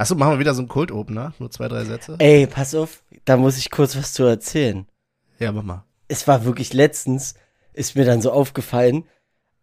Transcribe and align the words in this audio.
Achso, 0.00 0.14
machen 0.14 0.32
wir 0.32 0.38
wieder 0.38 0.54
so 0.54 0.62
einen 0.62 0.68
Kult-Opener? 0.68 1.34
Nur 1.38 1.50
zwei, 1.50 1.68
drei 1.68 1.84
Sätze? 1.84 2.16
Ey, 2.20 2.46
pass 2.46 2.74
auf, 2.74 3.02
da 3.26 3.36
muss 3.36 3.58
ich 3.58 3.70
kurz 3.70 3.94
was 3.96 4.14
zu 4.14 4.24
erzählen. 4.24 4.86
Ja, 5.38 5.52
mach 5.52 5.62
mal. 5.62 5.84
Es 6.08 6.26
war 6.26 6.46
wirklich 6.46 6.72
letztens, 6.72 7.34
ist 7.74 7.96
mir 7.96 8.06
dann 8.06 8.22
so 8.22 8.32
aufgefallen, 8.32 9.04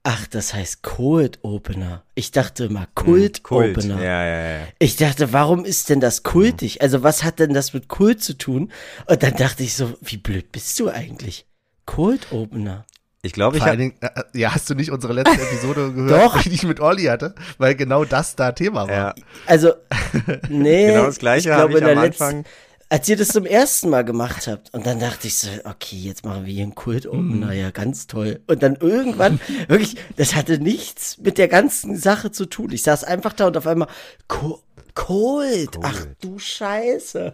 ach, 0.04 0.28
das 0.28 0.54
heißt 0.54 0.84
Cold 0.84 1.40
Opener. 1.42 2.04
Ich 2.14 2.30
dachte 2.30 2.66
immer 2.66 2.88
Kult, 2.94 3.42
Kult. 3.42 3.78
Opener. 3.80 4.00
Ja, 4.00 4.26
ja, 4.26 4.60
ja. 4.60 4.68
Ich 4.78 4.96
dachte, 4.96 5.34
warum 5.34 5.66
ist 5.66 5.90
denn 5.90 6.02
das 6.02 6.22
kultig? 6.22 6.84
Also 6.84 7.02
was 7.02 7.24
hat 7.24 7.40
denn 7.40 7.56
das 7.56 7.74
mit 7.74 7.88
Kult 7.88 8.22
zu 8.22 8.38
tun? 8.38 8.72
Und 9.08 9.24
dann 9.24 9.34
dachte 9.34 9.64
ich 9.64 9.74
so, 9.74 9.98
wie 10.02 10.18
blöd 10.18 10.52
bist 10.52 10.80
du 10.80 10.90
eigentlich? 10.90 11.48
Cold 11.88 12.32
Opener. 12.32 12.86
Ich 13.24 13.34
glaube, 13.34 13.58
ich 13.58 13.64
Vor 13.64 13.72
allen 13.72 13.80
habe 13.82 13.90
Dingen, 14.00 14.30
äh, 14.34 14.40
ja, 14.40 14.54
hast 14.54 14.70
du 14.70 14.76
nicht 14.76 14.92
unsere 14.92 15.12
letzte 15.14 15.42
Episode 15.42 15.92
gehört, 15.96 16.36
Doch. 16.36 16.42
die 16.44 16.50
ich 16.50 16.64
mit 16.64 16.80
Olli 16.80 17.06
hatte? 17.06 17.34
Weil 17.58 17.76
genau 17.76 18.06
das 18.06 18.36
da 18.36 18.52
Thema 18.52 18.88
war. 18.88 18.92
ja, 18.96 19.16
Also, 19.48 19.74
nee. 20.50 20.88
genau 20.88 21.06
das 21.08 21.18
gleiche 21.20 21.50
ich 21.50 21.56
glaube, 21.56 21.74
ich 21.74 21.80
in 21.80 21.86
der 21.86 21.98
am 21.98 22.04
letzten- 22.04 22.24
Anfang. 22.24 22.46
Als 22.90 23.10
ihr 23.10 23.18
das 23.18 23.28
zum 23.30 23.46
ersten 23.46 23.90
Mal 23.90 24.06
gemacht 24.06 24.48
habt, 24.48 24.74
und 24.74 24.86
dann 24.86 25.02
dachte 25.02 25.28
ich 25.28 25.38
so, 25.38 25.50
okay, 25.66 25.98
jetzt 25.98 26.24
machen 26.24 26.46
wir 26.46 26.54
hier 26.54 26.64
einen 26.64 26.74
Kult-Opener, 26.74 27.52
ja, 27.52 27.70
ganz 27.72 28.08
toll. 28.08 28.40
Und 28.48 28.64
dann 28.64 28.78
irgendwann, 28.78 29.42
wirklich, 29.68 29.98
das 30.16 30.36
hatte 30.36 30.58
nichts 30.60 31.18
mit 31.18 31.38
der 31.38 31.50
ganzen 31.50 31.98
Sache 31.98 32.32
zu 32.32 32.46
tun. 32.46 32.72
Ich 32.72 32.84
saß 32.84 33.04
einfach 33.04 33.34
da 33.34 33.48
und 33.48 33.58
auf 33.58 33.68
einmal, 33.68 33.90
Co 34.30 34.62
Kult, 34.96 35.78
ach 35.84 36.06
du 36.22 36.40
Scheiße. 36.40 37.34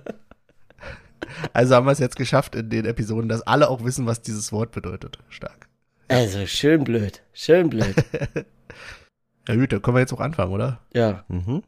Also 1.53 1.75
haben 1.75 1.85
wir 1.85 1.91
es 1.91 1.99
jetzt 1.99 2.15
geschafft 2.15 2.55
in 2.55 2.69
den 2.71 2.85
Episoden, 2.85 3.29
dass 3.29 3.41
alle 3.43 3.69
auch 3.69 3.83
wissen, 3.83 4.05
was 4.07 4.21
dieses 4.23 4.51
Wort 4.51 4.71
bedeutet. 4.71 5.19
Stark. 5.29 5.67
Also, 6.07 6.45
schön 6.45 6.83
blöd, 6.83 7.21
schön 7.33 7.69
blöd. 7.69 7.95
Ja 9.45 9.55
gut, 9.55 9.73
dann 9.73 9.81
können 9.81 9.97
wir 9.97 9.99
jetzt 10.01 10.13
auch 10.13 10.21
anfangen, 10.21 10.53
oder? 10.53 10.79
Ja. 10.93 11.25
Mhm. 11.27 11.63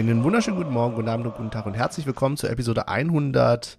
Einen 0.00 0.24
wunderschönen 0.24 0.56
guten 0.56 0.72
Morgen, 0.72 0.94
guten 0.94 1.10
Abend 1.10 1.26
und 1.26 1.36
guten 1.36 1.50
Tag 1.50 1.66
und 1.66 1.74
herzlich 1.74 2.06
willkommen 2.06 2.38
zur 2.38 2.48
Episode 2.48 2.88
100, 2.88 3.76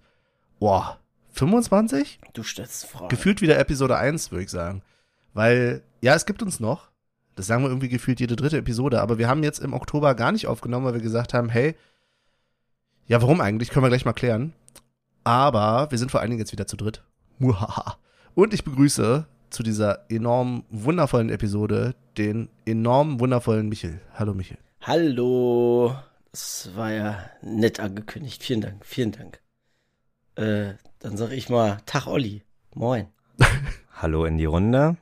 boah, 0.59 0.99
25? 1.31 2.19
Du 2.33 2.43
stellst 2.43 2.85
Fragen. 2.85 3.07
Gefühlt 3.07 3.41
wieder 3.41 3.57
Episode 3.57 3.97
1, 3.97 4.29
würde 4.29 4.43
ich 4.43 4.51
sagen. 4.51 4.83
Weil, 5.33 5.81
ja, 5.99 6.13
es 6.13 6.27
gibt 6.27 6.43
uns 6.43 6.59
noch. 6.59 6.89
Das 7.33 7.47
sagen 7.47 7.63
wir 7.63 7.69
irgendwie 7.69 7.89
gefühlt 7.89 8.19
jede 8.19 8.35
dritte 8.35 8.59
Episode, 8.59 9.01
aber 9.01 9.17
wir 9.17 9.27
haben 9.27 9.41
jetzt 9.41 9.57
im 9.57 9.73
Oktober 9.73 10.13
gar 10.13 10.31
nicht 10.31 10.45
aufgenommen, 10.45 10.85
weil 10.85 10.93
wir 10.93 11.01
gesagt 11.01 11.33
haben, 11.33 11.49
hey, 11.49 11.73
ja, 13.07 13.19
warum 13.23 13.41
eigentlich? 13.41 13.71
Können 13.71 13.85
wir 13.85 13.89
gleich 13.89 14.05
mal 14.05 14.13
klären. 14.13 14.53
Aber 15.23 15.89
wir 15.89 15.97
sind 15.97 16.11
vor 16.11 16.21
allen 16.21 16.29
Dingen 16.29 16.41
jetzt 16.41 16.51
wieder 16.51 16.67
zu 16.67 16.77
dritt. 16.77 17.01
Und 18.35 18.53
ich 18.53 18.63
begrüße 18.63 19.25
zu 19.49 19.63
dieser 19.63 20.05
enorm 20.07 20.65
wundervollen 20.69 21.31
Episode 21.31 21.95
den 22.19 22.47
enorm 22.67 23.19
wundervollen 23.19 23.69
Michel. 23.69 24.01
Hallo 24.13 24.35
Michel. 24.35 24.59
Hallo. 24.81 25.95
Das 26.31 26.69
war 26.75 26.91
ja 26.91 27.29
nett 27.41 27.79
angekündigt. 27.79 28.41
Vielen 28.41 28.61
Dank, 28.61 28.85
vielen 28.85 29.11
Dank. 29.11 29.41
Äh, 30.35 30.75
dann 30.99 31.17
sag 31.17 31.31
ich 31.31 31.49
mal, 31.49 31.81
Tag 31.85 32.07
Olli. 32.07 32.43
Moin. 32.73 33.07
Hallo 33.93 34.25
in 34.25 34.37
die 34.37 34.45
Runde. 34.45 34.95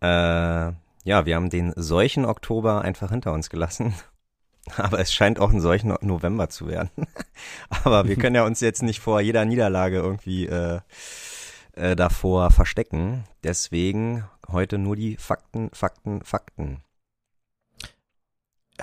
Äh, 0.00 0.06
ja, 0.06 1.26
wir 1.26 1.34
haben 1.36 1.50
den 1.50 1.72
solchen 1.76 2.24
Oktober 2.24 2.80
einfach 2.80 3.10
hinter 3.10 3.32
uns 3.34 3.50
gelassen. 3.50 3.94
Aber 4.76 4.98
es 4.98 5.12
scheint 5.12 5.38
auch 5.38 5.52
ein 5.52 5.60
solchen 5.60 5.94
November 6.00 6.48
zu 6.48 6.66
werden. 6.66 6.90
Aber 7.84 8.08
wir 8.08 8.16
können 8.16 8.34
ja 8.34 8.46
uns 8.46 8.60
jetzt 8.60 8.82
nicht 8.82 9.00
vor 9.00 9.20
jeder 9.20 9.44
Niederlage 9.44 9.98
irgendwie 9.98 10.46
äh, 10.46 10.80
äh, 11.72 11.94
davor 11.94 12.50
verstecken. 12.50 13.24
Deswegen 13.44 14.24
heute 14.48 14.78
nur 14.78 14.96
die 14.96 15.16
Fakten, 15.18 15.68
Fakten, 15.74 16.22
Fakten. 16.22 16.82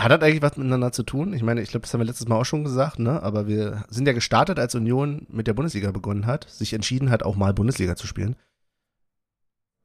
Hat 0.03 0.12
das 0.12 0.22
eigentlich 0.22 0.41
was 0.41 0.58
miteinander 0.58 0.91
zu 0.91 1.03
tun? 1.03 1.34
Ich 1.34 1.44
meine, 1.44 1.62
ich 1.62 1.69
glaube, 1.69 1.84
das 1.84 1.94
haben 1.94 2.02
wir 2.02 2.06
letztes 2.06 2.28
Mal 2.28 2.36
auch 2.36 2.44
schon 2.46 2.66
gesagt, 2.66 3.00
ne? 3.00 3.24
Aber 3.24 3.47
wir 3.47 3.86
sind 3.90 4.06
ja 4.06 4.14
gestartet, 4.14 4.59
als 4.59 4.75
Union 4.75 5.25
mit 5.30 5.47
der 5.47 5.53
Bundesliga 5.53 5.91
begonnen 5.91 6.25
hat, 6.25 6.50
sich 6.50 6.74
entschieden 6.74 7.09
hat, 7.09 7.24
auch 7.24 7.38
mal 7.38 7.53
Bundesliga 7.53 7.96
zu 7.96 8.06
spielen. 8.06 8.36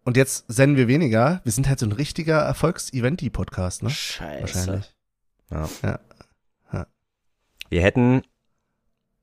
Und 0.04 0.16
jetzt 0.16 0.44
senden 0.48 0.76
wir 0.76 0.88
weniger. 0.88 1.40
Wir 1.44 1.52
sind 1.52 1.68
halt 1.68 1.78
so 1.78 1.86
ein 1.86 1.92
richtiger 1.92 2.38
Erfolgs-Eventi-Podcast, 2.38 3.84
ne? 3.84 3.90
Scheiße. 3.90 4.40
Wahrscheinlich. 4.40 4.94
Ja. 5.50 5.68
Ja. 5.82 6.00
Ja. 6.72 6.86
Wir 7.68 7.82
hätten 7.82 8.22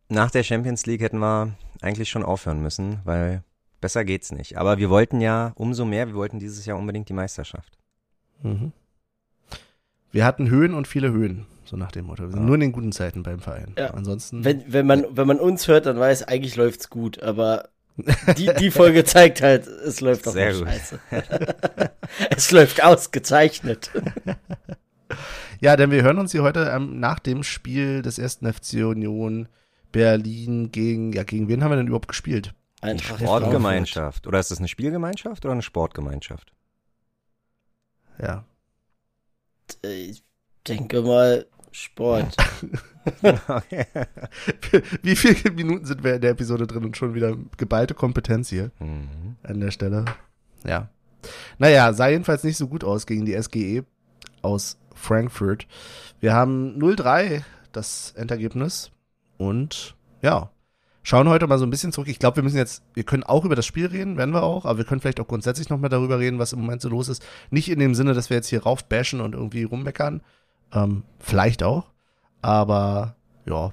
nach 0.08 0.32
der 0.32 0.44
Champions 0.44 0.86
League 0.86 1.02
hätten 1.02 1.20
wir 1.20 1.56
eigentlich 1.82 2.10
schon 2.10 2.24
aufhören 2.24 2.62
müssen, 2.62 3.00
weil 3.04 3.44
besser 3.82 4.06
geht's 4.06 4.32
nicht. 4.32 4.58
Aber 4.58 4.78
wir 4.78 4.90
wollten 4.90 5.20
ja 5.20 5.52
umso 5.56 5.84
mehr, 5.84 6.08
wir 6.08 6.16
wollten 6.16 6.40
dieses 6.40 6.66
Jahr 6.66 6.78
unbedingt 6.78 7.10
die 7.10 7.14
Meisterschaft. 7.14 7.78
Mhm. 8.42 8.72
Wir 10.16 10.24
hatten 10.24 10.50
Höhen 10.50 10.74
und 10.74 10.88
viele 10.88 11.12
Höhen, 11.12 11.46
so 11.66 11.76
nach 11.76 11.92
dem 11.92 12.06
Motto. 12.06 12.24
Wir 12.24 12.30
sind 12.30 12.40
Ja. 12.40 12.46
nur 12.46 12.56
in 12.56 12.62
den 12.62 12.72
guten 12.72 12.94
Zeiten 12.94 13.22
beim 13.22 13.42
Verein. 13.42 13.74
Ja. 13.78 13.88
Ansonsten. 13.88 14.46
Wenn, 14.46 14.64
wenn, 14.72 14.88
man, 14.88 15.06
wenn 15.12 15.28
man 15.28 15.42
uns 15.42 15.68
hört, 15.68 15.88
dann 15.88 16.00
weiß, 16.00 16.24
eigentlich 16.24 16.56
läuft's 16.56 16.90
gut, 16.90 17.22
aber 17.22 17.68
die, 18.38 18.50
die 18.58 18.72
Folge 18.72 19.04
zeigt 19.04 19.42
halt, 19.42 19.68
es 19.68 20.00
läuft 20.00 20.26
doch 20.26 20.32
gut. 20.34 20.42
scheiße. 20.42 21.00
es 22.30 22.50
läuft 22.52 22.82
ausgezeichnet. 22.84 23.92
Ja, 25.62 25.78
denn 25.78 25.90
wir 25.92 26.04
hören 26.04 26.18
uns 26.20 26.32
hier 26.34 26.44
heute 26.44 26.70
ähm, 26.76 27.00
nach 27.00 27.20
dem 27.20 27.44
Spiel 27.44 28.02
des 28.02 28.20
ersten 28.20 28.52
FC 28.52 28.86
Union 28.86 29.48
Berlin 29.92 30.72
gegen, 30.72 31.14
ja, 31.14 31.24
gegen 31.24 31.48
wen 31.48 31.64
haben 31.64 31.72
wir 31.72 31.78
denn 31.78 31.88
überhaupt 31.88 32.10
gespielt? 32.10 32.54
Eintracht 32.82 33.20
Sportgemeinschaft. 33.22 34.28
Oder 34.28 34.40
ist 34.40 34.52
das 34.52 34.58
eine 34.60 34.68
Spielgemeinschaft 34.68 35.46
oder 35.46 35.54
eine 35.54 35.62
Sportgemeinschaft? 35.62 36.52
Ja. 38.22 38.46
Ich 39.82 40.24
denke 40.68 41.02
mal, 41.02 41.46
Sport. 41.72 42.36
okay. 43.48 43.86
Wie 45.02 45.16
viele 45.16 45.52
Minuten 45.54 45.86
sind 45.86 46.04
wir 46.04 46.16
in 46.16 46.22
der 46.22 46.32
Episode 46.32 46.68
drin 46.68 46.86
und 46.86 46.98
schon 46.98 47.14
wieder 47.14 47.36
geballte 47.58 47.94
Kompetenz 47.94 48.50
hier 48.50 48.72
Mhm. 48.80 49.36
an 49.44 49.60
der 49.60 49.72
Stelle? 49.72 50.06
Ja. 50.66 50.90
Naja, 51.58 51.92
sah 51.94 52.08
jedenfalls 52.08 52.44
nicht 52.44 52.58
so 52.58 52.68
gut 52.68 52.84
aus 52.84 53.06
gegen 53.06 53.26
die 53.26 53.34
SGE 53.42 53.84
aus 54.42 54.78
Frankfurt. 54.94 55.68
Wir 56.20 56.34
haben 56.34 56.78
0-3 56.78 57.44
das 57.72 58.14
Endergebnis 58.16 58.92
und 59.38 59.96
ja, 60.22 60.50
schauen 61.06 61.30
heute 61.30 61.46
mal 61.46 61.60
so 61.60 61.66
ein 61.66 61.70
bisschen 61.70 61.94
zurück. 61.94 62.10
Ich 62.10 62.18
glaube, 62.18 62.38
wir 62.38 62.44
müssen 62.44 62.58
jetzt, 62.58 62.84
wir 62.96 63.04
können 63.04 63.24
auch 63.24 63.46
über 63.46 63.56
das 63.56 63.66
Spiel 63.66 63.86
reden, 63.86 64.18
werden 64.18 64.34
wir 64.34 64.44
auch, 64.44 64.66
aber 64.66 64.80
wir 64.80 64.86
können 64.86 65.02
vielleicht 65.02 65.20
auch 65.20 65.28
grundsätzlich 65.28 65.70
noch 65.70 65.80
mal 65.80 65.88
darüber 65.88 66.20
reden, 66.20 66.40
was 66.40 66.52
im 66.52 66.60
Moment 66.60 66.82
so 66.82 66.90
los 66.90 67.08
ist. 67.10 67.24
Nicht 67.52 67.70
in 67.70 67.80
dem 67.80 67.94
Sinne, 67.94 68.14
dass 68.16 68.32
wir 68.32 68.38
jetzt 68.38 68.50
hier 68.50 68.64
rauf 68.64 68.84
bashen 68.86 69.22
und 69.22 69.34
irgendwie 69.34 69.64
rummeckern. 69.64 70.22
Ähm, 70.74 71.04
vielleicht 71.20 71.62
auch. 71.62 71.92
Aber 72.42 73.16
ja, 73.46 73.72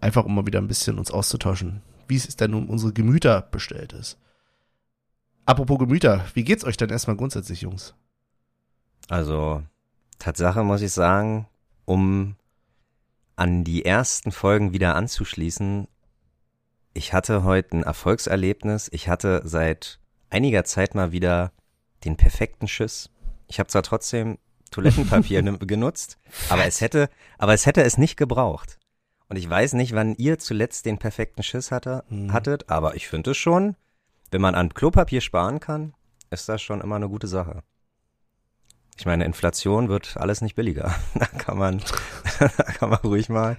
einfach 0.00 0.26
um 0.26 0.34
mal 0.34 0.46
wieder 0.46 0.60
ein 0.60 0.68
bisschen 0.68 0.98
uns 0.98 1.10
auszutauschen, 1.10 1.80
wie 2.06 2.16
es 2.16 2.36
denn 2.36 2.52
um 2.52 2.68
unsere 2.68 2.92
Gemüter 2.92 3.40
bestellt 3.40 3.94
ist. 3.94 4.18
Apropos 5.46 5.78
Gemüter, 5.78 6.26
wie 6.34 6.44
geht's 6.44 6.64
euch 6.64 6.76
denn 6.76 6.90
erstmal 6.90 7.16
grundsätzlich, 7.16 7.62
Jungs? 7.62 7.94
Also, 9.08 9.62
Tatsache 10.18 10.62
muss 10.64 10.82
ich 10.82 10.92
sagen, 10.92 11.46
um 11.86 12.36
an 13.36 13.64
die 13.64 13.86
ersten 13.86 14.32
Folgen 14.32 14.72
wieder 14.72 14.94
anzuschließen, 14.94 15.88
ich 16.94 17.12
hatte 17.12 17.44
heute 17.44 17.76
ein 17.78 17.82
Erfolgserlebnis. 17.82 18.88
Ich 18.92 19.08
hatte 19.08 19.42
seit 19.44 19.98
einiger 20.30 20.64
Zeit 20.64 20.94
mal 20.94 21.12
wieder 21.12 21.52
den 22.04 22.16
perfekten 22.16 22.68
Schiss. 22.68 23.10
Ich 23.48 23.58
habe 23.58 23.68
zwar 23.68 23.82
trotzdem 23.82 24.38
Toilettenpapier 24.70 25.42
genutzt, 25.58 26.18
aber 26.48 26.64
es 26.64 26.80
hätte, 26.80 27.08
aber 27.38 27.52
es 27.54 27.66
hätte 27.66 27.82
es 27.82 27.98
nicht 27.98 28.16
gebraucht. 28.16 28.78
Und 29.28 29.36
ich 29.36 29.48
weiß 29.48 29.72
nicht, 29.74 29.94
wann 29.94 30.14
ihr 30.16 30.38
zuletzt 30.38 30.86
den 30.86 30.98
perfekten 30.98 31.42
Schiss 31.42 31.70
hatte, 31.70 32.04
Mhm. 32.08 32.32
hattet, 32.32 32.68
aber 32.70 32.94
ich 32.94 33.08
finde 33.08 33.32
es 33.32 33.36
schon, 33.36 33.76
wenn 34.30 34.40
man 34.40 34.54
an 34.54 34.74
Klopapier 34.74 35.20
sparen 35.20 35.60
kann, 35.60 35.94
ist 36.30 36.48
das 36.48 36.62
schon 36.62 36.80
immer 36.80 36.96
eine 36.96 37.08
gute 37.08 37.26
Sache. 37.26 37.62
Ich 38.96 39.06
meine, 39.06 39.24
Inflation 39.24 39.88
wird 39.88 40.16
alles 40.16 40.40
nicht 40.40 40.54
billiger. 40.54 40.94
Da 41.14 41.26
kann 41.26 41.58
man, 41.58 41.82
da 42.38 42.48
kann 42.48 42.90
man 42.90 42.98
ruhig 43.00 43.28
mal. 43.28 43.56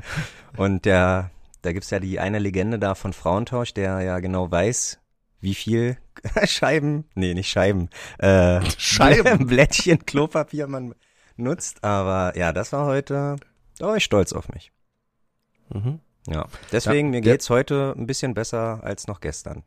Und 0.55 0.85
der, 0.85 1.31
da 1.65 1.73
gibt's 1.73 1.89
ja 1.89 1.99
die 1.99 2.19
eine 2.19 2.39
Legende 2.39 2.79
da 2.79 2.95
von 2.95 3.11
Frauentausch, 3.11 3.73
der 3.73 4.01
ja 4.01 4.19
genau 4.19 4.51
weiß, 4.51 4.99
wie 5.41 5.55
viel 5.55 5.97
Scheiben, 6.45 7.05
nee, 7.15 7.33
nicht 7.33 7.49
Scheiben, 7.49 7.89
äh, 8.19 8.61
Scheiben. 8.77 9.47
Blättchen 9.47 10.05
Klopapier 10.05 10.67
man 10.67 10.93
nutzt. 11.37 11.83
Aber 11.83 12.37
ja, 12.37 12.53
das 12.53 12.71
war 12.71 12.85
heute, 12.85 13.37
da 13.79 13.87
war 13.87 13.97
ich 13.97 14.03
stolz 14.03 14.31
auf 14.33 14.49
mich. 14.49 14.71
Mhm. 15.73 15.99
Ja, 16.27 16.47
deswegen, 16.71 17.09
mir 17.09 17.21
geht's 17.21 17.49
heute 17.49 17.93
ein 17.97 18.07
bisschen 18.07 18.33
besser 18.33 18.83
als 18.83 19.07
noch 19.07 19.19
gestern. 19.19 19.63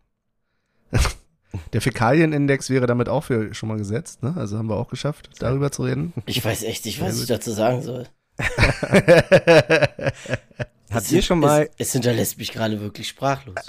Der 1.73 1.81
Fäkalienindex 1.81 2.71
wäre 2.71 2.87
damit 2.87 3.09
auch 3.09 3.25
für 3.25 3.55
schon 3.55 3.69
mal 3.69 3.79
gesetzt, 3.79 4.23
ne? 4.23 4.35
Also 4.37 4.59
haben 4.59 4.69
wir 4.69 4.77
auch 4.77 4.89
geschafft, 4.89 5.31
darüber 5.39 5.71
zu 5.71 5.85
reden. 5.85 6.13
Ich 6.27 6.45
weiß 6.45 6.63
echt 6.65 6.85
nicht, 6.85 7.01
was 7.01 7.21
ich 7.21 7.27
dazu 7.27 7.53
sagen 7.53 7.83
soll. 7.83 8.07
Habt 10.91 11.05
Es 11.05 11.13
ihr 11.13 11.23
schon 11.23 11.41
mal, 11.41 11.69
Es, 11.77 11.89
es 11.89 11.93
hinterlässt 11.93 12.39
mich 12.39 12.53
gerade 12.53 12.81
wirklich 12.81 13.09
sprachlos. 13.09 13.55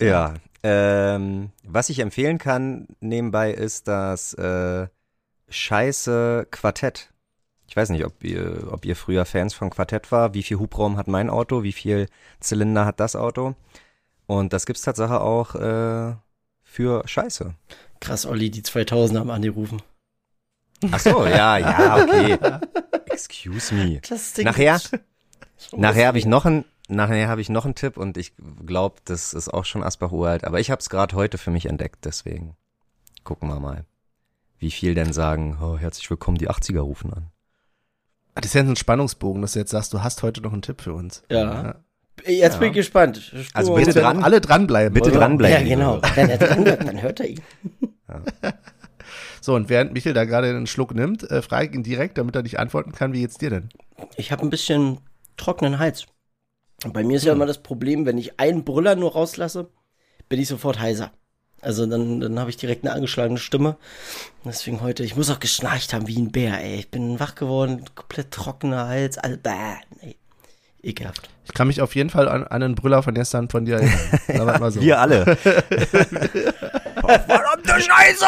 ja, 0.00 0.34
ähm, 0.62 1.50
was 1.62 1.88
ich 1.88 2.00
empfehlen 2.00 2.38
kann 2.38 2.88
nebenbei 3.00 3.52
ist 3.52 3.88
das 3.88 4.34
äh, 4.34 4.88
Scheiße 5.48 6.48
Quartett. 6.50 7.10
Ich 7.68 7.76
weiß 7.76 7.90
nicht, 7.90 8.04
ob 8.04 8.22
ihr, 8.24 8.68
ob 8.70 8.84
ihr 8.84 8.96
früher 8.96 9.24
Fans 9.24 9.54
von 9.54 9.70
Quartett 9.70 10.12
war. 10.12 10.34
Wie 10.34 10.42
viel 10.42 10.58
Hubraum 10.58 10.96
hat 10.96 11.08
mein 11.08 11.30
Auto? 11.30 11.62
Wie 11.62 11.72
viel 11.72 12.08
Zylinder 12.40 12.84
hat 12.84 13.00
das 13.00 13.16
Auto? 13.16 13.54
Und 14.26 14.52
das 14.52 14.66
gibt's 14.66 14.82
Tatsache 14.82 15.20
auch 15.20 15.54
äh, 15.54 16.14
für 16.62 17.06
Scheiße. 17.06 17.54
Krass, 18.00 18.26
Olli, 18.26 18.50
die 18.50 18.62
2000 18.62 19.18
haben 19.18 19.30
angerufen. 19.30 19.82
Ach 20.90 20.98
so, 20.98 21.26
ja, 21.26 21.58
ja, 21.58 21.96
okay. 22.02 22.38
Excuse 23.06 23.74
me. 23.74 24.00
Das 24.08 24.32
Ding 24.34 24.44
Nachher, 24.44 24.80
nachher 25.76 26.06
habe 26.08 26.18
ich 26.18 26.26
noch 26.26 26.44
einen, 26.44 26.64
nachher 26.88 27.28
habe 27.28 27.40
ich 27.40 27.48
noch 27.48 27.64
einen 27.64 27.74
Tipp 27.74 27.96
und 27.96 28.16
ich 28.16 28.32
glaube, 28.66 28.96
das 29.04 29.34
ist 29.34 29.48
auch 29.52 29.64
schon 29.64 29.82
Asbach 29.82 30.12
uralt, 30.12 30.44
aber 30.44 30.60
ich 30.60 30.70
habe 30.70 30.80
es 30.80 30.90
gerade 30.90 31.14
heute 31.16 31.38
für 31.38 31.50
mich 31.50 31.66
entdeckt, 31.66 32.04
deswegen 32.04 32.56
gucken 33.22 33.48
wir 33.48 33.60
mal, 33.60 33.84
wie 34.58 34.70
viel 34.70 34.94
denn 34.94 35.12
sagen, 35.12 35.58
oh, 35.62 35.78
herzlich 35.78 36.08
willkommen, 36.10 36.38
die 36.38 36.50
80er 36.50 36.80
rufen 36.80 37.12
an. 37.12 37.26
Ah, 38.34 38.40
Das 38.40 38.46
ist 38.46 38.54
ja 38.54 38.62
ein 38.62 38.76
Spannungsbogen, 38.76 39.42
dass 39.42 39.52
du 39.52 39.60
jetzt 39.60 39.70
sagst, 39.70 39.92
du 39.92 40.02
hast 40.02 40.22
heute 40.22 40.40
noch 40.40 40.52
einen 40.52 40.62
Tipp 40.62 40.80
für 40.80 40.92
uns. 40.92 41.22
Ja. 41.30 41.76
Jetzt 42.26 42.60
bin 42.60 42.68
ich 42.68 42.74
gespannt. 42.74 43.18
Spur 43.18 43.40
Also 43.54 43.74
bitte 43.74 43.92
dran. 43.92 44.22
alle 44.22 44.40
dranbleiben. 44.40 44.94
Bitte 44.94 45.10
oder? 45.10 45.18
dranbleiben. 45.20 45.66
Ja, 45.66 45.74
genau. 45.76 46.00
Wenn 46.14 46.30
er 46.30 46.38
dran 46.38 46.64
bleibt, 46.64 46.86
dann 46.86 47.02
hört 47.02 47.20
er 47.20 47.28
ihn. 47.28 47.40
So, 49.40 49.54
und 49.54 49.68
während 49.68 49.92
Michel 49.92 50.14
da 50.14 50.24
gerade 50.24 50.48
einen 50.48 50.66
Schluck 50.66 50.94
nimmt, 50.94 51.28
äh, 51.30 51.42
frage 51.42 51.68
ich 51.68 51.74
ihn 51.74 51.82
direkt, 51.82 52.18
damit 52.18 52.36
er 52.36 52.42
nicht 52.42 52.58
antworten 52.58 52.92
kann, 52.92 53.12
wie 53.12 53.20
geht's 53.20 53.38
dir 53.38 53.50
denn? 53.50 53.68
Ich 54.16 54.32
habe 54.32 54.42
ein 54.42 54.50
bisschen 54.50 54.98
trockenen 55.36 55.78
Hals. 55.78 56.06
Und 56.84 56.92
bei 56.92 57.02
mir 57.02 57.16
ist 57.16 57.24
ja 57.24 57.32
immer 57.32 57.46
das 57.46 57.62
Problem, 57.62 58.06
wenn 58.06 58.18
ich 58.18 58.38
einen 58.38 58.64
Brüller 58.64 58.96
nur 58.96 59.12
rauslasse, 59.12 59.70
bin 60.28 60.40
ich 60.40 60.48
sofort 60.48 60.80
heiser. 60.80 61.12
Also 61.64 61.86
dann, 61.86 62.20
dann 62.20 62.38
habe 62.38 62.50
ich 62.50 62.58
direkt 62.58 62.84
eine 62.84 62.92
angeschlagene 62.92 63.38
Stimme. 63.38 63.78
Deswegen 64.44 64.82
heute, 64.82 65.02
ich 65.02 65.16
muss 65.16 65.30
auch 65.30 65.40
geschnarcht 65.40 65.94
haben 65.94 66.06
wie 66.06 66.18
ein 66.18 66.30
Bär, 66.30 66.62
ey. 66.62 66.76
Ich 66.76 66.90
bin 66.90 67.18
wach 67.20 67.34
geworden, 67.34 67.86
komplett 67.94 68.30
trockener 68.30 68.86
Hals, 68.86 69.16
all, 69.16 69.38
bäh, 69.38 69.76
nee. 70.02 70.16
Ekelhaft. 70.82 71.30
Ich 71.46 71.54
kann 71.54 71.68
mich 71.68 71.80
auf 71.80 71.94
jeden 71.94 72.10
Fall 72.10 72.28
an, 72.28 72.44
an 72.44 72.62
einen 72.62 72.74
Brüller 72.74 73.02
von 73.02 73.14
gestern 73.14 73.48
von 73.48 73.64
dir 73.64 73.76
erinnern. 73.76 74.20
Mal 74.60 74.70
so. 74.70 74.82
Wir 74.82 75.00
alle. 75.00 75.24
Verdammte 75.36 76.52
Scheiße! 77.80 78.26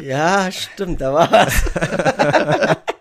Ja, 0.00 0.50
stimmt, 0.50 1.00
da 1.00 1.14
war 1.14 1.30
was. 1.30 1.62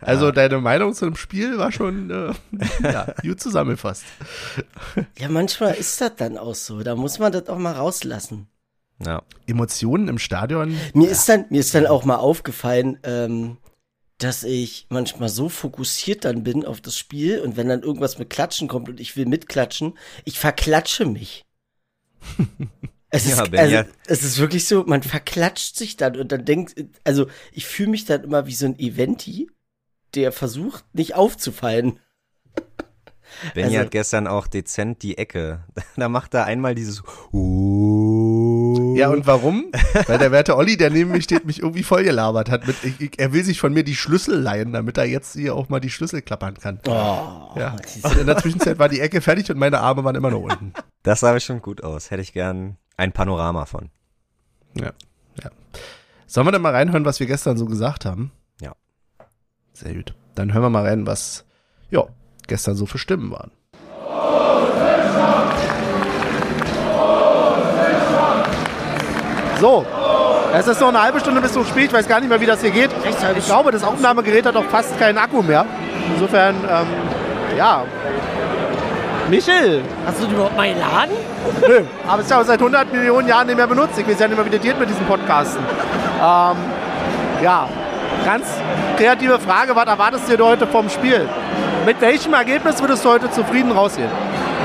Also 0.00 0.30
deine 0.30 0.60
Meinung 0.60 0.94
zu 0.94 1.06
dem 1.06 1.16
Spiel 1.16 1.56
war 1.58 1.72
schon 1.72 2.10
äh, 2.10 2.32
ja, 2.82 3.14
gut 3.22 3.40
zusammengefasst. 3.40 4.04
Ja, 5.18 5.28
manchmal 5.28 5.74
ist 5.74 6.00
das 6.00 6.16
dann 6.16 6.36
auch 6.36 6.54
so. 6.54 6.82
Da 6.82 6.94
muss 6.94 7.18
man 7.18 7.32
das 7.32 7.48
auch 7.48 7.58
mal 7.58 7.72
rauslassen. 7.72 8.48
Ja. 9.04 9.22
Emotionen 9.46 10.08
im 10.08 10.18
Stadion. 10.18 10.76
Mir 10.92 11.10
ist 11.10 11.28
dann, 11.28 11.46
mir 11.50 11.60
ist 11.60 11.74
dann 11.74 11.86
auch 11.86 12.04
mal 12.04 12.16
aufgefallen, 12.16 12.98
ähm, 13.02 13.56
dass 14.18 14.44
ich 14.44 14.86
manchmal 14.90 15.28
so 15.28 15.48
fokussiert 15.48 16.24
dann 16.24 16.44
bin 16.44 16.64
auf 16.64 16.80
das 16.80 16.96
Spiel 16.96 17.40
und 17.40 17.56
wenn 17.56 17.68
dann 17.68 17.82
irgendwas 17.82 18.18
mit 18.18 18.30
Klatschen 18.30 18.68
kommt 18.68 18.88
und 18.88 19.00
ich 19.00 19.16
will 19.16 19.26
mitklatschen, 19.26 19.98
ich 20.24 20.38
verklatsche 20.38 21.06
mich. 21.06 21.44
Es, 23.14 23.28
Ja, 23.28 23.42
ist, 23.44 23.50
Ben, 23.52 23.60
also, 23.60 23.74
ja. 23.74 23.84
es 24.06 24.24
ist 24.24 24.38
wirklich 24.38 24.66
so, 24.66 24.82
man 24.84 25.02
verklatscht 25.04 25.76
sich 25.76 25.96
dann 25.96 26.16
und 26.16 26.32
dann 26.32 26.44
denkt, 26.44 26.74
also 27.04 27.26
ich 27.52 27.64
fühle 27.66 27.90
mich 27.90 28.04
dann 28.06 28.24
immer 28.24 28.46
wie 28.46 28.54
so 28.54 28.66
ein 28.66 28.76
Eventi, 28.78 29.48
der 30.14 30.32
versucht, 30.32 30.84
nicht 30.94 31.14
aufzufallen. 31.14 32.00
Benny 33.54 33.66
Also- 33.68 33.78
hat 33.78 33.90
gestern 33.90 34.26
auch 34.26 34.46
dezent 34.48 35.02
die 35.02 35.16
Ecke. 35.18 35.64
Da 35.96 36.08
macht 36.08 36.34
er 36.34 36.44
einmal 36.44 36.74
dieses 36.74 36.98
Ja, 38.96 39.08
und 39.10 39.26
warum? 39.26 39.66
Weil 40.06 40.18
der 40.18 40.30
werte 40.32 40.56
Olli, 40.56 40.76
der 40.76 40.90
neben 40.90 41.10
mir 41.12 41.22
steht, 41.22 41.44
mich 41.44 41.60
irgendwie 41.62 41.82
vollgelabert 41.84 42.50
hat. 42.50 42.66
Mit, 42.66 42.76
ich, 42.82 43.00
ich, 43.00 43.18
er 43.18 43.32
will 43.32 43.44
sich 43.44 43.60
von 43.60 43.72
mir 43.72 43.84
die 43.84 43.94
Schlüssel 43.96 44.40
leihen, 44.40 44.72
damit 44.72 44.98
er 44.98 45.04
jetzt 45.04 45.34
hier 45.34 45.54
auch 45.54 45.68
mal 45.68 45.80
die 45.80 45.90
Schlüssel 45.90 46.22
klappern 46.22 46.54
kann. 46.54 46.80
Oh, 46.86 46.90
Ja. 47.58 47.76
in 48.20 48.26
der 48.26 48.36
Zwischenzeit 48.38 48.78
war 48.78 48.88
die 48.88 49.00
Ecke 49.00 49.20
fertig 49.20 49.50
und 49.50 49.58
meine 49.58 49.80
Arme 49.80 50.02
waren 50.04 50.14
immer 50.16 50.30
noch 50.30 50.40
unten. 50.42 50.72
Das 51.02 51.20
sah 51.20 51.38
schon 51.40 51.60
gut 51.62 51.82
aus. 51.82 52.10
Hätte 52.10 52.22
ich 52.22 52.32
gern 52.32 52.76
ein 52.96 53.12
Panorama 53.12 53.64
von. 53.64 53.90
Ja. 54.74 54.92
ja. 55.42 55.50
Sollen 56.26 56.46
wir 56.46 56.52
denn 56.52 56.62
mal 56.62 56.74
reinhören, 56.74 57.04
was 57.04 57.20
wir 57.20 57.26
gestern 57.26 57.56
so 57.56 57.66
gesagt 57.66 58.04
haben? 58.04 58.32
Ja. 58.60 58.74
Sehr 59.72 59.94
gut. 59.94 60.14
Dann 60.34 60.52
hören 60.52 60.62
wir 60.62 60.70
mal 60.70 60.86
rein, 60.86 61.06
was 61.06 61.44
ja, 61.90 62.04
gestern 62.46 62.74
so 62.74 62.86
für 62.86 62.98
Stimmen 62.98 63.30
waren. 63.30 63.50
So, 69.60 69.86
es 70.52 70.66
ist 70.66 70.80
noch 70.80 70.88
eine 70.88 71.02
halbe 71.02 71.20
Stunde 71.20 71.40
bis 71.40 71.52
zum 71.52 71.64
Spiel. 71.64 71.84
Ich 71.84 71.92
weiß 71.92 72.06
gar 72.06 72.20
nicht 72.20 72.28
mehr, 72.28 72.40
wie 72.40 72.46
das 72.46 72.60
hier 72.60 72.70
geht. 72.70 72.90
Ich 73.38 73.46
glaube, 73.46 73.70
das 73.70 73.82
Aufnahmegerät 73.82 74.46
hat 74.46 74.56
auch 74.56 74.64
fast 74.64 74.98
keinen 74.98 75.18
Akku 75.18 75.42
mehr. 75.42 75.64
Insofern, 76.12 76.56
ähm, 76.68 76.86
ja. 77.56 77.84
Michel, 79.30 79.82
Hast 80.04 80.20
du 80.22 80.26
die 80.26 80.34
überhaupt 80.34 80.56
mal 80.56 80.72
geladen? 80.72 81.14
Nö, 81.66 81.82
aber 82.06 82.18
es 82.18 82.24
ist 82.24 82.30
ja 82.30 82.40
auch 82.40 82.44
seit 82.44 82.58
100 82.58 82.92
Millionen 82.92 83.28
Jahren 83.28 83.46
nicht 83.46 83.56
mehr 83.56 83.66
benutzt. 83.66 83.98
Ich 83.98 84.08
weiß 84.08 84.18
ja 84.18 84.28
nicht 84.28 84.36
mehr, 84.36 84.46
wie 84.46 84.50
das 84.50 84.60
geht 84.60 84.78
mit 84.78 84.88
diesen 84.88 85.04
Podcasten. 85.06 85.62
Ähm, 86.20 86.56
ja, 87.42 87.68
ganz 88.24 88.46
kreative 88.96 89.38
Frage. 89.38 89.74
Was 89.76 89.86
erwartest 89.86 90.30
du 90.30 90.36
dir 90.36 90.44
heute 90.44 90.66
vom 90.66 90.88
Spiel? 90.88 91.28
Mit 91.84 92.00
welchem 92.00 92.32
Ergebnis 92.32 92.80
würdest 92.80 93.04
du 93.04 93.10
heute 93.10 93.30
zufrieden 93.30 93.72
rausgehen? 93.72 94.10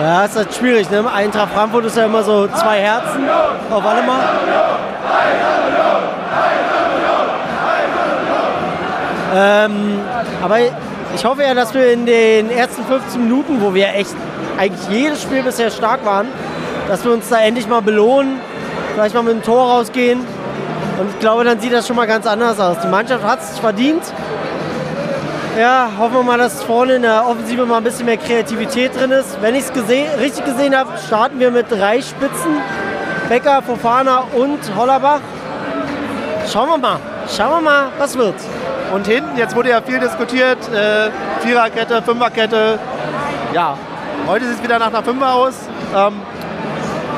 Ja, 0.02 0.24
ist 0.24 0.38
halt 0.38 0.54
schwierig, 0.54 0.90
ne? 0.90 1.04
Eintracht 1.12 1.52
Frankfurt 1.54 1.86
ist 1.86 1.98
ja 1.98 2.06
immer 2.06 2.24
so 2.24 2.48
zwei 2.48 2.80
Herzen 2.80 3.28
auf 3.70 3.86
alle 3.86 4.02
mal. 4.04 4.20
Ähm, 9.36 10.00
aber 10.42 10.58
ich 11.16 11.26
hoffe 11.26 11.44
ja, 11.44 11.54
dass 11.54 11.74
wir 11.74 11.92
in 11.92 12.06
den 12.06 12.50
ersten 12.50 12.84
15 12.86 13.22
Minuten, 13.22 13.62
wo 13.62 13.74
wir 13.74 13.94
echt 13.94 14.16
eigentlich 14.58 14.90
jedes 14.90 15.22
Spiel 15.22 15.44
bisher 15.44 15.70
stark 15.70 16.06
waren, 16.06 16.28
dass 16.90 17.06
wir 17.06 17.12
uns 17.12 17.30
da 17.30 17.40
endlich 17.40 17.68
mal 17.68 17.82
belohnen, 17.82 18.42
vielleicht 18.94 19.14
mal 19.14 19.22
mit 19.22 19.34
einem 19.34 19.44
Tor 19.44 19.70
rausgehen. 19.70 20.20
Und 21.00 21.10
ich 21.12 21.20
glaube, 21.20 21.44
dann 21.44 21.60
sieht 21.60 21.72
das 21.72 21.88
schon 21.88 21.96
mal 21.96 22.08
ganz 22.08 22.26
anders 22.26 22.60
aus. 22.60 22.78
Die 22.84 22.88
Mannschaft 22.88 23.24
hat 23.24 23.40
es 23.42 23.60
verdient. 23.60 24.02
Ja, 25.58 25.90
hoffen 25.98 26.16
wir 26.16 26.24
mal, 26.24 26.38
dass 26.38 26.64
vorne 26.64 26.96
in 26.96 27.04
der 27.04 27.28
Offensive 27.28 27.66
mal 27.66 27.78
ein 27.78 27.84
bisschen 27.84 28.06
mehr 28.06 28.18
Kreativität 28.18 29.00
drin 29.00 29.12
ist. 29.12 29.38
Wenn 29.42 29.56
ich 29.56 29.66
es 29.66 29.74
gese 29.74 30.06
richtig 30.20 30.46
gesehen 30.46 30.76
habe, 30.76 30.90
starten 31.06 31.40
wir 31.40 31.52
mit 31.52 31.70
drei 31.70 32.02
Spitzen. 32.02 32.58
Becker, 33.30 33.62
Fofana 33.62 34.24
und 34.34 34.60
Hollerbach. 34.76 35.22
Schauen 36.52 36.70
wir 36.70 36.78
mal. 36.78 37.00
Schauen 37.36 37.52
wir 37.52 37.62
mal, 37.62 37.88
was 38.00 38.18
wird. 38.18 38.36
Und 38.94 39.06
hinten, 39.06 39.38
jetzt 39.38 39.56
wurde 39.56 39.70
ja 39.70 39.82
viel 39.82 40.00
diskutiert, 40.00 40.58
äh, 40.74 41.12
Viererkette, 41.46 42.02
Fünferkette. 42.02 42.80
Ja, 43.54 43.78
heute 44.28 44.46
sieht 44.46 44.56
es 44.56 44.64
wieder 44.64 44.80
nach 44.80 44.88
einer 44.88 45.04
Fünfer 45.04 45.34
aus. 45.36 45.54
Ähm, 45.96 46.14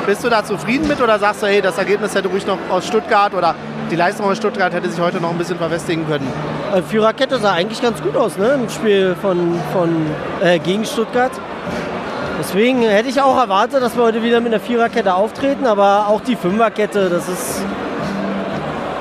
bist 0.06 0.24
du 0.24 0.28
da 0.28 0.44
zufrieden 0.44 0.88
mit 0.88 1.00
oder 1.00 1.18
sagst 1.18 1.42
du, 1.42 1.46
hey, 1.46 1.60
das 1.60 1.78
Ergebnis 1.78 2.14
hätte 2.14 2.28
ruhig 2.28 2.46
noch 2.46 2.58
aus 2.70 2.86
Stuttgart 2.86 3.34
oder 3.34 3.54
die 3.90 3.96
Leistung 3.96 4.26
aus 4.26 4.36
Stuttgart 4.36 4.72
hätte 4.72 4.88
sich 4.90 5.00
heute 5.00 5.20
noch 5.20 5.30
ein 5.30 5.38
bisschen 5.38 5.58
verfestigen 5.58 6.06
können? 6.06 6.26
Äh, 6.74 6.82
Viererkette 6.82 7.38
sah 7.38 7.52
eigentlich 7.52 7.80
ganz 7.82 8.02
gut 8.02 8.16
aus, 8.16 8.36
ne? 8.36 8.52
Im 8.54 8.68
Spiel 8.68 9.14
von, 9.20 9.60
von 9.72 10.06
äh, 10.42 10.58
gegen 10.58 10.84
Stuttgart. 10.84 11.32
Deswegen 12.38 12.82
hätte 12.82 13.08
ich 13.08 13.20
auch 13.20 13.36
erwartet, 13.36 13.82
dass 13.82 13.96
wir 13.96 14.02
heute 14.02 14.22
wieder 14.22 14.40
mit 14.40 14.52
einer 14.52 14.60
Viererkette 14.60 15.14
auftreten, 15.14 15.66
aber 15.66 16.06
auch 16.08 16.20
die 16.22 16.34
Fünferkette, 16.34 17.08
das 17.08 17.28
ist. 17.28 17.62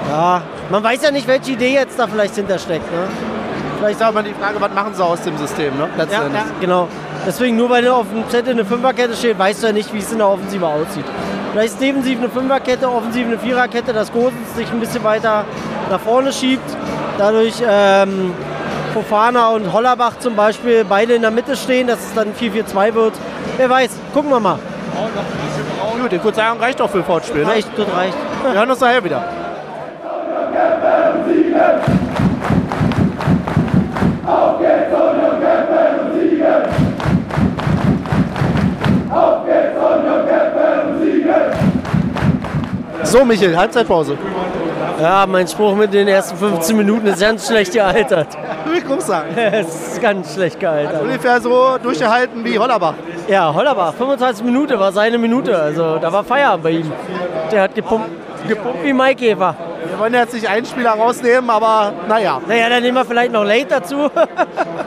Ja, 0.10 0.41
man 0.70 0.84
weiß 0.84 1.01
ja 1.03 1.12
nicht, 1.12 1.27
welche 1.27 1.53
Idee 1.53 1.74
jetzt 1.74 1.98
da 1.98 2.08
vielleicht 2.08 2.36
hintersteckt, 2.36 2.91
ne? 2.91 3.08
Vielleicht 3.77 4.00
ist 4.00 4.05
auch 4.05 4.13
mal 4.13 4.24
die 4.24 4.34
Frage, 4.34 4.60
was 4.60 4.72
machen 4.74 4.93
sie 4.93 5.03
aus 5.03 5.22
dem 5.22 5.38
System, 5.38 5.75
ne? 5.77 5.89
Letzten 5.98 6.13
Ja, 6.13 6.27
ja, 6.27 6.46
genau. 6.60 6.88
Deswegen, 7.25 7.56
nur 7.56 7.70
weil 7.70 7.88
auf 7.88 8.08
dem 8.10 8.28
Zettel 8.30 8.54
eine 8.54 8.66
Fünferkette 8.66 9.16
steht, 9.16 9.38
weißt 9.38 9.62
du 9.62 9.68
ja 9.68 9.74
nicht, 9.74 9.94
wie 9.94 10.00
es 10.00 10.12
in 10.12 10.18
der 10.18 10.28
Offensive 10.28 10.66
aussieht. 10.66 11.06
Vielleicht 11.51 11.74
ist 11.74 11.82
defensiv 11.82 12.18
eine 12.18 12.30
Fünferkette, 12.30 12.90
offensiv 12.90 13.28
eine 13.28 13.38
Viererkette, 13.38 13.94
dass 13.94 14.12
Gosens 14.12 14.56
sich 14.56 14.72
ein 14.72 14.80
bisschen 14.80 15.04
weiter 15.04 15.46
nach 15.90 16.00
vorne 16.00 16.34
schiebt. 16.34 16.63
Dadurch 17.18 17.56
ähm, 17.68 18.34
Fofana 18.94 19.50
und 19.50 19.72
Hollerbach 19.72 20.18
zum 20.20 20.36
Beispiel 20.36 20.86
beide 20.88 21.13
in 21.13 21.22
der 21.22 21.32
Mitte 21.32 21.56
stehen, 21.56 21.88
dass 21.88 22.00
es 22.00 22.13
dann 22.13 22.34
4-4-2 22.34 22.94
wird. 22.94 23.13
Wer 23.58 23.70
weiß, 23.70 23.92
gucken 24.13 24.32
wir 24.32 24.40
mal. 24.40 24.60
Gut, 26.01 26.12
die 26.12 26.18
Kurzeigung 26.18 26.60
reicht 26.60 26.80
doch 26.80 26.90
für 26.90 27.00
ein 27.00 27.04
Fortspiel, 27.04 27.44
ne? 27.44 27.51
Reicht, 27.51 27.70
das 27.78 27.88
reicht. 27.96 28.18
Wir 28.44 28.54
hören 28.54 28.72
uns 28.72 28.80
nachher 28.80 29.04
wieder. 29.04 29.24
So, 43.03 43.25
Michael, 43.25 43.58
Halbzeitpause. 43.58 44.17
Ja, 45.00 45.25
mein 45.27 45.48
Spruch 45.48 45.75
mit 45.75 45.93
den 45.93 46.08
ersten 46.08 46.38
15 46.38 46.77
Minuten 46.77 47.08
ist 47.08 47.20
ganz 47.20 47.48
schlecht 47.48 47.74
gealtert. 47.74 48.27
Ich 48.77 48.88
muss 48.88 49.08
sagen. 49.08 49.36
Es 49.36 49.93
ist 49.93 50.01
ganz 50.01 50.34
schlecht 50.34 50.60
gealtert. 50.60 51.01
Ungefähr 51.01 51.41
so 51.41 51.77
durchgehalten 51.81 52.43
wie 52.46 52.60
Hollerbach. 52.60 52.93
Ja, 53.27 53.53
Hollerbach, 53.53 53.93
25 53.96 54.46
Minuten 54.46 54.79
war 54.79 54.91
seine 54.91 55.17
Minute. 55.17 55.60
Also 55.60 55.98
da 55.98 56.12
war 56.13 56.24
Feierabend 56.24 56.63
bei 56.63 56.72
ihm. 56.72 56.91
Der 57.51 57.63
hat 57.63 57.74
gepumpt, 57.74 58.10
gepumpt 58.48 58.84
wie 58.84 58.93
Maikäfer. 58.93 59.55
Wir 60.01 60.05
wollen 60.05 60.15
jetzt 60.15 60.34
nicht 60.34 60.50
einen 60.50 60.65
Spieler 60.65 60.93
rausnehmen, 60.93 61.48
aber 61.51 61.93
naja. 62.08 62.41
Naja, 62.48 62.70
dann 62.70 62.81
nehmen 62.81 62.98
wir 62.98 63.05
vielleicht 63.05 63.31
noch 63.31 63.43
Late 63.43 63.67
dazu. 63.67 64.10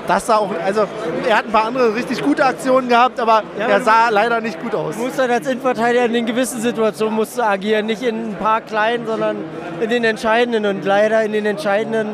Das 0.09 0.27
sah 0.27 0.39
auch, 0.39 0.51
also 0.63 0.87
er 1.27 1.39
hat 1.39 1.47
ein 1.47 1.53
paar 1.53 1.67
andere 1.67 1.95
richtig 1.95 2.21
gute 2.21 2.45
Aktionen 2.45 2.89
gehabt, 2.89 3.19
aber 3.21 3.43
Ja, 3.57 3.69
er 3.69 3.81
sah 3.81 4.09
leider 4.11 4.41
nicht 4.41 4.61
gut 4.61 4.75
aus. 4.75 4.97
Du 4.97 5.05
musst 5.05 5.19
dann 5.19 5.31
als 5.31 5.47
Innenverteidiger 5.47 6.05
in 6.05 6.13
den 6.13 6.27
gewissen 6.27 6.61
Situationen 6.61 7.15
musst 7.15 7.39
du 7.39 7.43
agieren. 7.43 7.87
Nicht 7.87 8.03
in 8.03 8.33
ein 8.33 8.35
paar 8.35 8.61
kleinen, 8.61 9.07
sondern 9.07 9.37
in 9.81 9.89
den 9.89 10.03
entscheidenden. 10.03 10.67
Und 10.67 10.85
leider 10.85 11.23
in 11.23 11.33
den 11.33 11.47
entscheidenden. 11.47 12.09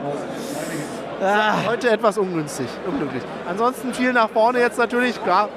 Ah, 1.22 1.54
Heute 1.66 1.88
etwas 1.88 2.18
ungünstig, 2.18 2.68
unglücklich. 2.86 3.22
Ansonsten 3.48 3.94
viel 3.94 4.12
nach 4.12 4.28
vorne 4.28 4.60
jetzt 4.60 4.78
natürlich, 4.78 5.20
klar. 5.24 5.48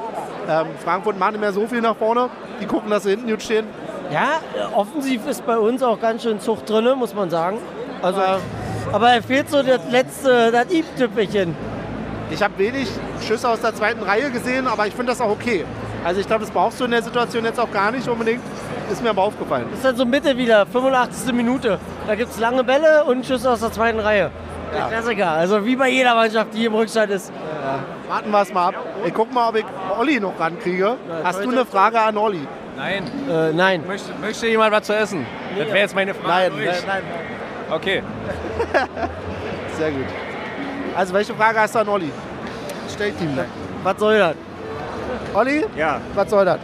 Ähm, 0.49 0.67
Frankfurt 0.83 1.19
macht 1.19 1.33
nicht 1.33 1.41
mehr 1.41 1.53
so 1.53 1.67
viel 1.67 1.81
nach 1.81 1.97
vorne. 1.97 2.29
Die 2.61 2.65
gucken, 2.65 2.89
dass 2.89 3.03
sie 3.03 3.11
hinten 3.11 3.29
gut 3.29 3.43
stehen. 3.43 3.67
Ja, 4.11 4.39
offensiv 4.75 5.27
ist 5.27 5.45
bei 5.45 5.57
uns 5.57 5.81
auch 5.83 5.99
ganz 5.99 6.23
schön 6.23 6.39
Zucht 6.39 6.69
drin, 6.69 6.87
muss 6.97 7.13
man 7.13 7.29
sagen. 7.29 7.59
Also, 8.01 8.21
aber 8.91 9.11
er 9.11 9.23
fehlt 9.23 9.49
so 9.49 9.63
das 9.63 9.79
letzte, 9.89 10.51
das 10.51 10.71
i-Tüpfelchen. 10.71 11.55
Ich 12.31 12.41
habe 12.41 12.57
wenig 12.57 12.89
Schüsse 13.25 13.47
aus 13.47 13.61
der 13.61 13.75
zweiten 13.75 14.03
Reihe 14.03 14.31
gesehen, 14.31 14.67
aber 14.67 14.87
ich 14.87 14.93
finde 14.93 15.11
das 15.11 15.21
auch 15.21 15.29
okay. 15.29 15.65
Also 16.03 16.19
ich 16.19 16.27
glaube, 16.27 16.41
das 16.41 16.51
brauchst 16.51 16.79
du 16.79 16.85
in 16.85 16.91
der 16.91 17.01
Situation 17.01 17.45
jetzt 17.45 17.59
auch 17.59 17.71
gar 17.71 17.91
nicht 17.91 18.07
unbedingt. 18.07 18.41
Ist 18.91 19.01
mir 19.01 19.11
aber 19.11 19.23
aufgefallen. 19.23 19.65
Das 19.69 19.79
ist 19.79 19.85
dann 19.85 19.95
so 19.95 20.05
Mitte 20.05 20.37
wieder, 20.37 20.65
85. 20.65 21.33
Minute. 21.33 21.79
Da 22.05 22.15
gibt 22.15 22.31
es 22.31 22.39
lange 22.39 22.63
Bälle 22.63 23.05
und 23.05 23.25
Schüsse 23.25 23.49
aus 23.49 23.61
der 23.61 23.71
zweiten 23.71 23.99
Reihe. 23.99 24.29
Ja. 24.77 24.87
Klassiker. 24.87 25.29
Also 25.31 25.65
wie 25.65 25.75
bei 25.75 25.89
jeder 25.89 26.15
Mannschaft, 26.15 26.53
die 26.53 26.65
im 26.65 26.73
Rückstand 26.73 27.11
ist. 27.11 27.31
Warten 28.09 28.31
wir 28.31 28.41
es 28.41 28.53
mal 28.53 28.69
ab. 28.69 28.75
Ich 29.05 29.13
guck 29.13 29.33
mal, 29.33 29.49
ob 29.49 29.55
ich 29.55 29.65
Olli 29.97 30.19
noch 30.19 30.37
rankriege. 30.39 30.97
Hast 31.23 31.43
du 31.43 31.49
eine 31.49 31.65
Frage 31.65 31.99
an 32.01 32.17
Olli? 32.17 32.45
Nein. 32.75 33.03
Äh, 33.29 33.53
nein. 33.53 33.83
Möchte, 33.87 34.13
möchte 34.19 34.47
jemand 34.47 34.71
was 34.71 34.83
zu 34.83 34.95
essen? 34.95 35.25
Das 35.57 35.67
wäre 35.67 35.77
jetzt 35.79 35.95
meine 35.95 36.13
Frage. 36.13 36.51
Nein, 36.55 36.65
nein, 36.65 36.77
nein. 36.87 37.03
Okay. 37.71 38.03
Sehr 39.77 39.91
gut. 39.91 40.05
Also 40.95 41.13
welche 41.13 41.33
Frage 41.33 41.59
hast 41.59 41.75
du 41.75 41.79
an 41.79 41.87
Olli? 41.87 42.11
Stell 42.93 43.11
die 43.11 43.23
ihm. 43.25 43.37
Was 43.83 43.99
soll 43.99 44.17
das? 44.19 44.35
Olli, 45.33 45.65
Ja, 45.75 45.99
was 46.13 46.29
soll 46.29 46.45
das? 46.45 46.59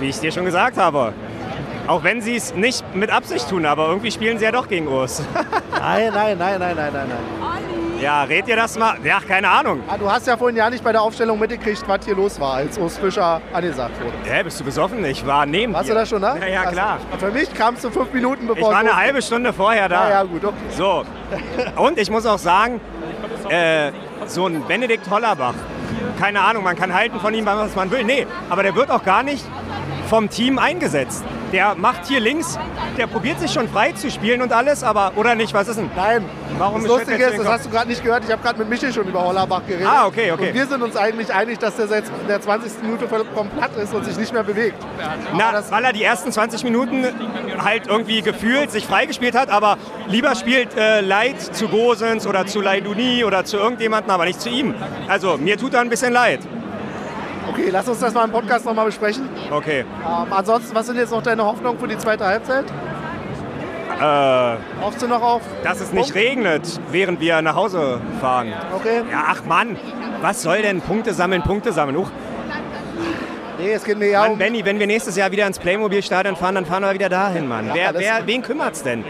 wie 0.00 0.08
ich 0.08 0.18
dir 0.18 0.32
schon 0.32 0.44
gesagt 0.44 0.76
habe. 0.76 1.12
Auch 1.86 2.02
wenn 2.02 2.20
sie 2.20 2.36
es 2.36 2.54
nicht 2.54 2.82
mit 2.94 3.10
Absicht 3.10 3.48
tun, 3.48 3.64
aber 3.66 3.88
irgendwie 3.88 4.10
spielen 4.10 4.38
sie 4.38 4.44
ja 4.44 4.52
doch 4.52 4.66
gegen 4.68 4.88
Urs. 4.88 5.22
Nein, 5.78 6.10
nein, 6.14 6.38
nein, 6.38 6.58
nein, 6.58 6.76
nein, 6.76 6.92
nein, 6.92 7.08
nein. 7.08 7.18
Ja, 8.04 8.24
red 8.24 8.46
ihr 8.48 8.56
das 8.56 8.78
mal? 8.78 8.98
Ja, 9.02 9.18
keine 9.26 9.48
Ahnung. 9.48 9.80
Ah, 9.88 9.96
du 9.96 10.10
hast 10.10 10.26
ja 10.26 10.36
vorhin 10.36 10.58
ja 10.58 10.68
nicht 10.68 10.84
bei 10.84 10.92
der 10.92 11.00
Aufstellung 11.00 11.38
mitgekriegt, 11.38 11.82
was 11.86 12.04
hier 12.04 12.14
los 12.14 12.38
war, 12.38 12.56
als 12.56 12.76
Urs 12.76 12.98
Fischer 12.98 13.40
angesagt 13.50 13.98
wurde. 13.98 14.12
Hä, 14.24 14.42
bist 14.42 14.60
du 14.60 14.64
besoffen? 14.64 15.02
Ich 15.06 15.26
war 15.26 15.46
neben 15.46 15.72
Warst 15.72 15.88
dir. 15.88 15.94
du 15.94 16.00
da 16.00 16.04
schon 16.04 16.20
da? 16.20 16.36
Ja, 16.36 16.46
ja, 16.46 16.66
klar. 16.66 16.98
Also, 17.10 17.26
für 17.26 17.32
mich 17.32 17.54
kamst 17.54 17.82
du 17.82 17.90
fünf 17.90 18.12
Minuten 18.12 18.46
bevor 18.46 18.58
Ich 18.58 18.74
war 18.74 18.80
eine 18.80 18.94
halbe 18.94 19.22
Stunde 19.22 19.54
vorher 19.54 19.88
da. 19.88 20.04
Ja, 20.04 20.10
ja, 20.16 20.22
gut, 20.24 20.44
okay. 20.44 20.54
So. 20.76 21.02
Und 21.76 21.96
ich 21.98 22.10
muss 22.10 22.26
auch 22.26 22.38
sagen, 22.38 22.78
äh, 23.48 23.90
so 24.26 24.48
ein 24.48 24.62
Benedikt 24.66 25.08
Hollerbach, 25.08 25.54
keine 26.20 26.42
Ahnung, 26.42 26.62
man 26.62 26.76
kann 26.76 26.92
halten 26.92 27.18
von 27.20 27.32
ihm, 27.32 27.46
was 27.46 27.74
man 27.74 27.90
will. 27.90 28.04
Nee, 28.04 28.26
aber 28.50 28.62
der 28.62 28.74
wird 28.74 28.90
auch 28.90 29.02
gar 29.02 29.22
nicht 29.22 29.46
vom 30.10 30.28
Team 30.28 30.58
eingesetzt. 30.58 31.24
Der 31.52 31.74
macht 31.74 32.06
hier 32.06 32.20
links, 32.20 32.58
der 32.96 33.06
probiert 33.06 33.40
sich 33.40 33.52
schon 33.52 33.68
frei 33.68 33.92
zu 33.92 34.10
spielen 34.10 34.42
und 34.42 34.52
alles, 34.52 34.82
aber, 34.82 35.12
oder 35.16 35.34
nicht, 35.34 35.54
was 35.54 35.68
ist 35.68 35.78
denn? 35.78 35.90
Nein, 35.96 36.24
Warum 36.58 36.82
das 36.82 36.88
Lustige 36.88 37.24
ist, 37.24 37.38
das 37.38 37.48
hast 37.48 37.66
du 37.66 37.70
gerade 37.70 37.88
nicht 37.88 38.02
gehört, 38.02 38.24
ich 38.24 38.30
habe 38.30 38.42
gerade 38.42 38.58
mit 38.58 38.68
Michel 38.68 38.92
schon 38.92 39.06
über 39.08 39.24
Hollerbach 39.24 39.62
geredet. 39.66 39.88
Ah, 39.88 40.06
okay, 40.06 40.30
okay. 40.30 40.48
Und 40.48 40.54
wir 40.54 40.66
sind 40.66 40.82
uns 40.82 40.96
eigentlich 40.96 41.32
einig, 41.32 41.58
dass 41.58 41.76
der 41.76 41.88
seit 41.88 42.04
der 42.28 42.40
20. 42.40 42.82
Minute 42.82 43.08
vollkommen 43.08 43.50
platt 43.50 43.70
ist 43.76 43.92
und 43.92 44.04
sich 44.04 44.16
nicht 44.16 44.32
mehr 44.32 44.44
bewegt. 44.44 44.76
Na, 45.36 45.62
weil 45.70 45.84
er 45.84 45.92
die 45.92 46.04
ersten 46.04 46.30
20 46.30 46.64
Minuten 46.64 47.04
halt 47.58 47.86
irgendwie 47.86 48.22
gefühlt 48.22 48.70
sich 48.70 48.86
freigespielt 48.86 49.34
hat, 49.34 49.50
aber 49.50 49.78
lieber 50.08 50.34
spielt 50.34 50.76
äh, 50.76 51.00
Leid 51.00 51.40
zu 51.40 51.68
Gosens 51.68 52.26
oder 52.26 52.46
zu 52.46 52.60
Leiduni 52.60 53.24
oder 53.24 53.44
zu 53.44 53.56
irgendjemandem, 53.56 54.10
aber 54.10 54.24
nicht 54.26 54.40
zu 54.40 54.48
ihm. 54.48 54.74
Also 55.08 55.36
mir 55.36 55.58
tut 55.58 55.74
er 55.74 55.80
ein 55.80 55.88
bisschen 55.88 56.12
leid. 56.12 56.40
Okay, 57.50 57.68
lass 57.70 57.88
uns 57.88 58.00
das 58.00 58.14
mal 58.14 58.24
im 58.24 58.30
Podcast 58.32 58.64
nochmal 58.64 58.86
besprechen. 58.86 59.28
Okay. 59.50 59.80
Ähm, 59.80 60.32
ansonsten, 60.32 60.74
was 60.74 60.86
sind 60.86 60.96
jetzt 60.96 61.10
noch 61.10 61.22
deine 61.22 61.44
Hoffnungen 61.44 61.78
für 61.78 61.88
die 61.88 61.98
zweite 61.98 62.24
Halbzeit? 62.24 62.64
Äh, 64.00 64.56
Hoffst 64.82 65.00
du 65.02 65.06
noch 65.06 65.22
auf? 65.22 65.42
dass 65.62 65.80
es 65.80 65.92
nicht 65.92 66.14
regnet, 66.14 66.80
während 66.90 67.20
wir 67.20 67.40
nach 67.42 67.54
Hause 67.54 68.00
fahren. 68.20 68.52
Okay. 68.74 69.02
Ja, 69.10 69.24
ach 69.28 69.44
Mann, 69.44 69.76
was 70.20 70.42
soll 70.42 70.62
denn 70.62 70.80
Punkte 70.80 71.14
sammeln, 71.14 71.42
Punkte 71.42 71.72
sammeln? 71.72 71.98
Huch, 71.98 72.10
Nee, 73.56 73.72
es 73.72 73.84
geht 73.84 73.98
mir 73.98 74.10
ja 74.10 74.22
Mann, 74.22 74.32
um... 74.32 74.38
Benny, 74.38 74.64
wenn 74.64 74.80
wir 74.80 74.86
nächstes 74.88 75.16
Jahr 75.16 75.30
wieder 75.30 75.46
ins 75.46 75.60
Playmobil-Stadion 75.60 76.34
fahren, 76.34 76.56
dann 76.56 76.66
fahren 76.66 76.82
wir 76.82 76.92
wieder 76.92 77.08
dahin, 77.08 77.46
Mann. 77.46 77.70
Wer, 77.72 77.88
alles 77.88 78.02
wer, 78.02 78.16
gut. 78.18 78.26
wen 78.26 78.42
kümmert's 78.42 78.82
denn? 78.82 79.04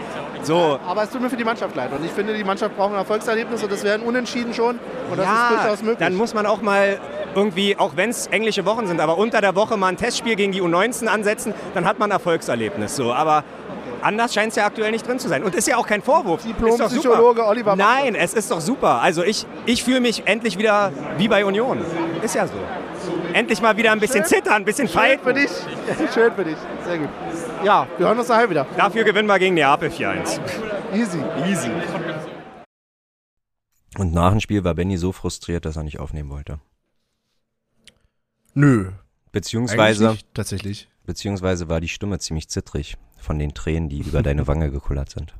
So, 0.45 0.79
Aber 0.87 1.03
es 1.03 1.09
tut 1.09 1.21
mir 1.21 1.29
für 1.29 1.37
die 1.37 1.43
Mannschaft 1.43 1.75
leid. 1.75 1.91
Und 1.91 2.05
ich 2.05 2.11
finde, 2.11 2.33
die 2.33 2.43
Mannschaft 2.43 2.77
braucht 2.77 2.91
ein 2.91 2.97
Erfolgserlebnis 2.97 3.63
und 3.63 3.71
das 3.71 3.83
wäre 3.83 3.95
ein 3.95 4.01
Unentschieden 4.01 4.53
schon. 4.53 4.79
Und 5.09 5.17
das 5.17 5.25
ist 5.25 5.31
ja, 5.31 5.49
durchaus 5.49 5.81
möglich. 5.81 5.99
dann 5.99 6.15
muss 6.15 6.33
man 6.33 6.45
auch 6.45 6.61
mal 6.61 6.99
irgendwie, 7.33 7.77
auch 7.77 7.93
wenn 7.95 8.11
es 8.11 8.27
englische 8.27 8.65
Wochen 8.65 8.87
sind, 8.87 9.01
aber 9.01 9.17
unter 9.17 9.41
der 9.41 9.55
Woche 9.55 9.75
mal 9.75 9.87
ein 9.87 9.97
Testspiel 9.97 10.35
gegen 10.35 10.51
die 10.51 10.61
U19 10.61 11.07
ansetzen, 11.07 11.53
dann 11.73 11.85
hat 11.85 11.99
man 11.99 12.09
ein 12.09 12.13
Erfolgserlebnis. 12.13 12.95
So, 12.95 13.11
aber 13.11 13.43
anders 14.01 14.33
scheint 14.33 14.49
es 14.49 14.55
ja 14.55 14.65
aktuell 14.65 14.91
nicht 14.91 15.07
drin 15.07 15.19
zu 15.19 15.27
sein. 15.27 15.43
Und 15.43 15.55
ist 15.55 15.67
ja 15.67 15.77
auch 15.77 15.87
kein 15.87 16.01
Vorwurf. 16.01 16.41
Ist. 16.41 16.49
Diplompsychologe 16.49 17.45
Oliver 17.45 17.75
Bachmann. 17.75 18.03
Nein, 18.03 18.15
es 18.15 18.33
ist 18.33 18.51
doch 18.51 18.61
super. 18.61 19.01
Also 19.01 19.23
ich, 19.23 19.45
ich 19.65 19.83
fühle 19.83 19.99
mich 19.99 20.27
endlich 20.27 20.57
wieder 20.57 20.91
wie 21.17 21.27
bei 21.27 21.43
Union. 21.43 21.83
Ist 22.21 22.35
ja 22.35 22.47
so. 22.47 22.53
Endlich 23.33 23.61
mal 23.61 23.75
wieder 23.77 23.91
ein 23.91 23.99
bisschen 23.99 24.21
Schön. 24.25 24.37
zittern, 24.37 24.53
ein 24.53 24.65
bisschen 24.65 24.87
Schön 24.87 24.97
fighten. 24.99 25.23
für 25.23 25.33
dich. 25.33 25.49
Schön 26.13 26.31
für 26.33 26.43
dich. 26.43 26.57
Sehr 26.85 26.97
gut. 26.99 27.09
Ja, 27.65 27.87
wir 27.97 28.05
hören 28.05 28.19
uns 28.19 28.27
daheim 28.27 28.51
wieder. 28.51 28.67
Dafür 28.77 29.03
gewinnen 29.03 29.27
wir 29.27 29.39
gegen 29.39 29.55
Neapel 29.55 29.89
4-1. 29.89 30.39
Easy. 30.93 31.19
Easy. 31.47 31.71
Und 33.97 34.13
nach 34.13 34.29
dem 34.29 34.39
Spiel 34.39 34.63
war 34.63 34.75
Benny 34.75 34.97
so 34.97 35.11
frustriert, 35.11 35.65
dass 35.65 35.75
er 35.75 35.81
nicht 35.81 35.99
aufnehmen 35.99 36.29
wollte. 36.29 36.59
Nö. 38.53 38.91
Beziehungsweise, 39.31 40.11
Nicht, 40.11 40.31
tatsächlich. 40.35 40.89
beziehungsweise 41.05 41.67
war 41.67 41.81
die 41.81 41.87
Stimme 41.87 42.19
ziemlich 42.19 42.49
zittrig 42.49 42.97
von 43.17 43.39
den 43.39 43.55
Tränen, 43.55 43.89
die 43.89 44.01
über 44.01 44.21
deine 44.21 44.45
Wange 44.45 44.69
gekullert 44.69 45.09
sind. 45.09 45.33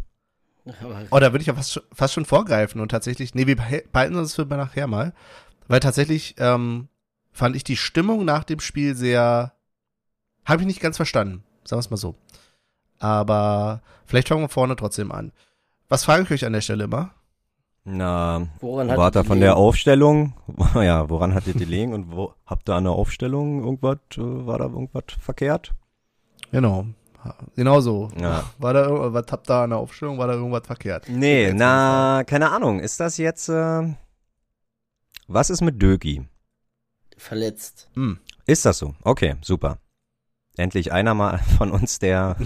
Oh, 1.11 1.19
da 1.19 1.31
würde 1.31 1.41
ich 1.41 1.45
ja 1.47 1.53
fast, 1.53 1.73
schon- 1.73 1.83
fast 1.93 2.15
schon 2.15 2.25
vorgreifen 2.25 2.81
und 2.81 2.89
tatsächlich, 2.89 3.35
nee, 3.35 3.45
wir 3.45 3.55
behalten 3.55 4.15
uns 4.15 4.29
das 4.35 4.47
für 4.47 4.55
nachher 4.55 4.87
mal, 4.87 5.13
weil 5.67 5.79
tatsächlich 5.79 6.33
ähm, 6.39 6.87
fand 7.31 7.55
ich 7.55 7.63
die 7.63 7.77
Stimmung 7.77 8.25
nach 8.25 8.43
dem 8.43 8.59
Spiel 8.59 8.95
sehr, 8.95 9.53
habe 10.43 10.61
ich 10.63 10.67
nicht 10.67 10.81
ganz 10.81 10.97
verstanden, 10.97 11.43
sagen 11.67 11.77
wir 11.77 11.85
es 11.85 11.89
mal 11.89 11.97
so. 11.97 12.15
Aber 12.99 13.81
vielleicht 14.05 14.29
fangen 14.29 14.41
wir 14.41 14.49
vorne 14.49 14.75
trotzdem 14.75 15.11
an. 15.11 15.31
Was 15.89 16.03
frage 16.05 16.23
ich 16.23 16.31
euch 16.31 16.45
an 16.45 16.53
der 16.53 16.61
Stelle 16.61 16.85
immer? 16.85 17.11
Na, 17.83 18.47
woran 18.61 18.87
war 18.89 19.05
hat 19.05 19.15
da 19.15 19.21
die 19.21 19.27
von 19.27 19.39
der? 19.39 19.57
Aufstellung, 19.57 20.33
ja, 20.75 21.07
woran 21.09 21.35
hattet 21.35 21.53
ihr 21.55 21.59
gelegen 21.65 21.93
und 21.93 22.11
wo, 22.15 22.33
habt 22.47 22.67
ihr 22.67 22.73
an 22.73 22.85
der 22.85 22.93
Aufstellung 22.93 23.63
irgendwas, 23.63 23.97
äh, 24.17 24.21
war 24.47 24.57
da 24.57 24.65
irgendwas 24.65 25.03
verkehrt? 25.19 25.71
Genau. 26.51 26.85
Genau 27.55 27.81
so. 27.81 28.09
Ja. 28.19 28.43
War 28.59 28.73
da, 28.73 28.87
ir- 28.87 29.11
was 29.13 29.25
habt 29.31 29.49
ihr 29.49 29.55
an 29.55 29.71
der 29.71 29.79
Aufstellung? 29.79 30.19
War 30.19 30.27
da 30.27 30.33
irgendwas 30.33 30.65
verkehrt? 30.67 31.05
Nee, 31.09 31.45
Jetzt 31.47 31.55
na, 31.57 32.23
keine 32.23 32.51
Ahnung, 32.51 32.79
ist 32.79 32.99
das 32.99 33.17
jetzt, 33.17 33.49
äh, 33.49 33.95
was 35.27 35.49
ist 35.49 35.61
mit 35.61 35.81
Dögi? 35.81 36.27
Verletzt. 37.17 37.89
Hm. 37.95 38.19
Ist 38.45 38.65
das 38.65 38.77
so? 38.77 38.93
Okay, 39.03 39.35
super. 39.41 39.79
Endlich 40.57 40.91
einer 40.91 41.13
mal 41.13 41.39
von 41.57 41.71
uns, 41.71 41.99
der, 41.99 42.35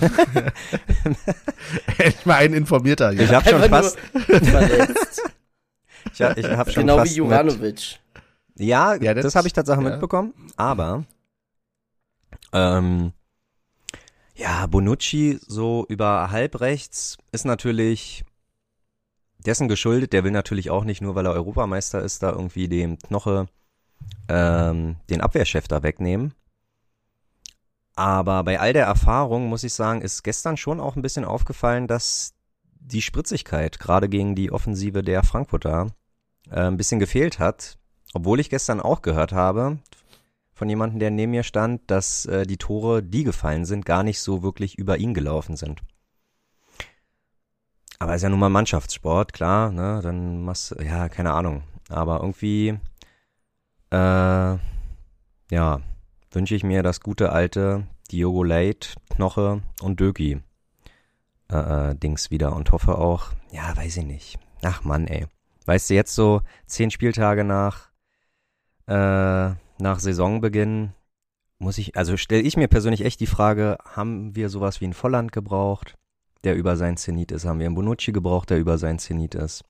Endlich 1.97 2.25
mal 2.25 2.35
ein 2.35 2.53
informierter 2.53 3.11
hier. 3.11 3.21
ich 3.23 3.33
habe 3.33 3.47
schon 3.49 3.61
fast, 3.69 3.97
ich, 6.13 6.21
hab- 6.21 6.37
ich 6.37 6.45
habe 6.45 6.71
schon 6.71 6.83
genau 6.83 6.97
fast 6.97 7.11
wie 7.11 7.17
Juranovic. 7.17 7.59
Mit, 7.61 7.99
ja, 8.57 8.95
Ja, 8.95 9.13
das, 9.13 9.23
das- 9.23 9.35
habe 9.35 9.47
ich 9.47 9.53
tatsächlich 9.53 9.85
ja. 9.85 9.91
mitbekommen, 9.91 10.33
aber, 10.57 11.03
ähm, 12.53 13.11
ja, 14.35 14.65
Bonucci 14.67 15.39
so 15.45 15.85
über 15.89 16.31
halbrechts 16.31 17.17
ist 17.31 17.45
natürlich 17.45 18.23
dessen 19.45 19.67
geschuldet. 19.67 20.13
Der 20.13 20.23
will 20.23 20.31
natürlich 20.31 20.69
auch 20.69 20.83
nicht 20.85 21.01
nur, 21.01 21.13
weil 21.15 21.25
er 21.25 21.33
Europameister 21.33 22.01
ist, 22.01 22.23
da 22.23 22.31
irgendwie 22.31 22.67
dem 22.69 22.97
Knoche 22.99 23.47
ähm, 24.29 24.95
den 25.09 25.19
Abwehrchef 25.21 25.67
da 25.67 25.83
wegnehmen. 25.83 26.33
Aber 27.99 28.45
bei 28.45 28.61
all 28.61 28.71
der 28.71 28.85
Erfahrung 28.85 29.49
muss 29.49 29.65
ich 29.65 29.73
sagen, 29.73 30.01
ist 30.01 30.23
gestern 30.23 30.55
schon 30.55 30.79
auch 30.79 30.95
ein 30.95 31.01
bisschen 31.01 31.25
aufgefallen, 31.25 31.85
dass 31.85 32.33
die 32.79 33.01
Spritzigkeit 33.01 33.77
gerade 33.77 34.07
gegen 34.07 34.35
die 34.35 34.53
Offensive 34.53 35.03
der 35.03 35.21
Frankfurter 35.21 35.87
äh, 36.49 36.61
ein 36.61 36.77
bisschen 36.77 37.01
gefehlt 37.01 37.39
hat. 37.39 37.77
Obwohl 38.13 38.39
ich 38.39 38.49
gestern 38.49 38.79
auch 38.79 39.01
gehört 39.01 39.33
habe 39.33 39.79
von 40.53 40.69
jemandem, 40.69 40.99
der 40.99 41.11
neben 41.11 41.31
mir 41.31 41.43
stand, 41.43 41.91
dass 41.91 42.25
äh, 42.25 42.45
die 42.45 42.55
Tore, 42.55 43.03
die 43.03 43.25
gefallen 43.25 43.65
sind, 43.65 43.85
gar 43.85 44.03
nicht 44.03 44.21
so 44.21 44.43
wirklich 44.43 44.77
über 44.77 44.97
ihn 44.97 45.13
gelaufen 45.13 45.57
sind. 45.57 45.81
Aber 47.99 48.15
ist 48.15 48.21
ja 48.21 48.29
nun 48.29 48.39
mal 48.39 48.47
Mannschaftssport, 48.47 49.33
klar, 49.33 49.73
ne? 49.73 49.99
Dann 50.01 50.45
machst 50.45 50.71
du, 50.71 50.81
ja, 50.81 51.09
keine 51.09 51.33
Ahnung. 51.33 51.63
Aber 51.89 52.21
irgendwie, 52.21 52.79
äh, 53.91 54.57
ja, 55.51 55.81
wünsche 56.31 56.55
ich 56.55 56.63
mir 56.63 56.83
das 56.83 57.01
gute 57.01 57.31
alte 57.31 57.87
Diogo 58.11 58.43
Late, 58.43 58.89
Knoche 59.09 59.61
und 59.81 59.99
Döki 59.99 60.41
äh, 61.51 61.91
äh, 61.91 61.95
Dings 61.95 62.31
wieder 62.31 62.55
und 62.55 62.71
hoffe 62.71 62.97
auch, 62.97 63.31
ja, 63.51 63.75
weiß 63.75 63.97
ich 63.97 64.05
nicht. 64.05 64.39
Ach 64.61 64.83
Mann, 64.83 65.07
ey. 65.07 65.27
Weißt 65.65 65.89
du, 65.89 65.93
jetzt 65.93 66.15
so 66.15 66.41
zehn 66.65 66.91
Spieltage 66.91 67.43
nach, 67.43 67.89
äh, 68.87 69.53
nach 69.81 69.99
Saisonbeginn 69.99 70.93
muss 71.59 71.77
ich, 71.77 71.97
also 71.97 72.17
stelle 72.17 72.41
ich 72.41 72.57
mir 72.57 72.67
persönlich 72.67 73.05
echt 73.05 73.19
die 73.19 73.27
Frage, 73.27 73.77
haben 73.85 74.35
wir 74.35 74.49
sowas 74.49 74.81
wie 74.81 74.85
ein 74.85 74.93
Volland 74.93 75.31
gebraucht? 75.31 75.95
der 76.43 76.55
über 76.55 76.77
sein 76.77 76.97
Zenit 76.97 77.31
ist. 77.31 77.45
Haben 77.45 77.59
wir 77.59 77.65
einen 77.65 77.75
Bonucci 77.75 78.11
gebraucht, 78.11 78.49
der 78.49 78.59
über 78.59 78.77
sein 78.77 78.99
Zenit 78.99 79.35
ist. 79.35 79.63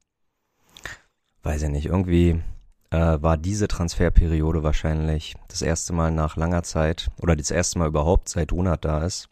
Weiß 1.44 1.64
ich 1.64 1.70
nicht, 1.70 1.88
irgendwie 1.88 2.42
äh, 2.92 3.22
war 3.22 3.38
diese 3.38 3.68
Transferperiode 3.68 4.64
wahrscheinlich 4.64 5.36
das 5.48 5.62
erste 5.62 5.94
Mal 5.94 6.12
nach 6.12 6.36
langer 6.36 6.64
Zeit 6.64 7.10
oder 7.22 7.36
das 7.36 7.52
erste 7.52 7.80
Mal 7.80 7.88
überhaupt, 7.88 8.30
seit 8.30 8.52
Runert 8.52 8.86
da 8.86 9.04
ist, 9.04 9.30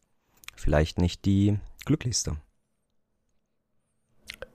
vielleicht 0.56 1.00
nicht 1.00 1.26
die 1.26 1.60
glücklichste. 1.86 2.38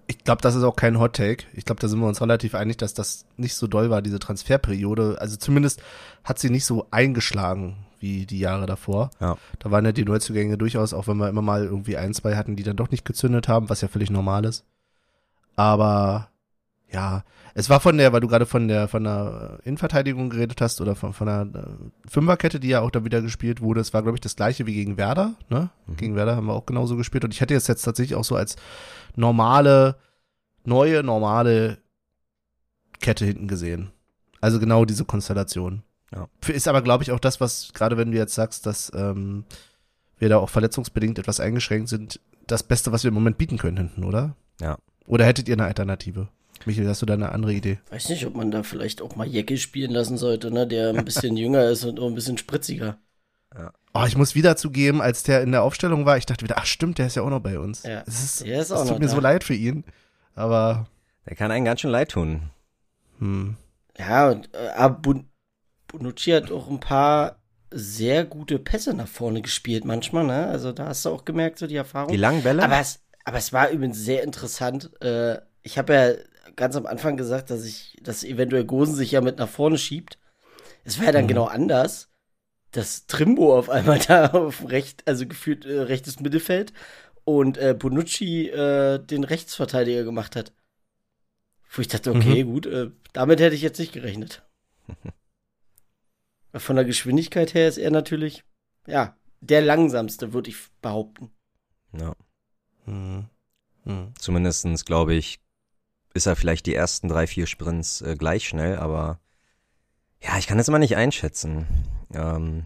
Ich 0.06 0.24
glaube, 0.24 0.42
das 0.42 0.54
ist 0.54 0.62
auch 0.62 0.76
kein 0.76 0.98
Hot 0.98 1.14
Take. 1.14 1.46
Ich 1.54 1.64
glaube, 1.64 1.80
da 1.80 1.88
sind 1.88 2.00
wir 2.00 2.06
uns 2.06 2.20
relativ 2.20 2.54
einig, 2.54 2.76
dass 2.76 2.92
das 2.92 3.24
nicht 3.36 3.54
so 3.54 3.66
doll 3.66 3.88
war, 3.88 4.02
diese 4.02 4.18
Transferperiode. 4.18 5.16
Also 5.18 5.36
zumindest 5.36 5.82
hat 6.22 6.38
sie 6.38 6.50
nicht 6.50 6.66
so 6.66 6.86
eingeschlagen 6.90 7.86
wie 7.98 8.26
die 8.26 8.40
Jahre 8.40 8.66
davor. 8.66 9.10
Ja. 9.20 9.38
Da 9.60 9.70
waren 9.70 9.84
ja 9.84 9.92
die 9.92 10.04
Neuzugänge 10.04 10.58
durchaus, 10.58 10.92
auch 10.92 11.06
wenn 11.06 11.16
wir 11.16 11.28
immer 11.28 11.40
mal 11.40 11.64
irgendwie 11.64 11.96
ein, 11.96 12.12
zwei 12.12 12.36
hatten, 12.36 12.56
die 12.56 12.64
dann 12.64 12.76
doch 12.76 12.90
nicht 12.90 13.04
gezündet 13.04 13.48
haben, 13.48 13.70
was 13.70 13.80
ja 13.80 13.88
völlig 13.88 14.10
normal 14.10 14.44
ist. 14.44 14.64
Aber 15.56 16.28
ja, 16.92 17.24
es 17.54 17.70
war 17.70 17.80
von 17.80 17.96
der, 17.96 18.12
weil 18.12 18.20
du 18.20 18.28
gerade 18.28 18.46
von 18.46 18.68
der 18.68 18.88
von 18.88 19.04
der 19.04 19.60
Innenverteidigung 19.64 20.30
geredet 20.30 20.60
hast 20.60 20.80
oder 20.80 20.94
von, 20.94 21.12
von 21.12 21.26
der 21.26 21.48
äh, 21.54 22.08
Fünferkette, 22.08 22.60
die 22.60 22.68
ja 22.68 22.80
auch 22.80 22.90
da 22.90 23.04
wieder 23.04 23.22
gespielt 23.22 23.60
wurde. 23.60 23.80
Es 23.80 23.94
war, 23.94 24.02
glaube 24.02 24.16
ich, 24.16 24.20
das 24.20 24.36
gleiche 24.36 24.66
wie 24.66 24.74
gegen 24.74 24.96
Werder. 24.96 25.34
Ne? 25.48 25.70
Mhm. 25.86 25.96
Gegen 25.96 26.16
Werder 26.16 26.36
haben 26.36 26.46
wir 26.46 26.54
auch 26.54 26.66
genauso 26.66 26.96
gespielt. 26.96 27.24
Und 27.24 27.32
ich 27.32 27.40
hätte 27.40 27.54
jetzt 27.54 27.68
jetzt 27.68 27.82
tatsächlich 27.82 28.16
auch 28.16 28.24
so 28.24 28.36
als 28.36 28.56
normale, 29.16 29.96
neue, 30.64 31.02
normale 31.02 31.78
Kette 33.00 33.24
hinten 33.24 33.48
gesehen. 33.48 33.90
Also 34.40 34.60
genau 34.60 34.84
diese 34.84 35.04
Konstellation. 35.04 35.82
Ja. 36.14 36.28
Ist 36.46 36.68
aber, 36.68 36.82
glaube 36.82 37.04
ich, 37.04 37.12
auch 37.12 37.20
das, 37.20 37.40
was, 37.40 37.72
gerade 37.72 37.96
wenn 37.96 38.12
du 38.12 38.18
jetzt 38.18 38.34
sagst, 38.34 38.66
dass 38.66 38.92
ähm, 38.94 39.44
wir 40.18 40.28
da 40.28 40.38
auch 40.38 40.50
verletzungsbedingt 40.50 41.18
etwas 41.18 41.40
eingeschränkt 41.40 41.88
sind, 41.88 42.20
das 42.46 42.62
Beste, 42.62 42.92
was 42.92 43.02
wir 43.02 43.08
im 43.08 43.14
Moment 43.14 43.38
bieten 43.38 43.56
können 43.56 43.76
hinten, 43.76 44.04
oder? 44.04 44.36
Ja. 44.60 44.78
Oder 45.06 45.24
hättet 45.24 45.48
ihr 45.48 45.54
eine 45.54 45.64
Alternative? 45.64 46.28
Michael, 46.66 46.88
hast 46.88 47.02
du 47.02 47.06
da 47.06 47.14
eine 47.14 47.32
andere 47.32 47.52
Idee? 47.52 47.78
Weiß 47.90 48.08
nicht, 48.08 48.26
ob 48.26 48.34
man 48.34 48.50
da 48.50 48.62
vielleicht 48.62 49.02
auch 49.02 49.16
mal 49.16 49.26
Jecke 49.26 49.56
spielen 49.56 49.90
lassen 49.90 50.16
sollte, 50.16 50.50
ne? 50.50 50.66
Der 50.66 50.90
ein 50.90 51.04
bisschen 51.04 51.36
jünger 51.38 51.64
ist 51.64 51.84
und 51.84 52.00
auch 52.00 52.08
ein 52.08 52.14
bisschen 52.14 52.38
spritziger. 52.38 52.98
Ja. 53.54 53.72
Oh, 53.94 54.04
ich 54.06 54.16
muss 54.16 54.34
wieder 54.34 54.56
zugeben, 54.56 55.02
als 55.02 55.22
der 55.22 55.42
in 55.42 55.52
der 55.52 55.62
Aufstellung 55.62 56.06
war, 56.06 56.16
ich 56.16 56.26
dachte 56.26 56.44
wieder, 56.44 56.56
ach 56.58 56.66
stimmt, 56.66 56.98
der 56.98 57.06
ist 57.08 57.16
ja 57.16 57.22
auch 57.22 57.30
noch 57.30 57.40
bei 57.40 57.58
uns. 57.58 57.82
Ja. 57.82 58.02
Es 58.06 58.22
ist, 58.22 58.46
der 58.46 58.62
ist 58.62 58.72
auch 58.72 58.82
es 58.82 58.88
tut 58.88 58.98
mir 59.00 59.06
da. 59.06 59.12
so 59.12 59.20
leid 59.20 59.44
für 59.44 59.54
ihn. 59.54 59.84
Aber. 60.34 60.86
Der 61.28 61.36
kann 61.36 61.50
einen 61.50 61.64
ganz 61.64 61.80
schön 61.80 61.90
leid 61.90 62.10
tun. 62.10 62.50
Hm. 63.18 63.56
Ja, 63.98 64.30
und 64.30 64.48
äh, 64.54 64.68
aber 64.76 65.22
Bonucci 65.88 66.30
hat 66.30 66.50
auch 66.50 66.68
ein 66.68 66.80
paar 66.80 67.36
sehr 67.70 68.24
gute 68.24 68.58
Pässe 68.58 68.94
nach 68.94 69.08
vorne 69.08 69.42
gespielt 69.42 69.84
manchmal, 69.84 70.24
ne? 70.24 70.46
Also 70.46 70.72
da 70.72 70.86
hast 70.86 71.04
du 71.04 71.10
auch 71.10 71.24
gemerkt, 71.24 71.58
so 71.58 71.66
die 71.66 71.76
Erfahrung. 71.76 72.10
Die 72.10 72.18
langen 72.18 72.42
Bälle? 72.42 72.62
Aber 72.62 72.78
es, 72.78 73.00
aber 73.24 73.38
es 73.38 73.52
war 73.52 73.70
übrigens 73.70 73.98
sehr 73.98 74.22
interessant. 74.24 74.90
Äh, 75.02 75.38
ich 75.62 75.78
habe 75.78 75.94
ja 75.94 76.12
ganz 76.56 76.76
am 76.76 76.86
Anfang 76.86 77.16
gesagt, 77.16 77.50
dass 77.50 77.64
ich, 77.64 77.98
dass 78.02 78.24
eventuell 78.24 78.64
Gosen 78.64 78.94
sich 78.94 79.12
ja 79.12 79.20
mit 79.20 79.38
nach 79.38 79.48
vorne 79.48 79.78
schiebt. 79.78 80.18
Es 80.84 80.98
war 80.98 81.06
ja 81.06 81.12
dann 81.12 81.24
Mhm. 81.24 81.28
genau 81.28 81.44
anders. 81.46 82.08
Dass 82.72 83.06
Trimbo 83.06 83.56
auf 83.58 83.68
einmal 83.68 83.98
da 84.08 84.28
auf 84.30 84.68
recht, 84.68 85.06
also 85.06 85.26
gefühlt 85.26 85.64
äh, 85.66 85.80
rechtes 85.80 86.20
Mittelfeld 86.20 86.72
und 87.24 87.58
äh, 87.58 87.74
Bonucci 87.78 88.48
äh, 88.48 88.98
den 88.98 89.24
Rechtsverteidiger 89.24 90.04
gemacht 90.04 90.36
hat. 90.36 90.52
Wo 91.70 91.80
ich 91.80 91.88
dachte, 91.88 92.10
okay, 92.10 92.42
gut, 92.44 92.66
äh, 92.66 92.90
damit 93.12 93.40
hätte 93.40 93.54
ich 93.54 93.62
jetzt 93.62 93.78
nicht 93.78 93.92
gerechnet. 93.92 94.42
Von 96.54 96.76
der 96.76 96.84
Geschwindigkeit 96.84 97.54
her 97.54 97.66
ist 97.68 97.78
er 97.78 97.90
natürlich, 97.90 98.44
ja, 98.86 99.16
der 99.40 99.62
langsamste, 99.62 100.34
würde 100.34 100.50
ich 100.50 100.56
behaupten. 100.82 101.30
Ja. 101.98 102.14
Hm. 102.84 103.26
Hm. 103.84 104.12
Zumindestens 104.18 104.84
glaube 104.84 105.14
ich, 105.14 105.40
ist 106.14 106.26
er 106.26 106.36
vielleicht 106.36 106.66
die 106.66 106.74
ersten 106.74 107.08
drei, 107.08 107.26
vier 107.26 107.46
Sprints 107.46 108.02
äh, 108.02 108.16
gleich 108.16 108.48
schnell, 108.48 108.78
aber 108.78 109.20
ja, 110.20 110.38
ich 110.38 110.46
kann 110.46 110.58
das 110.58 110.68
immer 110.68 110.78
nicht 110.78 110.96
einschätzen. 110.96 111.66
Ähm, 112.14 112.64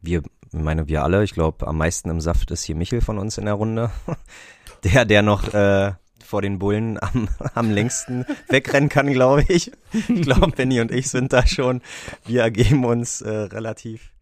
wir, 0.00 0.22
meine, 0.52 0.88
wir 0.88 1.02
alle, 1.02 1.24
ich 1.24 1.32
glaube, 1.32 1.66
am 1.66 1.78
meisten 1.78 2.10
im 2.10 2.20
Saft 2.20 2.50
ist 2.50 2.64
hier 2.64 2.76
Michel 2.76 3.00
von 3.00 3.18
uns 3.18 3.38
in 3.38 3.46
der 3.46 3.54
Runde. 3.54 3.90
Der, 4.82 5.04
der 5.04 5.20
noch 5.20 5.52
äh, 5.52 5.92
vor 6.24 6.40
den 6.40 6.58
Bullen 6.58 6.98
am, 7.02 7.28
am 7.52 7.70
längsten 7.70 8.24
wegrennen 8.48 8.88
kann, 8.88 9.12
glaube 9.12 9.44
ich. 9.48 9.72
Ich 9.92 10.22
glaube, 10.22 10.52
Benny 10.52 10.80
und 10.80 10.90
ich 10.90 11.10
sind 11.10 11.34
da 11.34 11.46
schon, 11.46 11.82
wir 12.24 12.40
ergeben 12.40 12.86
uns 12.86 13.20
äh, 13.20 13.28
relativ 13.28 14.14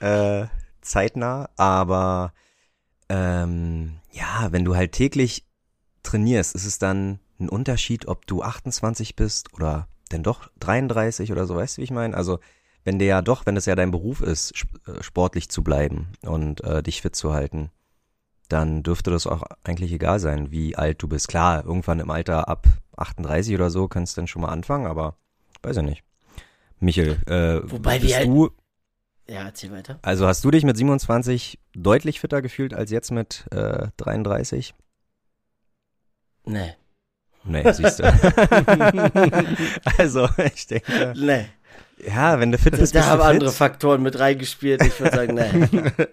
äh, 0.00 0.48
zeitnah, 0.82 1.48
aber 1.56 2.34
ähm, 3.08 4.00
ja, 4.12 4.48
wenn 4.50 4.66
du 4.66 4.76
halt 4.76 4.92
täglich 4.92 5.46
trainierst, 6.02 6.54
ist 6.54 6.66
es 6.66 6.78
dann 6.78 7.20
ein 7.38 7.48
Unterschied, 7.48 8.08
ob 8.08 8.26
du 8.26 8.42
28 8.42 9.16
bist 9.16 9.52
oder 9.54 9.88
denn 10.12 10.22
doch 10.22 10.48
33 10.60 11.32
oder 11.32 11.46
so, 11.46 11.56
weißt 11.56 11.76
du, 11.76 11.80
wie 11.80 11.84
ich 11.84 11.90
meine? 11.90 12.16
Also, 12.16 12.38
wenn 12.84 12.98
der 13.00 13.08
ja 13.08 13.22
doch, 13.22 13.46
wenn 13.46 13.56
es 13.56 13.66
ja 13.66 13.74
dein 13.74 13.90
Beruf 13.90 14.20
ist, 14.20 14.52
äh, 14.86 15.02
sportlich 15.02 15.48
zu 15.48 15.64
bleiben 15.64 16.08
und 16.22 16.62
äh, 16.62 16.82
dich 16.82 17.02
fit 17.02 17.16
zu 17.16 17.32
halten, 17.32 17.70
dann 18.48 18.84
dürfte 18.84 19.10
das 19.10 19.26
auch 19.26 19.42
eigentlich 19.64 19.90
egal 19.92 20.20
sein, 20.20 20.52
wie 20.52 20.76
alt 20.76 21.02
du 21.02 21.08
bist. 21.08 21.26
Klar, 21.26 21.64
irgendwann 21.64 21.98
im 21.98 22.10
Alter 22.12 22.48
ab 22.48 22.66
38 22.96 23.54
oder 23.56 23.70
so 23.70 23.88
kannst 23.88 24.16
du 24.16 24.20
dann 24.20 24.28
schon 24.28 24.42
mal 24.42 24.50
anfangen, 24.50 24.86
aber 24.86 25.16
weiß 25.62 25.78
ich 25.78 25.82
nicht. 25.82 26.04
Michel, 26.78 27.18
äh, 27.26 27.68
Wobei 27.68 27.98
bist 27.98 28.16
wir 28.18 28.24
du, 28.24 28.50
Ja, 29.28 29.46
erzähl 29.46 29.72
weiter. 29.72 29.98
also 30.02 30.28
hast 30.28 30.44
du 30.44 30.52
dich 30.52 30.62
mit 30.62 30.76
27 30.76 31.58
deutlich 31.74 32.20
fitter 32.20 32.40
gefühlt 32.40 32.72
als 32.72 32.92
jetzt 32.92 33.10
mit 33.10 33.46
äh, 33.50 33.88
33? 33.96 34.74
Nee. 36.44 36.74
Nee, 37.46 37.72
siehst 37.72 38.00
du. 38.00 38.04
also, 39.98 40.28
ich 40.54 40.66
denke, 40.66 41.12
Nee. 41.16 41.46
ja, 42.06 42.38
wenn 42.40 42.52
du 42.52 42.58
fit 42.58 42.76
bist, 42.76 42.94
da 42.94 43.00
bist 43.00 43.10
haben 43.10 43.20
fit. 43.20 43.28
andere 43.30 43.52
Faktoren 43.52 44.02
mit 44.02 44.18
reingespielt. 44.18 44.82
Ich 44.84 44.98
würde 45.00 45.16
sagen, 45.16 45.34
nee. 45.34 45.90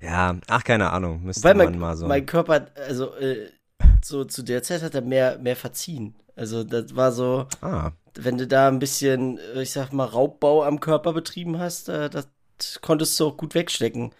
Ja, 0.00 0.36
ach, 0.48 0.64
keine 0.64 0.90
Ahnung, 0.90 1.22
müsste 1.22 1.44
Weil 1.44 1.54
man 1.54 1.66
mein, 1.70 1.78
mal 1.78 1.96
so. 1.96 2.06
mein 2.08 2.26
Körper, 2.26 2.66
also 2.74 3.14
äh, 3.16 3.50
so 4.02 4.24
zu 4.24 4.42
der 4.42 4.62
Zeit 4.64 4.82
hat 4.82 4.94
er 4.96 5.00
mehr, 5.02 5.38
mehr 5.38 5.54
verziehen. 5.54 6.16
Also 6.34 6.64
das 6.64 6.96
war 6.96 7.12
so, 7.12 7.46
ah, 7.60 7.92
wenn 8.14 8.36
du 8.36 8.48
da 8.48 8.66
ein 8.66 8.80
bisschen, 8.80 9.38
äh, 9.54 9.62
ich 9.62 9.70
sag 9.70 9.92
mal, 9.92 10.04
Raubbau 10.06 10.64
am 10.64 10.80
Körper 10.80 11.12
betrieben 11.12 11.60
hast, 11.60 11.88
äh, 11.88 12.10
das 12.10 12.26
konntest 12.80 13.18
du 13.20 13.28
auch 13.28 13.36
gut 13.36 13.54
wegstecken. 13.54 14.12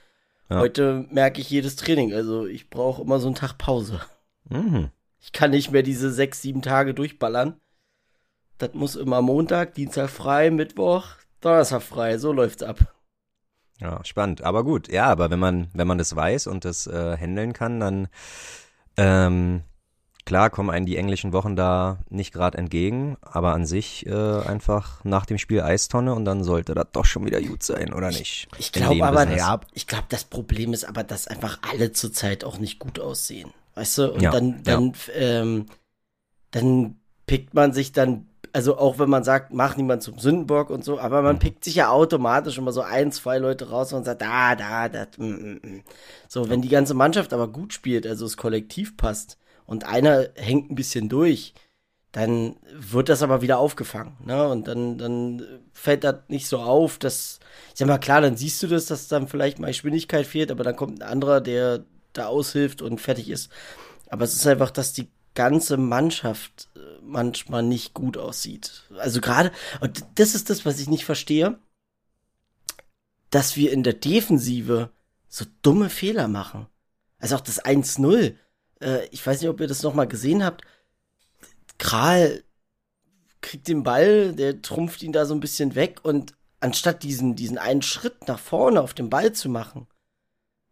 Ja. 0.48 0.60
Heute 0.60 1.04
merke 1.10 1.40
ich 1.40 1.50
jedes 1.50 1.74
Training. 1.74 2.12
Also 2.14 2.46
ich 2.46 2.70
brauche 2.70 3.02
immer 3.02 3.18
so 3.18 3.26
einen 3.26 3.34
Tag 3.34 3.58
Pause. 3.58 4.00
mhm. 4.48 4.90
Ich 5.22 5.32
kann 5.32 5.52
nicht 5.52 5.70
mehr 5.70 5.84
diese 5.84 6.12
sechs, 6.12 6.42
sieben 6.42 6.62
Tage 6.62 6.94
durchballern. 6.94 7.60
Das 8.58 8.74
muss 8.74 8.96
immer 8.96 9.22
Montag, 9.22 9.74
Dienstag 9.74 10.10
frei, 10.10 10.50
Mittwoch, 10.50 11.06
Donnerstag 11.40 11.82
frei. 11.82 12.18
So 12.18 12.32
läuft's 12.32 12.62
ab. 12.62 12.92
Ja, 13.80 14.04
spannend. 14.04 14.42
Aber 14.42 14.64
gut, 14.64 14.92
ja, 14.92 15.06
aber 15.06 15.30
wenn 15.30 15.38
man, 15.38 15.68
wenn 15.74 15.86
man 15.86 15.98
das 15.98 16.14
weiß 16.14 16.48
und 16.48 16.64
das 16.64 16.86
äh, 16.86 17.16
handeln 17.16 17.52
kann, 17.52 17.80
dann 17.80 18.08
ähm, 18.96 19.62
klar 20.24 20.50
kommen 20.50 20.70
einem 20.70 20.86
die 20.86 20.96
englischen 20.96 21.32
Wochen 21.32 21.56
da 21.56 21.98
nicht 22.08 22.32
gerade 22.32 22.58
entgegen, 22.58 23.16
aber 23.20 23.54
an 23.54 23.64
sich 23.64 24.06
äh, 24.06 24.12
einfach 24.12 25.04
nach 25.04 25.26
dem 25.26 25.38
Spiel 25.38 25.62
Eistonne 25.62 26.14
und 26.14 26.24
dann 26.24 26.44
sollte 26.44 26.74
das 26.74 26.88
doch 26.92 27.04
schon 27.04 27.24
wieder 27.26 27.40
gut 27.40 27.62
sein, 27.62 27.92
oder 27.92 28.08
nicht? 28.08 28.48
Ich 28.58 28.74
In 28.76 28.82
glaube 28.82 29.04
aber, 29.04 29.28
ja. 29.36 29.60
ich 29.72 29.86
glaube, 29.86 30.06
das 30.08 30.24
Problem 30.24 30.72
ist 30.72 30.84
aber, 30.84 31.04
dass 31.04 31.26
einfach 31.26 31.58
alle 31.68 31.92
zurzeit 31.92 32.44
auch 32.44 32.58
nicht 32.58 32.78
gut 32.78 33.00
aussehen. 33.00 33.52
Weißt 33.74 33.98
du? 33.98 34.12
Und 34.12 34.22
Ja, 34.22 34.30
dann, 34.30 34.62
dann, 34.64 34.92
ähm, 35.14 35.66
dann 36.50 36.96
pickt 37.26 37.54
man 37.54 37.72
sich 37.72 37.92
dann, 37.92 38.28
also 38.52 38.76
auch 38.76 38.98
wenn 38.98 39.08
man 39.08 39.24
sagt, 39.24 39.52
mach 39.54 39.76
niemand 39.76 40.02
zum 40.02 40.18
Sündenbock 40.18 40.68
und 40.70 40.84
so, 40.84 40.98
aber 40.98 41.20
Mhm. 41.20 41.24
man 41.24 41.38
pickt 41.38 41.64
sich 41.64 41.76
ja 41.76 41.88
automatisch 41.90 42.58
immer 42.58 42.72
so 42.72 42.82
ein, 42.82 43.10
zwei 43.12 43.38
Leute 43.38 43.70
raus 43.70 43.92
und 43.92 44.04
sagt, 44.04 44.20
da, 44.22 44.54
da, 44.54 44.88
da, 44.88 45.06
mm, 45.16 45.24
mm, 45.24 45.60
mm. 45.62 45.82
So, 46.28 46.50
wenn 46.50 46.60
die 46.62 46.68
ganze 46.68 46.94
Mannschaft 46.94 47.32
aber 47.32 47.48
gut 47.48 47.72
spielt, 47.72 48.06
also 48.06 48.26
das 48.26 48.36
Kollektiv 48.36 48.96
passt 48.96 49.38
und 49.64 49.84
einer 49.86 50.28
hängt 50.34 50.70
ein 50.70 50.74
bisschen 50.74 51.08
durch, 51.08 51.54
dann 52.12 52.56
wird 52.74 53.08
das 53.08 53.22
aber 53.22 53.40
wieder 53.40 53.58
aufgefangen, 53.58 54.18
ne? 54.26 54.46
Und 54.48 54.68
dann, 54.68 54.98
dann 54.98 55.42
fällt 55.72 56.04
das 56.04 56.16
nicht 56.28 56.46
so 56.46 56.58
auf, 56.58 56.98
dass, 56.98 57.40
ich 57.72 57.78
sag 57.78 57.88
mal, 57.88 57.96
klar, 57.98 58.20
dann 58.20 58.36
siehst 58.36 58.62
du 58.62 58.66
das, 58.66 58.84
dass 58.86 59.08
dann 59.08 59.28
vielleicht 59.28 59.58
mal 59.58 59.68
Geschwindigkeit 59.68 60.26
fehlt, 60.26 60.50
aber 60.50 60.62
dann 60.62 60.76
kommt 60.76 61.02
ein 61.02 61.08
anderer, 61.08 61.40
der 61.40 61.84
da 62.12 62.26
aushilft 62.26 62.82
und 62.82 63.00
fertig 63.00 63.28
ist. 63.28 63.50
Aber 64.08 64.24
es 64.24 64.34
ist 64.34 64.46
einfach, 64.46 64.70
dass 64.70 64.92
die 64.92 65.08
ganze 65.34 65.76
Mannschaft 65.76 66.68
äh, 66.76 66.80
manchmal 67.02 67.62
nicht 67.62 67.94
gut 67.94 68.16
aussieht. 68.18 68.84
Also 68.98 69.20
gerade, 69.20 69.52
und 69.80 70.04
das 70.16 70.34
ist 70.34 70.50
das, 70.50 70.66
was 70.66 70.78
ich 70.78 70.88
nicht 70.88 71.04
verstehe, 71.04 71.58
dass 73.30 73.56
wir 73.56 73.72
in 73.72 73.82
der 73.82 73.94
Defensive 73.94 74.90
so 75.28 75.46
dumme 75.62 75.88
Fehler 75.88 76.28
machen. 76.28 76.66
Also 77.18 77.36
auch 77.36 77.40
das 77.40 77.64
1-0. 77.64 78.34
Äh, 78.80 79.06
ich 79.10 79.26
weiß 79.26 79.40
nicht, 79.40 79.48
ob 79.48 79.60
ihr 79.60 79.68
das 79.68 79.82
nochmal 79.82 80.06
gesehen 80.06 80.44
habt. 80.44 80.64
Kral 81.78 82.44
kriegt 83.40 83.68
den 83.68 83.82
Ball, 83.82 84.34
der 84.34 84.62
trumpft 84.62 85.02
ihn 85.02 85.12
da 85.12 85.24
so 85.24 85.34
ein 85.34 85.40
bisschen 85.40 85.74
weg 85.74 86.00
und 86.02 86.34
anstatt 86.60 87.02
diesen, 87.02 87.34
diesen 87.34 87.58
einen 87.58 87.82
Schritt 87.82 88.28
nach 88.28 88.38
vorne 88.38 88.80
auf 88.80 88.94
den 88.94 89.10
Ball 89.10 89.32
zu 89.32 89.48
machen, 89.48 89.88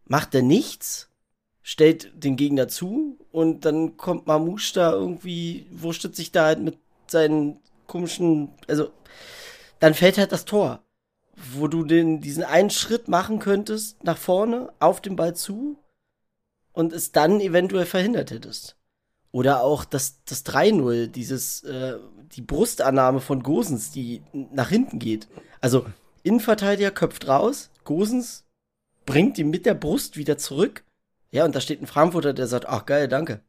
macht 0.05 0.35
er 0.35 0.43
nichts, 0.43 1.10
stellt 1.63 2.13
den 2.15 2.37
Gegner 2.37 2.69
zu 2.69 3.19
und 3.33 3.65
dann 3.65 3.97
kommt 3.97 4.27
Mamouche 4.27 4.75
da 4.75 4.93
irgendwie, 4.93 5.67
wurstet 5.71 6.17
sich 6.17 6.33
da 6.33 6.47
halt 6.47 6.61
mit 6.61 6.79
seinen 7.07 7.59
komischen, 7.87 8.53
also 8.69 8.91
dann 9.79 9.95
fällt 9.95 10.19
halt 10.19 10.33
das 10.33 10.45
Tor 10.45 10.83
wo 11.53 11.69
du 11.69 11.85
den, 11.85 12.21
diesen 12.21 12.45
einen 12.45 12.71
Schritt 12.71 13.09
machen 13.09 13.39
könntest 13.39 14.03
nach 14.05 14.19
vorne 14.19 14.73
auf 14.79 15.01
den 15.01 15.17
Ball 15.17 15.35
zu 15.35 15.79
und 16.73 16.93
es 16.93 17.13
dann 17.13 17.41
eventuell 17.41 17.87
verhindert 17.87 18.31
hättest. 18.31 18.77
Oder 19.33 19.63
auch 19.63 19.85
das, 19.85 20.23
das 20.25 20.45
3-0, 20.45 21.07
dieses, 21.07 21.63
äh, 21.63 21.99
die 22.33 22.43
Brustannahme 22.43 23.21
von 23.21 23.43
Gosens, 23.43 23.91
die 23.91 24.23
nach 24.33 24.69
hinten 24.69 24.99
geht. 24.99 25.29
Also, 25.61 25.87
Innenverteidiger 26.23 26.91
köpft 26.91 27.29
raus, 27.29 27.71
Gosens 27.85 28.45
bringt 29.07 29.39
ihn 29.39 29.51
mit 29.51 29.67
der 29.67 29.75
Brust 29.75 30.17
wieder 30.17 30.37
zurück. 30.37 30.85
Ja, 31.31 31.45
und 31.45 31.55
da 31.55 31.61
steht 31.61 31.81
ein 31.81 31.87
Frankfurter, 31.87 32.33
der 32.33 32.47
sagt, 32.47 32.67
ach 32.67 32.87
geil, 32.87 33.09
danke. 33.09 33.43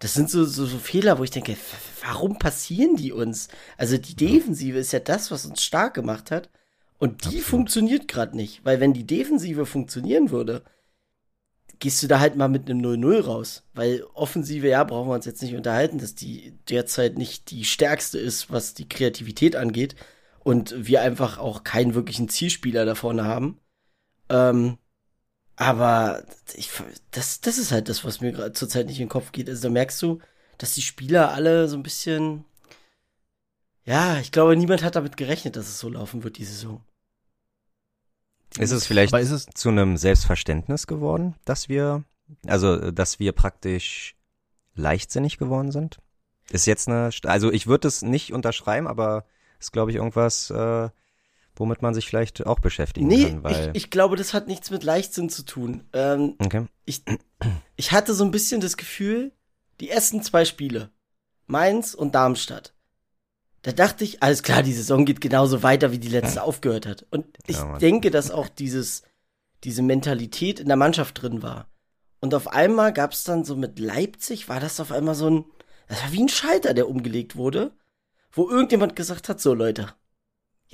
Das 0.00 0.14
sind 0.14 0.28
so, 0.28 0.44
so, 0.44 0.66
so 0.66 0.78
Fehler, 0.78 1.18
wo 1.18 1.24
ich 1.24 1.30
denke, 1.30 1.56
warum 2.04 2.38
passieren 2.38 2.96
die 2.96 3.12
uns? 3.12 3.48
Also 3.76 3.96
die 3.96 4.16
Defensive 4.16 4.78
ist 4.78 4.92
ja 4.92 5.00
das, 5.00 5.30
was 5.30 5.46
uns 5.46 5.62
stark 5.62 5.94
gemacht 5.94 6.30
hat. 6.30 6.50
Und 6.98 7.22
die 7.24 7.26
Absolut. 7.26 7.44
funktioniert 7.44 8.08
gerade 8.08 8.36
nicht, 8.36 8.64
weil 8.64 8.80
wenn 8.80 8.92
die 8.92 9.06
Defensive 9.06 9.66
funktionieren 9.66 10.30
würde, 10.30 10.62
gehst 11.78 12.02
du 12.02 12.06
da 12.06 12.20
halt 12.20 12.36
mal 12.36 12.48
mit 12.48 12.68
einem 12.68 12.80
0-0 12.80 13.20
raus. 13.20 13.64
Weil 13.74 14.04
Offensive, 14.14 14.68
ja, 14.68 14.84
brauchen 14.84 15.08
wir 15.08 15.14
uns 15.14 15.26
jetzt 15.26 15.42
nicht 15.42 15.54
unterhalten, 15.54 15.98
dass 15.98 16.14
die 16.14 16.54
derzeit 16.68 17.18
nicht 17.18 17.50
die 17.50 17.64
stärkste 17.64 18.18
ist, 18.18 18.50
was 18.50 18.74
die 18.74 18.88
Kreativität 18.88 19.56
angeht. 19.56 19.96
Und 20.40 20.74
wir 20.86 21.00
einfach 21.02 21.38
auch 21.38 21.64
keinen 21.64 21.94
wirklichen 21.94 22.28
Zielspieler 22.28 22.84
da 22.84 22.94
vorne 22.94 23.24
haben. 23.24 23.58
Ähm, 24.28 24.78
aber 25.56 26.24
ich, 26.54 26.70
das, 27.12 27.40
das 27.40 27.58
ist 27.58 27.70
halt 27.72 27.88
das, 27.88 28.04
was 28.04 28.20
mir 28.20 28.32
gerade 28.32 28.52
zurzeit 28.52 28.86
nicht 28.86 28.98
in 28.98 29.04
den 29.04 29.10
Kopf 29.10 29.32
geht. 29.32 29.48
Also 29.48 29.62
da 29.62 29.70
merkst 29.70 30.00
du, 30.02 30.20
dass 30.58 30.74
die 30.74 30.82
Spieler 30.82 31.32
alle 31.32 31.68
so 31.68 31.76
ein 31.76 31.82
bisschen. 31.82 32.44
Ja, 33.84 34.18
ich 34.18 34.32
glaube, 34.32 34.56
niemand 34.56 34.82
hat 34.82 34.96
damit 34.96 35.16
gerechnet, 35.16 35.56
dass 35.56 35.68
es 35.68 35.78
so 35.78 35.88
laufen 35.88 36.24
wird, 36.24 36.38
die 36.38 36.44
Saison. 36.44 36.82
Ist 38.58 38.70
es 38.70 38.86
vielleicht 38.86 39.12
ist 39.14 39.30
es 39.30 39.46
zu 39.46 39.68
einem 39.68 39.96
Selbstverständnis 39.96 40.86
geworden, 40.86 41.34
dass 41.44 41.68
wir, 41.68 42.04
also 42.46 42.90
dass 42.92 43.18
wir 43.18 43.32
praktisch 43.32 44.16
leichtsinnig 44.74 45.38
geworden 45.38 45.72
sind? 45.72 45.98
Ist 46.50 46.66
jetzt 46.66 46.88
eine, 46.88 47.10
also 47.24 47.50
ich 47.50 47.66
würde 47.66 47.88
es 47.88 48.02
nicht 48.02 48.32
unterschreiben, 48.32 48.86
aber 48.86 49.24
ist 49.58 49.72
glaube 49.72 49.90
ich 49.90 49.96
irgendwas, 49.96 50.50
äh, 50.50 50.88
womit 51.56 51.82
man 51.82 51.94
sich 51.94 52.06
vielleicht 52.06 52.46
auch 52.46 52.58
beschäftigen 52.58 53.06
nee, 53.06 53.30
kann. 53.30 53.44
Weil 53.44 53.70
ich, 53.70 53.84
ich 53.84 53.90
glaube, 53.90 54.16
das 54.16 54.34
hat 54.34 54.48
nichts 54.48 54.70
mit 54.70 54.82
Leichtsinn 54.82 55.28
zu 55.30 55.44
tun. 55.44 55.84
Ähm, 55.92 56.36
okay. 56.38 56.66
Ich, 56.84 57.02
ich 57.76 57.92
hatte 57.92 58.14
so 58.14 58.24
ein 58.24 58.30
bisschen 58.30 58.60
das 58.60 58.76
Gefühl, 58.76 59.32
die 59.80 59.90
ersten 59.90 60.22
zwei 60.22 60.44
Spiele, 60.44 60.90
Mainz 61.46 61.94
und 61.94 62.14
Darmstadt, 62.14 62.74
da 63.64 63.72
dachte 63.72 64.04
ich, 64.04 64.22
alles 64.22 64.42
klar, 64.42 64.62
die 64.62 64.74
Saison 64.74 65.06
geht 65.06 65.22
genauso 65.22 65.62
weiter, 65.62 65.90
wie 65.90 65.98
die 65.98 66.08
letzte 66.08 66.42
aufgehört 66.42 66.84
hat. 66.84 67.06
Und 67.10 67.26
ich 67.46 67.56
ja, 67.56 67.78
denke, 67.78 68.10
dass 68.10 68.30
auch 68.30 68.48
dieses, 68.50 69.04
diese 69.64 69.80
Mentalität 69.80 70.60
in 70.60 70.68
der 70.68 70.76
Mannschaft 70.76 71.22
drin 71.22 71.42
war. 71.42 71.66
Und 72.20 72.34
auf 72.34 72.48
einmal 72.48 72.92
gab 72.92 73.12
es 73.12 73.24
dann 73.24 73.42
so 73.42 73.56
mit 73.56 73.78
Leipzig, 73.78 74.50
war 74.50 74.60
das 74.60 74.80
auf 74.80 74.92
einmal 74.92 75.14
so 75.14 75.30
ein, 75.30 75.44
das 75.88 76.02
war 76.02 76.12
wie 76.12 76.22
ein 76.22 76.28
Schalter, 76.28 76.74
der 76.74 76.90
umgelegt 76.90 77.36
wurde, 77.36 77.72
wo 78.32 78.50
irgendjemand 78.50 78.96
gesagt 78.96 79.30
hat, 79.30 79.40
so 79.40 79.54
Leute, 79.54 79.94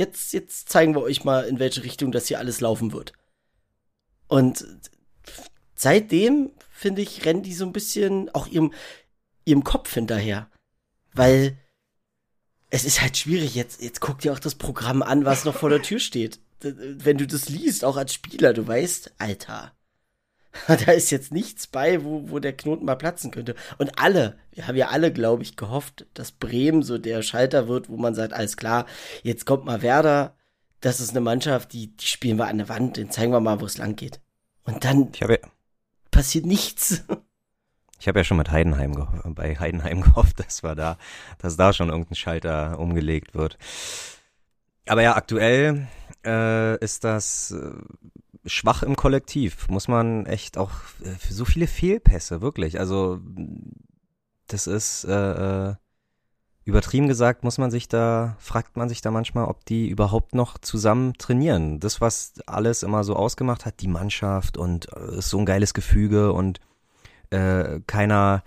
jetzt, 0.00 0.32
jetzt 0.32 0.68
zeigen 0.68 0.94
wir 0.94 1.02
euch 1.02 1.24
mal, 1.24 1.44
in 1.44 1.60
welche 1.60 1.84
Richtung 1.84 2.10
das 2.10 2.26
hier 2.26 2.38
alles 2.38 2.60
laufen 2.60 2.92
wird. 2.92 3.12
Und 4.26 4.64
seitdem, 5.74 6.50
finde 6.70 7.02
ich, 7.02 7.24
rennen 7.24 7.42
die 7.42 7.54
so 7.54 7.64
ein 7.64 7.72
bisschen 7.72 8.28
auch 8.30 8.48
ihrem, 8.48 8.72
ihrem 9.44 9.62
Kopf 9.62 9.94
hinterher. 9.94 10.50
Weil 11.12 11.56
es 12.70 12.84
ist 12.84 13.02
halt 13.02 13.16
schwierig. 13.16 13.54
Jetzt, 13.54 13.82
jetzt 13.82 14.00
guck 14.00 14.18
dir 14.20 14.32
auch 14.32 14.38
das 14.38 14.54
Programm 14.54 15.02
an, 15.02 15.24
was 15.24 15.44
noch 15.44 15.56
vor 15.56 15.70
der 15.70 15.82
Tür 15.82 15.98
steht. 16.00 16.40
Wenn 16.60 17.18
du 17.18 17.26
das 17.26 17.48
liest, 17.48 17.84
auch 17.84 17.96
als 17.96 18.14
Spieler, 18.14 18.52
du 18.52 18.66
weißt, 18.66 19.12
Alter, 19.18 19.72
da 20.66 20.92
ist 20.92 21.10
jetzt 21.10 21.32
nichts 21.32 21.66
bei, 21.66 22.04
wo, 22.04 22.30
wo 22.30 22.38
der 22.38 22.56
Knoten 22.56 22.84
mal 22.84 22.96
platzen 22.96 23.30
könnte. 23.30 23.54
Und 23.78 23.98
alle, 23.98 24.38
wir 24.52 24.66
haben 24.66 24.76
ja 24.76 24.88
alle, 24.88 25.12
glaube 25.12 25.42
ich, 25.42 25.56
gehofft, 25.56 26.06
dass 26.14 26.32
Bremen 26.32 26.82
so 26.82 26.98
der 26.98 27.22
Schalter 27.22 27.68
wird, 27.68 27.88
wo 27.88 27.96
man 27.96 28.14
sagt, 28.14 28.32
alles 28.32 28.56
klar, 28.56 28.86
jetzt 29.22 29.46
kommt 29.46 29.64
mal 29.64 29.82
Werder. 29.82 30.36
Das 30.80 31.00
ist 31.00 31.10
eine 31.10 31.20
Mannschaft, 31.20 31.72
die, 31.72 31.96
die 31.96 32.06
spielen 32.06 32.38
wir 32.38 32.48
an 32.48 32.58
der 32.58 32.68
Wand, 32.68 32.96
den 32.96 33.10
zeigen 33.10 33.32
wir 33.32 33.40
mal, 33.40 33.60
wo 33.60 33.66
es 33.66 33.78
lang 33.78 33.96
geht. 33.96 34.20
Und 34.64 34.84
dann 34.84 35.12
passiert 36.10 36.46
nichts. 36.46 37.04
Ich 38.02 38.08
habe 38.08 38.20
ja 38.20 38.24
schon 38.24 38.38
mit 38.38 38.50
Heidenheim 38.50 38.92
bei 39.34 39.58
Heidenheim 39.58 40.00
gehofft, 40.00 40.40
dass 40.40 40.62
wir 40.62 40.74
da, 40.74 40.96
dass 41.36 41.58
da 41.58 41.74
schon 41.74 41.90
irgendein 41.90 42.14
Schalter 42.14 42.78
umgelegt 42.78 43.34
wird. 43.34 43.58
Aber 44.88 45.02
ja, 45.02 45.16
aktuell 45.16 45.86
äh, 46.24 46.82
ist 46.82 47.04
das 47.04 47.50
äh, 47.50 47.72
schwach 48.46 48.82
im 48.82 48.96
Kollektiv. 48.96 49.68
Muss 49.68 49.88
man 49.88 50.26
echt 50.26 50.58
auch 50.58 50.72
äh, 51.04 51.10
für 51.18 51.34
so 51.34 51.44
viele 51.44 51.66
Fehlpässe, 51.66 52.40
wirklich. 52.40 52.78
Also 52.78 53.20
das 54.46 54.66
ist 54.66 55.04
äh, 55.04 55.70
äh, 55.70 55.74
übertrieben 56.64 57.08
gesagt, 57.08 57.44
muss 57.44 57.58
man 57.58 57.70
sich 57.70 57.88
da, 57.88 58.36
fragt 58.38 58.76
man 58.76 58.88
sich 58.88 59.00
da 59.00 59.10
manchmal, 59.10 59.46
ob 59.46 59.64
die 59.64 59.88
überhaupt 59.88 60.34
noch 60.34 60.58
zusammen 60.58 61.14
trainieren. 61.14 61.80
Das, 61.80 62.00
was 62.00 62.34
alles 62.46 62.82
immer 62.82 63.04
so 63.04 63.16
ausgemacht 63.16 63.66
hat, 63.66 63.80
die 63.80 63.88
Mannschaft 63.88 64.56
und 64.56 64.92
äh, 64.94 65.18
ist 65.18 65.30
so 65.30 65.38
ein 65.38 65.46
geiles 65.46 65.74
Gefüge 65.74 66.32
und 66.32 66.60
äh, 67.30 67.80
keiner, 67.86 68.42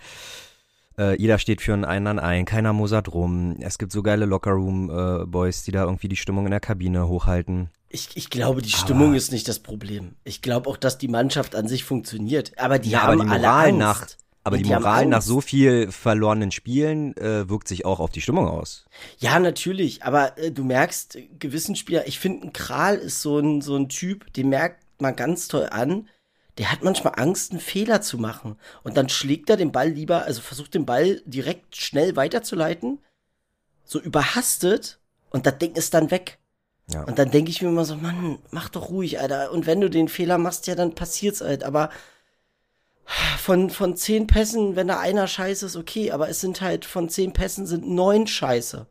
äh, 0.98 1.20
jeder 1.20 1.40
steht 1.40 1.62
für 1.62 1.74
einen 1.74 1.86
anderen 1.86 2.20
ein, 2.20 2.46
keiner 2.46 2.74
mosert 2.74 3.14
rum. 3.14 3.58
Es 3.60 3.78
gibt 3.78 3.92
so 3.92 4.04
geile 4.04 4.26
Lockerroom-Boys, 4.26 5.62
äh, 5.62 5.66
die 5.66 5.72
da 5.72 5.84
irgendwie 5.84 6.08
die 6.08 6.16
Stimmung 6.16 6.46
in 6.46 6.52
der 6.52 6.60
Kabine 6.60 7.08
hochhalten. 7.08 7.70
Ich, 7.90 8.10
ich 8.16 8.30
glaube, 8.30 8.62
die 8.62 8.72
Stimmung 8.72 9.10
aber, 9.10 9.18
ist 9.18 9.32
nicht 9.32 9.48
das 9.48 9.60
Problem. 9.60 10.16
Ich 10.24 10.42
glaube 10.42 10.70
auch, 10.70 10.78
dass 10.78 10.98
die 10.98 11.08
Mannschaft 11.08 11.56
an 11.56 11.68
sich 11.68 11.84
funktioniert. 11.84 12.52
Aber 12.58 12.80
die 12.80 12.90
ja, 12.90 13.04
haben 13.04 13.22
aber 13.22 13.36
die 13.36 13.40
Moral 13.40 13.72
nach, 13.74 14.08
aber 14.44 14.58
die, 14.58 14.64
die 14.64 14.70
Moral 14.70 15.06
nach 15.06 15.22
so 15.22 15.42
viel 15.42 15.92
verlorenen 15.92 16.52
Spielen 16.52 17.16
äh, 17.18 17.48
wirkt 17.48 17.68
sich 17.68 17.86
auch 17.86 18.00
auf 18.00 18.10
die 18.10 18.22
Stimmung 18.22 18.48
aus. 18.48 18.86
Ja, 19.20 19.40
natürlich. 19.40 20.04
Aber 20.04 20.38
äh, 20.38 20.52
du 20.52 20.64
merkst, 20.64 21.18
gewissen 21.40 21.76
Spieler, 21.76 22.08
ich 22.08 22.20
finde, 22.20 22.48
ein 22.48 22.54
Kral 22.54 22.96
ist 22.96 23.22
so 23.22 23.40
ein, 23.40 23.62
so 23.62 23.76
ein 23.76 23.90
Typ, 23.90 24.34
den 24.34 24.50
merkt 24.50 24.84
man 25.00 25.16
ganz 25.16 25.48
toll 25.48 25.68
an 25.70 26.08
der 26.58 26.72
hat 26.72 26.84
manchmal 26.84 27.14
Angst, 27.18 27.52
einen 27.52 27.60
Fehler 27.60 28.02
zu 28.02 28.18
machen. 28.18 28.58
Und 28.84 28.98
dann 28.98 29.10
schlägt 29.10 29.50
er 29.50 29.58
den 29.58 29.72
Ball 29.72 29.90
lieber, 29.90 30.24
also 30.24 30.42
versucht 30.42 30.74
den 30.74 30.86
Ball 30.86 31.22
direkt 31.26 31.76
schnell 31.76 32.16
weiterzuleiten, 32.16 33.00
so 33.84 34.00
überhastet, 34.00 35.00
und 35.34 35.48
das 35.48 35.58
Ding 35.58 35.76
ist 35.76 35.94
dann 35.96 36.12
weg. 36.12 36.38
Ja. 36.94 37.04
Und 37.04 37.18
dann 37.18 37.32
denke 37.32 37.50
ich 37.50 37.62
mir 37.62 37.70
immer 37.70 37.86
so, 37.86 37.96
Mann, 37.96 38.40
mach 38.52 38.70
doch 38.70 38.90
ruhig, 38.90 39.20
Alter. 39.20 39.52
Und 39.52 39.66
wenn 39.66 39.82
du 39.82 39.90
den 39.90 40.08
Fehler 40.08 40.38
machst, 40.38 40.68
ja, 40.68 40.76
dann 40.76 40.96
passiert's 40.96 41.42
halt. 41.42 41.64
Aber 41.64 41.90
von, 43.40 43.72
von 43.72 43.98
zehn 43.98 44.28
Pässen, 44.28 44.76
wenn 44.76 44.88
da 44.88 45.00
einer 45.00 45.28
scheiße 45.28 45.66
ist, 45.66 45.76
okay, 45.76 46.12
aber 46.12 46.30
es 46.30 46.40
sind 46.40 46.62
halt, 46.62 46.86
von 46.86 47.10
zehn 47.10 47.34
Pässen 47.34 47.66
sind 47.66 47.90
neun 47.90 48.28
scheiße. 48.28 48.86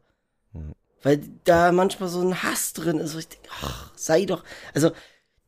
Mhm. 0.53 0.73
Weil 1.03 1.21
da 1.45 1.71
manchmal 1.71 2.09
so 2.09 2.21
ein 2.21 2.43
Hass 2.43 2.73
drin 2.73 2.99
ist, 2.99 3.15
ich 3.15 3.29
denke, 3.29 3.49
ach, 3.63 3.93
sei 3.95 4.25
doch, 4.25 4.45
also, 4.75 4.91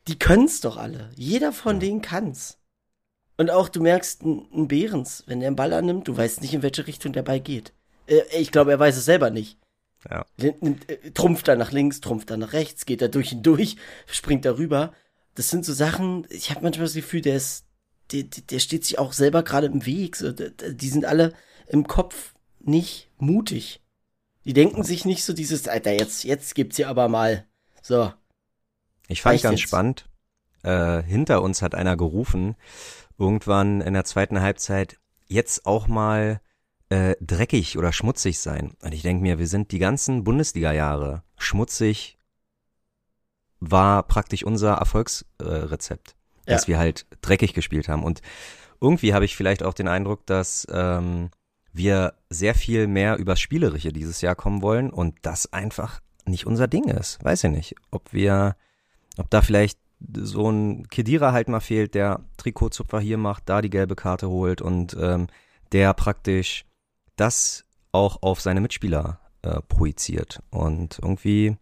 die 0.08 0.18
können's 0.18 0.60
doch 0.60 0.76
alle. 0.76 1.10
Jeder 1.16 1.52
von 1.52 1.80
denen 1.80 2.02
kann's. 2.02 2.58
Und 3.36 3.50
auch 3.50 3.68
du 3.68 3.80
merkst 3.80 4.22
ein 4.22 4.68
Behrens, 4.68 5.24
wenn 5.26 5.40
er 5.40 5.48
einen 5.48 5.56
Ball 5.56 5.72
annimmt, 5.72 6.06
du 6.06 6.16
weißt 6.16 6.40
nicht, 6.40 6.54
in 6.54 6.62
welche 6.62 6.86
Richtung 6.86 7.12
der 7.12 7.22
Ball 7.22 7.40
geht. 7.40 7.72
Äh, 8.06 8.22
ich 8.38 8.52
glaube, 8.52 8.70
er 8.70 8.78
weiß 8.78 8.96
es 8.96 9.04
selber 9.04 9.30
nicht. 9.30 9.58
Ja. 10.08 10.26
Nimmt, 10.36 10.88
äh, 10.88 11.10
trumpft 11.12 11.48
er 11.48 11.56
nach 11.56 11.72
links, 11.72 12.00
trumpft 12.00 12.30
er 12.30 12.36
nach 12.36 12.52
rechts, 12.52 12.86
geht 12.86 13.02
er 13.02 13.08
durch 13.08 13.32
ihn 13.32 13.42
durch, 13.42 13.76
springt 14.06 14.44
er 14.44 14.58
rüber. 14.58 14.92
Das 15.34 15.50
sind 15.50 15.64
so 15.64 15.72
Sachen, 15.72 16.26
ich 16.30 16.50
habe 16.50 16.62
manchmal 16.62 16.86
das 16.86 16.94
Gefühl, 16.94 17.22
der 17.22 17.36
ist, 17.36 17.64
der, 18.12 18.24
der 18.24 18.58
steht 18.60 18.84
sich 18.84 18.98
auch 18.98 19.12
selber 19.12 19.42
gerade 19.42 19.66
im 19.66 19.84
Weg. 19.86 20.14
So, 20.14 20.30
die 20.30 20.88
sind 20.88 21.04
alle 21.04 21.32
im 21.66 21.88
Kopf 21.88 22.34
nicht 22.60 23.10
mutig. 23.18 23.80
Die 24.44 24.52
denken 24.52 24.84
sich 24.84 25.04
nicht 25.04 25.24
so 25.24 25.32
dieses, 25.32 25.66
Alter, 25.66 25.92
jetzt, 25.92 26.22
jetzt 26.22 26.54
gibt's 26.54 26.76
hier 26.76 26.88
aber 26.88 27.08
mal. 27.08 27.46
So. 27.82 28.12
Ich 29.08 29.22
fand 29.22 29.34
Reicht 29.34 29.44
ganz 29.44 29.60
jetzt. 29.60 29.68
spannend. 29.68 30.08
Äh, 30.62 31.02
hinter 31.02 31.42
uns 31.42 31.60
hat 31.62 31.74
einer 31.74 31.96
gerufen, 31.96 32.56
irgendwann 33.18 33.80
in 33.80 33.94
der 33.94 34.04
zweiten 34.04 34.40
Halbzeit, 34.40 34.96
jetzt 35.26 35.66
auch 35.66 35.86
mal 35.88 36.40
äh, 36.88 37.14
dreckig 37.20 37.76
oder 37.78 37.92
schmutzig 37.92 38.38
sein. 38.38 38.74
Und 38.82 38.92
ich 38.92 39.02
denke 39.02 39.22
mir, 39.22 39.38
wir 39.38 39.46
sind 39.46 39.72
die 39.72 39.78
ganzen 39.78 40.24
Bundesliga-Jahre 40.24 41.22
schmutzig, 41.36 42.18
war 43.60 44.02
praktisch 44.02 44.44
unser 44.44 44.74
Erfolgsrezept, 44.74 46.10
äh, 46.46 46.50
dass 46.50 46.62
Ja. 46.62 46.68
wir 46.68 46.78
halt 46.78 47.06
dreckig 47.22 47.54
gespielt 47.54 47.88
haben. 47.88 48.02
Und 48.02 48.20
irgendwie 48.80 49.14
habe 49.14 49.24
ich 49.24 49.36
vielleicht 49.36 49.62
auch 49.62 49.74
den 49.74 49.88
Eindruck, 49.88 50.26
dass 50.26 50.66
ähm, 50.70 51.30
wir 51.72 52.14
sehr 52.28 52.54
viel 52.54 52.86
mehr 52.86 53.16
übers 53.16 53.40
Spielerische 53.40 53.92
dieses 53.92 54.20
Jahr 54.20 54.34
kommen 54.34 54.62
wollen 54.62 54.90
und 54.90 55.16
das 55.22 55.52
einfach 55.52 56.00
nicht 56.26 56.46
unser 56.46 56.68
Ding 56.68 56.84
ist. 56.84 57.22
Weiß 57.24 57.44
ich 57.44 57.50
nicht, 57.50 57.74
ob 57.90 58.12
wir, 58.12 58.56
ob 59.16 59.30
da 59.30 59.42
vielleicht 59.42 59.78
so 60.16 60.50
ein 60.50 60.88
Kedira 60.88 61.32
halt 61.32 61.48
mal 61.48 61.60
fehlt, 61.60 61.94
der 61.94 62.20
Trikotzupfer 62.36 63.00
hier 63.00 63.18
macht, 63.18 63.48
da 63.48 63.62
die 63.62 63.70
gelbe 63.70 63.96
Karte 63.96 64.28
holt 64.28 64.60
und 64.60 64.96
ähm, 65.00 65.28
der 65.72 65.94
praktisch 65.94 66.66
das 67.16 67.64
auch 67.92 68.22
auf 68.22 68.40
seine 68.40 68.60
Mitspieler 68.60 69.20
äh, 69.42 69.60
projiziert. 69.68 70.42
Und 70.50 70.98
irgendwie, 71.00 71.56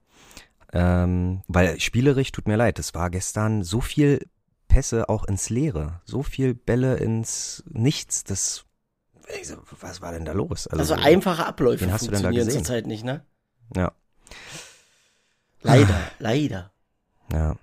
ähm, 0.73 1.43
weil 1.47 1.79
spielerisch 1.79 2.33
tut 2.33 2.49
mir 2.49 2.57
leid, 2.57 2.79
es 2.79 2.95
war 2.95 3.11
gestern 3.11 3.62
so 3.62 3.81
viel 3.81 4.27
Pässe 4.67 5.09
auch 5.09 5.25
ins 5.25 5.51
Leere, 5.51 6.01
so 6.05 6.23
viel 6.23 6.55
Bälle 6.55 6.97
ins 6.97 7.62
Nichts, 7.69 8.25
das, 8.25 8.65
was 9.81 10.01
war 10.01 10.12
denn 10.12 10.25
da 10.25 10.33
los? 10.33 10.67
Also 10.67 10.95
einfache 10.95 11.47
Abläufe 11.47 11.85
wen 11.85 11.93
hast 11.93 12.07
du 12.07 12.11
denn 12.11 12.23
da 12.23 12.29
funktionieren 12.29 12.51
zurzeit 12.51 12.87
nicht, 12.87 13.05
ne? 13.05 13.25
Ja, 13.77 13.93
Leider, 15.62 16.01
leider. 16.19 16.72
Ja. 17.33 17.57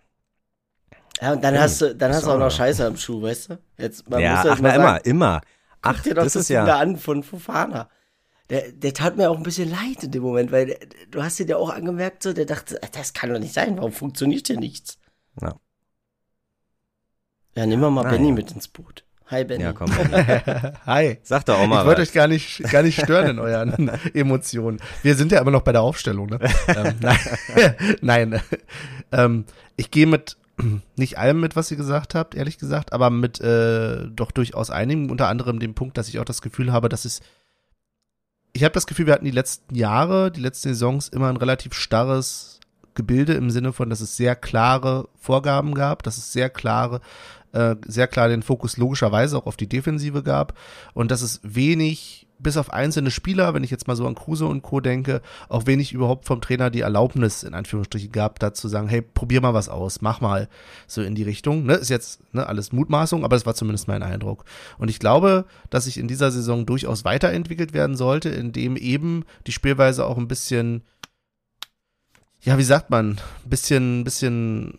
Ja, 1.22 1.34
und 1.34 1.44
dann 1.44 1.54
Ja, 1.54 1.62
hast 1.62 1.82
du, 1.82 1.96
dann 1.96 2.14
hast 2.14 2.26
du 2.26 2.32
auch 2.32 2.38
noch. 2.40 2.50
Scheiße 2.52 2.86
am 2.86 2.96
Schuh, 2.98 3.22
weißt 3.22 3.50
du? 3.50 3.60
Jetzt, 3.78 4.10
man 4.10 4.22
ja, 4.22 4.36
muss 4.36 4.44
das 4.44 4.52
ach, 4.54 4.62
mal 4.62 4.70
na, 4.70 4.76
sagen. 4.76 4.84
immer, 4.84 5.06
immer. 5.06 5.42
Guck 5.82 5.96
Ach, 5.96 6.02
dir 6.02 6.14
doch 6.14 6.24
das, 6.24 6.34
das, 6.34 6.44
ist 6.44 6.50
ja, 6.50 6.66
an 6.78 6.98
von 6.98 7.24
Fofana. 7.24 7.90
Der, 8.50 8.72
der 8.72 8.94
tat 8.94 9.16
mir 9.16 9.30
auch 9.30 9.38
ein 9.38 9.44
bisschen 9.44 9.70
leid 9.70 10.04
in 10.04 10.12
dem 10.12 10.24
Moment, 10.24 10.52
weil 10.52 10.66
der, 10.66 10.78
du 11.10 11.24
hast 11.24 11.40
dir 11.40 11.46
ja 11.46 11.58
auch 11.58 11.70
angemerkt, 11.70 12.24
so, 12.24 12.34
der 12.34 12.46
dachte, 12.46 12.80
das 12.92 13.14
kann 13.14 13.32
doch 13.32 13.40
nicht 13.40 13.54
sein, 13.54 13.78
warum 13.78 13.92
funktioniert 13.92 14.48
hier 14.48 14.58
nichts? 14.60 14.98
Ja. 15.42 15.56
Ja, 17.56 17.66
nehmen 17.66 17.82
wir 17.82 17.92
mal 17.92 18.04
Na 18.04 18.10
Benny 18.10 18.30
ja. 18.30 18.34
mit 18.34 18.52
ins 18.52 18.68
Boot. 18.68 19.04
Hi, 19.28 19.44
Benny. 19.44 19.64
ja, 19.64 19.74
komm, 19.74 19.92
Hi. 20.88 21.20
sag 21.22 21.46
doch 21.46 21.60
auch 21.60 21.68
mal 21.68 21.82
Ich 21.82 21.86
wollte 21.86 22.02
euch 22.02 22.14
gar 22.14 22.28
nicht, 22.28 22.64
gar 22.72 22.82
nicht 22.82 23.00
stören 23.00 23.30
in 23.30 23.40
euren 23.40 23.92
Emotionen. 24.16 24.82
Wir 25.04 25.16
sind 25.16 25.32
ja 25.32 25.40
immer 25.40 25.52
noch 25.52 25.62
bei 25.62 25.72
der 25.72 25.82
Aufstellung, 25.82 26.28
ne? 26.28 26.40
ähm, 26.68 26.96
nein, 28.02 28.30
nein. 28.30 28.42
Ähm, 29.12 29.46
ich 29.76 29.92
gehe 29.92 30.08
mit 30.08 30.38
nicht 30.96 31.18
allem 31.18 31.40
mit, 31.40 31.56
was 31.56 31.72
ihr 31.72 31.78
gesagt 31.78 32.16
habt, 32.16 32.36
ehrlich 32.36 32.58
gesagt, 32.58 32.94
aber 32.94 33.10
mit 33.10 33.40
äh, 33.42 34.08
doch 34.10 34.32
durchaus 34.32 34.70
einigen, 34.70 35.10
unter 35.10 35.28
anderem 35.28 35.60
dem 35.60 35.74
Punkt, 35.74 35.98
dass 35.98 36.10
ich 36.10 36.20
auch 36.20 36.26
das 36.26 36.42
Gefühl 36.42 36.72
habe, 36.72 36.90
dass 36.90 37.06
es 37.06 37.22
ich 38.54 38.64
habe 38.64 38.74
das 38.74 38.88
Gefühl, 38.88 39.06
wir 39.06 39.14
hatten 39.14 39.26
die 39.26 39.32
letzten 39.32 39.76
Jahre, 39.76 40.32
die 40.32 40.42
letzten 40.42 40.70
Saisons 40.70 41.08
immer 41.08 41.30
ein 41.30 41.38
relativ 41.38 41.74
starres 41.74 42.60
Gebilde 42.96 43.34
im 43.34 43.52
Sinne 43.52 43.74
von, 43.74 43.90
dass 43.90 44.02
es 44.02 44.18
sehr 44.18 44.36
klare 44.36 45.08
Vorgaben 45.16 45.74
gab, 45.74 46.04
dass 46.04 46.18
es 46.18 46.34
sehr 46.34 46.50
klare, 46.50 47.02
äh, 47.54 47.76
sehr 47.88 48.08
klar 48.08 48.28
den 48.28 48.44
Fokus 48.44 48.78
logischerweise 48.78 49.38
auch 49.38 49.46
auf 49.46 49.58
die 49.58 49.70
Defensive 49.70 50.24
gab 50.24 50.58
und 50.94 51.12
dass 51.12 51.22
es 51.22 51.40
wenig, 51.44 52.28
bis 52.40 52.58
auf 52.58 52.72
einzelne 52.72 53.12
Spieler, 53.12 53.54
wenn 53.54 53.64
ich 53.64 53.72
jetzt 53.72 53.88
mal 53.88 53.96
so 53.96 54.08
an 54.08 54.16
Kruse 54.16 54.46
und 54.46 54.62
Co. 54.62 54.80
denke, 54.80 55.22
auch 55.50 55.66
wenig 55.66 55.94
überhaupt 55.94 56.26
vom 56.26 56.42
Trainer 56.42 56.70
die 56.70 56.82
Erlaubnis 56.82 57.44
in 57.44 57.54
Anführungsstrichen 57.54 58.12
gab, 58.12 58.40
da 58.40 58.54
zu 58.54 58.68
sagen, 58.68 58.88
hey, 58.88 59.02
probier 59.02 59.42
mal 59.42 59.54
was 59.54 59.70
aus, 59.70 60.02
mach 60.02 60.22
mal 60.22 60.48
so 60.88 61.02
in 61.02 61.16
die 61.16 61.24
Richtung. 61.24 61.66
Ne? 61.66 61.76
Ist 61.76 61.90
jetzt 61.90 62.22
ne, 62.34 62.48
alles 62.48 62.72
Mutmaßung, 62.72 63.24
aber 63.24 63.36
es 63.36 63.46
war 63.46 63.56
zumindest 63.56 63.88
mein 63.88 64.04
Eindruck. 64.04 64.46
Und 64.78 64.90
ich 64.90 65.00
glaube, 65.00 65.46
dass 65.70 65.86
sich 65.86 65.98
in 65.98 66.08
dieser 66.08 66.32
Saison 66.32 66.66
durchaus 66.66 67.04
weiterentwickelt 67.06 67.74
werden 67.74 67.96
sollte, 67.96 68.30
indem 68.30 68.78
eben 68.78 69.26
die 69.46 69.52
Spielweise 69.52 70.06
auch 70.06 70.18
ein 70.18 70.28
bisschen, 70.28 70.84
ja, 72.42 72.58
wie 72.58 72.64
sagt 72.64 72.90
man, 72.90 73.20
ein 73.44 73.50
bisschen, 73.50 74.04
bisschen, 74.06 74.74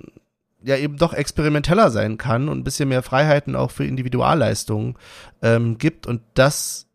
ja, 0.62 0.76
eben 0.76 0.96
doch 0.96 1.12
experimenteller 1.12 1.90
sein 1.90 2.16
kann 2.16 2.48
und 2.48 2.58
ein 2.58 2.64
bisschen 2.64 2.88
mehr 2.88 3.02
Freiheiten 3.02 3.54
auch 3.54 3.70
für 3.70 3.84
Individualleistungen 3.84 4.96
ähm, 5.42 5.76
gibt. 5.78 6.06
Und 6.06 6.22
das, 6.34 6.86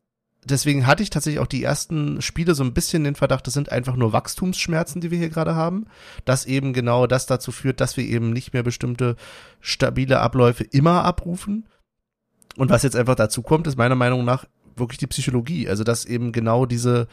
deswegen 0.46 0.88
hatte 0.88 1.04
ich 1.04 1.10
tatsächlich 1.10 1.40
auch 1.40 1.48
die 1.48 1.64
ersten 1.64 2.22
Spiele 2.22 2.56
so 2.56 2.64
ein 2.64 2.74
bisschen 2.74 3.04
den 3.04 3.16
Verdacht, 3.16 3.46
das 3.48 3.54
sind 3.54 3.72
einfach 3.72 3.96
nur 3.96 4.14
Wachstumsschmerzen, 4.14 5.02
die 5.02 5.12
wir 5.12 5.18
hier 5.18 5.30
gerade 5.30 5.56
haben. 5.56 5.88
Dass 6.24 6.46
eben 6.46 6.74
genau 6.74 7.08
das 7.08 7.26
dazu 7.26 7.52
führt, 7.52 7.82
dass 7.82 7.98
wir 7.98 8.06
eben 8.06 8.32
nicht 8.32 8.54
mehr 8.54 8.64
bestimmte 8.64 9.16
stabile 9.60 10.20
Abläufe 10.20 10.64
immer 10.64 11.04
abrufen. 11.04 11.68
Und 12.58 12.70
was 12.70 12.84
jetzt 12.84 12.96
einfach 12.96 13.16
dazu 13.16 13.42
kommt, 13.42 13.68
ist 13.68 13.78
meiner 13.78 13.96
Meinung 13.96 14.24
nach 14.24 14.46
wirklich 14.76 14.98
die 14.98 15.08
Psychologie. 15.08 15.68
Also, 15.68 15.84
dass 15.84 16.06
eben 16.06 16.32
genau 16.32 16.66
diese 16.66 17.08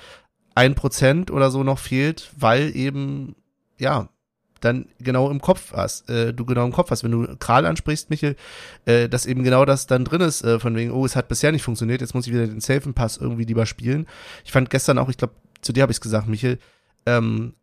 ein 0.54 0.74
Prozent 0.74 1.30
oder 1.30 1.50
so 1.50 1.64
noch 1.64 1.78
fehlt, 1.78 2.30
weil 2.36 2.76
eben, 2.76 3.34
ja, 3.78 4.08
dann 4.64 4.86
genau 4.98 5.30
im 5.30 5.40
Kopf 5.40 5.72
hast, 5.72 6.08
äh, 6.08 6.32
du 6.32 6.44
genau 6.44 6.64
im 6.64 6.72
Kopf 6.72 6.90
hast, 6.90 7.04
wenn 7.04 7.10
du 7.10 7.36
Kral 7.36 7.66
ansprichst, 7.66 8.10
Michel, 8.10 8.36
äh, 8.86 9.08
dass 9.08 9.26
eben 9.26 9.42
genau 9.42 9.64
das 9.64 9.86
dann 9.86 10.04
drin 10.04 10.20
ist, 10.20 10.42
äh, 10.42 10.58
von 10.58 10.74
wegen, 10.74 10.92
oh, 10.92 11.04
es 11.04 11.16
hat 11.16 11.28
bisher 11.28 11.52
nicht 11.52 11.62
funktioniert, 11.62 12.00
jetzt 12.00 12.14
muss 12.14 12.26
ich 12.26 12.32
wieder 12.32 12.46
den 12.46 12.60
Safen 12.60 12.94
Pass 12.94 13.16
irgendwie 13.16 13.44
lieber 13.44 13.66
spielen. 13.66 14.06
Ich 14.44 14.52
fand 14.52 14.70
gestern 14.70 14.98
auch, 14.98 15.08
ich 15.08 15.16
glaube, 15.16 15.34
zu 15.60 15.72
dir 15.72 15.82
habe 15.82 15.92
ich 15.92 15.96
es 15.96 16.00
gesagt, 16.00 16.28
Michel, 16.28 16.58
ähm, 17.06 17.54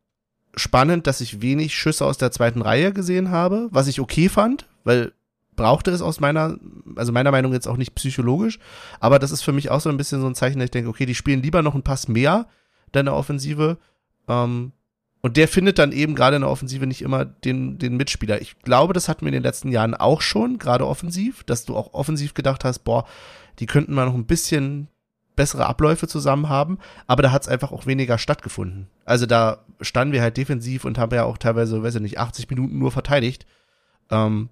spannend, 0.55 1.07
dass 1.07 1.21
ich 1.21 1.41
wenig 1.41 1.75
Schüsse 1.75 2.05
aus 2.05 2.17
der 2.17 2.31
zweiten 2.31 2.61
Reihe 2.61 2.91
gesehen 2.93 3.31
habe, 3.31 3.67
was 3.71 3.87
ich 3.87 3.99
okay 3.99 4.29
fand, 4.29 4.67
weil 4.83 5.13
brauchte 5.55 5.91
es 5.91 6.01
aus 6.01 6.21
meiner, 6.21 6.57
also 6.95 7.11
meiner 7.11 7.31
Meinung 7.31 7.51
jetzt 7.51 7.67
auch 7.67 7.75
nicht 7.75 7.93
psychologisch, 7.95 8.59
aber 9.01 9.19
das 9.19 9.31
ist 9.31 9.41
für 9.41 9.51
mich 9.51 9.69
auch 9.69 9.81
so 9.81 9.89
ein 9.89 9.97
bisschen 9.97 10.21
so 10.21 10.27
ein 10.27 10.35
Zeichen, 10.35 10.59
dass 10.59 10.65
ich 10.65 10.71
denke, 10.71 10.89
okay, 10.89 11.05
die 11.05 11.15
spielen 11.15 11.43
lieber 11.43 11.61
noch 11.61 11.73
einen 11.73 11.83
Pass 11.83 12.07
mehr, 12.07 12.47
deine 12.93 13.13
Offensive, 13.13 13.77
ähm, 14.29 14.71
und 15.21 15.35
der 15.35 15.47
findet 15.47 15.79
dann 15.79 15.91
eben 15.91 16.15
gerade 16.15 16.37
in 16.37 16.43
der 16.43 16.51
Offensive 16.51 16.87
nicht 16.87 17.01
immer 17.01 17.25
den, 17.25 17.77
den 17.77 17.97
Mitspieler. 17.97 18.41
Ich 18.41 18.59
glaube, 18.59 18.93
das 18.93 19.09
hatten 19.09 19.21
wir 19.21 19.29
in 19.29 19.33
den 19.33 19.43
letzten 19.43 19.69
Jahren 19.69 19.93
auch 19.93 20.21
schon, 20.21 20.59
gerade 20.59 20.87
offensiv, 20.87 21.43
dass 21.43 21.65
du 21.65 21.75
auch 21.75 21.93
offensiv 21.93 22.33
gedacht 22.33 22.63
hast, 22.63 22.79
boah, 22.79 23.05
die 23.59 23.65
könnten 23.65 23.93
mal 23.93 24.05
noch 24.05 24.13
ein 24.13 24.25
bisschen 24.25 24.87
bessere 25.35 25.65
Abläufe 25.65 26.07
zusammen 26.07 26.49
haben, 26.49 26.79
aber 27.07 27.23
da 27.23 27.31
hat 27.31 27.43
es 27.43 27.47
einfach 27.47 27.71
auch 27.71 27.85
weniger 27.85 28.17
stattgefunden. 28.17 28.87
Also 29.05 29.25
da 29.25 29.65
standen 29.81 30.13
wir 30.13 30.21
halt 30.21 30.37
defensiv 30.37 30.85
und 30.85 30.97
haben 30.97 31.15
ja 31.15 31.23
auch 31.23 31.37
teilweise, 31.37 31.81
weiß 31.81 31.95
ich 31.95 32.01
nicht, 32.01 32.19
80 32.19 32.49
Minuten 32.49 32.77
nur 32.77 32.91
verteidigt. 32.91 33.45
Ähm, 34.09 34.49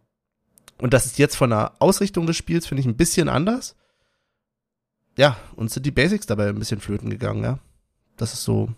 und 0.78 0.94
das 0.94 1.06
ist 1.06 1.18
jetzt 1.18 1.36
von 1.36 1.50
der 1.50 1.74
Ausrichtung 1.80 2.26
des 2.26 2.38
Spiels, 2.38 2.68
finde 2.68 2.82
ich, 2.82 2.88
ein 2.88 2.98
bisschen 2.98 3.30
anders. 3.30 3.76
Ja, 5.18 5.38
uns 5.56 5.74
sind 5.74 5.86
die 5.86 5.92
Basics 5.92 6.26
dabei 6.26 6.48
ein 6.48 6.60
bisschen 6.60 6.80
flöten 6.80 7.10
gegangen, 7.10 7.44
ja. 7.44 7.60
Das 8.16 8.34
ist 8.34 8.44
so 8.44 8.70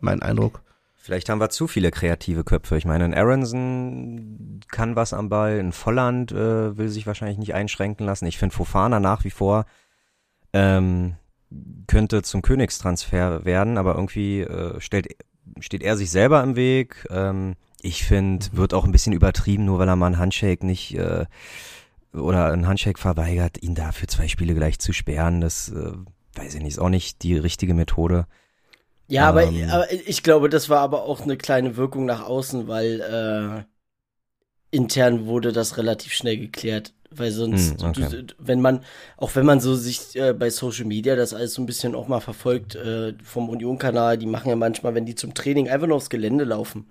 mein 0.00 0.22
Eindruck. 0.22 0.62
Vielleicht 1.08 1.30
haben 1.30 1.40
wir 1.40 1.48
zu 1.48 1.66
viele 1.68 1.90
kreative 1.90 2.44
Köpfe. 2.44 2.76
Ich 2.76 2.84
meine, 2.84 3.06
ein 3.06 3.14
Aronson 3.14 4.60
kann 4.70 4.94
was 4.94 5.14
am 5.14 5.30
Ball, 5.30 5.58
ein 5.58 5.72
Volland 5.72 6.32
äh, 6.32 6.76
will 6.76 6.90
sich 6.90 7.06
wahrscheinlich 7.06 7.38
nicht 7.38 7.54
einschränken 7.54 8.04
lassen. 8.04 8.26
Ich 8.26 8.36
finde 8.36 8.54
Fofana 8.54 9.00
nach 9.00 9.24
wie 9.24 9.30
vor 9.30 9.64
ähm, 10.52 11.14
könnte 11.86 12.20
zum 12.20 12.42
Königstransfer 12.42 13.46
werden, 13.46 13.78
aber 13.78 13.94
irgendwie 13.94 14.40
äh, 14.40 14.78
stellt, 14.82 15.16
steht 15.60 15.82
er 15.82 15.96
sich 15.96 16.10
selber 16.10 16.42
im 16.42 16.56
Weg. 16.56 17.06
Ähm, 17.08 17.54
ich 17.80 18.04
finde, 18.04 18.44
wird 18.52 18.74
auch 18.74 18.84
ein 18.84 18.92
bisschen 18.92 19.14
übertrieben, 19.14 19.64
nur 19.64 19.78
weil 19.78 19.88
er 19.88 19.96
mal 19.96 20.08
einen 20.08 20.18
Handshake 20.18 20.66
nicht 20.66 20.94
äh, 20.94 21.24
oder 22.12 22.52
einen 22.52 22.66
Handshake 22.66 23.00
verweigert, 23.00 23.62
ihn 23.62 23.74
dafür 23.74 24.08
zwei 24.08 24.28
Spiele 24.28 24.54
gleich 24.54 24.78
zu 24.78 24.92
sperren. 24.92 25.40
Das 25.40 25.70
äh, 25.70 25.92
weiß 26.34 26.54
ich 26.54 26.60
nicht, 26.62 26.72
ist 26.72 26.80
auch 26.80 26.90
nicht 26.90 27.22
die 27.22 27.38
richtige 27.38 27.72
Methode. 27.72 28.26
Ja, 29.08 29.28
aber, 29.28 29.44
Ähm. 29.44 29.70
aber 29.70 29.90
ich 29.92 30.22
glaube, 30.22 30.48
das 30.48 30.68
war 30.68 30.80
aber 30.80 31.02
auch 31.04 31.20
eine 31.22 31.36
kleine 31.36 31.76
Wirkung 31.76 32.04
nach 32.06 32.22
außen, 32.24 32.68
weil 32.68 33.00
äh, 33.00 33.64
intern 34.70 35.26
wurde 35.26 35.52
das 35.52 35.76
relativ 35.78 36.12
schnell 36.12 36.36
geklärt. 36.38 36.94
Weil 37.10 37.30
sonst, 37.32 37.80
Hm, 37.80 37.88
okay. 37.88 38.08
du, 38.10 38.34
wenn 38.38 38.60
man, 38.60 38.84
auch 39.16 39.34
wenn 39.34 39.46
man 39.46 39.60
so 39.60 39.74
sich 39.74 40.14
äh, 40.14 40.34
bei 40.34 40.50
Social 40.50 40.84
Media 40.84 41.16
das 41.16 41.32
alles 41.32 41.54
so 41.54 41.62
ein 41.62 41.66
bisschen 41.66 41.94
auch 41.94 42.06
mal 42.06 42.20
verfolgt, 42.20 42.74
äh, 42.74 43.14
vom 43.24 43.48
Union-Kanal, 43.48 44.18
die 44.18 44.26
machen 44.26 44.50
ja 44.50 44.56
manchmal, 44.56 44.94
wenn 44.94 45.06
die 45.06 45.14
zum 45.14 45.32
Training 45.32 45.70
einfach 45.70 45.86
nur 45.86 45.96
aufs 45.96 46.10
Gelände 46.10 46.44
laufen. 46.44 46.86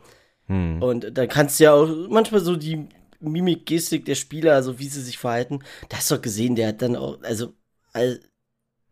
Hm. 0.47 0.81
Und 0.81 1.17
da 1.17 1.27
kannst 1.27 1.59
du 1.59 1.65
ja 1.65 1.73
auch 1.73 1.87
manchmal 2.09 2.41
so 2.41 2.55
die 2.55 2.87
Mimik, 3.19 3.65
Gestik 3.67 4.05
der 4.05 4.15
Spieler, 4.15 4.53
also 4.55 4.79
wie 4.79 4.87
sie 4.87 5.01
sich 5.01 5.17
verhalten, 5.19 5.59
da 5.89 5.97
hast 5.97 6.11
du 6.11 6.15
doch 6.15 6.21
gesehen, 6.21 6.55
der 6.55 6.69
hat 6.69 6.81
dann 6.81 6.95
auch, 6.95 7.21
also, 7.23 7.53
all- 7.93 8.19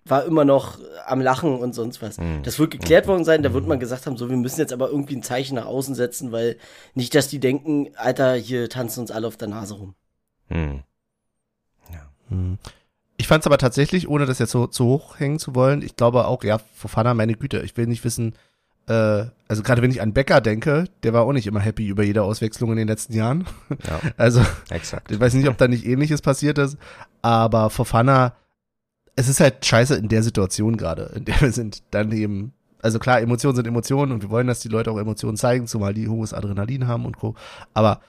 war 0.08 0.26
immer 0.26 0.46
noch 0.46 0.78
am 1.08 1.20
Lachen 1.22 1.58
und 1.60 1.74
sonst 1.74 2.02
was. 2.02 2.18
Mhm. 2.18 2.44
Das 2.44 2.60
wird 2.60 2.72
geklärt 2.72 3.08
worden 3.08 3.26
sein, 3.26 3.44
da 3.44 3.54
wird 3.54 3.68
man 3.68 3.80
gesagt 3.80 4.06
haben, 4.06 4.18
so, 4.18 4.30
wir 4.30 4.38
müssen 4.38 4.60
jetzt 4.60 4.74
aber 4.74 4.90
irgendwie 4.90 5.16
ein 5.16 5.24
Zeichen 5.24 5.56
nach 5.56 5.66
außen 5.66 5.96
setzen, 5.96 6.32
weil 6.32 6.58
nicht, 6.94 7.16
dass 7.16 7.28
die 7.28 7.40
denken, 7.40 7.90
Alter, 7.96 8.36
hier 8.36 8.70
tanzen 8.70 9.02
uns 9.02 9.12
alle 9.12 9.28
auf 9.28 9.38
der 9.38 9.48
Nase 9.48 9.76
rum. 9.76 9.96
Hm. 10.50 10.84
Hm. 12.30 12.58
Ich 13.18 13.28
fand 13.28 13.44
es 13.44 13.48
aber 13.48 13.58
tatsächlich, 13.58 14.10
ohne 14.10 14.26
das 14.26 14.40
jetzt 14.40 14.52
so 14.52 14.68
zu 14.68 14.86
hoch 14.86 15.20
hängen 15.20 15.40
zu 15.40 15.56
wollen, 15.56 15.82
ich 15.82 15.96
glaube 15.96 16.28
auch, 16.28 16.44
ja, 16.44 16.60
Fofana, 16.76 17.14
meine 17.14 17.36
Güte, 17.36 17.62
ich 17.62 17.78
will 17.78 17.88
nicht 17.88 18.04
wissen, 18.04 18.34
äh, 18.88 19.26
also 19.48 19.64
gerade 19.64 19.82
wenn 19.82 19.92
ich 19.92 20.02
an 20.02 20.14
Becker 20.14 20.42
denke, 20.42 20.86
der 21.04 21.14
war 21.14 21.24
auch 21.24 21.32
nicht 21.32 21.48
immer 21.48 21.62
happy 21.62 21.88
über 21.88 22.04
jede 22.04 22.24
Auswechslung 22.24 22.72
in 22.72 22.78
den 22.78 22.88
letzten 22.88 23.14
Jahren. 23.14 23.46
Ja, 23.88 24.00
Also 24.18 24.42
exakt. 24.70 25.12
ich 25.12 25.20
weiß 25.20 25.34
nicht, 25.34 25.48
ob 25.48 25.58
da 25.58 25.68
nicht 25.68 25.86
ähnliches 25.86 26.22
passiert 26.22 26.58
ist, 26.58 26.78
aber 27.22 27.70
Fofana, 27.70 28.34
es 29.16 29.28
ist 29.28 29.40
halt 29.40 29.66
scheiße 29.66 29.96
in 29.96 30.10
der 30.10 30.24
Situation 30.24 30.78
gerade, 30.78 31.12
in 31.16 31.26
der 31.26 31.40
wir 31.42 31.52
sind. 31.52 31.84
Dann 31.92 32.12
eben, 32.12 32.54
also 32.82 33.00
klar, 33.00 33.22
Emotionen 33.22 33.56
sind 33.56 33.68
Emotionen 33.68 34.12
und 34.12 34.22
wir 34.22 34.30
wollen, 34.30 34.48
dass 34.48 34.60
die 34.60 34.68
Leute 34.68 34.92
auch 34.92 34.98
Emotionen 34.98 35.38
zeigen, 35.38 35.68
zumal 35.68 35.94
die 35.94 36.08
hohes 36.08 36.34
Adrenalin 36.34 36.88
haben 36.88 37.06
und 37.06 37.18
Co. 37.18 37.36
Aber 37.74 38.02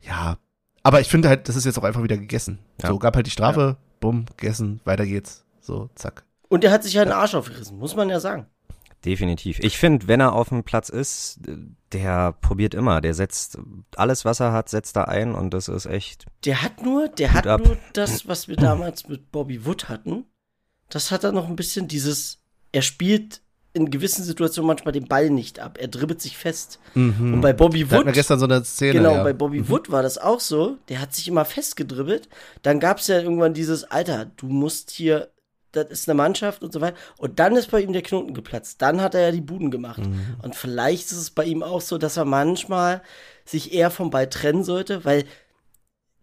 ja, 0.00 0.38
aber 0.82 1.00
ich 1.00 1.08
finde 1.08 1.28
halt, 1.28 1.48
das 1.48 1.56
ist 1.56 1.64
jetzt 1.64 1.78
auch 1.78 1.84
einfach 1.84 2.02
wieder 2.02 2.16
gegessen. 2.16 2.58
Ja. 2.82 2.88
So 2.88 2.98
gab 2.98 3.14
halt 3.14 3.26
die 3.26 3.30
Strafe, 3.30 3.76
bumm, 4.00 4.26
gegessen, 4.36 4.80
weiter 4.84 5.06
geht's. 5.06 5.44
So, 5.60 5.90
zack. 5.94 6.24
Und 6.48 6.64
er 6.64 6.70
hat 6.70 6.82
sich 6.82 6.94
ja 6.94 7.02
einen 7.02 7.12
Arsch 7.12 7.34
aufgerissen, 7.34 7.78
muss 7.78 7.94
man 7.94 8.08
ja 8.08 8.20
sagen. 8.20 8.46
Definitiv. 9.04 9.60
Ich 9.60 9.78
finde, 9.78 10.08
wenn 10.08 10.20
er 10.20 10.32
auf 10.32 10.48
dem 10.48 10.64
Platz 10.64 10.88
ist, 10.88 11.40
der 11.92 12.32
probiert 12.32 12.74
immer. 12.74 13.00
Der 13.00 13.14
setzt 13.14 13.58
alles, 13.94 14.24
was 14.24 14.40
er 14.40 14.52
hat, 14.52 14.68
setzt 14.68 14.96
er 14.96 15.08
ein 15.08 15.34
und 15.34 15.54
das 15.54 15.68
ist 15.68 15.86
echt. 15.86 16.26
Der 16.44 16.62
hat 16.62 16.82
nur, 16.82 17.08
der 17.08 17.32
hat 17.32 17.46
ab. 17.46 17.60
nur 17.64 17.78
das, 17.92 18.26
was 18.26 18.48
wir 18.48 18.56
damals 18.56 19.08
mit 19.08 19.30
Bobby 19.30 19.64
Wood 19.64 19.88
hatten. 19.88 20.24
Das 20.88 21.10
hat 21.10 21.24
er 21.24 21.32
noch 21.32 21.48
ein 21.48 21.56
bisschen 21.56 21.88
dieses, 21.88 22.38
er 22.72 22.82
spielt 22.82 23.40
in 23.74 23.90
gewissen 23.90 24.24
Situationen 24.24 24.66
manchmal 24.66 24.92
den 24.92 25.06
Ball 25.06 25.30
nicht 25.30 25.60
ab. 25.60 25.78
Er 25.80 25.88
dribbelt 25.88 26.20
sich 26.20 26.36
fest. 26.36 26.80
Mhm. 26.94 27.34
Und 27.34 27.40
bei 27.40 27.52
Bobby 27.52 27.90
Wood, 27.90 28.12
gestern 28.12 28.38
so 28.38 28.46
eine 28.46 28.64
Szene. 28.64 28.92
genau, 28.94 29.14
ja. 29.14 29.22
bei 29.22 29.32
Bobby 29.32 29.68
Wood 29.68 29.90
war 29.90 30.02
das 30.02 30.18
auch 30.18 30.40
so. 30.40 30.78
Der 30.88 31.00
hat 31.00 31.14
sich 31.14 31.28
immer 31.28 31.44
festgedribbelt. 31.44 32.28
Dann 32.62 32.80
gab 32.80 32.98
es 32.98 33.06
ja 33.06 33.20
irgendwann 33.20 33.54
dieses, 33.54 33.84
Alter, 33.84 34.30
du 34.36 34.46
musst 34.46 34.90
hier, 34.90 35.28
das 35.72 35.90
ist 35.90 36.08
eine 36.08 36.16
Mannschaft 36.16 36.62
und 36.62 36.72
so 36.72 36.80
weiter. 36.80 36.96
Und 37.18 37.38
dann 37.38 37.56
ist 37.56 37.70
bei 37.70 37.80
ihm 37.80 37.92
der 37.92 38.02
Knoten 38.02 38.34
geplatzt. 38.34 38.80
Dann 38.80 39.02
hat 39.02 39.14
er 39.14 39.20
ja 39.20 39.30
die 39.32 39.42
Buden 39.42 39.70
gemacht. 39.70 40.00
Mhm. 40.00 40.36
Und 40.42 40.56
vielleicht 40.56 41.12
ist 41.12 41.18
es 41.18 41.30
bei 41.30 41.44
ihm 41.44 41.62
auch 41.62 41.82
so, 41.82 41.98
dass 41.98 42.16
er 42.16 42.24
manchmal 42.24 43.02
sich 43.44 43.72
eher 43.74 43.90
vom 43.90 44.10
Ball 44.10 44.28
trennen 44.28 44.64
sollte, 44.64 45.04
weil 45.04 45.24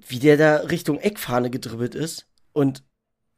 wie 0.08 0.19
der 0.19 0.38
da 0.38 0.58
Richtung 0.58 0.99
Eckfahne 0.99 1.49
gedribbelt 1.49 1.95
ist 1.95 2.25
und 2.54 2.84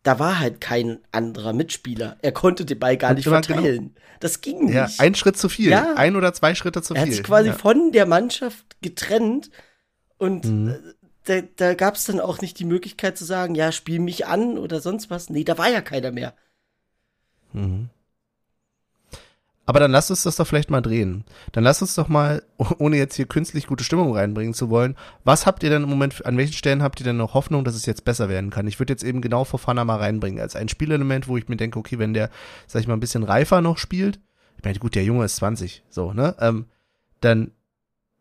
da 0.08 0.20
war 0.20 0.40
halt 0.40 0.62
kein 0.62 1.00
anderer 1.12 1.54
Mitspieler. 1.54 2.18
Er 2.22 2.32
konnte 2.32 2.64
den 2.66 2.80
Ball 2.80 2.96
gar 2.98 3.10
Und 3.12 3.18
nicht 3.18 3.28
immer 3.28 3.42
genau- 3.42 3.56
verteilen. 3.62 3.96
Das 4.20 4.42
ging 4.42 4.66
nicht. 4.66 4.74
Ja, 4.74 4.90
ein 4.98 5.14
Schritt 5.16 5.38
zu 5.38 5.48
viel. 5.50 5.70
Ja. 5.70 5.94
Ein 5.96 6.16
oder 6.16 6.34
zwei 6.34 6.56
Schritte 6.56 6.82
zu 6.82 6.94
er 6.96 7.02
hat 7.02 7.08
viel. 7.08 7.16
sich 7.18 7.24
quasi 7.24 7.50
ja. 7.50 7.54
von 7.54 7.92
der 7.92 8.06
Mannschaft 8.08 8.78
getrennt 8.82 9.52
und 10.18 10.46
Mhm. 10.46 10.70
äh, 10.70 10.78
da, 11.26 11.42
da 11.58 11.74
gab 11.74 11.96
es 11.96 12.06
dann 12.06 12.20
auch 12.22 12.40
nicht 12.42 12.58
die 12.58 12.66
Möglichkeit 12.66 13.18
zu 13.18 13.26
sagen, 13.26 13.54
ja, 13.54 13.72
spiel 13.74 14.00
mich 14.00 14.26
an 14.28 14.58
oder 14.58 14.80
sonst 14.80 15.10
was. 15.10 15.30
Nee, 15.30 15.44
da 15.44 15.58
war 15.58 15.70
ja 15.70 15.82
keiner 15.82 16.12
mehr. 16.12 16.34
Mhm. 17.54 17.90
Aber 19.68 19.82
dann 19.82 19.92
lasst 19.92 20.10
uns 20.10 20.24
das 20.24 20.38
doch 20.38 20.48
vielleicht 20.48 20.72
mal 20.72 20.82
drehen. 20.82 21.26
Dann 21.52 21.64
lasst 21.64 21.82
uns 21.82 21.94
doch 21.94 22.08
mal, 22.08 22.42
ohne 22.80 22.98
jetzt 22.98 23.16
hier 23.16 23.26
künstlich 23.26 23.68
gute 23.68 23.84
Stimmung 23.84 24.16
reinbringen 24.16 24.54
zu 24.54 24.70
wollen, 24.70 24.96
was 25.26 25.46
habt 25.46 25.62
ihr 25.62 25.70
denn 25.70 25.84
im 25.84 25.90
Moment, 25.90 26.26
an 26.26 26.38
welchen 26.38 26.54
Stellen 26.54 26.82
habt 26.82 27.02
ihr 27.02 27.04
denn 27.04 27.18
noch 27.18 27.34
Hoffnung, 27.34 27.66
dass 27.66 27.76
es 27.76 27.86
jetzt 27.86 28.06
besser 28.06 28.30
werden 28.30 28.50
kann? 28.50 28.66
Ich 28.66 28.80
würde 28.80 28.94
jetzt 28.94 29.04
eben 29.04 29.22
genau 29.22 29.44
Fofana 29.44 29.84
mal 29.84 29.98
reinbringen, 29.98 30.40
als 30.40 30.56
ein 30.56 30.70
Spielelement, 30.70 31.28
wo 31.28 31.36
ich 31.36 31.50
mir 31.50 31.58
denke, 31.58 31.78
okay, 31.78 32.00
wenn 32.00 32.14
der, 32.14 32.30
sag 32.66 32.80
ich 32.80 32.88
mal, 32.88 32.96
ein 32.96 33.02
bisschen 33.02 33.24
reifer 33.24 33.62
noch 33.62 33.78
spielt, 33.78 34.22
ich 34.58 34.64
meine, 34.64 34.80
gut, 34.80 34.96
der 34.96 35.04
Junge 35.04 35.26
ist 35.26 35.36
20, 35.36 35.84
so, 35.90 36.14
ne, 36.14 36.36
ähm, 36.40 36.66
dann 37.20 37.52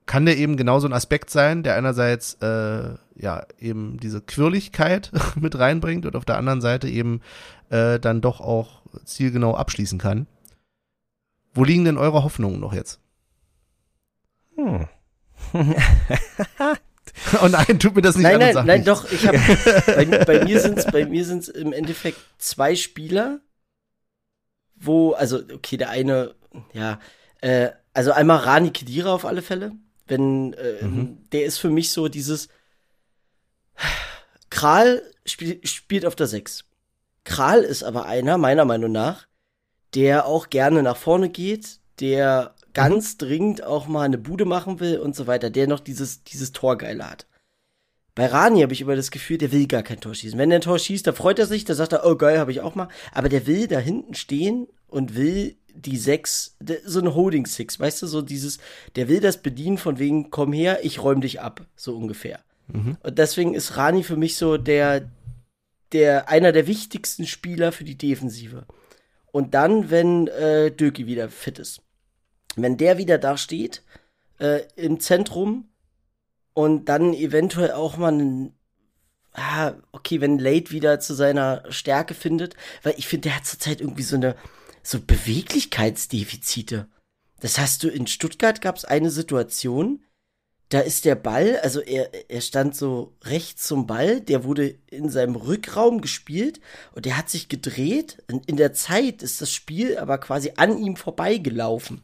kann 0.04 0.26
der 0.26 0.36
eben 0.38 0.56
genau 0.56 0.80
so 0.80 0.88
ein 0.88 0.92
Aspekt 0.92 1.30
sein, 1.30 1.62
der 1.62 1.76
einerseits, 1.76 2.34
äh, 2.34 2.94
ja, 3.14 3.44
eben 3.58 3.98
diese 3.98 4.20
Quirligkeit 4.20 5.12
mit 5.40 5.58
reinbringt 5.58 6.06
und 6.06 6.16
auf 6.16 6.24
der 6.24 6.38
anderen 6.38 6.60
Seite 6.60 6.88
eben 6.88 7.20
äh, 7.70 7.98
dann 7.98 8.20
doch 8.20 8.40
auch 8.40 8.82
zielgenau 9.04 9.54
abschließen 9.56 9.98
kann. 9.98 10.26
Wo 11.56 11.64
liegen 11.64 11.84
denn 11.84 11.98
eure 11.98 12.22
Hoffnungen 12.22 12.60
noch 12.60 12.72
jetzt? 12.72 13.00
Hm. 14.54 14.86
Oh 17.40 17.48
nein, 17.48 17.78
tut 17.78 17.94
mir 17.96 18.02
das 18.02 18.16
nicht 18.16 18.24
nein, 18.24 18.38
nein, 18.38 18.54
nein, 18.54 18.66
nicht. 18.80 18.88
doch, 18.88 19.10
ich 19.10 19.26
habe 19.26 19.38
bei, 19.86 20.04
bei 20.24 20.44
mir 20.44 20.60
sind's 20.60 20.84
bei 20.90 21.06
mir 21.06 21.24
sind's 21.24 21.48
im 21.48 21.72
Endeffekt 21.72 22.18
zwei 22.38 22.74
Spieler, 22.76 23.40
wo 24.74 25.12
also 25.12 25.40
okay, 25.54 25.76
der 25.78 25.90
eine 25.90 26.34
ja, 26.74 27.00
äh, 27.40 27.70
also 27.94 28.12
einmal 28.12 28.38
Rani 28.38 28.70
Kedira 28.70 29.12
auf 29.14 29.24
alle 29.24 29.40
Fälle, 29.42 29.72
wenn 30.06 30.52
äh, 30.54 30.84
Mhm. 30.84 31.18
der 31.32 31.46
ist 31.46 31.58
für 31.58 31.70
mich 31.70 31.90
so 31.90 32.08
dieses 32.08 32.48
Kral 34.50 35.02
spiel, 35.24 35.60
spielt 35.66 36.04
auf 36.06 36.16
der 36.16 36.26
6. 36.26 36.64
Kral 37.24 37.62
ist 37.62 37.82
aber 37.82 38.06
einer 38.06 38.36
meiner 38.38 38.64
Meinung 38.64 38.92
nach, 38.92 39.26
der 39.96 40.26
auch 40.26 40.50
gerne 40.50 40.82
nach 40.82 40.96
vorne 40.96 41.30
geht, 41.30 41.80
der 42.00 42.54
ganz 42.74 43.16
dringend 43.16 43.64
auch 43.64 43.88
mal 43.88 44.02
eine 44.02 44.18
Bude 44.18 44.44
machen 44.44 44.78
will 44.78 44.98
und 44.98 45.16
so 45.16 45.26
weiter, 45.26 45.48
der 45.48 45.66
noch 45.66 45.80
dieses, 45.80 46.22
dieses 46.22 46.52
Torgeile 46.52 47.10
hat. 47.10 47.26
Bei 48.14 48.26
Rani 48.26 48.60
habe 48.60 48.72
ich 48.74 48.82
immer 48.82 48.96
das 48.96 49.10
Gefühl, 49.10 49.38
der 49.38 49.52
will 49.52 49.66
gar 49.66 49.82
kein 49.82 50.00
Tor 50.00 50.14
schießen. 50.14 50.38
Wenn 50.38 50.50
der 50.50 50.58
ein 50.58 50.62
Tor 50.62 50.78
schießt, 50.78 51.06
da 51.06 51.12
freut 51.12 51.38
er 51.38 51.46
sich, 51.46 51.64
da 51.64 51.74
sagt 51.74 51.92
er, 51.92 52.06
oh 52.06 52.16
geil, 52.16 52.38
habe 52.38 52.50
ich 52.50 52.60
auch 52.60 52.74
mal. 52.74 52.88
Aber 53.12 53.28
der 53.28 53.46
will 53.46 53.66
da 53.66 53.78
hinten 53.78 54.14
stehen 54.14 54.68
und 54.88 55.16
will 55.16 55.56
die 55.74 55.96
sechs, 55.96 56.56
so 56.84 57.00
ein 57.00 57.14
Holding 57.14 57.46
Six, 57.46 57.80
weißt 57.80 58.02
du, 58.02 58.06
so 58.06 58.22
dieses, 58.22 58.58
der 58.96 59.08
will 59.08 59.20
das 59.20 59.42
bedienen 59.42 59.76
von 59.76 59.98
wegen, 59.98 60.30
komm 60.30 60.52
her, 60.52 60.80
ich 60.82 61.02
räum 61.02 61.20
dich 61.20 61.40
ab, 61.40 61.66
so 61.76 61.96
ungefähr. 61.96 62.40
Und 63.02 63.18
deswegen 63.18 63.54
ist 63.54 63.76
Rani 63.76 64.02
für 64.02 64.16
mich 64.16 64.36
so 64.36 64.56
der, 64.56 65.10
der, 65.92 66.28
einer 66.28 66.52
der 66.52 66.66
wichtigsten 66.66 67.26
Spieler 67.26 67.72
für 67.72 67.84
die 67.84 67.98
Defensive. 67.98 68.66
Und 69.36 69.52
dann, 69.52 69.90
wenn 69.90 70.28
äh, 70.28 70.70
Döki 70.70 71.06
wieder 71.06 71.28
fit 71.28 71.58
ist. 71.58 71.82
Wenn 72.54 72.78
der 72.78 72.96
wieder 72.96 73.18
da 73.18 73.36
steht, 73.36 73.82
äh, 74.38 74.62
im 74.76 74.98
Zentrum 74.98 75.68
und 76.54 76.86
dann 76.86 77.12
eventuell 77.12 77.72
auch 77.72 77.98
mal 77.98 78.14
einen, 78.14 78.58
ah, 79.34 79.74
okay, 79.92 80.22
wenn 80.22 80.38
Late 80.38 80.70
wieder 80.70 81.00
zu 81.00 81.12
seiner 81.12 81.70
Stärke 81.70 82.14
findet, 82.14 82.56
weil 82.82 82.94
ich 82.96 83.08
finde, 83.08 83.28
der 83.28 83.36
hat 83.36 83.44
zurzeit 83.44 83.82
irgendwie 83.82 84.04
so 84.04 84.16
eine, 84.16 84.36
so 84.82 85.00
Beweglichkeitsdefizite. 85.02 86.88
Das 87.40 87.58
hast 87.58 87.82
du 87.82 87.88
in 87.88 88.06
Stuttgart 88.06 88.62
gab 88.62 88.76
es 88.76 88.86
eine 88.86 89.10
Situation, 89.10 90.02
da 90.68 90.80
ist 90.80 91.04
der 91.04 91.14
Ball, 91.14 91.58
also 91.60 91.80
er, 91.80 92.28
er 92.28 92.40
stand 92.40 92.74
so 92.74 93.14
rechts 93.22 93.66
zum 93.66 93.86
Ball, 93.86 94.20
der 94.20 94.42
wurde 94.42 94.76
in 94.88 95.08
seinem 95.10 95.36
Rückraum 95.36 96.00
gespielt 96.00 96.60
und 96.92 97.06
der 97.06 97.16
hat 97.16 97.30
sich 97.30 97.48
gedreht. 97.48 98.22
In, 98.26 98.40
in 98.46 98.56
der 98.56 98.72
Zeit 98.72 99.22
ist 99.22 99.40
das 99.40 99.52
Spiel 99.52 99.96
aber 99.96 100.18
quasi 100.18 100.54
an 100.56 100.78
ihm 100.78 100.96
vorbeigelaufen. 100.96 102.02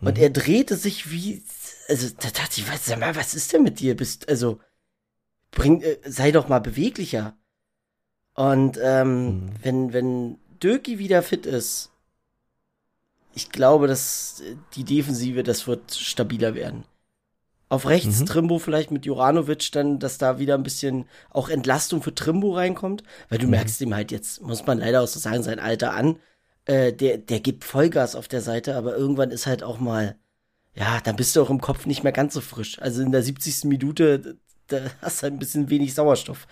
Und 0.00 0.18
er 0.18 0.30
drehte 0.30 0.76
sich 0.76 1.10
wie, 1.10 1.42
also 1.88 2.08
da 2.18 2.30
dachte 2.30 2.60
ich, 2.60 2.70
was, 2.70 2.86
sag 2.86 2.98
mal, 2.98 3.14
was 3.14 3.34
ist 3.34 3.52
denn 3.52 3.62
mit 3.62 3.78
dir? 3.80 3.96
Bist, 3.96 4.28
also, 4.28 4.58
bring, 5.52 5.80
äh, 5.80 5.98
sei 6.04 6.32
doch 6.32 6.48
mal 6.48 6.58
beweglicher. 6.58 7.36
Und 8.34 8.78
ähm, 8.82 9.50
wenn, 9.62 9.92
wenn 9.92 10.38
Döki 10.60 10.98
wieder 10.98 11.22
fit 11.22 11.46
ist, 11.46 11.90
ich 13.34 13.50
glaube, 13.50 13.86
dass 13.86 14.40
äh, 14.40 14.56
die 14.74 14.84
Defensive, 14.84 15.44
das 15.44 15.68
wird 15.68 15.94
stabiler 15.94 16.54
werden. 16.56 16.84
Auf 17.72 17.86
rechts 17.86 18.20
Mhm. 18.20 18.26
Trimbo 18.26 18.58
vielleicht 18.58 18.90
mit 18.90 19.06
Juranovic 19.06 19.72
dann, 19.72 19.98
dass 19.98 20.18
da 20.18 20.38
wieder 20.38 20.56
ein 20.56 20.62
bisschen 20.62 21.06
auch 21.30 21.48
Entlastung 21.48 22.02
für 22.02 22.14
Trimbo 22.14 22.54
reinkommt, 22.54 23.02
weil 23.30 23.38
du 23.38 23.46
merkst 23.48 23.80
ihm 23.80 23.94
halt 23.94 24.12
jetzt, 24.12 24.42
muss 24.42 24.66
man 24.66 24.76
leider 24.76 25.00
auch 25.00 25.06
so 25.06 25.18
sagen, 25.18 25.42
sein 25.42 25.58
Alter 25.58 25.94
an, 25.94 26.18
äh, 26.66 26.92
der, 26.92 27.16
der 27.16 27.40
gibt 27.40 27.64
Vollgas 27.64 28.14
auf 28.14 28.28
der 28.28 28.42
Seite, 28.42 28.76
aber 28.76 28.94
irgendwann 28.94 29.30
ist 29.30 29.46
halt 29.46 29.62
auch 29.62 29.78
mal, 29.80 30.16
ja, 30.74 31.00
dann 31.00 31.16
bist 31.16 31.34
du 31.34 31.40
auch 31.42 31.48
im 31.48 31.62
Kopf 31.62 31.86
nicht 31.86 32.02
mehr 32.02 32.12
ganz 32.12 32.34
so 32.34 32.42
frisch. 32.42 32.78
Also 32.78 33.00
in 33.00 33.10
der 33.10 33.22
70. 33.22 33.64
Minute, 33.64 34.36
da 34.66 34.80
hast 35.00 35.20
du 35.20 35.22
halt 35.24 35.32
ein 35.34 35.38
bisschen 35.38 35.70
wenig 35.70 35.94
Sauerstoff. 35.94 36.46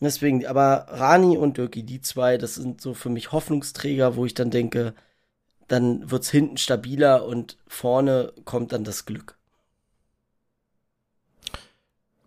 Deswegen, 0.00 0.46
aber 0.46 0.86
Rani 0.88 1.36
und 1.36 1.58
Döki, 1.58 1.82
die 1.82 2.00
zwei, 2.00 2.38
das 2.38 2.54
sind 2.54 2.80
so 2.80 2.94
für 2.94 3.10
mich 3.10 3.32
Hoffnungsträger, 3.32 4.16
wo 4.16 4.24
ich 4.24 4.32
dann 4.32 4.50
denke, 4.50 4.94
dann 5.68 6.10
wird's 6.10 6.30
hinten 6.30 6.56
stabiler 6.56 7.26
und 7.26 7.58
vorne 7.66 8.32
kommt 8.46 8.72
dann 8.72 8.84
das 8.84 9.04
Glück. 9.06 9.36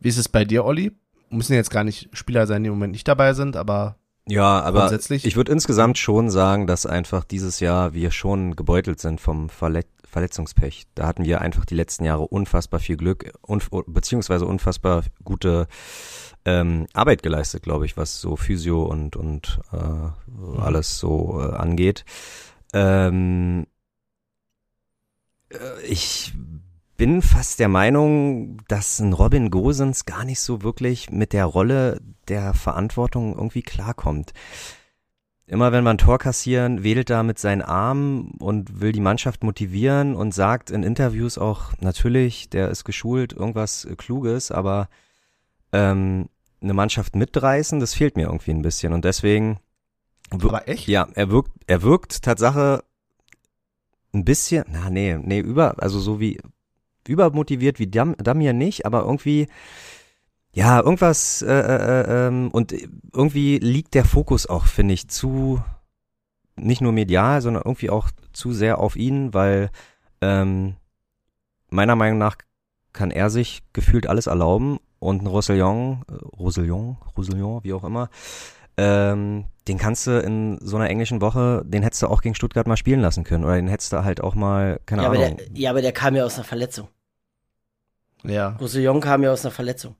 Wie 0.07 0.09
ist 0.09 0.17
es 0.17 0.29
bei 0.29 0.45
dir, 0.45 0.63
Olli? 0.63 0.93
Müssen 1.29 1.53
jetzt 1.53 1.69
gar 1.69 1.83
nicht 1.83 2.07
Spieler 2.13 2.47
sein, 2.47 2.63
die 2.63 2.69
im 2.69 2.75
Moment 2.75 2.93
nicht 2.93 3.09
dabei 3.09 3.33
sind, 3.33 3.57
aber 3.57 3.97
Ja, 4.25 4.61
aber 4.61 4.89
ich 5.09 5.35
würde 5.35 5.51
insgesamt 5.51 5.97
schon 5.97 6.29
sagen, 6.29 6.65
dass 6.65 6.85
einfach 6.85 7.25
dieses 7.25 7.59
Jahr 7.59 7.93
wir 7.93 8.11
schon 8.11 8.55
gebeutelt 8.55 9.01
sind 9.01 9.19
vom 9.19 9.49
Verlet 9.49 9.85
Verletzungspech. 10.09 10.87
Da 10.95 11.07
hatten 11.07 11.25
wir 11.25 11.41
einfach 11.41 11.65
die 11.65 11.75
letzten 11.75 12.05
Jahre 12.05 12.25
unfassbar 12.25 12.79
viel 12.79 12.95
Glück, 12.95 13.33
unf 13.41 13.69
beziehungsweise 13.85 14.45
unfassbar 14.45 15.03
gute 15.25 15.67
ähm, 16.45 16.87
Arbeit 16.93 17.21
geleistet, 17.21 17.63
glaube 17.63 17.85
ich, 17.85 17.97
was 17.97 18.21
so 18.21 18.37
Physio 18.37 18.83
und, 18.83 19.17
und 19.17 19.59
äh, 19.73 20.57
alles 20.61 20.99
so 20.99 21.41
äh, 21.41 21.53
angeht. 21.53 22.05
Ähm, 22.71 23.67
äh, 25.49 25.81
ich 25.85 26.33
bin 26.97 27.21
fast 27.21 27.59
der 27.59 27.69
Meinung, 27.69 28.57
dass 28.67 28.99
ein 28.99 29.13
Robin 29.13 29.51
Gosens 29.51 30.05
gar 30.05 30.25
nicht 30.25 30.39
so 30.39 30.63
wirklich 30.63 31.11
mit 31.11 31.31
der 31.31 31.45
Rolle 31.45 32.01
der 32.27 32.53
Verantwortung 32.55 33.35
irgendwie 33.35 33.61
klarkommt. 33.61 34.33
Immer 35.45 35.71
wenn 35.71 35.83
wir 35.85 35.91
ein 35.91 35.99
Tor 35.99 36.17
kassieren, 36.17 36.83
wedelt 36.83 37.09
er 37.09 37.23
mit 37.23 37.39
seinen 37.39 37.61
Armen 37.61 38.31
und 38.39 38.81
will 38.81 38.91
die 38.91 38.99
Mannschaft 38.99 39.43
motivieren 39.43 40.13
und 40.13 40.33
sagt 40.33 40.71
in 40.71 40.83
Interviews 40.83 41.37
auch, 41.37 41.71
natürlich, 41.79 42.49
der 42.49 42.69
ist 42.69 42.83
geschult, 42.83 43.31
irgendwas 43.31 43.87
Kluges, 43.97 44.51
aber 44.51 44.89
ähm, 45.71 46.27
eine 46.61 46.73
Mannschaft 46.73 47.15
mitreißen, 47.15 47.79
das 47.79 47.93
fehlt 47.93 48.17
mir 48.17 48.25
irgendwie 48.25 48.51
ein 48.51 48.61
bisschen. 48.61 48.91
Und 48.91 49.05
deswegen. 49.05 49.59
Aber 50.31 50.67
echt? 50.67 50.87
Ja, 50.87 51.07
er 51.13 51.29
wirkt, 51.29 51.51
er 51.67 51.81
wirkt 51.81 52.23
Tatsache 52.23 52.83
ein 54.13 54.25
bisschen, 54.25 54.65
na 54.69 54.89
nee, 54.89 55.17
nee, 55.17 55.39
über, 55.39 55.81
also 55.81 55.99
so 55.99 56.19
wie 56.19 56.39
übermotiviert 57.09 57.79
wie 57.79 57.87
Dam, 57.87 58.15
Damir 58.17 58.53
nicht, 58.53 58.85
aber 58.85 59.01
irgendwie, 59.01 59.47
ja, 60.53 60.79
irgendwas, 60.79 61.41
äh, 61.41 61.51
äh, 61.51 62.27
ähm, 62.27 62.49
und 62.51 62.73
irgendwie 63.13 63.59
liegt 63.59 63.93
der 63.93 64.05
Fokus 64.05 64.47
auch, 64.47 64.65
finde 64.65 64.93
ich, 64.93 65.07
zu, 65.07 65.61
nicht 66.55 66.81
nur 66.81 66.91
medial, 66.91 67.41
sondern 67.41 67.63
irgendwie 67.65 67.89
auch 67.89 68.09
zu 68.33 68.53
sehr 68.53 68.79
auf 68.79 68.95
ihn, 68.95 69.33
weil 69.33 69.69
ähm, 70.21 70.75
meiner 71.69 71.95
Meinung 71.95 72.17
nach 72.17 72.37
kann 72.93 73.11
er 73.11 73.29
sich 73.29 73.61
gefühlt 73.73 74.07
alles 74.07 74.27
erlauben 74.27 74.79
und 74.99 75.21
ein 75.21 75.27
Roussillon, 75.27 76.03
äh, 76.09 76.13
Roussillon, 76.37 76.97
Roussillon, 77.15 77.63
wie 77.63 77.73
auch 77.73 77.83
immer, 77.83 78.09
ähm, 78.77 79.45
den 79.67 79.77
kannst 79.77 80.07
du 80.07 80.19
in 80.19 80.59
so 80.61 80.77
einer 80.77 80.89
englischen 80.89 81.19
Woche, 81.19 81.63
den 81.65 81.83
hättest 81.83 82.03
du 82.03 82.07
auch 82.07 82.21
gegen 82.21 82.35
Stuttgart 82.35 82.67
mal 82.67 82.77
spielen 82.77 83.01
lassen 83.01 83.23
können 83.23 83.43
oder 83.43 83.55
den 83.55 83.67
hättest 83.67 83.91
du 83.91 84.03
halt 84.03 84.21
auch 84.21 84.35
mal, 84.35 84.79
keine 84.85 85.03
ja, 85.03 85.09
Ahnung. 85.09 85.23
Aber 85.23 85.35
der, 85.35 85.45
ja, 85.53 85.69
aber 85.71 85.81
der 85.81 85.91
kam 85.91 86.15
ja 86.15 86.23
aus 86.23 86.35
einer 86.35 86.43
Verletzung. 86.43 86.87
Ja. 88.23 88.49
Roussillon 88.59 88.99
kam 89.01 89.23
ja 89.23 89.31
aus 89.31 89.45
einer 89.45 89.51
Verletzung. 89.51 89.95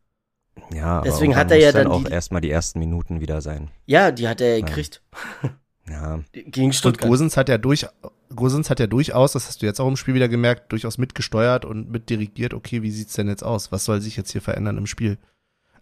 Ja, 0.74 1.01
Deswegen 1.01 1.34
aber 1.34 1.41
hat 1.41 1.51
er 1.51 1.57
ja 1.57 1.68
muss 1.68 1.74
dann 1.74 1.88
auch 1.88 2.03
die- 2.03 2.11
erstmal 2.11 2.41
die 2.41 2.49
ersten 2.49 2.80
Minuten 2.80 3.20
wieder 3.22 3.41
sein. 3.41 3.70
Ja, 3.86 4.11
die 4.11 4.28
hat 4.28 4.41
er 4.41 4.61
gekriegt. 4.61 5.01
Ja, 5.89 6.20
Gegen 6.34 6.65
Und 6.65 6.74
Stuttgart. 6.74 7.07
Gosens 7.09 7.38
hat 7.38 7.47
ja 7.47 7.57
durch, 7.57 7.88
Gosens 8.36 8.70
hat 8.70 8.82
ja 8.82 8.88
durchaus, 8.88 9.32
das 9.32 9.47
hast 9.47 9.61
du 9.61 9.65
jetzt 9.65 9.80
auch 9.80 9.88
im 9.88 9.95
Spiel 9.95 10.15
wieder 10.15 10.28
gemerkt, 10.28 10.70
durchaus 10.74 10.97
mitgesteuert 10.97 11.63
und 11.63 11.89
mitdirigiert, 11.89 12.53
okay, 12.53 12.82
wie 12.82 12.91
sieht's 12.91 13.13
denn 13.13 13.30
jetzt 13.30 13.41
aus? 13.41 13.72
Was 13.72 13.86
soll 13.86 14.01
sich 14.01 14.18
jetzt 14.18 14.32
hier 14.32 14.41
verändern 14.41 14.78
im 14.78 14.86
Spiel? 14.86 15.18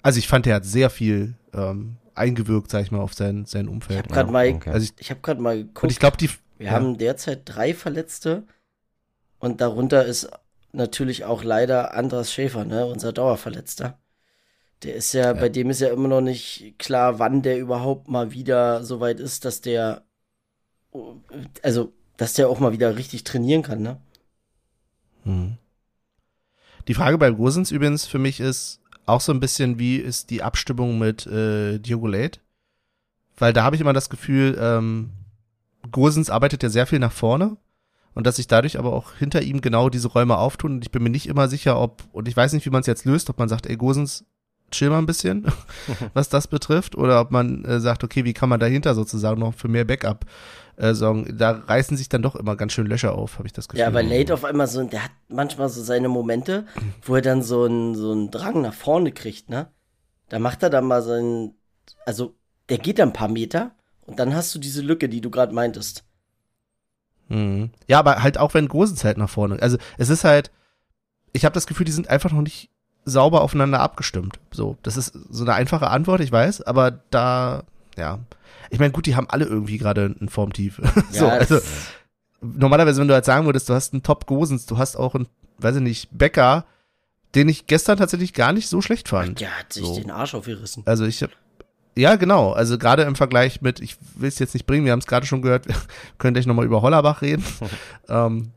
Also 0.03 0.19
ich 0.19 0.27
fand, 0.27 0.45
er 0.45 0.57
hat 0.57 0.65
sehr 0.65 0.91
viel 0.91 1.33
ähm, 1.55 1.97
eingewirkt, 2.13 2.69
sag 2.69 2.83
ich 2.83 2.91
mal, 2.91 2.99
auf 2.99 3.15
sein, 3.15 3.45
sein 3.45 3.65
ich 3.65 3.71
Umfeld. 3.71 3.97
habe 3.97 4.09
gerade 4.13 4.27
Ja, 4.27 4.31
mal, 4.31 4.49
okay. 4.53 4.69
Also 4.69 4.83
ich, 4.83 4.93
ich 4.99 5.09
habe 5.09 5.21
gerade 5.21 5.41
mal 5.41 5.57
geguckt. 5.57 5.83
und 5.86 5.89
ich 5.91 5.97
glaube, 5.97 6.17
die, 6.17 6.29
Wir 6.59 6.67
ja. 6.67 6.71
haben 6.73 6.99
derzeit 6.99 7.41
drei 7.45 7.73
Verletzte 7.73 8.43
und 9.39 9.59
darunter 9.59 10.05
ist 10.05 10.29
natürlich 10.76 11.26
auch 11.26 11.43
leider 11.43 11.93
Andras 11.93 12.32
Schäfer, 12.32 12.65
ne, 12.65 12.86
unser 12.86 13.13
Dauerverletzter. 13.13 13.97
Der 14.84 14.95
ist 14.95 15.13
ja, 15.13 15.34
bei 15.34 15.49
dem 15.49 15.69
ist 15.69 15.82
ja 15.82 15.89
immer 15.89 16.07
noch 16.07 16.21
nicht 16.21 16.76
klar, 16.78 17.17
wann 17.17 17.41
der 17.41 17.57
überhaupt 17.57 18.07
mal 18.07 18.32
wieder 18.32 18.84
so 18.84 18.99
weit 18.99 19.19
ist, 19.19 19.45
dass 19.45 19.61
der, 19.61 20.03
also, 21.63 21.93
dass 22.17 22.34
der 22.34 22.49
auch 22.49 22.59
mal 22.59 22.73
wieder 22.73 22.95
richtig 22.97 23.23
trainieren 23.23 23.63
kann, 23.63 23.82
ne? 23.82 23.97
Hm. 25.23 25.57
Die 26.88 26.93
Frage 26.93 27.17
bei 27.17 27.32
Gosens 27.32 27.71
übrigens 27.71 28.05
für 28.05 28.19
mich 28.19 28.39
ist 28.39 28.80
auch 29.05 29.21
so 29.21 29.32
ein 29.32 29.39
bisschen, 29.39 29.80
wie 29.80 29.95
ist 29.97 30.30
die 30.30 30.43
Abstimmung 30.43 30.99
mit 30.99 31.26
äh, 31.26 31.80
Diogo 31.80 32.07
Late? 32.07 32.39
Weil 33.38 33.53
da 33.53 33.63
habe 33.63 33.76
ich 33.76 33.82
immer 33.82 33.93
das 33.93 34.09
Gefühl, 34.09 34.57
ähm, 34.59 35.11
Gosens 35.91 36.30
arbeitet 36.30 36.63
ja 36.63 36.69
sehr 36.69 36.86
viel 36.86 36.99
nach 36.99 37.11
vorne 37.11 37.57
und 38.16 38.26
dass 38.26 38.38
sich 38.38 38.47
dadurch 38.47 38.80
aber 38.80 38.93
auch 38.93 39.13
hinter 39.13 39.43
ihm 39.43 39.61
genau 39.61 39.89
diese 39.89 40.07
Räume 40.07 40.38
auftun 40.38 40.74
und 40.74 40.84
ich 40.84 40.91
bin 40.91 41.03
mir 41.03 41.09
nicht 41.11 41.28
immer 41.28 41.47
sicher, 41.47 41.80
ob, 41.80 42.01
und 42.11 42.28
ich 42.28 42.36
weiß 42.36 42.53
nicht, 42.53 42.66
wie 42.66 42.72
man 42.72 42.82
es 42.82 42.88
jetzt 42.88 43.05
löst, 43.05 43.30
ob 43.30 43.38
man 43.38 43.49
sagt, 43.49 43.68
ey 43.68 43.76
Gosens, 43.76 44.26
chill 44.72 44.89
mal 44.89 44.97
ein 44.97 45.05
bisschen, 45.05 45.45
was 46.13 46.30
das 46.30 46.47
betrifft, 46.47 46.95
oder 46.95 47.22
ob 47.22 47.32
man 47.32 47.63
äh, 47.66 47.80
sagt, 47.80 48.03
okay, 48.03 48.26
wie 48.26 48.34
kann 48.34 48.49
man 48.49 48.59
dahinter 48.59 48.95
sozusagen 48.95 49.39
noch 49.39 49.53
für 49.53 49.68
mehr 49.68 49.86
Backup 49.86 50.26
äh, 50.78 50.93
sorgen. 50.93 51.38
Da 51.38 51.51
reißen 51.51 51.97
sich 51.97 52.09
dann 52.09 52.22
doch 52.22 52.36
immer 52.36 52.55
ganz 52.55 52.74
schön 52.74 52.88
Löcher 52.88 53.13
auf, 53.13 53.38
habe 53.38 53.47
ich 53.47 53.53
das 53.53 53.68
Gefühl. 53.68 53.82
Ja, 53.82 53.93
weil 53.93 54.07
Late 54.07 54.34
auf 54.34 54.43
einmal 54.43 54.68
so, 54.68 54.84
der 54.84 55.03
hat 55.05 55.11
manchmal 55.28 55.70
so 55.70 55.82
seine 55.82 56.09
Momente, 56.09 56.66
wo 57.03 57.16
er 57.16 57.22
dann 57.22 57.43
so 57.43 57.63
einen 57.63 57.95
so 57.95 58.11
einen 58.11 58.32
Drang 58.32 58.61
nach 58.61 58.74
vorne 58.74 59.11
kriegt, 59.11 59.49
ne? 59.49 59.68
Da 60.30 60.39
macht 60.39 60.63
er 60.63 60.70
dann 60.70 60.86
mal 60.86 61.01
seinen, 61.03 61.53
also 62.05 62.36
der 62.70 62.80
geht 62.80 62.99
dann 62.99 63.09
ein 63.09 63.13
paar 63.13 63.28
Meter 63.28 63.76
und 64.07 64.20
dann 64.20 64.34
hast 64.34 64.53
du 64.55 64.59
diese 64.59 64.82
Lücke, 64.82 65.07
die 65.07 65.22
du 65.22 65.30
gerade 65.30 65.53
meintest. 65.53 66.03
Mhm. 67.30 67.71
Ja, 67.88 67.99
aber 67.99 68.21
halt 68.23 68.38
auch 68.38 68.53
wenn 68.53 68.67
Gosens 68.67 69.03
halt 69.03 69.17
nach 69.17 69.30
vorne. 69.30 69.61
Also 69.61 69.78
es 69.97 70.09
ist 70.09 70.23
halt, 70.23 70.51
ich 71.34 71.45
habe 71.45 71.53
das 71.53 71.67
Gefühl, 71.67 71.86
die 71.86 71.91
sind 71.91 72.09
einfach 72.09 72.32
noch 72.32 72.41
nicht 72.41 72.69
sauber 73.05 73.41
aufeinander 73.41 73.80
abgestimmt. 73.80 74.39
So, 74.51 74.78
das 74.84 74.97
ist 74.97 75.13
so 75.30 75.43
eine 75.43 75.53
einfache 75.53 75.89
Antwort, 75.89 76.21
ich 76.21 76.32
weiß, 76.32 76.61
aber 76.63 76.91
da, 77.11 77.63
ja. 77.97 78.19
Ich 78.71 78.80
meine, 78.80 78.91
gut, 78.91 79.05
die 79.05 79.15
haben 79.15 79.30
alle 79.30 79.45
irgendwie 79.45 79.78
gerade 79.78 80.15
ein 80.19 80.30
Formtief. 80.30 80.82
so, 81.11 81.26
Ja, 81.26 81.32
also 81.34 81.59
normalerweise, 82.41 82.99
wenn 83.01 83.07
du 83.07 83.13
halt 83.13 83.26
sagen 83.26 83.45
würdest, 83.45 83.69
du 83.69 83.73
hast 83.73 83.93
einen 83.93 84.03
Top 84.03 84.26
Gosens, 84.26 84.65
du 84.65 84.78
hast 84.78 84.95
auch 84.95 85.15
einen, 85.15 85.28
weiß 85.59 85.76
ich 85.78 85.82
nicht, 85.82 86.09
Becker, 86.11 86.65
den 87.36 87.49
ich 87.49 87.67
gestern 87.67 87.97
tatsächlich 87.97 88.34
gar 88.34 88.53
nicht 88.53 88.69
so 88.69 88.82
schlecht 88.82 89.09
fand. 89.09 89.39
Der 89.41 89.59
hat 89.59 89.73
sich 89.73 89.86
So. 89.86 89.95
den 89.95 90.09
Arsch 90.11 90.34
aufgerissen. 90.34 90.84
Also 90.86 91.05
ich 91.05 91.21
hab, 91.21 91.32
ja, 91.95 92.15
genau. 92.15 92.51
Also 92.51 92.77
gerade 92.77 93.03
im 93.03 93.15
Vergleich 93.15 93.61
mit, 93.61 93.79
ich 93.79 93.97
will 94.15 94.27
es 94.27 94.39
jetzt 94.39 94.53
nicht 94.53 94.65
bringen, 94.65 94.85
wir 94.85 94.91
haben 94.91 94.99
es 94.99 95.07
gerade 95.07 95.25
schon 95.25 95.41
gehört, 95.41 95.67
wir 95.67 95.75
können 96.17 96.33
gleich 96.33 96.45
nochmal 96.45 96.65
über 96.65 96.81
Hollerbach 96.81 97.21
reden. 97.21 97.43
ähm, 98.09 98.51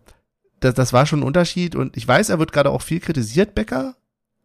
das, 0.61 0.75
das 0.75 0.93
war 0.93 1.07
schon 1.07 1.21
ein 1.21 1.27
Unterschied 1.27 1.77
und 1.77 1.97
ich 1.97 2.07
weiß, 2.07 2.31
er 2.31 2.39
wird 2.39 2.53
gerade 2.53 2.71
auch 2.71 2.83
viel 2.83 3.01
kritisiert, 3.01 3.55
Becker, 3.55 3.95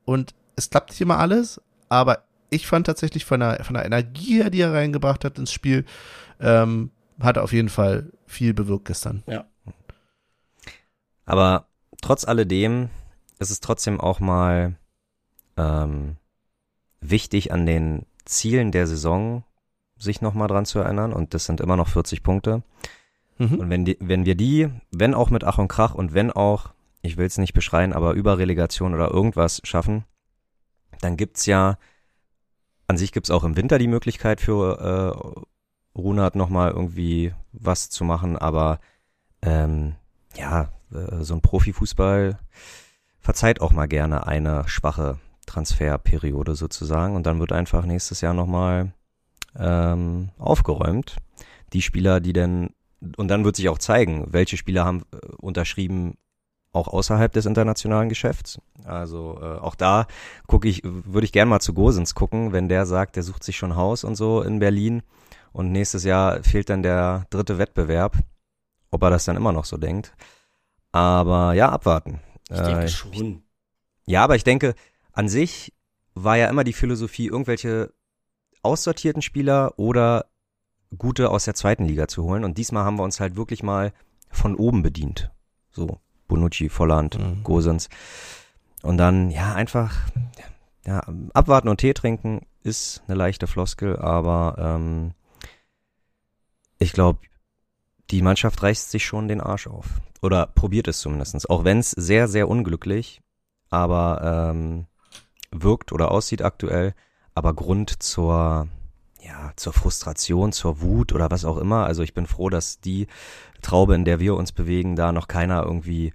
und 0.06 0.36
es 0.56 0.70
klappt 0.70 0.92
nicht 0.92 1.02
immer 1.02 1.18
alles, 1.18 1.60
aber 1.90 2.26
ich 2.50 2.68
fand 2.68 2.86
tatsächlich 2.86 3.26
von 3.26 3.40
der, 3.40 3.64
von 3.64 3.74
der 3.74 3.86
Energie 3.86 4.36
her, 4.36 4.50
die 4.50 4.62
er 4.62 4.74
reingebracht 4.74 5.26
hat 5.26 5.40
ins 5.40 5.52
Spiel, 5.52 5.86
ähm, 6.40 6.92
hat 7.20 7.38
er 7.38 7.44
auf 7.44 7.54
jeden 7.54 7.70
Fall 7.70 8.12
viel 8.28 8.54
bewirkt 8.54 8.86
gestern. 8.86 9.24
Aber 11.26 11.68
trotz 12.02 12.26
alledem 12.26 12.90
ist 13.40 13.50
es 13.50 13.60
trotzdem 13.60 14.00
auch 14.00 14.20
mal 14.20 14.76
ähm, 15.58 16.18
wichtig, 17.02 17.52
an 17.52 17.66
den 17.66 18.06
Zielen 18.26 18.72
der 18.72 18.88
Saison 18.88 19.44
sich 19.98 20.22
nochmal 20.22 20.48
dran 20.48 20.66
zu 20.66 20.80
erinnern. 20.80 21.14
Und 21.14 21.34
das 21.34 21.46
sind 21.46 21.62
immer 21.62 21.78
noch 21.78 21.88
40 21.88 22.24
Punkte. 22.24 22.64
Mhm. 23.38 23.60
Und 23.60 23.70
wenn, 23.70 23.86
die, 23.86 23.98
wenn 24.00 24.26
wir 24.26 24.36
die, 24.36 24.70
wenn 24.92 25.14
auch 25.14 25.30
mit 25.30 25.44
Ach 25.44 25.58
und 25.58 25.68
Krach 25.68 25.96
und 25.96 26.14
wenn 26.14 26.32
auch, 26.32 26.70
ich 27.02 27.18
will 27.18 27.26
es 27.26 27.38
nicht 27.38 27.54
beschreien, 27.54 27.94
aber 27.94 28.14
über 28.14 28.38
Relegation 28.38 28.94
oder 28.94 29.12
irgendwas 29.12 29.62
schaffen, 29.64 30.06
dann 31.02 31.18
gibt's 31.18 31.46
ja, 31.46 31.78
an 32.88 32.98
sich 32.98 33.12
gibt's 33.12 33.32
auch 33.32 33.44
im 33.44 33.56
Winter 33.56 33.80
die 33.80 33.88
Möglichkeit 33.88 34.42
für 34.42 35.16
äh, 35.96 36.00
Runert 36.00 36.36
nochmal 36.36 36.72
irgendwie 36.72 37.34
was 37.52 37.90
zu 37.90 38.04
machen, 38.04 38.38
aber 38.38 38.80
ähm, 39.42 39.96
ja, 40.36 40.70
äh, 40.92 41.24
so 41.24 41.36
ein 41.36 41.42
Profifußball 41.42 42.40
verzeiht 43.20 43.62
auch 43.62 43.72
mal 43.72 43.88
gerne 43.88 44.28
eine 44.28 44.68
schwache 44.68 45.20
Transferperiode 45.46 46.56
sozusagen 46.56 47.16
und 47.16 47.26
dann 47.26 47.40
wird 47.40 47.52
einfach 47.52 47.86
nächstes 47.86 48.22
Jahr 48.22 48.34
nochmal 48.34 48.94
ähm, 49.58 50.30
aufgeräumt. 50.38 51.18
Die 51.74 51.82
Spieler, 51.82 52.20
die 52.20 52.34
denn, 52.34 52.72
und 53.18 53.28
dann 53.28 53.44
wird 53.46 53.56
sich 53.56 53.70
auch 53.70 53.78
zeigen, 53.78 54.28
welche 54.32 54.58
Spieler 54.58 54.86
haben 54.86 55.04
äh, 55.12 55.18
unterschrieben, 55.38 56.16
auch 56.72 56.88
außerhalb 56.88 57.32
des 57.32 57.46
internationalen 57.46 58.10
Geschäfts. 58.10 58.60
Also 58.84 59.38
äh, 59.42 59.60
auch 59.60 59.76
da 59.76 60.08
gucke 60.48 60.68
ich, 60.68 60.82
würde 60.84 61.26
ich 61.26 61.32
gern 61.32 61.48
mal 61.48 61.60
zu 61.60 61.74
Gosens 61.74 62.16
gucken, 62.16 62.52
wenn 62.52 62.68
der 62.68 62.86
sagt, 62.88 63.16
der 63.16 63.24
sucht 63.24 63.44
sich 63.44 63.58
schon 63.58 63.76
Haus 63.76 64.04
und 64.04 64.16
so 64.16 64.42
in 64.42 64.58
Berlin 64.60 65.04
und 65.52 65.72
nächstes 65.72 66.04
Jahr 66.04 66.42
fehlt 66.44 66.70
dann 66.70 66.82
der 66.82 67.26
dritte 67.30 67.60
Wettbewerb, 67.60 68.18
ob 68.90 69.04
er 69.04 69.12
das 69.12 69.26
dann 69.26 69.38
immer 69.38 69.52
noch 69.52 69.66
so 69.66 69.78
denkt. 69.78 70.14
Aber 70.92 71.54
ja, 71.54 71.70
abwarten. 71.70 72.20
Ich 72.50 72.60
denke 72.60 72.86
Äh, 72.86 72.88
schon. 72.88 73.44
ja, 74.08 74.24
aber 74.24 74.36
ich 74.36 74.44
denke, 74.44 74.74
an 75.14 75.30
sich 75.30 75.74
war 76.16 76.38
ja 76.38 76.48
immer 76.48 76.64
die 76.64 76.74
Philosophie, 76.74 77.28
irgendwelche 77.28 77.94
aussortierten 78.62 79.22
Spieler 79.22 79.74
oder 79.78 80.26
gute 80.98 81.30
aus 81.30 81.46
der 81.46 81.56
zweiten 81.56 81.86
Liga 81.86 82.08
zu 82.08 82.24
holen. 82.24 82.44
Und 82.44 82.58
diesmal 82.58 82.84
haben 82.84 82.98
wir 82.98 83.04
uns 83.04 83.20
halt 83.20 83.36
wirklich 83.36 83.64
mal 83.64 83.94
von 84.30 84.56
oben 84.56 84.84
bedient. 84.84 85.32
So, 85.72 86.00
Bonucci, 86.28 86.70
Volland, 86.70 87.18
Mhm. 87.18 87.44
Gosens. 87.44 87.90
Und 88.82 88.98
dann, 88.98 89.32
ja, 89.32 89.54
einfach, 89.54 89.96
ja, 90.86 91.02
abwarten 91.34 91.70
und 91.70 91.78
Tee 91.78 91.94
trinken 91.94 92.42
ist 92.64 93.02
eine 93.08 93.16
leichte 93.16 93.48
Floskel, 93.48 93.98
aber 93.98 94.56
ähm, 94.58 95.12
ich 96.80 96.94
glaube, 96.94 97.20
die 98.12 98.22
Mannschaft 98.22 98.62
reißt 98.62 98.92
sich 98.92 99.06
schon 99.06 99.28
den 99.28 99.42
Arsch 99.42 99.68
auf. 99.68 100.02
Oder 100.22 100.48
probiert 100.48 100.88
es 100.88 101.00
zumindestens. 101.00 101.46
Auch 101.46 101.64
wenn 101.64 101.80
es 101.80 101.92
sehr, 101.92 102.28
sehr 102.28 102.48
unglücklich, 102.48 103.22
aber 103.70 104.52
ähm, 104.52 104.86
wirkt 105.54 105.92
oder 105.92 106.12
aussieht 106.12 106.42
aktuell, 106.42 106.94
aber 107.36 107.54
Grund 107.54 108.02
zur, 108.04 108.68
ja, 109.22 109.52
zur 109.56 109.74
Frustration, 109.74 110.52
zur 110.52 110.82
Wut 110.82 111.14
oder 111.14 111.32
was 111.32 111.46
auch 111.46 111.58
immer. 111.58 111.86
Also 111.86 112.04
ich 112.04 112.14
bin 112.14 112.28
froh, 112.28 112.50
dass 112.50 112.80
die 112.80 113.08
Traube, 113.62 113.96
in 113.96 114.06
der 114.06 114.20
wir 114.20 114.36
uns 114.36 114.52
bewegen, 114.52 114.96
da 114.96 115.12
noch 115.12 115.28
keiner 115.28 115.64
irgendwie 115.64 116.14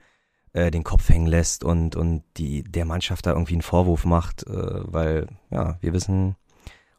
äh, 0.53 0.70
den 0.70 0.84
Kopf 0.84 1.09
hängen 1.09 1.26
lässt 1.26 1.64
und, 1.64 1.97
und 1.97 2.22
die, 2.36 2.62
der 2.62 2.84
Mannschaft 2.84 3.26
da 3.26 3.32
irgendwie 3.32 3.55
einen 3.55 3.62
Vorwurf 3.62 4.05
macht, 4.05 4.47
äh, 4.47 4.53
weil, 4.53 5.28
ja, 5.51 5.78
wir 5.80 5.93
wissen, 5.93 6.36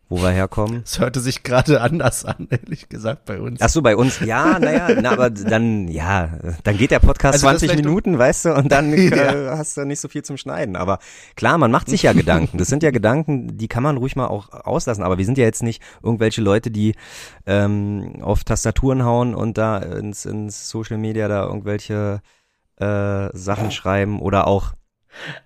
wo 0.09 0.17
wir 0.21 0.31
herkommen. 0.31 0.81
Es 0.83 0.99
hörte 0.99 1.19
sich 1.19 1.43
gerade 1.43 1.81
anders 1.81 2.25
an, 2.25 2.47
ehrlich 2.51 2.89
gesagt, 2.89 3.25
bei 3.25 3.39
uns. 3.39 3.61
Ach 3.61 3.69
so, 3.69 3.81
bei 3.83 3.95
uns, 3.95 4.19
ja, 4.21 4.57
naja, 4.59 4.89
na, 4.99 5.11
aber 5.11 5.29
dann, 5.29 5.87
ja, 5.87 6.31
dann 6.63 6.77
geht 6.77 6.89
der 6.91 6.99
Podcast 6.99 7.35
Also 7.35 7.45
das 7.47 7.59
20 7.59 7.69
vielleicht- 7.69 7.85
Minuten, 7.85 8.17
weißt 8.17 8.45
du, 8.45 8.55
und 8.55 8.71
dann 8.71 8.91
Ja. 8.97 9.15
äh, 9.15 9.49
hast 9.57 9.77
du 9.77 9.85
nicht 9.85 9.99
so 10.01 10.07
viel 10.07 10.23
zum 10.23 10.37
Schneiden. 10.37 10.75
Aber 10.75 10.97
klar, 11.35 11.57
man 11.59 11.69
macht 11.71 11.89
sich 11.89 12.03
ja 12.03 12.13
Gedanken. 12.13 12.57
Das 12.57 12.67
sind 12.69 12.81
ja 12.83 12.91
Gedanken, 12.91 13.57
die 13.57 13.67
kann 13.67 13.83
man 13.83 13.97
ruhig 13.97 14.15
mal 14.15 14.27
auch 14.27 14.49
auslassen. 14.51 15.03
Aber 15.03 15.17
wir 15.19 15.25
sind 15.25 15.37
ja 15.37 15.45
jetzt 15.45 15.61
nicht 15.63 15.81
irgendwelche 16.03 16.41
Leute, 16.41 16.71
die 16.71 16.95
ähm, 17.45 18.15
auf 18.21 18.43
Tastaturen 18.43 19.03
hauen 19.05 19.35
und 19.35 19.57
da 19.57 19.77
ins, 19.77 20.25
ins 20.25 20.69
Social 20.69 20.97
Media 20.97 21.27
da 21.27 21.43
irgendwelche 21.45 22.21
äh, 22.77 23.29
Sachen 23.37 23.71
schreiben 23.71 24.19
oder 24.19 24.47
auch. 24.47 24.73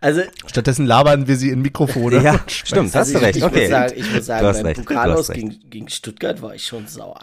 Also, 0.01 0.21
Stattdessen 0.45 0.85
labern 0.85 1.27
wir 1.27 1.35
sie 1.37 1.49
in 1.49 1.61
Mikrofone. 1.61 2.21
Ja, 2.21 2.39
stimmt, 2.47 2.95
also 2.95 2.99
hast 2.99 3.13
du 3.13 3.17
ich, 3.17 3.23
recht. 3.23 3.37
ich 3.37 3.43
okay. 3.43 3.61
muss 3.61 3.69
sagen, 3.69 3.93
ich 3.95 4.13
muss 4.13 4.25
sagen 4.25 4.45
beim 4.51 4.65
recht, 4.65 4.77
du 4.79 4.83
Pokal 4.83 5.11
hast 5.11 5.19
aus 5.19 5.29
recht. 5.29 5.39
gegen, 5.39 5.69
gegen 5.69 5.89
Stuttgart 5.89 6.41
war 6.41 6.53
ich 6.55 6.65
schon 6.65 6.87
sauer. 6.87 7.19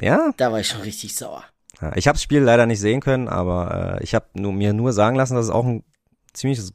ja, 0.00 0.32
Da 0.36 0.52
war 0.52 0.60
ich 0.60 0.68
schon 0.68 0.82
richtig 0.82 1.14
sauer. 1.14 1.44
Ja, 1.80 1.92
ich 1.96 2.08
habe 2.08 2.16
das 2.16 2.22
Spiel 2.22 2.40
leider 2.40 2.66
nicht 2.66 2.80
sehen 2.80 3.00
können, 3.00 3.28
aber 3.28 3.98
äh, 4.00 4.04
ich 4.04 4.14
habe 4.14 4.26
nur, 4.34 4.52
mir 4.52 4.72
nur 4.72 4.92
sagen 4.92 5.16
lassen, 5.16 5.34
dass 5.34 5.46
es 5.46 5.50
auch 5.50 5.64
ein 5.64 5.84
ziemliches, 6.32 6.72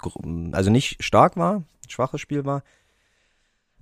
also 0.51 0.71
nicht 0.71 1.03
stark 1.03 1.37
war, 1.37 1.57
ein 1.57 1.89
schwaches 1.89 2.21
Spiel 2.21 2.45
war. 2.45 2.63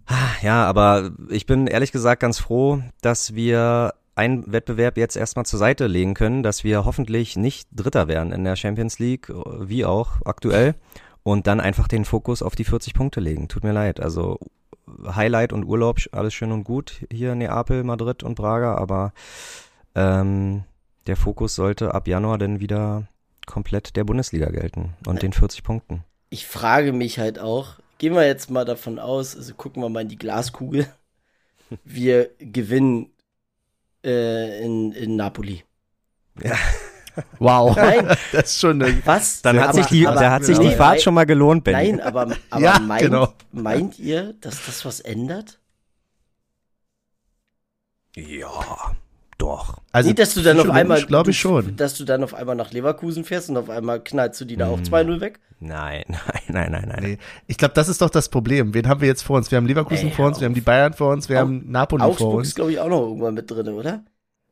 Ah, 0.05 0.31
Ja, 0.41 0.65
aber 0.65 1.11
ich 1.29 1.45
bin 1.45 1.67
ehrlich 1.67 1.93
gesagt 1.93 2.21
ganz 2.21 2.39
froh, 2.39 2.81
dass 3.01 3.35
wir 3.35 3.93
einen 4.15 4.51
Wettbewerb 4.51 4.97
jetzt 4.97 5.15
erstmal 5.15 5.45
zur 5.45 5.59
Seite 5.59 5.87
legen 5.87 6.13
können, 6.13 6.43
dass 6.43 6.63
wir 6.63 6.85
hoffentlich 6.85 7.35
nicht 7.35 7.67
Dritter 7.71 8.07
werden 8.07 8.31
in 8.31 8.43
der 8.43 8.55
Champions 8.55 8.99
League, 8.99 9.29
wie 9.59 9.85
auch 9.85 10.21
aktuell, 10.25 10.75
und 11.23 11.47
dann 11.47 11.59
einfach 11.59 11.87
den 11.87 12.05
Fokus 12.05 12.43
auf 12.43 12.55
die 12.55 12.65
40 12.65 12.93
Punkte 12.93 13.19
legen. 13.19 13.47
Tut 13.47 13.63
mir 13.63 13.71
leid. 13.71 13.99
Also 13.99 14.39
Highlight 15.05 15.53
und 15.53 15.63
Urlaub, 15.63 15.99
alles 16.11 16.33
schön 16.33 16.51
und 16.51 16.63
gut 16.63 17.05
hier 17.11 17.31
in 17.31 17.39
Neapel, 17.39 17.83
Madrid 17.83 18.23
und 18.23 18.35
Braga, 18.35 18.75
aber 18.75 19.13
ähm, 19.95 20.63
der 21.07 21.15
Fokus 21.15 21.55
sollte 21.55 21.93
ab 21.93 22.07
Januar 22.07 22.37
dann 22.37 22.59
wieder 22.59 23.07
komplett 23.45 23.95
der 23.95 24.03
Bundesliga 24.03 24.49
gelten 24.49 24.93
und 25.05 25.21
den 25.21 25.33
40 25.33 25.63
Punkten. 25.63 26.03
Ich 26.29 26.47
frage 26.47 26.93
mich 26.93 27.19
halt 27.19 27.39
auch, 27.39 27.79
gehen 27.97 28.13
wir 28.13 28.25
jetzt 28.25 28.49
mal 28.49 28.65
davon 28.65 28.99
aus, 28.99 29.35
also 29.35 29.53
gucken 29.53 29.81
wir 29.81 29.89
mal 29.89 30.01
in 30.01 30.09
die 30.09 30.17
Glaskugel. 30.17 30.87
Wir 31.83 32.29
gewinnen 32.39 33.12
äh, 34.03 34.63
in, 34.63 34.91
in 34.93 35.15
Napoli. 35.15 35.63
Wow. 37.39 37.75
Nein. 37.75 38.07
Das 38.31 38.45
ist 38.51 38.59
schon 38.59 38.81
eine, 38.81 39.05
Was? 39.05 39.41
Dann 39.41 39.57
hat 39.59 39.69
Aber- 39.69 39.73
sich 39.73 39.85
die, 39.87 40.07
aber- 40.07 40.19
da 40.19 40.31
hat 40.31 40.43
sich 40.45 40.57
genau. 40.57 40.69
die 40.69 40.75
Fahrt 40.75 41.01
schon 41.01 41.13
mal 41.13 41.25
gelohnt, 41.25 41.63
Benny. 41.63 41.91
Nein, 41.93 42.01
aber, 42.01 42.35
aber 42.49 42.61
Ja, 42.63 42.79
meint, 42.79 43.01
genau. 43.03 43.33
meint 43.51 43.99
ihr, 43.99 44.33
dass 44.41 44.65
das 44.65 44.83
was 44.85 44.99
ändert? 44.99 45.59
Ja, 48.15 48.95
doch. 49.37 49.77
also 49.91 50.07
Nicht, 50.09 50.19
dass 50.19 50.33
du 50.33 50.41
dann 50.41 50.59
auf 50.59 50.69
einmal, 50.69 51.03
glaube 51.05 51.31
ich 51.31 51.39
schon. 51.39 51.75
dass 51.75 51.95
du 51.95 52.03
dann 52.05 52.23
auf 52.23 52.33
einmal 52.33 52.55
nach 52.55 52.71
Leverkusen 52.71 53.23
fährst 53.23 53.49
und 53.49 53.57
auf 53.57 53.69
einmal 53.69 53.99
knallst 54.03 54.39
du 54.41 54.45
die 54.45 54.55
da 54.57 54.67
auch 54.67 54.77
Hm. 54.77 54.83
2-0 54.85 55.19
weg? 55.21 55.39
Nein, 55.59 56.03
nein, 56.07 56.19
nein, 56.47 56.71
nein, 56.71 56.85
nein. 56.89 56.99
Nee. 57.03 57.17
Ich 57.47 57.57
glaube, 57.57 57.73
das 57.73 57.87
ist 57.89 58.01
doch 58.01 58.09
das 58.09 58.29
Problem. 58.29 58.73
Wen 58.73 58.87
haben 58.87 59.01
wir 59.01 59.07
jetzt 59.07 59.21
vor 59.23 59.37
uns? 59.37 59.49
Wir 59.51 59.57
haben 59.57 59.65
Leverkusen 59.67 60.09
Ey, 60.09 60.13
vor 60.13 60.27
uns, 60.27 60.39
wir 60.39 60.45
haben 60.45 60.53
die 60.53 60.61
Bayern 60.61 60.93
vor 60.93 61.11
uns, 61.13 61.29
wir 61.29 61.37
Au- 61.37 61.41
haben 61.41 61.71
Napoli 61.71 62.01
vor 62.01 62.11
Augsburg 62.11 62.33
uns. 62.39 62.47
ist, 62.49 62.55
glaube 62.55 62.71
ich, 62.71 62.79
auch 62.79 62.89
noch 62.89 63.01
irgendwann 63.01 63.33
mit 63.33 63.49
drin, 63.49 63.67
oder? 63.69 64.03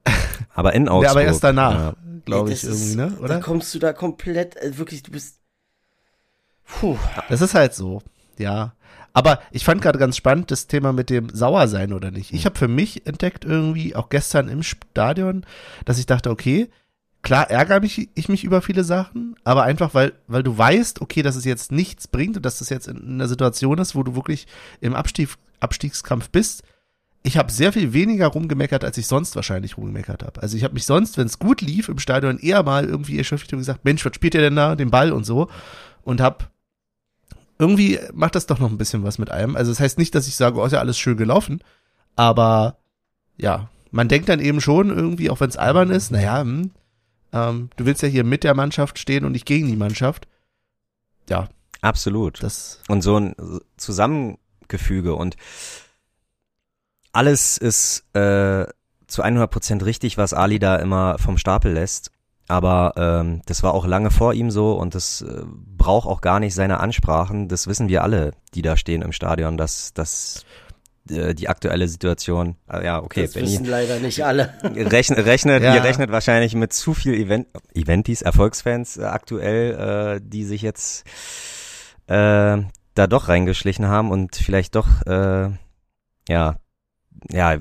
Aber 0.54 0.74
in 0.74 0.88
Augsburg. 0.90 1.04
Ja, 1.06 1.12
aber 1.12 1.24
erst 1.24 1.44
danach, 1.44 1.74
Ja. 1.74 1.96
glaube 2.26 2.52
ich, 2.52 2.62
das 2.62 2.70
irgendwie, 2.70 2.90
ist- 2.90 2.96
ne? 2.96 3.14
Da 3.18 3.24
Oder? 3.24 3.40
kommst 3.40 3.74
du 3.76 3.80
da 3.80 3.94
komplett, 3.94 4.56
äh, 4.58 4.78
wirklich, 4.78 5.04
du 5.04 5.12
bist. 5.12 5.38
Puh. 6.66 6.98
Das 7.30 7.42
ist 7.42 7.54
halt 7.54 7.74
so, 7.74 8.02
ja. 8.38 8.74
Aber 9.14 9.42
ich 9.52 9.66
fand 9.66 9.82
gerade 9.82 10.00
ganz 10.00 10.16
spannend 10.16 10.52
das 10.52 10.68
Thema 10.68 10.94
mit 10.94 11.10
dem 11.10 11.30
Sauersein 11.30 11.94
oder 11.94 12.12
nicht. 12.12 12.32
Ich 12.34 12.46
habe 12.46 12.58
für 12.58 12.68
mich 12.68 13.06
entdeckt 13.06 13.44
irgendwie, 13.44 13.96
auch 13.96 14.10
gestern 14.10 14.48
im 14.48 14.64
Stadion, 14.64 15.46
dass 15.86 16.00
ich 16.00 16.06
dachte, 16.06 16.30
okay, 16.30 16.70
klar 17.22 17.50
ärgere 17.50 17.82
mich, 17.82 18.10
ich 18.14 18.30
mich 18.30 18.44
über 18.44 18.62
viele 18.62 18.84
Sachen, 18.84 19.36
aber 19.44 19.64
einfach, 19.64 19.94
weil, 19.94 20.14
weil 20.28 20.44
du 20.44 20.58
weißt, 20.58 21.02
okay, 21.02 21.22
dass 21.22 21.36
es 21.36 21.46
jetzt 21.46 21.72
nichts 21.72 22.08
bringt 22.08 22.38
und 22.38 22.46
dass 22.46 22.60
das 22.60 22.70
jetzt 22.70 22.88
in 22.88 23.06
einer 23.06 23.28
Situation 23.28 23.78
ist, 23.80 23.96
wo 23.96 24.04
du 24.04 24.16
wirklich 24.16 24.48
im 24.80 24.96
Abstieg, 24.96 25.30
Abstiegskampf 25.60 26.30
bist. 26.30 26.64
Ich 27.24 27.38
habe 27.38 27.52
sehr 27.52 27.72
viel 27.72 27.94
weniger 27.94 28.28
rumgemeckert, 28.28 28.84
als 28.84 28.98
ich 28.98 29.06
sonst 29.06 29.36
wahrscheinlich 29.36 29.78
rumgemeckert 29.78 30.24
habe. 30.24 30.42
Also 30.42 30.58
ich 30.58 30.64
habe 30.64 30.74
mich 30.74 30.86
sonst, 30.86 31.18
wenn 31.18 31.28
es 31.28 31.38
gut 31.38 31.62
lief, 31.62 31.88
im 31.88 32.00
Stadion 32.00 32.40
eher 32.40 32.64
mal 32.64 32.86
irgendwie 32.86 33.18
erschöpft 33.18 33.54
und 33.54 33.60
gesagt, 33.60 33.86
Mensch, 33.86 34.04
was 34.04 34.16
spielt 34.16 34.34
ihr 34.34 34.42
denn 34.42 34.56
da, 34.56 34.76
den 34.76 34.90
Ball 34.90 35.12
und 35.12 35.24
so. 35.24 35.48
Und 36.04 36.20
hab 36.20 36.51
irgendwie 37.62 38.00
macht 38.12 38.36
das 38.36 38.48
doch 38.48 38.60
noch 38.60 38.70
ein 38.70 38.78
bisschen 38.78 39.04
was 39.04 39.20
mit 39.20 39.32
einem. 39.32 39.56
Also 39.56 39.72
das 39.72 39.80
heißt 39.80 39.98
nicht, 39.98 40.16
dass 40.16 40.28
ich 40.28 40.36
sage, 40.36 40.60
oh, 40.60 40.66
ist 40.66 40.74
ja 40.74 40.80
alles 40.80 40.98
schön 40.98 41.16
gelaufen, 41.16 41.64
aber 42.16 42.78
ja, 43.38 43.70
man 43.92 44.10
denkt 44.10 44.28
dann 44.30 44.40
eben 44.40 44.60
schon 44.60 44.90
irgendwie, 44.90 45.30
auch 45.30 45.40
wenn 45.40 45.50
es 45.50 45.58
albern 45.58 45.92
ist, 45.92 46.12
naja, 46.12 46.42
hm, 46.42 46.72
ähm, 47.32 47.70
du 47.76 47.86
willst 47.86 48.02
ja 48.02 48.10
hier 48.10 48.24
mit 48.24 48.44
der 48.44 48.56
Mannschaft 48.56 49.00
stehen 49.00 49.24
und 49.24 49.32
nicht 49.32 49.46
gegen 49.46 49.68
die 49.68 49.76
Mannschaft. 49.76 50.28
Ja, 51.30 51.48
Absolut. 51.82 52.42
das, 52.44 52.80
Und 52.88 53.02
so 53.02 53.18
ein 53.18 53.36
Zusammengefüge 53.78 55.16
und 55.16 55.36
alles 57.12 57.58
ist 57.58 58.06
äh, 58.16 58.66
zu 59.08 59.22
100 59.22 59.52
Prozent 59.52 59.84
richtig, 59.84 60.18
was 60.18 60.34
Ali 60.34 60.60
da 60.60 60.78
immer 60.78 61.18
vom 61.18 61.38
Stapel 61.38 61.74
lässt. 61.74 62.12
Aber 62.52 62.94
ähm, 62.98 63.42
das 63.46 63.64
war 63.64 63.74
auch 63.74 63.86
lange 63.88 64.12
vor 64.12 64.34
ihm 64.34 64.52
so 64.52 64.74
und 64.74 64.94
das 64.94 65.22
äh, 65.22 65.44
braucht 65.46 66.06
auch 66.06 66.20
gar 66.20 66.42
nicht 66.42 66.54
seine 66.54 66.82
Ansprachen. 66.82 67.48
Das 67.48 67.66
wissen 67.68 67.88
wir 67.88 68.04
alle, 68.04 68.32
die 68.54 68.62
da 68.62 68.76
stehen 68.76 69.02
im 69.02 69.14
Stadion, 69.14 69.56
dass, 69.56 69.94
dass 69.94 70.44
äh, 71.10 71.34
die 71.34 71.48
aktuelle 71.48 71.88
Situation, 71.88 72.58
äh, 72.70 72.84
ja, 72.86 73.02
okay, 73.02 73.22
das 73.24 73.34
Benny 73.36 73.48
wissen 73.48 73.66
leider 73.68 74.00
nicht 74.00 74.26
alle. 74.26 74.54
rechnet, 74.64 75.26
rechnet 75.26 75.64
Ja. 75.64 75.76
ihr 75.76 75.84
rechnet 75.86 76.12
wahrscheinlich 76.12 76.54
mit 76.54 76.74
zu 76.74 76.94
viel 76.94 77.14
Event, 77.14 77.48
Eventis, 77.74 78.22
Erfolgsfans 78.22 78.98
äh, 78.98 79.04
aktuell, 79.06 80.18
äh, 80.18 80.22
die 80.22 80.44
sich 80.44 80.62
jetzt 80.62 81.06
äh, 82.08 82.58
da 82.96 83.08
doch 83.08 83.30
reingeschlichen 83.30 83.88
haben 83.88 84.12
und 84.12 84.36
vielleicht 84.36 84.76
doch, 84.76 84.88
äh, 85.06 85.50
ja, 86.28 86.58
ja, 87.30 87.58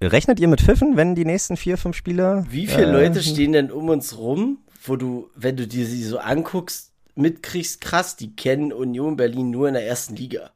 rechnet 0.00 0.40
ihr 0.40 0.48
mit 0.48 0.60
Pfiffen, 0.60 0.96
wenn 0.96 1.14
die 1.14 1.24
nächsten 1.24 1.56
vier, 1.56 1.76
fünf 1.76 1.96
Spiele? 1.96 2.46
Wie 2.48 2.66
viele 2.66 2.86
äh, 2.86 2.92
Leute 2.92 3.22
stehen 3.22 3.52
denn 3.52 3.70
um 3.70 3.88
uns 3.88 4.16
rum, 4.16 4.58
wo 4.84 4.96
du, 4.96 5.30
wenn 5.34 5.56
du 5.56 5.66
dir 5.66 5.86
sie 5.86 6.02
so 6.02 6.18
anguckst, 6.18 6.92
mitkriegst, 7.14 7.80
krass, 7.80 8.16
die 8.16 8.34
kennen 8.34 8.72
Union 8.72 9.16
Berlin 9.16 9.50
nur 9.50 9.68
in 9.68 9.74
der 9.74 9.86
ersten 9.86 10.16
Liga. 10.16 10.50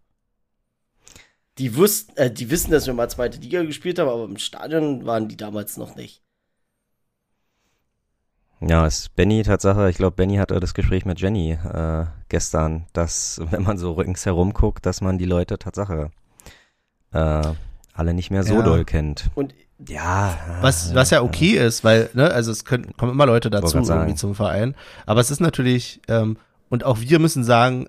Die 1.58 1.76
wussten, 1.76 2.16
äh, 2.16 2.30
die 2.30 2.50
wissen, 2.50 2.70
dass 2.70 2.86
wir 2.86 2.94
mal 2.94 3.10
zweite 3.10 3.38
Liga 3.38 3.62
gespielt 3.64 3.98
haben, 3.98 4.08
aber 4.08 4.24
im 4.24 4.38
Stadion 4.38 5.04
waren 5.06 5.28
die 5.28 5.36
damals 5.36 5.76
noch 5.76 5.96
nicht. 5.96 6.22
Ja, 8.60 8.86
ist 8.86 9.14
Benny 9.14 9.42
Tatsache, 9.42 9.88
ich 9.88 9.96
glaube, 9.96 10.16
Benny 10.16 10.36
hatte 10.36 10.58
das 10.58 10.74
Gespräch 10.74 11.04
mit 11.04 11.20
Jenny 11.20 11.52
äh, 11.52 12.06
gestern, 12.28 12.86
dass, 12.92 13.40
wenn 13.50 13.62
man 13.62 13.78
so 13.78 13.92
ringsherum 13.92 14.52
guckt, 14.52 14.86
dass 14.86 15.00
man 15.00 15.18
die 15.18 15.26
Leute 15.26 15.58
Tatsache 15.58 16.10
äh, 17.12 17.52
alle 17.98 18.14
nicht 18.14 18.30
mehr 18.30 18.44
so 18.44 18.54
Ja. 18.54 18.62
doll 18.62 18.84
kennt. 18.84 19.30
Und 19.34 19.54
Ja. 19.86 20.38
was, 20.60 20.94
was 20.94 21.10
ja 21.10 21.22
okay 21.22 21.50
ist, 21.56 21.84
weil, 21.84 22.10
ne, 22.14 22.30
also 22.30 22.50
es 22.50 22.64
können, 22.64 22.96
kommen 22.96 23.12
immer 23.12 23.26
Leute 23.26 23.50
dazu 23.50 23.76
irgendwie 23.78 24.14
zum 24.14 24.34
Verein. 24.34 24.74
Aber 25.06 25.20
es 25.20 25.30
ist 25.30 25.40
natürlich, 25.40 26.00
ähm, 26.08 26.36
und 26.68 26.84
auch 26.84 27.00
wir 27.00 27.18
müssen 27.18 27.44
sagen, 27.44 27.88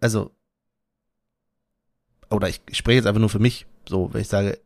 also, 0.00 0.30
oder 2.30 2.48
ich, 2.48 2.60
ich 2.68 2.78
spreche 2.78 2.96
jetzt 2.96 3.06
einfach 3.06 3.20
nur 3.20 3.28
für 3.28 3.38
mich, 3.38 3.66
so, 3.88 4.12
wenn 4.12 4.20
ich 4.20 4.28
sage, 4.28 4.58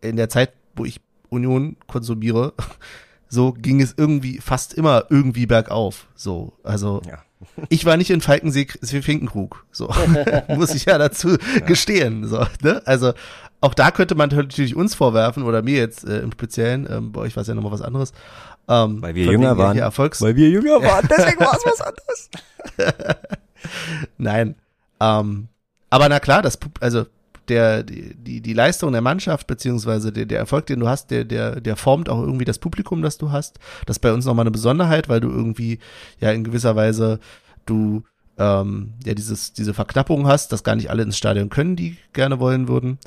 in 0.00 0.16
der 0.16 0.28
Zeit, 0.28 0.52
wo 0.76 0.84
ich 0.84 1.00
Union 1.28 1.76
konsumiere, 1.86 2.52
so 3.28 3.52
ging 3.52 3.80
es 3.80 3.94
irgendwie 3.96 4.38
fast 4.38 4.74
immer 4.74 5.04
irgendwie 5.10 5.46
bergauf. 5.46 6.06
So, 6.14 6.52
also 6.62 7.00
Ja. 7.06 7.22
ich 7.70 7.84
war 7.84 7.96
nicht 7.96 8.10
in 8.10 8.20
Falkensee 8.20 8.66
Finkenkrug, 8.82 9.66
so 9.72 9.92
muss 10.48 10.74
ich 10.74 10.84
ja 10.84 10.96
dazu 10.98 11.36
gestehen. 11.66 12.26
So, 12.26 12.46
ne? 12.62 12.82
Also 12.86 13.12
auch 13.62 13.74
da 13.74 13.90
könnte 13.90 14.14
man 14.14 14.28
natürlich 14.28 14.76
uns 14.76 14.94
vorwerfen 14.94 15.44
oder 15.44 15.62
mir 15.62 15.78
jetzt 15.78 16.04
äh, 16.04 16.18
im 16.18 16.32
Speziellen, 16.32 16.86
ähm, 16.90 17.12
bei 17.12 17.22
euch 17.22 17.36
war 17.36 17.42
es 17.42 17.48
ja 17.48 17.54
nochmal 17.54 17.72
was 17.72 17.80
anderes. 17.80 18.12
Ähm, 18.68 19.00
Weil 19.00 19.14
wir 19.14 19.24
jünger 19.24 19.56
waren. 19.56 19.78
Erfolgs 19.78 20.20
Weil 20.20 20.36
wir 20.36 20.50
jünger 20.50 20.82
waren, 20.82 21.08
deswegen 21.08 21.40
war 21.40 21.56
es 21.56 21.64
was 21.64 21.80
anderes. 22.76 23.10
Nein. 24.18 24.56
Ähm, 25.00 25.48
aber 25.90 26.08
na 26.08 26.20
klar, 26.20 26.42
das, 26.42 26.58
also 26.80 27.06
der, 27.48 27.82
die, 27.82 28.14
die, 28.14 28.40
die 28.40 28.52
Leistung 28.52 28.92
der 28.92 29.00
Mannschaft, 29.00 29.46
beziehungsweise 29.46 30.12
der, 30.12 30.26
der 30.26 30.38
Erfolg, 30.38 30.66
den 30.66 30.80
du 30.80 30.88
hast, 30.88 31.10
der, 31.10 31.24
der, 31.24 31.60
der 31.60 31.76
formt 31.76 32.08
auch 32.08 32.20
irgendwie 32.20 32.44
das 32.44 32.58
Publikum, 32.58 33.02
das 33.02 33.18
du 33.18 33.30
hast. 33.30 33.58
Das 33.86 33.96
ist 33.96 34.00
bei 34.00 34.12
uns 34.12 34.24
nochmal 34.24 34.44
eine 34.44 34.50
Besonderheit, 34.50 35.08
weil 35.08 35.20
du 35.20 35.28
irgendwie 35.28 35.78
ja 36.20 36.30
in 36.30 36.44
gewisser 36.44 36.76
Weise 36.76 37.20
du 37.66 38.02
ähm, 38.38 38.94
ja 39.04 39.14
dieses, 39.14 39.52
diese 39.52 39.74
Verknappung 39.74 40.26
hast, 40.26 40.52
dass 40.52 40.64
gar 40.64 40.74
nicht 40.74 40.90
alle 40.90 41.02
ins 41.02 41.16
Stadion 41.18 41.48
können, 41.48 41.76
die 41.76 41.96
gerne 42.12 42.40
wollen 42.40 42.68
würden. 42.68 42.98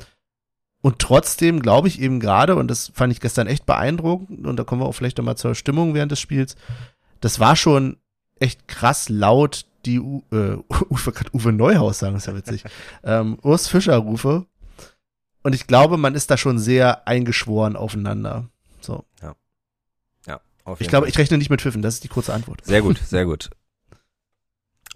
Und 0.86 1.00
trotzdem 1.00 1.60
glaube 1.62 1.88
ich 1.88 2.00
eben 2.00 2.20
gerade, 2.20 2.54
und 2.54 2.68
das 2.68 2.92
fand 2.94 3.12
ich 3.12 3.20
gestern 3.20 3.48
echt 3.48 3.66
beeindruckend, 3.66 4.46
und 4.46 4.56
da 4.56 4.62
kommen 4.62 4.80
wir 4.80 4.86
auch 4.86 4.92
vielleicht 4.92 5.18
nochmal 5.18 5.36
zur 5.36 5.54
Stimmung 5.54 5.94
während 5.94 6.12
des 6.12 6.20
Spiels, 6.20 6.54
das 7.20 7.40
war 7.40 7.56
schon 7.56 7.96
echt 8.38 8.68
krass 8.68 9.08
laut 9.08 9.66
die 9.84 9.98
U 9.98 10.22
äh, 10.30 10.56
Uwe, 10.90 11.12
Uwe 11.32 11.52
Neuhaus 11.52 11.98
sagen, 11.98 12.14
ist 12.16 12.26
ja 12.26 12.36
witzig. 12.36 12.64
ähm, 13.04 13.38
Urs 13.42 13.66
Fischer 13.68 13.96
rufe. 13.96 14.46
Und 15.42 15.54
ich 15.54 15.66
glaube, 15.66 15.96
man 15.96 16.14
ist 16.14 16.30
da 16.30 16.36
schon 16.36 16.58
sehr 16.58 17.08
eingeschworen 17.08 17.74
aufeinander. 17.76 18.48
So. 18.80 19.04
Auf 20.66 20.80
Ich 20.80 20.86
jeden 20.86 20.90
glaube, 20.90 21.06
Fall. 21.06 21.10
ich 21.10 21.18
rechne 21.18 21.38
nicht 21.38 21.48
mit 21.48 21.62
Pfiffen, 21.62 21.80
das 21.80 21.94
ist 21.94 22.04
die 22.04 22.08
kurze 22.08 22.34
Antwort. 22.34 22.64
Sehr 22.64 22.82
gut, 22.82 22.98
sehr 23.06 23.24
gut. 23.24 23.50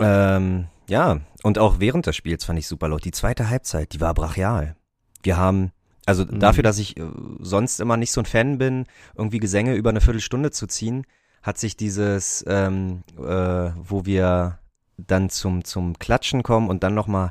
Ähm, 0.01 0.67
ja, 0.89 1.21
und 1.45 1.59
auch 1.59 1.79
während 1.79 2.07
des 2.07 2.17
Spiels 2.17 2.45
fand 2.45 2.59
ich 2.59 2.67
super 2.67 2.89
laut. 2.89 3.05
Die 3.05 3.13
zweite 3.13 3.49
Halbzeit, 3.49 3.93
die 3.93 4.01
war 4.01 4.13
brachial. 4.13 4.75
Wir 5.23 5.37
haben, 5.37 5.71
also 6.11 6.25
Mhm. 6.25 6.41
dafür, 6.41 6.63
dass 6.63 6.79
ich 6.79 6.97
äh, 6.99 7.03
sonst 7.41 7.81
immer 7.81 7.97
nicht 7.97 8.13
so 8.13 8.21
ein 8.21 8.27
Fan 8.27 8.59
bin, 8.59 8.85
irgendwie 9.17 9.39
Gesänge 9.41 9.75
über 9.75 9.91
eine 9.91 10.01
Viertelstunde 10.01 10.51
zu 10.51 10.67
ziehen, 10.67 11.07
hat 11.43 11.57
sich 11.59 11.77
dieses, 11.77 12.45
ähm, 12.47 13.03
äh, 13.19 13.71
wo 13.77 14.05
wir 14.05 14.59
dann 14.99 15.31
zum, 15.31 15.65
zum 15.65 15.99
Klatschen 15.99 16.43
kommen 16.43 16.69
und 16.69 16.83
dann 16.83 16.95
nochmal, 16.95 17.31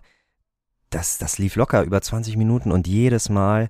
das, 0.90 1.20
das 1.20 1.38
lief 1.38 1.56
locker 1.56 1.84
über 1.84 2.02
20 2.02 2.36
Minuten 2.36 2.72
und 2.72 2.88
jedes 2.88 3.30
Mal, 3.30 3.70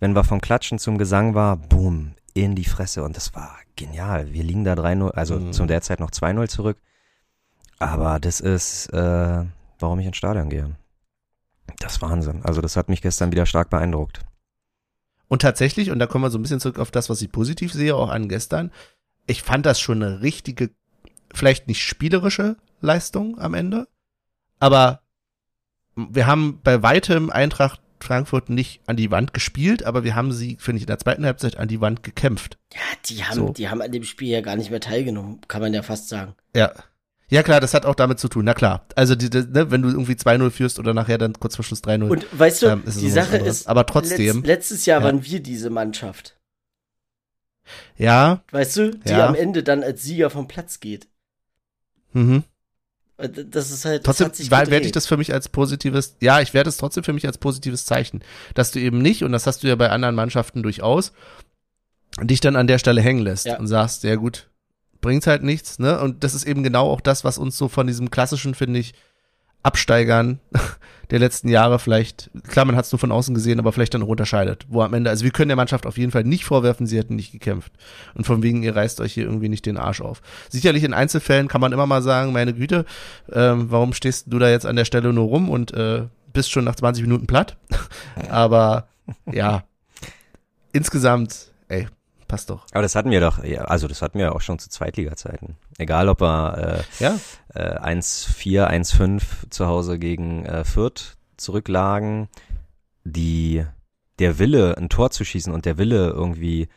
wenn 0.00 0.14
wir 0.14 0.24
vom 0.24 0.40
Klatschen 0.40 0.78
zum 0.78 0.96
Gesang 0.96 1.34
war, 1.34 1.56
boom, 1.58 2.12
in 2.32 2.54
die 2.54 2.64
Fresse 2.64 3.02
und 3.02 3.16
das 3.16 3.34
war 3.34 3.56
genial. 3.76 4.32
Wir 4.32 4.42
liegen 4.42 4.64
da 4.64 4.72
3-0, 4.74 5.10
also 5.12 5.38
Mhm. 5.38 5.52
zu 5.52 5.66
der 5.66 5.82
Zeit 5.82 6.00
noch 6.00 6.10
2-0 6.10 6.48
zurück. 6.48 6.78
Aber 7.78 8.18
das 8.20 8.40
ist, 8.40 8.86
äh, 8.94 9.44
warum 9.78 9.98
ich 10.00 10.06
ins 10.06 10.16
Stadion 10.16 10.48
gehe. 10.48 10.76
Das 11.80 11.92
ist 11.96 12.02
Wahnsinn. 12.02 12.40
Also 12.44 12.60
das 12.62 12.76
hat 12.76 12.88
mich 12.88 13.02
gestern 13.02 13.32
wieder 13.32 13.44
stark 13.44 13.68
beeindruckt. 13.68 14.20
Und 15.28 15.42
tatsächlich, 15.42 15.90
und 15.90 15.98
da 15.98 16.06
kommen 16.06 16.24
wir 16.24 16.30
so 16.30 16.38
ein 16.38 16.42
bisschen 16.42 16.60
zurück 16.60 16.78
auf 16.78 16.90
das, 16.90 17.10
was 17.10 17.20
ich 17.22 17.32
positiv 17.32 17.72
sehe, 17.72 17.94
auch 17.96 18.10
an 18.10 18.28
gestern, 18.28 18.70
ich 19.26 19.42
fand 19.42 19.66
das 19.66 19.80
schon 19.80 20.02
eine 20.02 20.22
richtige, 20.22 20.70
vielleicht 21.34 21.66
nicht 21.66 21.82
spielerische 21.82 22.56
Leistung 22.80 23.40
am 23.40 23.54
Ende, 23.54 23.88
aber 24.60 25.00
wir 25.96 26.26
haben 26.26 26.60
bei 26.62 26.82
weitem 26.82 27.30
Eintracht 27.30 27.80
Frankfurt 28.00 28.50
nicht 28.50 28.82
an 28.86 28.96
die 28.96 29.10
Wand 29.10 29.32
gespielt, 29.32 29.84
aber 29.84 30.04
wir 30.04 30.14
haben 30.14 30.30
sie, 30.32 30.56
finde 30.60 30.76
ich, 30.78 30.82
in 30.82 30.88
der 30.88 30.98
zweiten 30.98 31.24
Halbzeit 31.24 31.56
an 31.56 31.68
die 31.68 31.80
Wand 31.80 32.02
gekämpft. 32.02 32.58
Ja, 32.72 32.80
die 33.06 33.24
haben, 33.24 33.34
So. 33.34 33.48
die 33.50 33.68
haben 33.68 33.80
an 33.82 33.90
dem 33.90 34.04
Spiel 34.04 34.28
ja 34.28 34.42
gar 34.42 34.56
nicht 34.56 34.70
mehr 34.70 34.80
teilgenommen, 34.80 35.40
kann 35.48 35.62
man 35.62 35.72
ja 35.72 35.82
fast 35.82 36.08
sagen. 36.08 36.34
Ja. 36.54 36.72
Ja, 37.28 37.42
klar, 37.42 37.60
das 37.60 37.74
hat 37.74 37.86
auch 37.86 37.96
damit 37.96 38.20
zu 38.20 38.28
tun. 38.28 38.44
Na 38.44 38.54
klar. 38.54 38.86
Also, 38.94 39.16
die, 39.16 39.28
die, 39.30 39.38
ne, 39.42 39.70
wenn 39.70 39.82
du 39.82 39.88
irgendwie 39.88 40.12
2-0 40.12 40.50
führst 40.50 40.78
oder 40.78 40.94
nachher 40.94 41.18
dann 41.18 41.32
kurz 41.34 41.56
vor 41.56 41.64
Schluss 41.64 41.82
3-0. 41.82 42.08
Und 42.08 42.26
weißt 42.38 42.62
du, 42.62 42.66
Ähm, 42.68 42.82
die 42.86 43.10
Sache 43.10 43.36
anderes. 43.38 43.60
ist, 43.62 43.66
Aber 43.68 43.84
trotzdem, 43.84 44.36
letzt, 44.36 44.46
letztes 44.46 44.86
Jahr 44.86 45.00
ja. 45.00 45.06
waren 45.06 45.24
wir 45.24 45.40
diese 45.40 45.70
Mannschaft. 45.70 46.36
ja, 47.96 48.42
Weißt 48.52 48.76
du, 48.76 48.90
die 48.92 49.08
Ja. 49.10 49.26
am 49.26 49.34
Ende 49.34 49.62
dann 49.62 49.82
als 49.82 50.02
Sieger 50.02 50.30
vom 50.30 50.46
Platz 50.48 50.80
geht. 50.80 51.08
mhm. 52.12 52.44
Und 53.18 53.54
Das 53.56 53.70
ist 53.70 53.86
halt, 53.86 54.04
Trotzdem 54.04 54.30
werte 54.50 54.76
ich 54.86 54.92
das 54.92 55.06
für 55.06 55.16
mich 55.16 55.32
als 55.32 55.48
positives, 55.48 56.16
ja, 56.20 56.40
ich 56.42 56.52
werde 56.52 56.68
es 56.68 56.76
trotzdem 56.76 57.02
für 57.02 57.14
mich 57.14 57.26
als 57.26 57.38
positives 57.38 57.86
Zeichen, 57.86 58.22
dass 58.54 58.72
du 58.72 58.78
eben 58.78 58.98
nicht, 59.00 59.24
und 59.24 59.32
das 59.32 59.46
hast 59.46 59.62
du 59.62 59.68
ja 59.68 59.74
bei 59.74 59.88
anderen 59.88 60.14
Mannschaften 60.14 60.62
durchaus, 60.62 61.12
dich 62.22 62.40
dann 62.40 62.56
an 62.56 62.66
der 62.66 62.78
Stelle 62.78 63.00
hängen 63.00 63.22
lässt 63.22 63.46
Ja. 63.46 63.58
und 63.58 63.68
sagst, 63.68 64.02
ja 64.04 64.16
gut, 64.16 64.50
bringt 65.06 65.28
halt 65.28 65.44
nichts, 65.44 65.78
ne? 65.78 66.00
Und 66.00 66.24
das 66.24 66.34
ist 66.34 66.44
eben 66.44 66.64
genau 66.64 66.90
auch 66.90 67.00
das, 67.00 67.22
was 67.22 67.38
uns 67.38 67.56
so 67.56 67.68
von 67.68 67.86
diesem 67.86 68.10
klassischen, 68.10 68.56
finde 68.56 68.80
ich, 68.80 68.92
Absteigern 69.62 70.40
der 71.10 71.20
letzten 71.20 71.48
Jahre 71.48 71.78
vielleicht, 71.78 72.28
klar, 72.48 72.64
man 72.64 72.74
hat 72.74 72.86
es 72.86 72.92
nur 72.92 72.98
von 72.98 73.12
außen 73.12 73.32
gesehen, 73.32 73.60
aber 73.60 73.70
vielleicht 73.70 73.94
dann 73.94 74.02
auch 74.02 74.08
unterscheidet. 74.08 74.66
Wo 74.68 74.82
am 74.82 74.92
Ende, 74.94 75.08
also 75.08 75.22
wir 75.22 75.30
können 75.30 75.48
der 75.48 75.56
Mannschaft 75.56 75.86
auf 75.86 75.96
jeden 75.96 76.10
Fall 76.10 76.24
nicht 76.24 76.44
vorwerfen, 76.44 76.88
sie 76.88 76.98
hätten 76.98 77.14
nicht 77.14 77.30
gekämpft. 77.30 77.70
Und 78.14 78.26
von 78.26 78.42
wegen, 78.42 78.64
ihr 78.64 78.74
reißt 78.74 79.00
euch 79.00 79.12
hier 79.12 79.26
irgendwie 79.26 79.48
nicht 79.48 79.64
den 79.64 79.76
Arsch 79.76 80.00
auf. 80.00 80.22
Sicherlich 80.48 80.82
in 80.82 80.92
Einzelfällen 80.92 81.46
kann 81.46 81.60
man 81.60 81.70
immer 81.70 81.86
mal 81.86 82.02
sagen, 82.02 82.32
meine 82.32 82.52
Güte, 82.52 82.84
ähm, 83.30 83.70
warum 83.70 83.92
stehst 83.92 84.24
du 84.26 84.40
da 84.40 84.50
jetzt 84.50 84.66
an 84.66 84.74
der 84.74 84.86
Stelle 84.86 85.12
nur 85.12 85.26
rum 85.26 85.50
und 85.50 85.72
äh, 85.72 86.02
bist 86.32 86.50
schon 86.50 86.64
nach 86.64 86.74
20 86.74 87.04
Minuten 87.04 87.28
platt? 87.28 87.56
aber 88.28 88.88
ja, 89.32 89.62
insgesamt, 90.72 91.52
ey, 91.68 91.86
passt 92.28 92.50
doch. 92.50 92.66
Aber 92.72 92.82
das 92.82 92.94
hatten 92.94 93.10
wir 93.10 93.20
doch, 93.20 93.42
ja, 93.42 93.62
also 93.64 93.88
das 93.88 94.02
hatten 94.02 94.18
wir 94.18 94.34
auch 94.34 94.40
schon 94.40 94.58
zu 94.58 94.68
Zweitliga-Zeiten. 94.68 95.56
Egal, 95.78 96.08
ob 96.08 96.20
wir 96.20 96.84
äh, 97.00 97.02
Ja, 97.02 97.18
äh, 97.54 97.78
1-4, 97.78 98.68
1-5 98.68 99.50
zu 99.50 99.66
Hause 99.66 99.98
gegen 99.98 100.44
äh, 100.44 100.64
Fürth 100.64 101.16
zurücklagen, 101.36 102.28
die 103.04 103.64
der 104.18 104.38
Wille, 104.38 104.76
ein 104.76 104.88
Tor 104.88 105.10
zu 105.10 105.24
schießen 105.24 105.52
und 105.52 105.64
der 105.66 105.78
Wille 105.78 106.08
irgendwie 106.08 106.68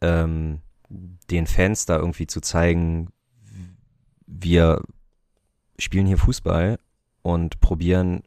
ähm, 0.00 0.60
den 0.88 1.46
Fans 1.46 1.86
da 1.86 1.96
irgendwie 1.96 2.26
zu 2.26 2.40
zeigen, 2.40 3.10
wir 4.26 4.82
spielen 5.78 6.06
hier 6.06 6.18
Fußball 6.18 6.78
und 7.22 7.60
probieren 7.60 8.22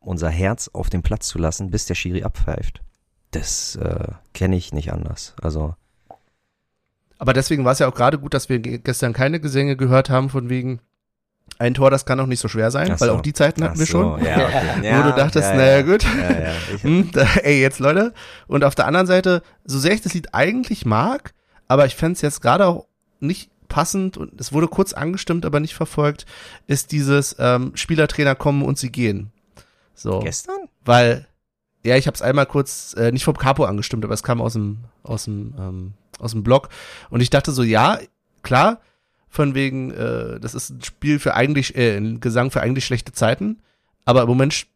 unser 0.00 0.28
Herz 0.28 0.68
auf 0.72 0.90
den 0.90 1.02
Platz 1.02 1.28
zu 1.28 1.38
lassen, 1.38 1.70
bis 1.70 1.86
der 1.86 1.94
Schiri 1.94 2.22
abpfeift. 2.22 2.82
Das 3.30 3.76
äh, 3.76 4.12
kenne 4.32 4.56
ich 4.56 4.72
nicht 4.72 4.92
anders. 4.92 5.34
Also 5.40 5.74
aber 7.18 7.32
deswegen 7.32 7.64
war 7.64 7.72
es 7.72 7.78
ja 7.80 7.88
auch 7.88 7.94
gerade 7.94 8.18
gut, 8.18 8.34
dass 8.34 8.48
wir 8.48 8.58
ge- 8.58 8.78
gestern 8.78 9.12
keine 9.12 9.40
Gesänge 9.40 9.76
gehört 9.76 10.10
haben 10.10 10.30
von 10.30 10.48
wegen 10.48 10.80
ein 11.58 11.74
Tor, 11.74 11.90
das 11.90 12.04
kann 12.06 12.20
auch 12.20 12.26
nicht 12.26 12.40
so 12.40 12.46
schwer 12.48 12.70
sein, 12.70 12.92
Ach 12.92 13.00
weil 13.00 13.08
so. 13.08 13.14
auch 13.16 13.20
die 13.20 13.32
Zeiten 13.32 13.64
hatten 13.64 13.74
ach 13.74 13.78
wir 13.78 13.86
so, 13.86 13.92
schon. 14.18 14.24
Ja, 14.24 14.46
okay. 14.46 14.92
Wo 14.98 15.02
du 15.10 15.16
dachtest, 15.16 15.48
ja, 15.50 15.56
naja 15.56 15.76
ja. 15.78 15.82
gut. 15.82 16.04
Ja, 16.04 16.40
ja. 16.40 16.52
Hm, 16.82 17.10
da, 17.12 17.22
ey, 17.42 17.60
jetzt 17.60 17.80
Leute. 17.80 18.12
Und 18.46 18.62
auf 18.64 18.74
der 18.74 18.86
anderen 18.86 19.06
Seite, 19.06 19.42
so 19.64 19.78
sehr 19.78 19.92
ich 19.92 20.02
das 20.02 20.14
Lied 20.14 20.34
eigentlich 20.34 20.86
mag, 20.86 21.32
aber 21.66 21.86
ich 21.86 21.96
fänd's 21.96 22.20
jetzt 22.20 22.42
gerade 22.42 22.66
auch 22.66 22.86
nicht 23.18 23.50
passend 23.68 24.16
und 24.16 24.40
es 24.40 24.52
wurde 24.52 24.68
kurz 24.68 24.92
angestimmt, 24.92 25.44
aber 25.44 25.58
nicht 25.60 25.74
verfolgt, 25.74 26.26
ist 26.66 26.92
dieses 26.92 27.34
ähm, 27.38 27.72
Spielertrainer 27.74 28.34
kommen 28.34 28.62
und 28.62 28.78
sie 28.78 28.92
gehen. 28.92 29.32
So. 29.94 30.20
Gestern? 30.20 30.56
Weil, 30.84 31.26
ja, 31.84 31.96
ich 31.96 32.06
habe 32.06 32.14
es 32.14 32.22
einmal 32.22 32.46
kurz, 32.46 32.94
äh, 32.96 33.10
nicht 33.10 33.24
vom 33.24 33.36
Capo 33.36 33.64
angestimmt, 33.64 34.04
aber 34.04 34.14
es 34.14 34.22
kam 34.22 34.40
aus 34.40 34.52
dem, 34.52 34.84
aus 35.02 35.24
dem, 35.24 35.54
ähm, 35.58 35.92
aus 36.18 36.32
dem 36.32 36.42
Blog. 36.42 36.68
Und 37.10 37.20
ich 37.20 37.30
dachte 37.30 37.52
so, 37.52 37.62
ja, 37.62 37.98
klar, 38.42 38.80
von 39.28 39.54
wegen, 39.54 39.90
äh, 39.90 40.40
das 40.40 40.54
ist 40.54 40.70
ein 40.70 40.82
Spiel 40.82 41.18
für 41.18 41.34
eigentlich, 41.34 41.76
äh, 41.76 41.96
ein 41.96 42.20
Gesang 42.20 42.50
für 42.50 42.60
eigentlich 42.60 42.84
schlechte 42.84 43.12
Zeiten. 43.12 43.58
Aber 44.04 44.22
im 44.22 44.28
Moment 44.28 44.66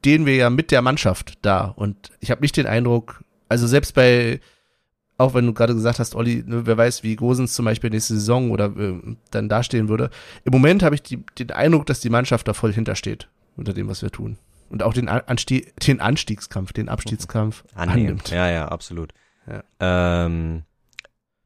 stehen 0.00 0.26
wir 0.26 0.36
ja 0.36 0.50
mit 0.50 0.70
der 0.70 0.82
Mannschaft 0.82 1.38
da. 1.42 1.64
Und 1.76 2.10
ich 2.20 2.30
habe 2.30 2.42
nicht 2.42 2.56
den 2.56 2.66
Eindruck, 2.66 3.24
also 3.48 3.66
selbst 3.66 3.94
bei, 3.94 4.40
auch 5.16 5.32
wenn 5.32 5.46
du 5.46 5.54
gerade 5.54 5.74
gesagt 5.74 5.98
hast, 5.98 6.14
Olli, 6.14 6.44
ne, 6.46 6.66
wer 6.66 6.76
weiß, 6.76 7.02
wie 7.02 7.16
Gosens 7.16 7.54
zum 7.54 7.64
Beispiel 7.64 7.90
nächste 7.90 8.14
Saison 8.14 8.50
oder 8.50 8.66
äh, 8.76 9.00
dann 9.30 9.48
dastehen 9.48 9.88
würde. 9.88 10.10
Im 10.44 10.52
Moment 10.52 10.82
habe 10.82 10.94
ich 10.94 11.02
die, 11.02 11.24
den 11.38 11.50
Eindruck, 11.52 11.86
dass 11.86 12.00
die 12.00 12.10
Mannschaft 12.10 12.46
da 12.46 12.52
voll 12.52 12.72
hintersteht, 12.72 13.28
unter 13.56 13.72
dem, 13.72 13.88
was 13.88 14.02
wir 14.02 14.10
tun. 14.10 14.36
Und 14.68 14.82
auch 14.82 14.92
den, 14.92 15.08
Anstieg, 15.08 15.74
den 15.80 16.00
Anstiegskampf, 16.00 16.72
den 16.72 16.88
Abstiegskampf 16.88 17.64
annimmt. 17.74 18.30
Ja, 18.30 18.50
ja, 18.50 18.68
absolut. 18.68 19.12
Ja. 19.46 19.62
Ähm, 19.80 20.64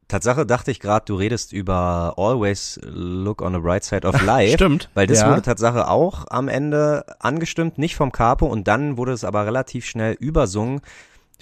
Tatsache 0.08 0.46
dachte 0.46 0.70
ich 0.70 0.80
gerade, 0.80 1.04
du 1.06 1.16
redest 1.16 1.52
über 1.52 2.14
Always 2.16 2.80
Look 2.82 3.42
on 3.42 3.52
the 3.54 3.60
Bright 3.60 3.84
Side 3.84 4.06
of 4.06 4.20
Life. 4.22 4.52
Stimmt. 4.54 4.88
Weil 4.94 5.06
das 5.06 5.20
ja. 5.20 5.30
wurde 5.30 5.42
Tatsache 5.42 5.88
auch 5.88 6.24
am 6.30 6.48
Ende 6.48 7.04
angestimmt, 7.20 7.78
nicht 7.78 7.94
vom 7.94 8.10
Capo 8.10 8.46
und 8.46 8.66
dann 8.68 8.96
wurde 8.96 9.12
es 9.12 9.24
aber 9.24 9.44
relativ 9.46 9.84
schnell 9.84 10.14
übersungen 10.14 10.80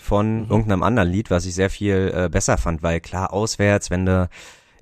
von 0.01 0.43
Mhm. 0.43 0.51
irgendeinem 0.51 0.83
anderen 0.83 1.09
Lied, 1.09 1.31
was 1.31 1.47
ich 1.47 1.55
sehr 1.55 1.71
viel 1.71 2.13
äh, 2.15 2.29
besser 2.29 2.59
fand, 2.59 2.83
weil 2.83 3.01
klar, 3.01 3.33
auswärts, 3.33 3.91
wenn 3.91 4.05
du 4.05 4.29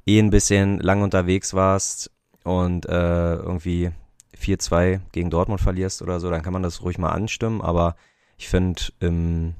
eh 0.06 0.18
ein 0.18 0.30
bisschen 0.30 0.80
lang 0.80 1.02
unterwegs 1.02 1.54
warst 1.54 2.10
und 2.42 2.86
äh, 2.86 3.34
irgendwie 3.36 3.90
4-2 4.36 5.00
gegen 5.12 5.30
Dortmund 5.30 5.60
verlierst 5.60 6.02
oder 6.02 6.20
so, 6.20 6.30
dann 6.30 6.42
kann 6.42 6.52
man 6.52 6.62
das 6.62 6.82
ruhig 6.82 6.98
mal 6.98 7.10
anstimmen, 7.10 7.60
aber 7.60 7.96
ich 8.36 8.48
finde, 8.48 8.82
im, 9.00 9.54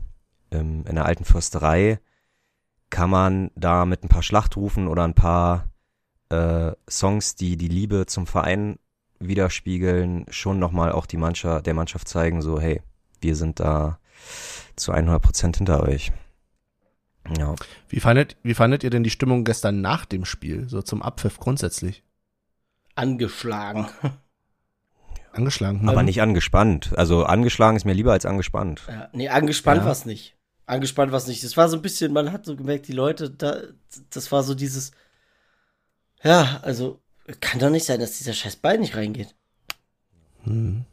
im, 0.51 0.85
in 0.87 0.95
der 0.97 1.05
alten 1.05 1.25
Fürsterei 1.25 2.01
kann 2.95 3.11
man 3.11 3.51
da 3.57 3.87
mit 3.87 4.05
ein 4.05 4.09
paar 4.09 4.23
Schlachtrufen 4.23 4.87
oder 4.87 5.03
ein 5.03 5.15
paar 5.15 5.69
äh, 6.29 6.71
Songs, 6.89 7.35
die 7.35 7.57
die 7.57 7.67
Liebe 7.67 8.07
zum 8.07 8.29
Verein 8.29 8.79
widerspiegeln, 9.19 10.27
schon 10.31 10.61
nochmal 10.61 10.93
auch 10.93 11.07
die 11.07 11.17
Mannschaft, 11.17 11.67
der 11.67 11.75
Mannschaft 11.75 12.07
zeigen, 12.07 12.41
so, 12.41 12.61
hey, 12.61 12.83
wir 13.21 13.35
sind 13.35 13.59
da 13.59 13.99
zu 14.77 14.93
100 14.93 15.21
Prozent 15.21 15.57
hinter 15.57 15.83
euch. 15.83 16.13
Ja. 17.37 17.57
Wie 17.89 17.99
fandet, 17.99 18.37
wie 18.45 18.55
fandet 18.55 18.85
ihr 18.85 18.91
denn 18.91 19.03
die 19.03 19.11
Stimmung 19.11 19.43
gestern 19.43 19.81
nach 19.81 20.05
dem 20.05 20.25
Spiel, 20.25 20.69
so 20.69 20.81
zum 20.81 21.03
Abpfiff 21.03 21.41
grundsätzlich? 21.41 22.05
Angeschlagen. 22.95 23.89
Angeschlagen. 25.33 25.89
Aber 25.89 26.03
ne? 26.03 26.05
nicht 26.05 26.23
angespannt. 26.23 26.93
Also 26.97 27.25
angeschlagen 27.25 27.77
ist 27.77 27.87
mir 27.87 27.93
lieber 27.93 28.13
als 28.13 28.25
angespannt. 28.25 28.83
Ja, 28.87 29.09
nee, 29.13 29.29
angespannt 29.29 29.81
Ja. 29.81 29.87
war's 29.87 30.05
nicht. 30.07 30.34
Angespannt 30.67 31.13
war's 31.13 31.27
nicht. 31.27 31.45
Das 31.45 31.57
war 31.57 31.69
so 31.69 31.77
ein 31.77 31.83
bisschen, 31.83 32.13
man 32.13 32.33
hat 32.33 32.47
so 32.47 32.57
gemerkt, 32.57 32.89
die 32.89 32.93
Leute, 32.93 33.31
da, 33.31 33.63
das 34.11 34.33
war 34.33 34.43
so 34.43 34.55
dieses, 34.55 34.93
ja, 36.23 36.61
also, 36.63 37.01
kann 37.41 37.61
doch 37.61 37.71
nicht 37.71 37.85
sein, 37.85 38.01
dass 38.01 38.19
dieser 38.19 38.33
scheiß 38.33 38.57
Ball 38.57 38.79
nicht 38.79 38.97
reingeht. 38.97 39.35
Hm. 40.45 40.85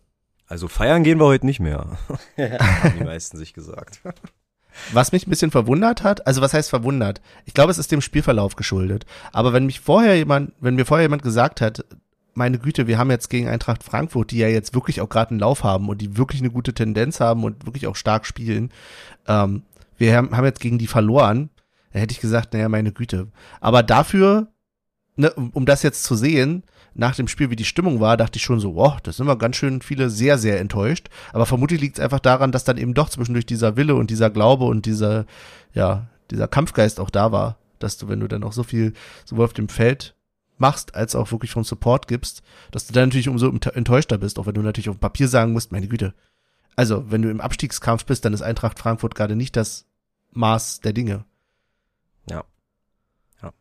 Also 0.47 0.67
feiern 0.67 1.03
gehen 1.03 1.19
wir 1.19 1.26
heute 1.26 1.45
nicht 1.45 1.61
mehr. 1.61 1.97
Haben 2.38 2.99
die 2.99 3.05
meisten 3.05 3.38
sich 3.38 3.53
gesagt. 3.53 4.01
Was 4.91 5.11
mich 5.11 5.26
ein 5.26 5.30
bisschen 5.30 5.51
verwundert 5.51 6.03
hat, 6.03 6.28
also 6.28 6.41
was 6.41 6.53
heißt 6.53 6.69
verwundert? 6.69 7.22
Ich 7.45 7.53
glaube, 7.53 7.72
es 7.72 7.78
ist 7.78 7.91
dem 7.91 8.01
Spielverlauf 8.01 8.55
geschuldet. 8.55 9.05
Aber 9.32 9.53
wenn 9.53 9.65
mich 9.65 9.80
vorher 9.80 10.17
jemand, 10.17 10.53
wenn 10.59 10.76
mir 10.76 10.86
vorher 10.86 11.05
jemand 11.05 11.24
gesagt 11.24 11.61
hat, 11.61 11.86
meine 12.34 12.59
Güte, 12.59 12.88
wir 12.88 12.97
haben 12.97 13.11
jetzt 13.11 13.29
gegen 13.29 13.47
Eintracht 13.47 13.84
Frankfurt, 13.84 14.32
die 14.32 14.38
ja 14.38 14.47
jetzt 14.47 14.73
wirklich 14.73 15.01
auch 15.01 15.09
gerade 15.09 15.32
einen 15.32 15.39
Lauf 15.39 15.63
haben 15.63 15.89
und 15.89 16.01
die 16.01 16.17
wirklich 16.17 16.41
eine 16.41 16.51
gute 16.51 16.73
Tendenz 16.73 17.19
haben 17.19 17.43
und 17.43 17.65
wirklich 17.65 17.88
auch 17.88 17.95
stark 17.95 18.25
spielen. 18.25 18.71
Ähm, 19.27 19.63
wir 19.97 20.15
haben, 20.15 20.45
jetzt 20.45 20.61
gegen 20.61 20.79
die 20.79 20.88
verloren. 20.88 21.49
Da 21.93 21.99
hätte 21.99 22.13
ich 22.13 22.21
gesagt, 22.21 22.53
naja, 22.53 22.69
meine 22.69 22.91
Güte. 22.91 23.27
Aber 23.59 23.84
dafür, 23.84 24.47
ne, 25.15 25.32
um, 25.32 25.65
das 25.65 25.84
jetzt 25.84 26.03
zu 26.03 26.15
sehen, 26.15 26.63
nach 26.93 27.15
dem 27.15 27.27
Spiel, 27.27 27.49
wie 27.49 27.55
die 27.55 27.65
Stimmung 27.65 27.99
war, 27.99 28.17
dachte 28.17 28.38
ich 28.38 28.43
schon 28.43 28.59
so, 28.59 28.75
wow, 28.75 28.99
das 29.01 29.17
sind 29.17 29.27
wir 29.27 29.38
ganz 29.38 29.57
schön 29.57 29.82
viele 29.82 30.09
sehr, 30.09 30.38
sehr 30.38 30.59
enttäuscht. 30.59 31.09
Aber 31.34 31.45
vermutlich 31.45 31.79
liegt 31.82 31.97
es 31.97 32.03
einfach 32.03 32.19
daran, 32.19 32.51
dass 32.51 32.63
dann 32.63 32.77
eben 32.77 32.93
doch 32.93 33.09
zwischendurch 33.09 33.45
dieser 33.45 33.77
Wille 33.77 33.95
und 33.95 34.09
dieser 34.09 34.29
Glaube 34.29 34.65
und 34.65 34.86
dieser, 34.86 35.25
ja, 35.73 36.07
dieser 36.32 36.47
Kampfgeist 36.47 36.99
auch 36.99 37.09
da 37.09 37.32
war, 37.32 37.57
dass 37.79 37.97
du, 37.97 38.07
wenn 38.07 38.19
du 38.19 38.27
dann 38.27 38.43
auch 38.43 38.53
so 38.53 38.63
viel 38.63 38.93
sowohl 39.25 39.45
auf 39.45 39.53
dem 39.53 39.69
Feld 39.69 40.15
machst, 40.62 40.95
als 40.95 41.16
auch 41.16 41.32
wirklich 41.34 41.51
vom 41.51 41.66
Support 41.66 42.07
gibst, 42.07 42.41
dass 42.72 42.88
du 42.88 42.93
dann 42.93 43.09
natürlich 43.09 43.28
umso 43.28 43.49
enttäuschter 43.49 44.18
bist, 44.18 44.39
auch 44.39 44.45
wenn 44.45 44.53
du 44.53 44.62
natürlich 44.62 44.88
auf 44.88 44.95
dem 44.95 45.01
Papier 45.01 45.28
sagen 45.28 45.51
musst, 45.51 45.74
meine 45.74 45.89
Güte. 45.89 46.14
Also, 46.78 47.12
wenn 47.12 47.22
du 47.22 47.30
im 47.30 47.41
Abstiegskampf 47.41 48.05
bist, 48.05 48.24
dann 48.24 48.34
ist 48.34 48.41
Eintracht 48.41 48.80
Frankfurt 48.80 49.16
gerade 49.16 49.36
nicht 49.36 49.57
das 49.57 49.86
Maß 50.32 50.80
der 50.80 50.93
Dinge. 50.93 51.26
Ja. 52.30 52.45
ja. 53.43 53.51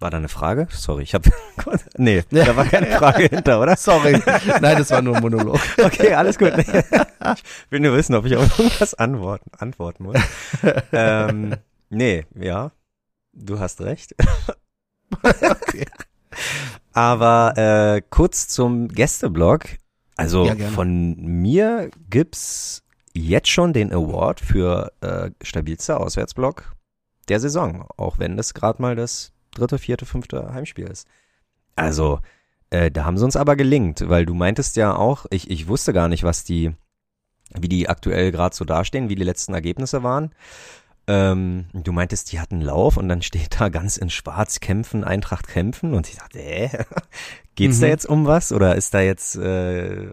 War 0.00 0.10
da 0.10 0.16
eine 0.16 0.28
Frage? 0.28 0.66
Sorry, 0.70 1.04
ich 1.04 1.14
habe 1.14 1.30
Nee, 1.96 2.24
ja. 2.30 2.44
da 2.44 2.56
war 2.56 2.64
keine 2.64 2.86
Frage 2.98 3.24
hinter, 3.24 3.60
oder? 3.60 3.76
Sorry. 3.76 4.20
Nein, 4.60 4.78
das 4.78 4.90
war 4.90 5.00
nur 5.00 5.14
ein 5.16 5.22
Monolog. 5.22 5.60
Okay, 5.78 6.14
alles 6.14 6.38
gut. 6.38 6.52
Ich 6.58 7.70
will 7.70 7.80
nur 7.80 7.94
wissen, 7.94 8.14
ob 8.16 8.24
ich 8.24 8.36
auf 8.36 8.58
irgendwas 8.58 8.94
antworten, 8.94 9.50
antworten 9.56 10.04
muss. 10.04 10.16
ähm, 10.92 11.54
nee, 11.88 12.26
ja. 12.34 12.72
Du 13.32 13.60
hast 13.60 13.80
recht. 13.80 14.14
Okay. 15.40 15.86
Aber 16.92 17.56
äh, 17.56 18.02
kurz 18.10 18.48
zum 18.48 18.88
Gästeblog. 18.88 19.64
Also 20.16 20.46
ja, 20.46 20.54
von 20.68 21.16
mir 21.16 21.90
gibt's 22.10 22.82
jetzt 23.14 23.48
schon 23.48 23.72
den 23.72 23.92
Award 23.92 24.40
für 24.40 24.92
äh, 25.00 25.30
stabilster 25.42 26.00
Auswärtsblock 26.00 26.74
der 27.28 27.40
Saison, 27.40 27.86
auch 27.96 28.18
wenn 28.18 28.38
es 28.38 28.54
gerade 28.54 28.82
mal 28.82 28.96
das 28.96 29.32
dritte, 29.54 29.78
vierte, 29.78 30.06
fünfte 30.06 30.52
Heimspiel 30.52 30.86
ist. 30.86 31.06
Also, 31.76 32.20
äh, 32.70 32.90
da 32.90 33.04
haben 33.04 33.18
sie 33.18 33.24
uns 33.24 33.36
aber 33.36 33.56
gelingt, 33.56 34.08
weil 34.08 34.26
du 34.26 34.34
meintest 34.34 34.76
ja 34.76 34.94
auch, 34.94 35.26
ich, 35.30 35.50
ich 35.50 35.68
wusste 35.68 35.92
gar 35.92 36.08
nicht, 36.08 36.24
was 36.24 36.44
die, 36.44 36.72
wie 37.58 37.68
die 37.68 37.88
aktuell 37.88 38.32
gerade 38.32 38.54
so 38.54 38.64
dastehen, 38.64 39.08
wie 39.08 39.14
die 39.14 39.24
letzten 39.24 39.54
Ergebnisse 39.54 40.02
waren. 40.02 40.34
Ähm, 41.14 41.66
du 41.74 41.92
meintest, 41.92 42.32
die 42.32 42.40
hatten 42.40 42.62
Lauf 42.62 42.96
und 42.96 43.06
dann 43.06 43.20
steht 43.20 43.60
da 43.60 43.68
ganz 43.68 43.98
in 43.98 44.08
Schwarz 44.08 44.60
kämpfen, 44.60 45.04
Eintracht 45.04 45.46
kämpfen 45.46 45.92
und 45.92 46.08
ich 46.08 46.16
dachte, 46.16 46.38
äh, 46.38 46.84
geht's 47.54 47.78
mhm. 47.78 47.80
da 47.82 47.86
jetzt 47.88 48.06
um 48.06 48.24
was 48.24 48.50
oder 48.50 48.76
ist 48.76 48.94
da 48.94 49.00
jetzt, 49.02 49.36
äh, 49.36 50.08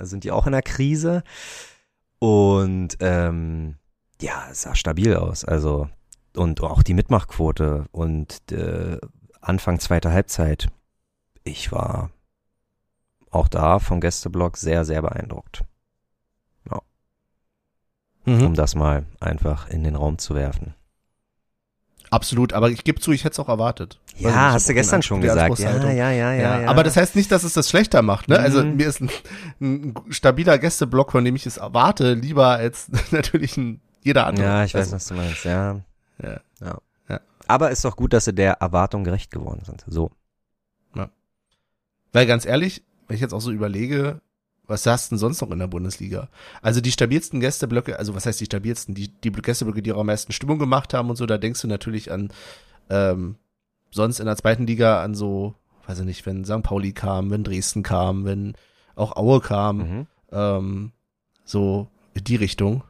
sind 0.00 0.24
die 0.24 0.30
auch 0.30 0.46
in 0.46 0.54
einer 0.54 0.62
Krise? 0.62 1.24
Und 2.18 2.96
ähm, 3.00 3.76
ja, 4.22 4.46
es 4.50 4.62
sah 4.62 4.74
stabil 4.74 5.14
aus. 5.14 5.44
Also 5.44 5.90
und 6.34 6.62
auch 6.62 6.82
die 6.82 6.94
Mitmachquote 6.94 7.84
und 7.92 8.40
äh, 8.50 8.98
Anfang 9.42 9.78
zweiter 9.78 10.10
Halbzeit. 10.10 10.68
Ich 11.44 11.70
war 11.70 12.10
auch 13.30 13.48
da 13.48 13.78
vom 13.78 14.00
Gästeblock 14.00 14.56
sehr, 14.56 14.86
sehr 14.86 15.02
beeindruckt. 15.02 15.64
Mhm. 18.30 18.46
Um 18.46 18.54
das 18.54 18.74
mal 18.74 19.04
einfach 19.18 19.68
in 19.68 19.82
den 19.82 19.96
Raum 19.96 20.18
zu 20.18 20.34
werfen. 20.34 20.74
Absolut, 22.10 22.52
aber 22.52 22.70
ich 22.70 22.82
gebe 22.82 23.00
zu, 23.00 23.12
ich 23.12 23.24
hätte 23.24 23.34
es 23.34 23.38
auch 23.38 23.48
erwartet. 23.48 24.00
Ja, 24.16 24.28
nicht, 24.28 24.36
hast 24.36 24.68
du 24.68 24.74
gestern 24.74 25.02
schon 25.02 25.20
gesagt. 25.20 25.58
Ja, 25.60 25.90
ja, 25.90 26.10
ja, 26.10 26.32
ja, 26.32 26.60
ja, 26.60 26.68
Aber 26.68 26.82
das 26.82 26.96
heißt 26.96 27.14
nicht, 27.14 27.30
dass 27.30 27.44
es 27.44 27.52
das 27.52 27.70
schlechter 27.70 28.02
macht. 28.02 28.28
Ne? 28.28 28.38
Also, 28.38 28.58
mhm. 28.58 28.64
Also 28.64 28.76
mir 28.76 28.88
ist 28.88 29.00
ein, 29.00 29.10
ein 29.60 29.94
stabiler 30.10 30.58
Gästeblock, 30.58 31.12
von 31.12 31.24
dem 31.24 31.36
ich 31.36 31.46
es 31.46 31.56
erwarte, 31.56 32.14
lieber 32.14 32.48
als 32.48 32.88
natürlich 33.10 33.56
ein 33.56 33.80
jeder 34.02 34.26
andere. 34.26 34.46
Ja, 34.46 34.64
ich 34.64 34.74
weiß, 34.74 34.92
also, 34.92 34.96
was 34.96 35.06
du 35.06 35.14
meinst. 35.14 35.44
Ja. 35.44 35.80
Ja. 36.22 36.40
ja. 36.60 36.78
ja. 37.08 37.20
Aber 37.46 37.70
ist 37.70 37.84
doch 37.84 37.96
gut, 37.96 38.12
dass 38.12 38.24
sie 38.24 38.34
der 38.34 38.54
Erwartung 38.54 39.04
gerecht 39.04 39.30
geworden 39.30 39.62
sind. 39.64 39.84
So. 39.86 40.10
Ja. 40.96 41.10
Weil 42.12 42.26
ganz 42.26 42.44
ehrlich, 42.44 42.82
wenn 43.06 43.14
ich 43.14 43.20
jetzt 43.20 43.34
auch 43.34 43.40
so 43.40 43.52
überlege, 43.52 44.20
was 44.70 44.86
hast 44.86 45.10
du 45.10 45.14
denn 45.14 45.18
sonst 45.18 45.42
noch 45.42 45.50
in 45.50 45.58
der 45.58 45.66
Bundesliga? 45.66 46.28
Also 46.62 46.80
die 46.80 46.92
stabilsten 46.92 47.40
Gästeblöcke, 47.40 47.98
also 47.98 48.14
was 48.14 48.24
heißt 48.24 48.40
die 48.40 48.46
stabilsten? 48.46 48.94
Die, 48.94 49.08
die 49.08 49.32
Gästeblöcke, 49.32 49.82
die 49.82 49.92
auch 49.92 50.00
am 50.00 50.06
meisten 50.06 50.32
Stimmung 50.32 50.58
gemacht 50.58 50.94
haben 50.94 51.10
und 51.10 51.16
so, 51.16 51.26
da 51.26 51.38
denkst 51.38 51.60
du 51.60 51.68
natürlich 51.68 52.10
an 52.12 52.32
ähm, 52.88 53.36
sonst 53.90 54.20
in 54.20 54.26
der 54.26 54.36
zweiten 54.36 54.66
Liga 54.66 55.02
an 55.02 55.14
so, 55.14 55.54
weiß 55.86 55.98
ich 55.98 56.04
nicht, 56.04 56.24
wenn 56.24 56.44
St. 56.44 56.62
Pauli 56.62 56.92
kam, 56.92 57.30
wenn 57.30 57.44
Dresden 57.44 57.82
kam, 57.82 58.24
wenn 58.24 58.54
auch 58.94 59.16
Aue 59.16 59.40
kam, 59.40 59.76
mhm. 59.76 60.06
ähm, 60.30 60.92
so 61.44 61.88
in 62.14 62.24
die 62.24 62.36
Richtung. 62.36 62.84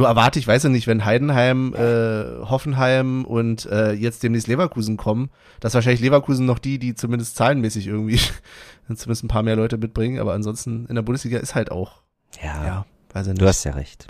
Nur 0.00 0.08
erwarte 0.08 0.38
ich, 0.38 0.46
weiß 0.46 0.62
ja 0.62 0.70
nicht, 0.70 0.86
wenn 0.86 1.04
Heidenheim, 1.04 1.74
äh, 1.74 2.46
Hoffenheim 2.48 3.26
und 3.26 3.66
äh, 3.66 3.92
jetzt 3.92 4.22
demnächst 4.22 4.48
Leverkusen 4.48 4.96
kommen, 4.96 5.28
dass 5.60 5.74
wahrscheinlich 5.74 6.00
Leverkusen 6.00 6.46
noch 6.46 6.58
die, 6.58 6.78
die 6.78 6.94
zumindest 6.94 7.36
zahlenmäßig 7.36 7.86
irgendwie 7.86 8.18
zumindest 8.86 9.24
ein 9.24 9.28
paar 9.28 9.42
mehr 9.42 9.56
Leute 9.56 9.76
mitbringen, 9.76 10.18
aber 10.18 10.32
ansonsten 10.32 10.86
in 10.86 10.94
der 10.94 11.02
Bundesliga 11.02 11.38
ist 11.38 11.54
halt 11.54 11.70
auch. 11.70 12.00
Ja, 12.42 12.64
ja 12.64 12.86
weiß 13.12 13.26
ich 13.26 13.32
nicht. 13.34 13.42
Du 13.42 13.46
hast 13.46 13.62
ja 13.64 13.72
recht. 13.72 14.06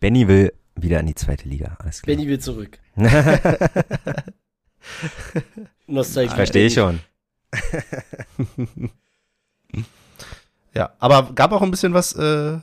Benny 0.00 0.28
will 0.28 0.52
wieder 0.74 1.00
in 1.00 1.06
die 1.06 1.14
zweite 1.14 1.48
Liga, 1.48 1.78
alles 1.78 2.02
klar. 2.02 2.14
Benny 2.14 2.28
will 2.28 2.38
zurück. 2.38 2.78
Nostalgie. 5.86 6.34
Verstehe 6.34 6.66
ich 6.66 6.74
schon. 6.74 7.00
ja, 10.74 10.90
aber 10.98 11.32
gab 11.34 11.52
auch 11.52 11.62
ein 11.62 11.70
bisschen 11.70 11.94
was, 11.94 12.12
äh, 12.12 12.58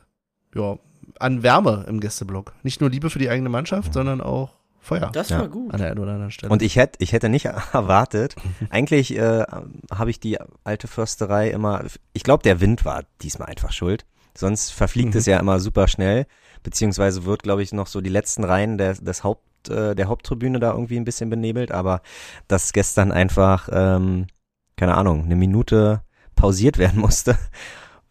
ja, 0.54 0.78
an 1.24 1.42
Wärme 1.42 1.86
im 1.88 2.00
Gästeblock. 2.00 2.54
Nicht 2.64 2.82
nur 2.82 2.90
Liebe 2.90 3.10
für 3.10 3.20
die 3.20 3.30
eigene 3.30 3.50
Mannschaft, 3.50 3.90
mhm. 3.90 3.94
sondern 3.94 4.22
auch 4.22 4.52
Feuer. 4.84 5.10
Das 5.14 5.32
war 5.32 5.48
gut. 5.48 5.74
An 5.74 5.80
der 5.80 5.92
einen 5.92 6.00
oder 6.00 6.12
anderen 6.12 6.32
Stelle. 6.32 6.52
Und 6.52 6.62
ich 6.62 6.76
hätte, 6.76 7.02
ich 7.02 7.14
hätte 7.14 7.30
nicht 7.30 7.46
erwartet, 7.74 8.36
eigentlich 8.70 9.16
äh, 9.18 9.46
habe 9.90 10.10
ich 10.10 10.20
die 10.20 10.38
alte 10.66 10.88
Försterei 10.88 11.50
immer, 11.50 11.86
ich 12.12 12.24
glaube, 12.24 12.44
der 12.44 12.60
Wind 12.60 12.84
war 12.84 13.04
diesmal 13.22 13.48
einfach 13.48 13.72
schuld. 13.72 14.06
Sonst 14.36 14.72
verfliegt 14.72 15.14
mhm. 15.14 15.20
es 15.20 15.26
ja 15.26 15.40
immer 15.40 15.60
super 15.60 15.88
schnell, 15.88 16.26
beziehungsweise 16.64 17.24
wird, 17.24 17.44
glaube 17.44 17.64
ich, 17.64 17.72
noch 17.72 17.88
so 17.88 18.02
die 18.02 18.10
letzten 18.10 18.44
Reihen 18.44 18.78
der, 18.78 18.96
des 18.96 19.24
Haupt, 19.24 19.70
äh, 19.70 19.96
der 19.96 20.08
Haupttribüne 20.08 20.60
da 20.60 20.72
irgendwie 20.72 20.98
ein 20.98 21.06
bisschen 21.06 21.30
benebelt, 21.30 21.72
aber 21.72 22.02
dass 22.50 22.74
gestern 22.74 23.12
einfach, 23.14 23.70
ähm, 23.72 24.28
keine 24.76 24.96
Ahnung, 24.96 25.24
eine 25.24 25.36
Minute 25.36 26.02
pausiert 26.36 26.78
werden 26.78 27.00
musste, 27.00 27.38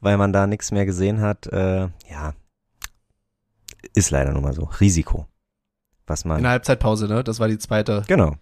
weil 0.00 0.16
man 0.16 0.32
da 0.32 0.46
nichts 0.46 0.70
mehr 0.70 0.86
gesehen 0.86 1.20
hat, 1.20 1.48
äh, 1.48 1.88
ja, 2.08 2.32
ist 3.95 4.11
leider 4.11 4.32
nun 4.32 4.43
mal 4.43 4.55
so. 4.55 4.64
Risiko. 4.80 5.26
Was 6.07 6.24
man. 6.24 6.38
In 6.38 6.43
der 6.45 6.53
Halbzeitpause, 6.53 7.07
ne? 7.07 7.22
Das 7.24 7.40
war 7.40 7.49
die 7.49 7.59
zweite. 7.59 8.03
Genau. 8.09 8.36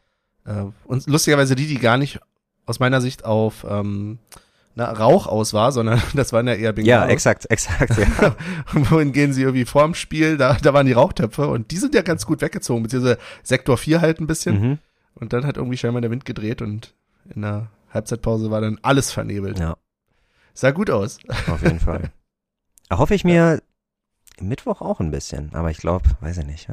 Äh, 0.45 0.65
und 0.85 1.07
lustigerweise 1.07 1.55
die, 1.55 1.67
die 1.67 1.79
gar 1.79 1.99
nicht 1.99 2.21
aus 2.67 2.79
meiner 2.81 3.01
Sicht 3.01 3.25
auf 3.25 3.67
ähm, 3.69 4.19
na, 4.75 4.91
Rauch 4.91 5.27
aus 5.27 5.53
war, 5.53 5.73
sondern 5.73 6.01
das 6.15 6.33
waren 6.33 6.47
ja 6.47 6.55
eher 6.55 6.73
Bengalos. 6.73 7.09
Ja, 7.09 7.13
exakt, 7.13 7.51
exakt, 7.51 7.97
ja. 7.99 8.37
Wohin 8.73 9.13
gehen 9.13 9.33
sie 9.33 9.43
irgendwie 9.43 9.65
vorm 9.65 9.95
Spiel, 9.95 10.37
da, 10.37 10.55
da 10.55 10.73
waren 10.73 10.87
die 10.87 10.93
Rauchtöpfe 10.93 11.49
und 11.49 11.71
die 11.71 11.77
sind 11.77 11.95
ja 11.95 12.03
ganz 12.03 12.27
gut 12.27 12.41
weggezogen, 12.41 12.83
beziehungsweise 12.83 13.19
Sektor 13.43 13.77
4 13.77 14.01
halt 14.01 14.21
ein 14.21 14.27
bisschen. 14.27 14.61
Mhm. 14.61 14.79
Und 15.15 15.33
dann 15.33 15.45
hat 15.45 15.57
irgendwie 15.57 15.77
scheinbar 15.77 16.01
der 16.01 16.11
Wind 16.11 16.25
gedreht 16.25 16.63
und 16.63 16.95
in 17.35 17.43
der 17.43 17.69
Halbzeitpause 17.93 18.51
war 18.51 18.61
dann 18.61 18.79
alles 18.83 19.11
vernebelt. 19.11 19.59
Ja. 19.59 19.77
Sah 20.55 20.71
gut 20.71 20.91
aus. 20.91 21.19
Auf 21.49 21.63
jeden 21.63 21.81
Fall. 21.81 22.11
Hoffe 22.91 23.15
ich 23.15 23.25
mir 23.25 23.61
Mittwoch 24.41 24.81
auch 24.81 25.01
ein 25.01 25.11
bisschen, 25.11 25.55
aber 25.55 25.71
ich 25.71 25.79
glaube, 25.79 26.09
weiß 26.21 26.39
ich 26.39 26.47
nicht. 26.47 26.69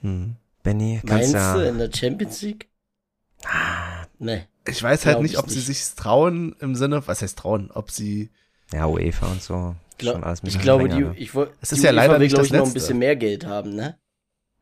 Hm. 0.00 0.36
Benny, 0.62 1.00
kannst 1.06 1.32
Meinst 1.32 1.56
du 1.56 1.68
in 1.68 1.78
der 1.78 1.90
Champions 1.92 2.42
League? 2.42 2.68
Ah, 3.44 4.06
nee. 4.18 4.44
Ich 4.66 4.82
weiß 4.82 5.06
halt 5.06 5.22
nicht, 5.22 5.38
ob 5.38 5.46
nicht. 5.46 5.54
sie 5.54 5.60
sich 5.60 5.94
trauen 5.94 6.54
im 6.60 6.74
Sinne, 6.74 7.06
was 7.06 7.22
heißt 7.22 7.38
trauen, 7.38 7.70
ob 7.72 7.90
sie 7.90 8.30
ja 8.72 8.86
UEFA 8.86 9.26
und 9.26 9.42
so. 9.42 9.74
Glaub, 9.96 10.14
schon 10.14 10.24
alles 10.24 10.40
ich 10.44 10.60
glaube, 10.60 10.88
länger, 10.88 11.12
die, 11.14 11.22
ich 11.22 11.34
wollte, 11.34 11.54
es 11.60 11.72
ist 11.72 11.82
ja 11.82 11.90
UEFA 11.90 11.96
leider 11.96 12.20
will, 12.20 12.28
das 12.28 12.46
ich, 12.46 12.52
noch 12.52 12.66
ein 12.66 12.72
bisschen 12.72 12.98
mehr 12.98 13.16
Geld 13.16 13.46
haben, 13.46 13.74
ne? 13.74 13.98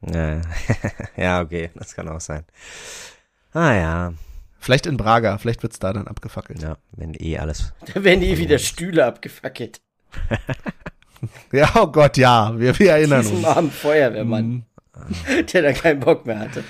Ja, 0.03 0.41
ja, 1.17 1.41
okay, 1.41 1.71
das 1.75 1.95
kann 1.95 2.09
auch 2.09 2.21
sein. 2.21 2.45
Ah 3.53 3.75
ja. 3.75 4.15
Vielleicht 4.59 4.87
in 4.87 4.97
Braga, 4.97 5.39
vielleicht 5.39 5.63
wird's 5.63 5.79
da 5.79 5.93
dann 5.93 6.09
abgefackelt. 6.09 6.63
Ja, 6.63 6.79
wenn 6.93 7.15
eh 7.15 7.39
alles. 7.39 7.73
Da 7.95 8.03
werden 8.03 8.23
eh 8.23 8.39
wieder 8.39 8.59
Stühle 8.59 9.07
abgefackelt. 9.07 9.81
Ja, 11.53 11.71
oh 11.77 11.87
Gott, 11.87 12.17
ja, 12.17 12.59
wir, 12.59 12.79
wir 12.79 12.91
erinnern 12.93 13.23
Diesen 13.23 13.39
uns. 13.39 13.47
armen 13.47 13.71
Feuerwehrmann, 13.71 14.47
mhm. 14.47 15.47
der 15.53 15.63
da 15.63 15.73
keinen 15.73 16.01
Bock 16.01 16.27
mehr 16.27 16.39
hatte. 16.39 16.65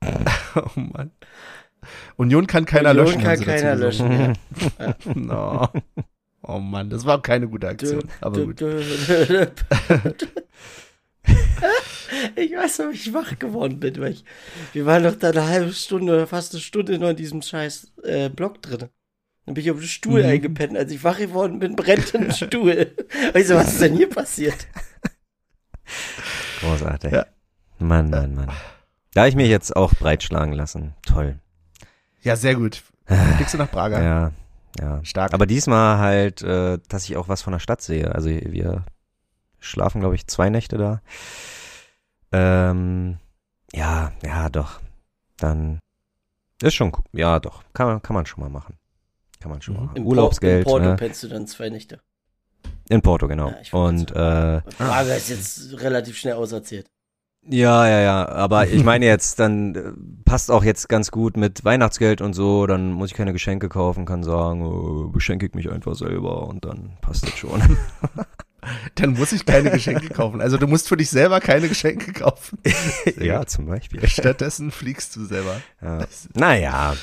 oh 0.56 0.80
Mann. 0.80 1.10
Union 2.16 2.46
kann 2.46 2.64
keiner 2.64 2.90
Union 2.90 3.06
löschen. 3.06 3.20
Union 3.20 3.36
kann 3.36 3.44
keiner 3.44 3.74
löschen, 3.74 4.10
ja. 4.10 4.94
no. 5.14 5.68
Oh 6.42 6.58
Mann, 6.58 6.90
das 6.90 7.04
war 7.04 7.20
keine 7.22 7.48
gute 7.48 7.68
Aktion, 7.68 8.04
aber 8.20 8.44
gut. 8.44 8.62
Ich 12.36 12.52
weiß 12.52 12.78
noch, 12.80 12.90
wie 12.90 12.96
ich 12.96 13.14
wach 13.14 13.38
geworden 13.38 13.80
bin, 13.80 13.98
weil 14.00 14.12
ich, 14.12 14.24
wir 14.72 14.86
waren 14.86 15.02
noch 15.02 15.16
da 15.16 15.30
eine 15.30 15.46
halbe 15.46 15.72
Stunde 15.72 16.12
oder 16.12 16.26
fast 16.26 16.52
eine 16.52 16.60
Stunde 16.60 16.98
noch 16.98 17.10
in 17.10 17.16
diesem 17.16 17.42
scheiß 17.42 17.92
äh, 18.02 18.28
Block 18.28 18.62
drin. 18.62 18.88
Dann 19.46 19.54
bin 19.54 19.62
ich 19.64 19.70
auf 19.70 19.78
den 19.78 19.86
Stuhl 19.86 20.22
Mhm. 20.22 20.28
eingepennt. 20.30 20.76
Als 20.76 20.90
ich 20.92 21.04
wach 21.04 21.18
geworden 21.18 21.58
bin, 21.58 21.76
brennt 21.76 22.14
ein 22.14 22.32
Stuhl. 22.32 22.94
Weißt 23.32 23.50
du, 23.50 23.54
was 23.56 23.72
ist 23.72 23.80
denn 23.82 23.96
hier 23.96 24.08
passiert? 24.08 24.66
Großartig. 26.60 27.12
Ja. 27.12 27.26
Mann, 27.78 28.10
Mann, 28.10 28.34
Mann. 28.34 28.50
Da 29.12 29.20
habe 29.22 29.28
ich 29.28 29.36
mich 29.36 29.48
jetzt 29.48 29.76
auch 29.76 29.92
breitschlagen 29.94 30.52
lassen. 30.54 30.94
Toll. 31.06 31.38
Ja, 32.22 32.36
sehr 32.36 32.54
gut. 32.54 32.82
Kriegst 33.36 33.52
du 33.54 33.58
nach 33.58 33.70
Prager. 33.70 34.02
Ja, 34.02 34.32
ja. 34.80 35.04
Stark. 35.04 35.34
Aber 35.34 35.46
diesmal 35.46 35.98
halt, 35.98 36.42
äh, 36.42 36.78
dass 36.88 37.04
ich 37.04 37.16
auch 37.16 37.28
was 37.28 37.42
von 37.42 37.52
der 37.52 37.60
Stadt 37.60 37.82
sehe. 37.82 38.14
Also 38.14 38.30
wir 38.30 38.84
schlafen, 39.60 40.00
glaube 40.00 40.14
ich, 40.14 40.26
zwei 40.26 40.48
Nächte 40.48 40.78
da. 40.78 41.02
Ähm, 42.32 43.18
ja, 43.72 44.12
ja, 44.24 44.48
doch. 44.48 44.80
Dann 45.36 45.78
ist 46.62 46.74
schon, 46.74 46.92
cool. 46.96 47.04
ja, 47.12 47.38
doch. 47.40 47.62
Kann 47.74 47.86
man, 47.86 48.02
kann 48.02 48.14
man 48.14 48.24
schon 48.26 48.40
mal 48.42 48.50
machen. 48.50 48.78
Kann 49.44 49.50
man 49.50 49.60
schon 49.60 49.74
Mhm. 49.74 49.80
machen. 49.84 49.96
Im 49.96 50.06
Urlaubsgeld. 50.06 50.64
Por- 50.64 50.78
In 50.78 50.84
Porto 50.84 50.90
ne? 50.92 50.96
pennst 50.96 51.22
du 51.22 51.28
dann 51.28 51.46
zwei 51.46 51.68
Nächte. 51.68 52.00
In 52.88 53.02
Porto, 53.02 53.28
genau. 53.28 53.50
Ja, 53.50 53.78
Und 53.78 54.10
äh, 54.12 54.62
Prager 54.62 55.16
ist 55.18 55.28
jetzt 55.28 55.82
relativ 55.82 56.16
schnell 56.16 56.32
auserzählt. 56.32 56.86
Ja, 57.46 57.86
ja, 57.86 58.00
ja. 58.00 58.26
Aber 58.30 58.66
ich 58.68 58.82
meine 58.84 59.04
jetzt, 59.04 59.38
dann 59.38 59.74
äh, 59.74 59.92
passt 60.24 60.50
auch 60.50 60.64
jetzt 60.64 60.88
ganz 60.88 61.10
gut 61.10 61.36
mit 61.36 61.62
Weihnachtsgeld 61.62 62.22
und 62.22 62.32
so. 62.32 62.66
Dann 62.66 62.90
muss 62.92 63.10
ich 63.10 63.14
keine 63.18 63.34
Geschenke 63.34 63.68
kaufen, 63.68 64.06
kann 64.06 64.22
sagen, 64.22 64.64
oh, 64.64 65.08
beschenke 65.10 65.44
ich 65.44 65.52
mich 65.52 65.70
einfach 65.70 65.94
selber 65.94 66.48
und 66.48 66.64
dann 66.64 66.96
passt 67.02 67.24
das 67.24 67.36
schon. 67.36 67.60
Dann 68.94 69.12
muss 69.12 69.32
ich 69.32 69.44
keine 69.44 69.70
Geschenke 69.70 70.08
kaufen. 70.08 70.40
Also 70.40 70.56
du 70.56 70.66
musst 70.66 70.88
für 70.88 70.96
dich 70.96 71.10
selber 71.10 71.38
keine 71.40 71.68
Geschenke 71.68 72.14
kaufen. 72.14 72.58
ja, 73.20 73.44
zum 73.44 73.66
Beispiel. 73.66 74.08
Stattdessen 74.08 74.70
fliegst 74.70 75.14
du 75.16 75.26
selber. 75.26 75.60
Ja. 75.82 76.06
Naja, 76.32 76.94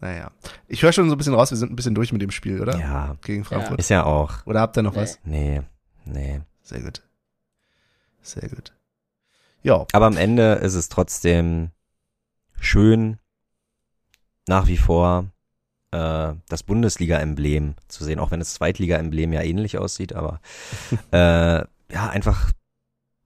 Naja. 0.00 0.30
Ich 0.66 0.82
höre 0.82 0.92
schon 0.92 1.08
so 1.08 1.14
ein 1.14 1.18
bisschen 1.18 1.34
raus, 1.34 1.50
wir 1.50 1.58
sind 1.58 1.70
ein 1.72 1.76
bisschen 1.76 1.94
durch 1.94 2.12
mit 2.12 2.22
dem 2.22 2.30
Spiel, 2.30 2.60
oder? 2.60 2.78
ja. 2.78 3.16
Gegen 3.22 3.44
Frankfurt. 3.44 3.78
Ist 3.78 3.90
ja 3.90 4.04
auch. 4.04 4.46
Oder 4.46 4.60
habt 4.60 4.76
ihr 4.76 4.82
noch 4.82 4.94
Nee. 4.94 5.00
was? 5.00 5.18
Nee, 5.24 5.62
nee. 6.06 6.40
Sehr 6.62 6.80
gut. 6.80 7.02
Sehr 8.22 8.48
gut. 8.48 8.72
Ja. 9.62 9.86
Aber 9.92 10.06
am 10.06 10.16
Ende 10.16 10.54
ist 10.54 10.74
es 10.74 10.88
trotzdem 10.88 11.70
schön, 12.58 13.18
nach 14.48 14.66
wie 14.68 14.78
vor 14.78 15.26
äh, 15.90 16.32
das 16.48 16.62
Bundesliga-Emblem 16.62 17.74
zu 17.88 18.04
sehen, 18.04 18.18
auch 18.18 18.30
wenn 18.30 18.40
das 18.40 18.54
Zweitliga-Emblem 18.54 19.32
ja 19.32 19.42
ähnlich 19.42 19.76
aussieht, 19.78 20.14
aber 20.14 20.40
äh, 21.12 21.64
ja, 21.92 22.08
einfach 22.08 22.52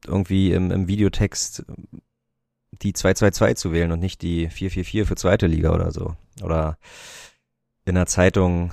irgendwie 0.06 0.52
im, 0.52 0.70
im 0.70 0.88
Videotext 0.88 1.64
die 2.82 2.92
222 2.92 3.56
zu 3.56 3.72
wählen 3.72 3.92
und 3.92 4.00
nicht 4.00 4.22
die 4.22 4.48
444 4.48 5.06
für 5.06 5.14
zweite 5.16 5.46
Liga 5.46 5.72
oder 5.72 5.92
so. 5.92 6.16
Oder 6.42 6.78
in 7.84 7.94
der 7.94 8.06
Zeitung 8.06 8.72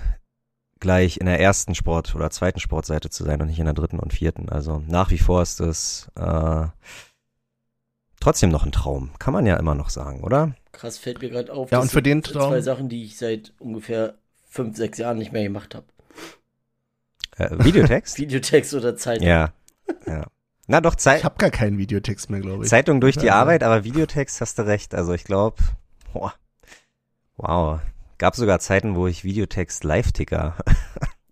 gleich 0.79 1.17
in 1.17 1.25
der 1.27 1.39
ersten 1.39 1.75
Sport- 1.75 2.15
oder 2.15 2.31
zweiten 2.31 2.59
Sportseite 2.59 3.09
zu 3.09 3.23
sein 3.23 3.39
und 3.41 3.47
nicht 3.47 3.59
in 3.59 3.65
der 3.65 3.73
dritten 3.75 3.99
und 3.99 4.13
vierten. 4.13 4.49
Also 4.49 4.81
nach 4.87 5.11
wie 5.11 5.19
vor 5.19 5.41
ist 5.43 5.59
es 5.59 6.09
äh, 6.15 6.65
trotzdem 8.19 8.49
noch 8.49 8.65
ein 8.65 8.71
Traum. 8.71 9.11
Kann 9.19 9.33
man 9.33 9.45
ja 9.45 9.57
immer 9.57 9.75
noch 9.75 9.89
sagen, 9.89 10.23
oder? 10.23 10.55
Krass, 10.71 10.97
fällt 10.97 11.21
mir 11.21 11.29
gerade 11.29 11.53
auf. 11.53 11.69
Ja, 11.71 11.77
das 11.77 11.83
und 11.85 11.89
für 11.89 11.95
sind 11.95 12.05
den 12.05 12.23
zwei 12.23 12.31
Traum- 12.33 12.61
Sachen, 12.61 12.89
die 12.89 13.03
ich 13.03 13.17
seit 13.17 13.53
ungefähr 13.59 14.15
fünf, 14.49 14.75
sechs 14.77 14.97
Jahren 14.97 15.17
nicht 15.17 15.31
mehr 15.31 15.43
gemacht 15.43 15.75
habe. 15.75 15.85
Äh, 17.37 17.63
Videotext? 17.63 18.17
Videotext 18.17 18.73
oder 18.73 18.95
Zeitung. 18.97 19.27
ja. 19.27 19.53
ja. 20.07 20.25
Na 20.67 20.79
doch, 20.79 20.95
Zei 20.95 21.17
Ich 21.17 21.23
habe 21.25 21.35
gar 21.37 21.49
keinen 21.51 21.77
Videotext 21.77 22.29
mehr, 22.29 22.39
glaube 22.39 22.63
ich. 22.63 22.69
Zeitung 22.69 23.01
durch 23.01 23.17
die 23.17 23.25
Ja. 23.27 23.35
Arbeit, 23.35 23.61
aber 23.63 23.83
Videotext 23.83 24.39
hast 24.41 24.57
du 24.57 24.65
recht. 24.65 24.95
Also 24.95 25.13
ich 25.13 25.25
glaube, 25.25 25.57
wow. 27.37 27.79
Gab 28.17 28.35
sogar 28.35 28.59
Zeiten, 28.59 28.95
wo 28.95 29.07
ich 29.07 29.23
Videotext 29.23 29.83
Live-Ticker 29.83 30.55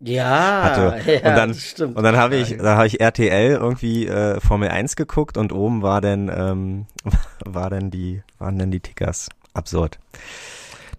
Ja, 0.01 0.63
Hatte. 0.63 1.11
ja 1.11 1.17
Und 1.17 1.23
dann- 1.37 1.49
das 1.49 1.61
stimmt. 1.61 1.97
Und 1.97 2.03
dann 2.03 2.15
habe 2.15 2.37
ich, 2.37 2.55
dann 2.57 2.77
habe 2.77 2.87
ich 2.87 3.01
RTL 3.01 3.51
irgendwie 3.51 4.07
äh, 4.07 4.39
Formel 4.39 4.69
1 4.69 4.95
geguckt 4.95 5.37
und 5.37 5.51
oben 5.51 5.81
war 5.81 5.99
dann, 5.99 6.29
ähm, 6.33 6.85
war 7.45 7.69
dann 7.69 7.91
die, 7.91 8.23
waren 8.37 8.57
dann 8.57 8.71
die 8.71 8.79
Tickers. 8.79 9.27
Absurd. 9.53 9.99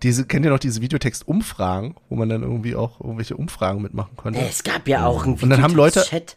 Diese, 0.02 0.26
kennt 0.26 0.44
ihr 0.44 0.50
noch 0.50 0.58
diese 0.58 0.80
Videotext-Umfragen, 0.82 1.94
wo 2.10 2.16
man 2.16 2.28
dann 2.28 2.42
irgendwie 2.42 2.74
auch 2.76 3.00
irgendwelche 3.00 3.36
Umfragen 3.36 3.80
mitmachen 3.80 4.16
konnte? 4.16 4.40
Es 4.40 4.64
gab 4.64 4.86
ja 4.86 5.06
auch 5.06 5.24
einen 5.24 5.34
Und 5.38 5.48
dann 5.48 5.62
haben 5.62 5.74
Leute- 5.74 6.02
Chat. 6.02 6.36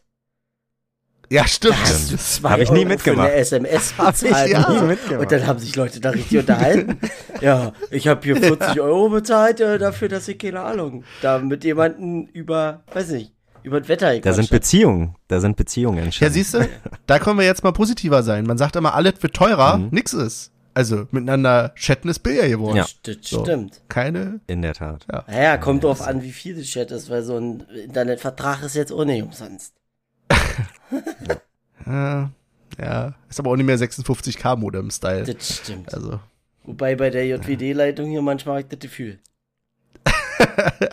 Ja, 1.34 1.48
stimmt. 1.48 1.74
Da 1.76 1.80
hast 1.82 2.12
du 2.12 2.16
Das- 2.16 2.34
zwei 2.36 2.50
Hab 2.52 2.60
ich 2.60 2.70
nie 2.72 2.80
Euro 2.80 2.90
mitgemacht. 2.90 3.28
Für 3.28 3.34
eine 3.34 3.42
SMS 3.42 3.94
Hab 3.98 4.16
ich 4.16 4.22
bezahlt. 4.22 4.52
ja 4.52 4.70
nie 4.72 4.82
mitgemacht. 4.88 5.22
Und 5.22 5.32
dann 5.32 5.48
haben 5.48 5.60
sich 5.60 5.76
Leute 5.76 6.00
da 6.00 6.12
richtig 6.12 6.38
unterhalten. 6.40 7.00
ja, 7.42 7.74
ich 7.90 8.08
habe 8.08 8.22
hier 8.24 8.36
40 8.38 8.80
Euro 8.80 9.10
bezahlt 9.10 9.60
äh, 9.60 9.78
dafür, 9.80 10.10
dass 10.10 10.28
ich 10.28 10.38
keine 10.38 10.60
Ahnung, 10.62 11.04
da 11.22 11.40
mit 11.40 11.64
jemandem 11.64 12.28
über, 12.34 12.84
weiß 12.94 13.10
nicht, 13.10 13.34
über 13.64 13.80
das 13.80 13.90
Wetter 13.90 14.20
Da 14.20 14.34
sind. 14.34 14.50
Beziehungen, 14.50 15.16
da 15.28 15.40
sind 15.40 15.56
Beziehungen 15.58 15.98
Ja, 15.98 16.04
entstanden. 16.04 16.34
siehst 16.36 16.54
du, 16.54 16.68
da 17.08 17.18
können 17.20 17.40
wir 17.40 17.46
jetzt 17.46 17.64
mal 17.64 17.72
positiver 17.72 18.22
sein. 18.22 18.46
Man 18.46 18.58
sagt 18.58 18.76
immer, 18.76 18.94
alles 18.94 19.14
wird 19.22 19.34
teurer, 19.34 19.78
Mhm. 19.78 19.88
nix 19.92 20.14
ist. 20.14 20.52
Also 20.76 21.08
miteinander 21.12 21.74
chatten 21.76 22.10
ist 22.10 22.20
billiger 22.20 22.48
geworden. 22.50 22.78
Ja. 22.78 22.86
Das 23.04 23.16
So. 23.22 23.44
stimmt. 23.44 23.82
Keine. 23.90 24.40
In 24.48 24.62
der 24.64 24.74
Tat. 24.74 25.06
Naja, 25.28 25.58
kommt 25.58 25.84
drauf 25.84 26.02
an, 26.02 26.24
wie 26.24 26.32
viel 26.32 26.56
das 26.56 26.66
Chat 26.66 26.92
ist, 26.92 27.10
weil 27.10 27.24
so 27.24 27.38
ein 27.38 27.62
Internetvertrag 27.86 28.64
ist 28.64 28.76
jetzt 28.76 28.92
auch 28.92 29.06
nicht 29.06 29.24
umsonst. 29.24 29.74
Äh, 31.86 32.26
ja, 32.82 33.14
ist 33.30 33.40
aber 33.40 33.52
auch 33.52 33.56
nicht 33.56 33.66
mehr 33.66 33.78
56k 33.78 34.56
Modem-Style. 34.56 35.26
Das 35.26 35.58
stimmt. 35.58 35.94
Also, 35.94 36.20
Wobei 36.66 36.96
bei 36.96 37.10
der 37.10 37.28
JWD-Leitung 37.28 38.10
hier 38.10 38.22
manchmal 38.22 38.56
hab 38.56 38.64
ich 38.64 38.70
das 38.70 38.80
Gefühl. 38.80 39.20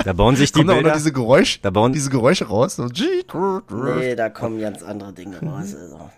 Da 0.05 0.13
bauen 0.13 0.37
sich 0.37 0.53
die 0.53 0.59
kommen 0.59 0.69
da 0.69 0.75
auch 0.75 0.77
noch 0.77 0.83
Bilder, 0.85 0.97
diese 0.97 1.13
Geräusche, 1.13 1.61
da 1.61 1.71
bauen, 1.71 1.93
diese 1.93 2.11
Geräusche 2.11 2.47
raus. 2.47 2.77
So, 2.77 2.89
Nee, 2.89 4.15
da 4.15 4.29
kommen 4.29 4.61
ganz 4.61 4.83
andere 4.83 5.13
Dinge 5.13 5.41
raus. 5.41 5.75
Also. 5.75 6.11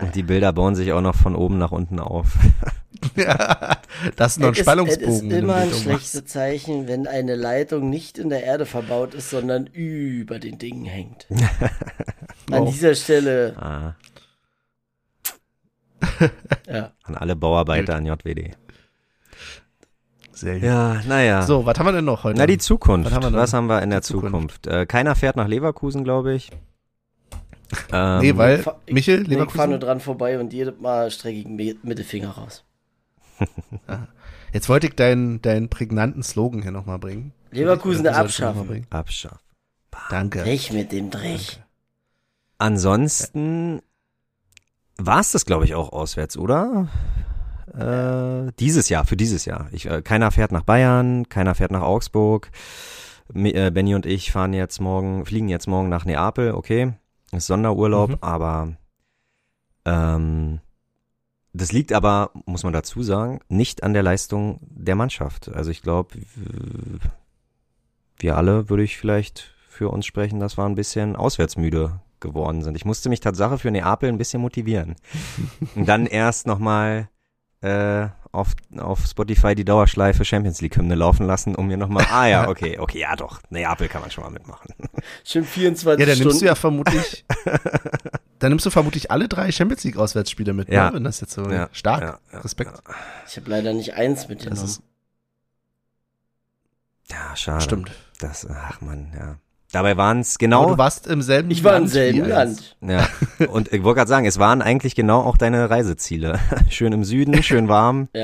und 0.00 0.14
die 0.14 0.22
Bilder 0.22 0.52
bauen 0.52 0.74
sich 0.74 0.92
auch 0.92 1.00
noch 1.00 1.14
von 1.14 1.34
oben 1.34 1.58
nach 1.58 1.72
unten 1.72 1.98
auf. 1.98 2.28
das 4.16 4.32
ist 4.32 4.38
noch 4.40 4.48
ein 4.48 4.52
Es 4.52 4.58
ist- 4.58 4.64
Spannungsbogen. 4.64 5.08
Es 5.08 5.22
ist 5.22 5.32
immer 5.32 5.54
ein 5.56 5.70
schlechtes 5.72 6.24
Zeichen, 6.26 6.88
wenn 6.88 7.06
eine 7.06 7.34
Leitung 7.36 7.90
nicht 7.90 8.18
in 8.18 8.28
der 8.30 8.42
Erde 8.44 8.66
verbaut 8.66 9.14
ist, 9.14 9.30
sondern 9.30 9.66
über 9.68 10.38
den 10.38 10.58
Dingen 10.58 10.84
hängt. 10.84 11.26
An 12.50 12.62
Wow. 12.62 12.70
dieser 12.72 12.94
Stelle, 12.94 13.54
Ah, 13.58 13.94
ja. 16.68 16.92
an 17.02 17.14
alle 17.16 17.34
Bauarbeiter 17.36 17.96
an 17.96 18.06
JWD. 18.06 18.52
Sehr 20.32 20.54
gut. 20.54 20.62
Ja, 20.64 21.00
naja. 21.08 21.42
So, 21.42 21.64
was 21.66 21.78
haben 21.78 21.86
wir 21.86 21.92
denn 21.92 22.04
noch 22.04 22.22
heute? 22.24 22.38
Na, 22.38 22.46
die 22.46 22.58
Zukunft. 22.58 23.06
Was 23.10 23.14
haben 23.16 23.32
wir 23.32 23.38
Was 23.38 23.52
haben 23.54 23.66
wir 23.68 23.82
in 23.82 23.90
der 23.90 24.02
Zukunft. 24.02 24.64
Zukunft? 24.64 24.66
Äh, 24.66 24.86
keiner 24.86 25.14
fährt 25.16 25.34
nach 25.36 25.48
Leverkusen, 25.48 26.04
glaube 26.04 26.34
ich. 26.34 26.50
Ähm, 27.92 28.20
nee, 28.20 28.36
weil, 28.36 28.58
Ich 28.58 28.62
fahr- 28.62 28.80
ich- 28.86 28.94
Michel, 28.94 29.22
Ich 29.22 29.26
fahre 29.28 29.38
nur 29.38 29.46
Leverkusen, 29.48 29.80
dran 29.80 30.00
vorbei 30.00 30.38
und 30.38 30.52
jedes 30.52 30.78
Mal 30.78 31.10
strecke 31.10 31.38
ich 31.38 31.44
den 31.44 31.56
Mittelfinger 31.82 32.30
raus. 32.30 32.64
jetzt 34.52 34.68
wollte 34.68 34.86
ich 34.88 34.94
deinen, 34.94 35.42
deinen 35.42 35.68
prägnanten 35.68 36.22
Slogan 36.22 36.62
hier 36.62 36.70
nochmal 36.72 36.98
bringen. 36.98 37.32
Leverkusen 37.50 38.04
mal 38.04 38.14
abschaffen. 38.14 38.66
bringen. 38.66 38.86
Abschaff. 38.90 39.38
Danke. 40.10 40.40
Drech 40.40 40.72
mit 40.72 40.92
dem 40.92 41.10
Drech. 41.10 41.60
Ansonsten 42.58 43.80
war 44.98 45.20
es 45.20 45.32
das, 45.32 45.44
glaube 45.46 45.64
ich, 45.64 45.74
auch 45.74 45.92
auswärts, 45.92 46.36
oder? 46.36 46.88
Äh, 47.74 48.52
dieses 48.58 48.88
Jahr, 48.88 49.04
für 49.04 49.16
dieses 49.16 49.44
Jahr. 49.44 49.68
Ich, 49.72 49.86
äh, 49.86 50.00
keiner 50.02 50.30
fährt 50.30 50.52
nach 50.52 50.62
Bayern, 50.62 51.28
keiner 51.28 51.54
fährt 51.54 51.70
nach 51.70 51.82
Augsburg. 51.82 52.50
Mi- 53.32 53.54
äh, 53.54 53.70
Benny 53.70 53.94
und 53.94 54.06
ich 54.06 54.32
fahren 54.32 54.52
jetzt 54.54 54.80
morgen, 54.80 55.26
fliegen 55.26 55.48
jetzt 55.48 55.66
morgen 55.66 55.88
nach 55.88 56.04
Neapel, 56.04 56.52
okay. 56.52 56.94
Ist 57.32 57.46
Sonderurlaub, 57.48 58.10
Mhm. 58.10 58.16
aber 58.20 58.72
ähm, 59.84 60.60
das 61.56 61.72
liegt 61.72 61.92
aber, 61.92 62.30
muss 62.44 62.62
man 62.64 62.72
dazu 62.72 63.02
sagen, 63.02 63.40
nicht 63.48 63.82
an 63.82 63.92
der 63.92 64.02
Leistung 64.02 64.58
der 64.62 64.94
Mannschaft. 64.94 65.48
Also 65.48 65.70
ich 65.70 65.82
glaube, 65.82 66.14
wir 68.18 68.36
alle, 68.36 68.68
würde 68.68 68.82
ich 68.84 68.96
vielleicht 68.98 69.54
für 69.68 69.88
uns 69.90 70.06
sprechen, 70.06 70.40
das 70.40 70.56
war 70.56 70.68
ein 70.68 70.74
bisschen 70.74 71.16
auswärtsmüde 71.16 72.00
geworden 72.20 72.62
sind. 72.62 72.76
Ich 72.76 72.84
musste 72.84 73.08
mich 73.08 73.20
Tatsache 73.20 73.58
für 73.58 73.70
Neapel 73.70 74.08
ein 74.08 74.18
bisschen 74.18 74.40
motivieren. 74.40 74.96
Und 75.74 75.86
dann 75.86 76.06
erst 76.06 76.46
nochmal 76.46 77.08
äh, 77.60 78.08
auf, 78.32 78.52
auf 78.78 79.04
Spotify 79.06 79.54
die 79.54 79.64
Dauerschleife 79.64 80.24
Champions 80.24 80.60
League 80.60 80.76
Hymne 80.76 80.94
laufen 80.94 81.26
lassen, 81.26 81.54
um 81.54 81.66
mir 81.66 81.76
nochmal, 81.76 82.06
ah 82.10 82.26
ja, 82.26 82.48
okay, 82.48 82.78
okay, 82.78 83.00
ja 83.00 83.16
doch, 83.16 83.40
Neapel 83.50 83.88
kann 83.88 84.00
man 84.02 84.10
schon 84.10 84.24
mal 84.24 84.30
mitmachen. 84.30 84.74
Schon 85.24 85.44
24 85.44 86.00
Ja, 86.00 86.06
dann 86.06 86.14
Stunden. 86.16 86.28
nimmst 86.28 86.42
du 86.42 86.46
ja 86.46 86.54
vermutlich, 86.54 87.24
dann 88.38 88.50
nimmst 88.50 88.66
du 88.66 88.70
vermutlich 88.70 89.10
alle 89.10 89.28
drei 89.28 89.50
Champions 89.52 89.84
League 89.84 89.96
Auswärtsspiele 89.96 90.52
mit, 90.52 90.68
Ja. 90.68 90.88
ne? 90.90 90.96
wenn 90.96 91.04
das 91.04 91.20
jetzt 91.20 91.32
so 91.34 91.48
Ja, 91.50 91.68
stark. 91.72 92.02
ja, 92.02 92.18
ja, 92.32 92.38
Respekt. 92.40 92.72
ich 93.28 93.36
habe 93.36 93.50
leider 93.50 93.72
nicht 93.72 93.94
eins 93.94 94.20
Das 94.22 94.28
mitgenommen. 94.28 94.64
ist, 94.64 94.82
Ja, 97.10 97.36
schade. 97.36 97.60
stimmt. 97.62 97.90
Das, 98.20 98.46
ach 98.50 98.80
man, 98.80 99.12
ja. 99.18 99.36
Dabei 99.72 99.96
waren 99.96 100.20
es 100.20 100.36
Aber 100.36 100.38
genau. 100.38 100.70
du 100.70 100.78
warst 100.78 101.06
im 101.06 101.22
selben 101.22 101.50
Ich 101.50 101.62
war 101.64 101.72
im 101.76 101.82
Land 101.82 101.90
selben. 101.92 102.28
Land. 102.28 102.76
Ja. 102.80 103.08
Und 103.48 103.72
ich 103.72 103.82
wollte 103.82 103.98
gerade 103.98 104.08
sagen, 104.08 104.24
es 104.26 104.38
waren 104.38 104.62
eigentlich 104.62 104.94
genau 104.94 105.20
auch 105.22 105.36
deine 105.36 105.68
Reiseziele. 105.68 106.38
Schön 106.70 106.92
im 106.92 107.04
Süden, 107.04 107.42
schön 107.42 107.68
warm. 107.68 108.08
Ja. 108.14 108.20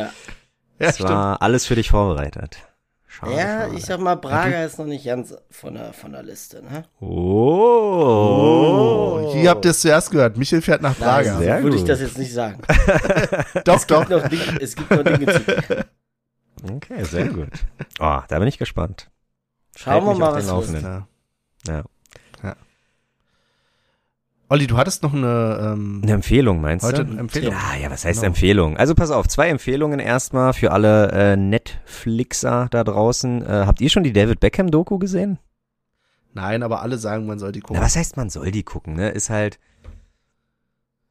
Ja, 0.78 0.88
es 0.88 0.94
stimmt. 0.96 1.10
war 1.10 1.42
alles 1.42 1.66
für 1.66 1.74
dich 1.74 1.90
vorbereitet. 1.90 2.58
Schade, 3.14 3.32
Ja, 3.32 3.60
schade. 3.64 3.74
ich 3.76 3.84
sag 3.84 4.00
mal, 4.00 4.14
Braga 4.14 4.64
ist 4.64 4.78
noch 4.78 4.86
nicht 4.86 5.04
ganz 5.04 5.34
von 5.50 5.74
der, 5.74 5.92
von 5.92 6.12
der 6.12 6.22
Liste, 6.22 6.62
ne? 6.62 6.84
Oh. 7.92 9.30
Hier 9.34 9.50
habt 9.50 9.64
ihr 9.66 9.70
es 9.72 9.80
zuerst 9.80 10.10
gehört. 10.10 10.36
Michel 10.38 10.62
fährt 10.62 10.80
nach 10.80 10.96
Praga. 10.96 11.36
sehr 11.38 11.62
würde 11.62 11.76
ich 11.76 11.82
gut. 11.82 11.90
das 11.90 12.00
jetzt 12.00 12.16
nicht 12.16 12.32
sagen. 12.32 12.62
Doch, 13.64 13.84
doch. 13.84 14.08
Noch 14.08 14.26
Dinge, 14.28 14.42
es 14.60 14.74
gibt 14.74 14.90
noch 14.90 15.02
Dinge 15.04 15.26
zu 15.26 15.44
tun. 15.44 15.84
Okay, 16.76 17.04
sehr 17.04 17.28
gut. 17.28 17.48
Oh, 18.00 18.20
da 18.28 18.38
bin 18.38 18.48
ich 18.48 18.56
gespannt. 18.58 19.10
Schauen 19.76 20.06
Halt 20.06 20.18
wir 20.18 20.24
mal, 20.26 20.34
was. 20.34 20.72
Ja. 20.82 21.06
Ja. 21.66 21.82
Olli, 24.52 24.66
du 24.66 24.76
hattest 24.76 25.02
noch 25.02 25.14
eine, 25.14 25.72
ähm, 25.72 26.00
Eine 26.02 26.12
Empfehlung, 26.12 26.60
meinst 26.60 26.84
heute 26.84 27.06
du? 27.06 27.12
eine 27.12 27.20
Empfehlung. 27.20 27.54
Ja, 27.54 27.74
ja, 27.84 27.90
was 27.90 28.04
heißt 28.04 28.20
Genau. 28.20 28.26
Empfehlung? 28.26 28.76
Also 28.76 28.94
pass 28.94 29.10
auf, 29.10 29.26
zwei 29.26 29.48
Empfehlungen 29.48 29.98
erstmal 29.98 30.52
für 30.52 30.72
alle 30.72 31.10
äh, 31.10 31.36
Netflixer 31.36 32.68
da 32.70 32.84
draußen. 32.84 33.46
Äh, 33.46 33.64
habt 33.66 33.80
ihr 33.80 33.88
schon 33.88 34.02
die 34.02 34.12
David 34.12 34.40
Beckham 34.40 34.70
Doku 34.70 34.98
gesehen? 34.98 35.38
Nein, 36.34 36.62
aber 36.62 36.82
alle 36.82 36.98
sagen, 36.98 37.24
man 37.24 37.38
soll 37.38 37.52
die 37.52 37.60
gucken. 37.60 37.76
Na, 37.78 37.82
was 37.86 37.96
heißt, 37.96 38.18
man 38.18 38.28
soll 38.28 38.50
die 38.50 38.62
gucken, 38.62 38.92
ne? 38.92 39.08
Ist 39.08 39.30
halt. 39.30 39.58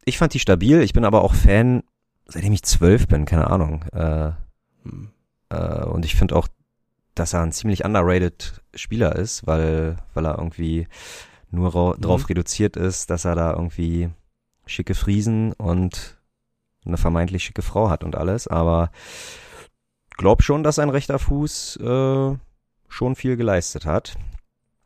Ich 0.06 0.20
fand 0.20 0.36
die 0.36 0.40
stabil, 0.40 0.80
ich 0.82 0.94
bin 0.94 1.04
aber 1.04 1.24
auch 1.24 1.34
Fan, 1.34 1.82
seitdem 2.28 2.54
ich 2.54 2.62
zwölf 2.62 3.08
bin, 3.08 3.26
keine 3.26 3.50
Ahnung. 3.50 3.86
Äh, 3.92 4.34
Hm. 4.84 5.10
äh, 5.50 5.84
und 5.86 6.06
ich 6.06 6.14
finde 6.16 6.36
auch, 6.36 6.48
dass 7.16 7.34
er 7.34 7.42
ein 7.42 7.52
ziemlich 7.54 7.86
underrated 7.86 8.62
Spieler 8.76 9.16
ist, 9.16 9.48
weil, 9.48 9.98
weil 10.14 10.28
er 10.28 10.38
irgendwie 10.38 10.88
nur 11.52 11.96
Mhm. 11.98 12.02
drauf 12.02 12.30
reduziert 12.30 12.76
ist, 12.78 13.10
dass 13.10 13.26
er 13.26 13.36
da 13.36 13.52
irgendwie 13.54 14.10
schicke 14.66 14.96
Friesen 14.96 15.54
und 15.54 16.18
eine 16.86 16.98
vermeintlich 16.98 17.44
schicke 17.44 17.62
Frau 17.62 17.90
hat 17.90 18.04
und 18.04 18.16
alles. 18.16 18.48
Aber 18.48 18.90
glaub 20.18 20.44
schon, 20.44 20.64
dass 20.64 20.80
ein 20.80 20.90
rechter 20.90 21.20
Fuß 21.20 21.78
äh, 21.78 22.36
schon 22.88 23.16
viel 23.16 23.38
geleistet 23.38 23.86
hat. 23.86 24.16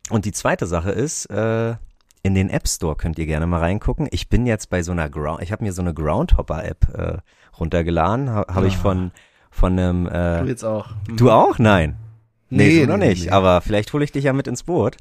Und 0.10 0.26
die 0.26 0.32
zweite 0.32 0.66
Sache 0.68 0.92
ist, 0.92 1.26
äh, 1.28 1.76
in 2.22 2.34
den 2.36 2.50
App 2.50 2.68
Store 2.68 2.96
könnt 2.96 3.20
ihr 3.20 3.26
gerne 3.26 3.46
mal 3.48 3.60
reingucken. 3.60 4.08
Ich 4.12 4.30
bin 4.30 4.46
jetzt 4.46 4.70
bei 4.70 4.82
so 4.84 4.92
einer 4.92 5.10
Ground, 5.10 5.42
ich 5.42 5.52
habe 5.52 5.64
mir 5.64 5.74
so 5.74 5.82
eine 5.82 5.94
Groundhopper-App 5.94 6.90
äh, 6.96 7.18
runtergeladen, 7.60 8.30
ha, 8.32 8.46
habe 8.54 8.68
ich 8.68 8.76
Ah. 8.78 8.82
von 8.82 9.12
von 9.52 9.72
einem. 9.80 10.06
Äh, 10.08 10.42
Du 10.42 10.48
jetzt 10.50 10.64
auch. 10.66 10.90
Du 11.08 11.32
auch? 11.32 11.60
Nein. 11.60 11.96
Nee, 12.50 12.86
noch 12.86 12.98
nee, 12.98 13.10
nicht. 13.10 13.26
nee. 13.26 13.32
Aber 13.32 13.62
vielleicht 13.62 13.94
hole 13.94 14.04
ich 14.04 14.12
dich 14.12 14.26
ja 14.26 14.34
mit 14.34 14.48
ins 14.48 14.64
Boot. 14.64 14.98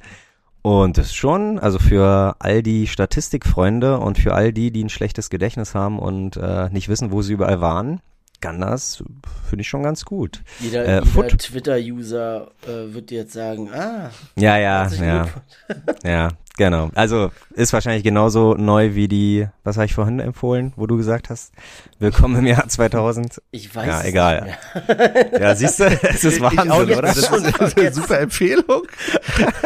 Und 0.64 0.96
das 0.96 1.08
ist 1.08 1.16
schon, 1.16 1.58
also 1.58 1.78
für 1.78 2.36
all 2.38 2.62
die 2.62 2.86
Statistikfreunde 2.86 3.98
und 3.98 4.18
für 4.18 4.32
all 4.32 4.50
die, 4.50 4.70
die 4.70 4.82
ein 4.82 4.88
schlechtes 4.88 5.28
Gedächtnis 5.28 5.74
haben 5.74 5.98
und 5.98 6.38
äh, 6.38 6.70
nicht 6.70 6.88
wissen, 6.88 7.12
wo 7.12 7.20
sie 7.20 7.34
überall 7.34 7.60
waren, 7.60 8.00
kann 8.40 8.62
das, 8.62 9.04
finde 9.46 9.60
ich 9.60 9.68
schon 9.68 9.82
ganz 9.82 10.06
gut. 10.06 10.42
Jeder, 10.60 10.86
Äh, 10.86 11.02
jeder 11.04 11.28
Twitter-User 11.36 12.50
äh, 12.62 12.94
wird 12.94 13.10
jetzt 13.10 13.34
sagen, 13.34 13.68
ah, 13.74 14.10
Ja, 14.38 14.56
ja, 14.56 14.88
ja, 14.88 15.28
ja, 16.02 16.28
genau. 16.57 16.90
Also 16.94 17.30
ist 17.55 17.72
wahrscheinlich 17.72 18.05
genauso 18.05 18.55
neu 18.55 18.94
wie 18.94 19.09
die, 19.09 19.48
was 19.62 19.76
habe 19.76 19.86
ich 19.86 19.94
vorhin 19.94 20.20
empfohlen, 20.20 20.72
wo 20.76 20.86
du 20.86 20.96
gesagt 20.96 21.30
hast, 21.30 21.52
willkommen 21.98 22.36
im 22.36 22.46
Jahr 22.46 22.68
2000. 22.68 23.42
Ich 23.50 23.74
weiß 23.74 23.86
Ja, 23.86 24.05
egal. 24.05 24.59
Ja, 25.40 25.55
siehst 25.55 25.80
du, 25.80 25.84
es 25.84 26.24
ist 26.24 26.40
Wahnsinn, 26.40 26.70
oder? 26.70 27.02
Das 27.02 27.16
ist 27.18 27.78
eine 27.78 27.92
super 27.92 28.20
Empfehlung. 28.20 28.82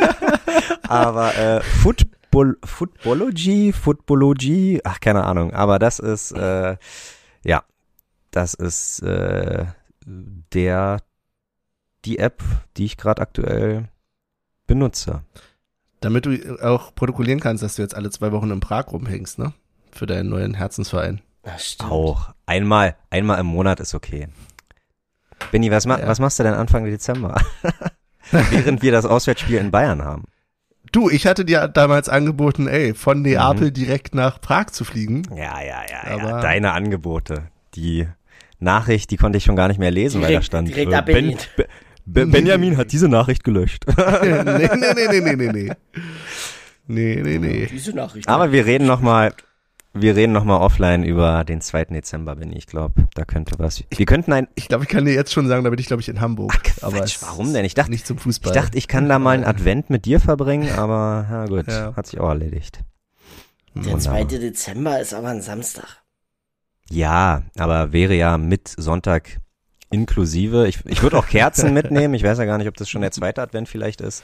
Aber 0.88 1.34
äh, 1.36 1.60
Football, 1.60 2.56
Footballogy, 2.64 3.72
Footballogy, 3.72 4.80
ach 4.84 5.00
keine 5.00 5.24
Ahnung. 5.24 5.52
Aber 5.52 5.78
das 5.78 5.98
ist 5.98 6.32
äh, 6.32 6.76
ja, 7.44 7.62
das 8.30 8.54
ist 8.54 9.00
äh, 9.02 9.66
der 10.06 10.98
die 12.04 12.18
App, 12.18 12.42
die 12.76 12.84
ich 12.84 12.96
gerade 12.96 13.20
aktuell 13.22 13.88
benutze. 14.66 15.22
Damit 16.00 16.26
du 16.26 16.58
auch 16.62 16.94
protokollieren 16.94 17.40
kannst, 17.40 17.62
dass 17.62 17.74
du 17.76 17.82
jetzt 17.82 17.94
alle 17.94 18.10
zwei 18.10 18.30
Wochen 18.32 18.50
in 18.50 18.60
Prag 18.60 18.86
rumhängst, 18.92 19.38
ne? 19.38 19.52
Für 19.92 20.06
deinen 20.06 20.28
neuen 20.28 20.54
Herzensverein. 20.54 21.20
Ach, 21.44 21.58
stimmt. 21.58 21.90
Auch 21.90 22.30
einmal, 22.46 22.96
einmal 23.10 23.40
im 23.40 23.46
Monat 23.46 23.80
ist 23.80 23.94
okay. 23.94 24.28
Benny, 25.50 25.70
was, 25.70 25.86
ma 25.86 25.98
Ja. 25.98 26.06
was 26.06 26.20
machst 26.20 26.38
du 26.38 26.42
denn 26.42 26.54
Anfang 26.54 26.84
Dezember? 26.84 27.40
Während 28.30 28.82
wir 28.82 28.92
das 28.92 29.06
Auswärtsspiel 29.06 29.56
in 29.58 29.70
Bayern 29.70 30.02
haben. 30.04 30.24
Du, 30.92 31.10
ich 31.10 31.26
hatte 31.26 31.44
dir 31.44 31.68
damals 31.68 32.08
angeboten, 32.08 32.66
ey, 32.66 32.94
von 32.94 33.22
Neapel 33.22 33.68
Mhm. 33.68 33.74
direkt 33.74 34.14
nach 34.14 34.40
Prag 34.40 34.66
zu 34.66 34.84
fliegen. 34.84 35.22
Ja, 35.34 35.60
ja, 35.62 35.82
ja, 35.88 36.16
ja. 36.16 36.40
Deine 36.40 36.72
Angebote. 36.72 37.48
Die 37.74 38.06
Nachricht, 38.58 39.10
die 39.10 39.16
konnte 39.16 39.38
ich 39.38 39.44
schon 39.44 39.56
gar 39.56 39.68
nicht 39.68 39.78
mehr 39.78 39.90
lesen, 39.90 40.16
weil 40.20 40.22
da 40.22 40.28
Direkt- 40.28 40.46
stand. 40.46 40.68
direkt 40.68 40.92
äh, 40.92 40.96
ab 40.96 41.06
Berlin. 41.06 41.38
Be 42.10 42.24
Be 42.24 42.32
Benjamin 42.32 42.76
hat 42.76 42.92
diese 42.92 43.08
Nachricht 43.08 43.44
gelöscht. 43.44 43.84
nee, 43.96 44.42
nee, 44.44 44.68
nee, 44.76 44.94
nee, 44.94 45.20
nee, 45.20 45.36
nee, 45.36 45.52
nee. 45.52 45.72
Nee, 46.86 47.20
nee, 47.22 47.38
nee. 47.38 47.66
Diese 47.70 47.92
Nachricht. 47.92 48.28
Aber 48.28 48.50
wir 48.50 48.64
reden 48.64 48.86
noch 48.86 49.00
mal, 49.00 49.34
wir 49.92 50.16
reden 50.16 50.32
noch 50.32 50.44
mal 50.44 50.56
offline 50.56 51.02
über 51.04 51.44
den 51.44 51.60
2. 51.60 51.84
Dezember, 51.86 52.36
Benny. 52.36 52.56
Ich 52.56 52.66
glaube, 52.66 53.06
da 53.14 53.24
könnte 53.26 53.58
was. 53.58 53.84
Wir 53.94 54.06
könnten 54.06 54.32
ein. 54.32 54.48
Ich 54.54 54.68
glaube, 54.68 54.84
ich 54.84 54.90
kann 54.90 55.04
dir 55.04 55.12
jetzt 55.12 55.32
schon 55.32 55.46
sagen, 55.48 55.64
da 55.64 55.70
bin 55.70 55.78
ich, 55.78 55.86
glaube 55.86 56.00
ich, 56.00 56.08
in 56.08 56.20
Hamburg. 56.20 56.52
Ach, 56.54 56.82
aber 56.84 56.98
Quatsch, 56.98 57.16
es 57.16 57.22
warum 57.22 57.52
denn? 57.52 57.64
Ich 57.66 57.74
dachte, 57.74 57.90
nicht 57.90 58.06
zum 58.06 58.16
ich 58.16 58.22
Fußball. 58.22 58.52
dachte, 58.54 58.78
ich 58.78 58.88
kann 58.88 59.08
da 59.08 59.18
mal 59.18 59.32
einen 59.32 59.44
Advent 59.44 59.90
mit 59.90 60.06
dir 60.06 60.18
verbringen, 60.18 60.70
aber 60.78 61.26
na 61.30 61.46
gut, 61.46 61.66
Ja. 61.68 61.94
hat 61.94 62.06
sich 62.06 62.18
auch 62.20 62.30
erledigt. 62.30 62.80
Der 63.74 63.84
Wunderbar. 63.92 64.28
2. 64.28 64.38
Dezember 64.38 64.98
ist 65.00 65.12
aber 65.12 65.28
ein 65.28 65.42
Samstag. 65.42 66.02
Ja, 66.90 67.42
aber 67.58 67.92
wäre 67.92 68.14
ja 68.14 68.38
mit 68.38 68.72
Sonntag 68.78 69.40
inklusive. 69.90 70.66
Ich, 70.68 70.84
ich 70.86 71.02
würde 71.02 71.18
auch 71.18 71.26
Kerzen 71.26 71.72
mitnehmen. 71.74 72.14
Ich 72.14 72.22
weiß 72.22 72.38
ja 72.38 72.44
gar 72.44 72.58
nicht, 72.58 72.68
ob 72.68 72.76
das 72.76 72.88
schon 72.88 73.00
der 73.02 73.10
zweite 73.12 73.42
Advent 73.42 73.68
vielleicht 73.68 74.00
ist. 74.00 74.22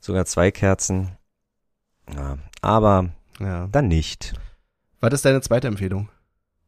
Sogar 0.00 0.24
zwei 0.26 0.50
Kerzen. 0.50 1.10
Ja, 2.14 2.38
aber 2.60 3.10
ja. 3.38 3.68
dann 3.70 3.88
nicht. 3.88 4.34
Was 5.00 5.12
ist 5.14 5.24
deine 5.24 5.40
zweite 5.40 5.68
Empfehlung? 5.68 6.08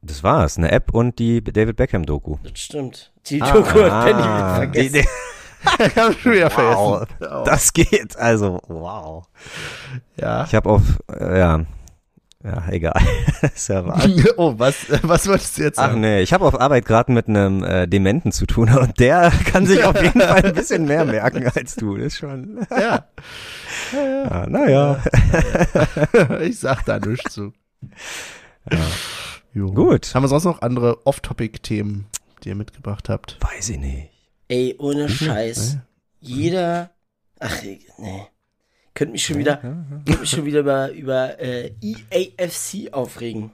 Das 0.03 0.23
war's. 0.23 0.59
Eine 0.59 0.71
App 0.71 0.93
und 0.93 1.19
die 1.19 1.43
David 1.43 1.77
Beckham 1.77 2.05
Doku. 2.07 2.37
Das 2.43 2.59
stimmt. 2.61 3.13
Die 3.27 3.39
Doku 3.39 3.81
hat 3.83 4.05
Penny 4.05 4.23
Ah, 4.23 4.59
mit 4.61 4.75
die, 4.75 4.89
vergessen. 4.91 5.09
ich 5.79 5.97
habe 5.97 6.13
schon 6.15 6.33
wieder 6.33 6.51
Wow, 6.57 6.99
vergessen. 7.09 7.33
Oh. 7.35 7.45
das 7.45 7.73
geht. 7.73 8.17
Also, 8.17 8.61
wow. 8.69 9.27
ja. 10.17 10.45
Ich 10.45 10.55
habe 10.55 10.69
auf, 10.71 10.83
äh, 11.11 11.39
ja, 11.39 11.65
ja, 12.45 12.69
egal. 12.71 13.01
ist 13.55 13.69
ja 13.69 13.85
wahr. 13.87 14.03
oh, 14.37 14.55
was, 14.59 14.87
was 15.03 15.27
wolltest 15.27 15.59
du 15.59 15.63
jetzt 15.63 15.79
Ach 15.79 15.89
sagen? 15.89 16.01
nee, 16.01 16.21
ich 16.21 16.33
habe 16.33 16.45
auf 16.45 16.61
Arbeit 16.61 16.85
gerade 16.85 17.11
mit 17.11 17.27
einem 17.29 17.65
äh, 17.65 17.87
Dementen 17.89 18.31
zu 18.33 18.47
tun 18.47 18.69
und 18.79 19.01
der 19.01 19.31
kann 19.47 19.67
sich 19.67 19.83
auf 19.83 20.01
jeden 20.01 20.21
Fall 20.21 20.45
ein 20.45 20.55
bisschen 20.55 20.85
mehr 20.85 21.05
merken 21.05 21.51
als 21.55 21.75
du. 21.75 21.97
Das 21.97 22.07
ist 22.09 22.19
schon. 22.19 22.67
Ja, 22.71 23.07
Ja, 23.93 24.47
naja. 24.47 25.03
ich 26.43 26.59
sag 26.59 26.85
da 26.85 26.99
nichts 26.99 27.33
zu. 27.33 27.53
Ja. 28.71 28.79
Jo. 29.55 29.73
Gut. 29.73 30.15
Haben 30.15 30.25
wir 30.25 30.29
sonst 30.29 30.45
noch 30.45 30.63
andere 30.63 31.07
Off-Topic-Themen, 31.07 32.07
die 32.43 32.49
ihr 32.51 32.55
mitgebracht 32.57 33.09
habt? 33.09 33.39
Weiß 33.41 33.69
ich 33.71 33.79
nicht. 33.79 34.11
Ey, 34.49 34.75
ohne 34.79 35.09
Scheiß. 35.09 35.75
Nee. 35.75 35.81
Jeder. 36.21 36.91
Ach, 37.41 37.63
nee. 37.99 38.27
Könnt 38.95 39.13
mich 39.13 39.25
schon 39.27 39.39
wieder, 39.39 39.57
könnt 39.57 40.21
mich 40.21 40.31
schon 40.31 40.45
wieder 40.45 40.61
über, 40.61 40.91
über 40.93 41.41
äh, 41.41 41.73
EAFC 41.83 42.93
aufregen. 42.93 43.51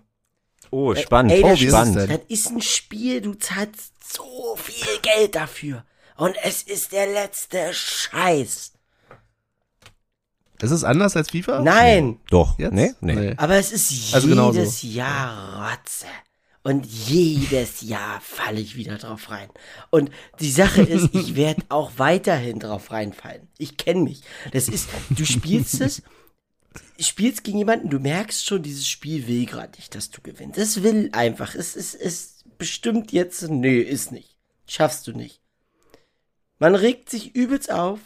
Oh, 0.70 0.94
spannend. 0.94 1.32
Ey, 1.32 1.42
oh, 1.42 1.48
das, 1.48 1.60
ist 1.60 1.68
spannend. 1.68 1.96
denn? 1.96 2.08
das 2.08 2.20
ist 2.28 2.50
ein 2.50 2.60
Spiel, 2.60 3.20
du 3.22 3.34
zahlst 3.34 3.92
so 4.14 4.56
viel 4.56 4.98
Geld 5.02 5.34
dafür. 5.34 5.84
Und 6.16 6.36
es 6.44 6.62
ist 6.62 6.92
der 6.92 7.06
letzte 7.06 7.72
Scheiß. 7.72 8.72
Ist 10.60 10.70
es 10.70 10.84
anders 10.84 11.16
als 11.16 11.30
FIFA? 11.30 11.62
Nein, 11.62 12.20
Doch. 12.28 12.58
Jetzt? 12.58 12.72
Nee? 12.74 12.92
Nee. 13.00 13.34
aber 13.38 13.54
es 13.54 13.72
ist 13.72 14.14
Also 14.14 14.28
genau 14.28 14.52
so. 14.52 14.58
jedes 14.58 14.82
Jahr 14.82 15.70
Rotze. 15.70 16.06
Und 16.62 16.84
jedes 16.84 17.80
Jahr 17.80 18.20
falle 18.20 18.60
ich 18.60 18.76
wieder 18.76 18.98
drauf 18.98 19.30
rein. 19.30 19.48
Und 19.88 20.10
die 20.40 20.50
Sache 20.50 20.82
ist, 20.82 21.14
ich 21.14 21.34
werde 21.34 21.62
auch 21.70 21.92
weiterhin 21.96 22.58
drauf 22.58 22.90
reinfallen. 22.90 23.48
Ich 23.56 23.78
kenne 23.78 24.02
mich. 24.02 24.22
Das 24.52 24.68
ist, 24.68 24.88
du 25.08 25.24
spielst 25.24 25.80
es, 25.80 26.02
spielst 26.98 27.44
gegen 27.44 27.58
jemanden, 27.58 27.88
du 27.88 27.98
merkst 27.98 28.44
schon, 28.44 28.62
dieses 28.62 28.86
Spiel 28.86 29.26
will 29.26 29.46
gerade 29.46 29.76
nicht, 29.76 29.94
dass 29.94 30.10
du 30.10 30.20
gewinnst. 30.20 30.58
Es 30.58 30.82
will 30.82 31.08
einfach. 31.12 31.54
Es 31.54 31.76
ist, 31.76 31.94
es 31.94 32.44
bestimmt 32.58 33.10
jetzt, 33.12 33.42
nö, 33.48 33.80
ist 33.80 34.12
nicht. 34.12 34.36
Schaffst 34.66 35.06
du 35.06 35.12
nicht. 35.12 35.40
Man 36.58 36.74
regt 36.74 37.08
sich 37.08 37.34
übelst 37.34 37.72
auf, 37.72 38.00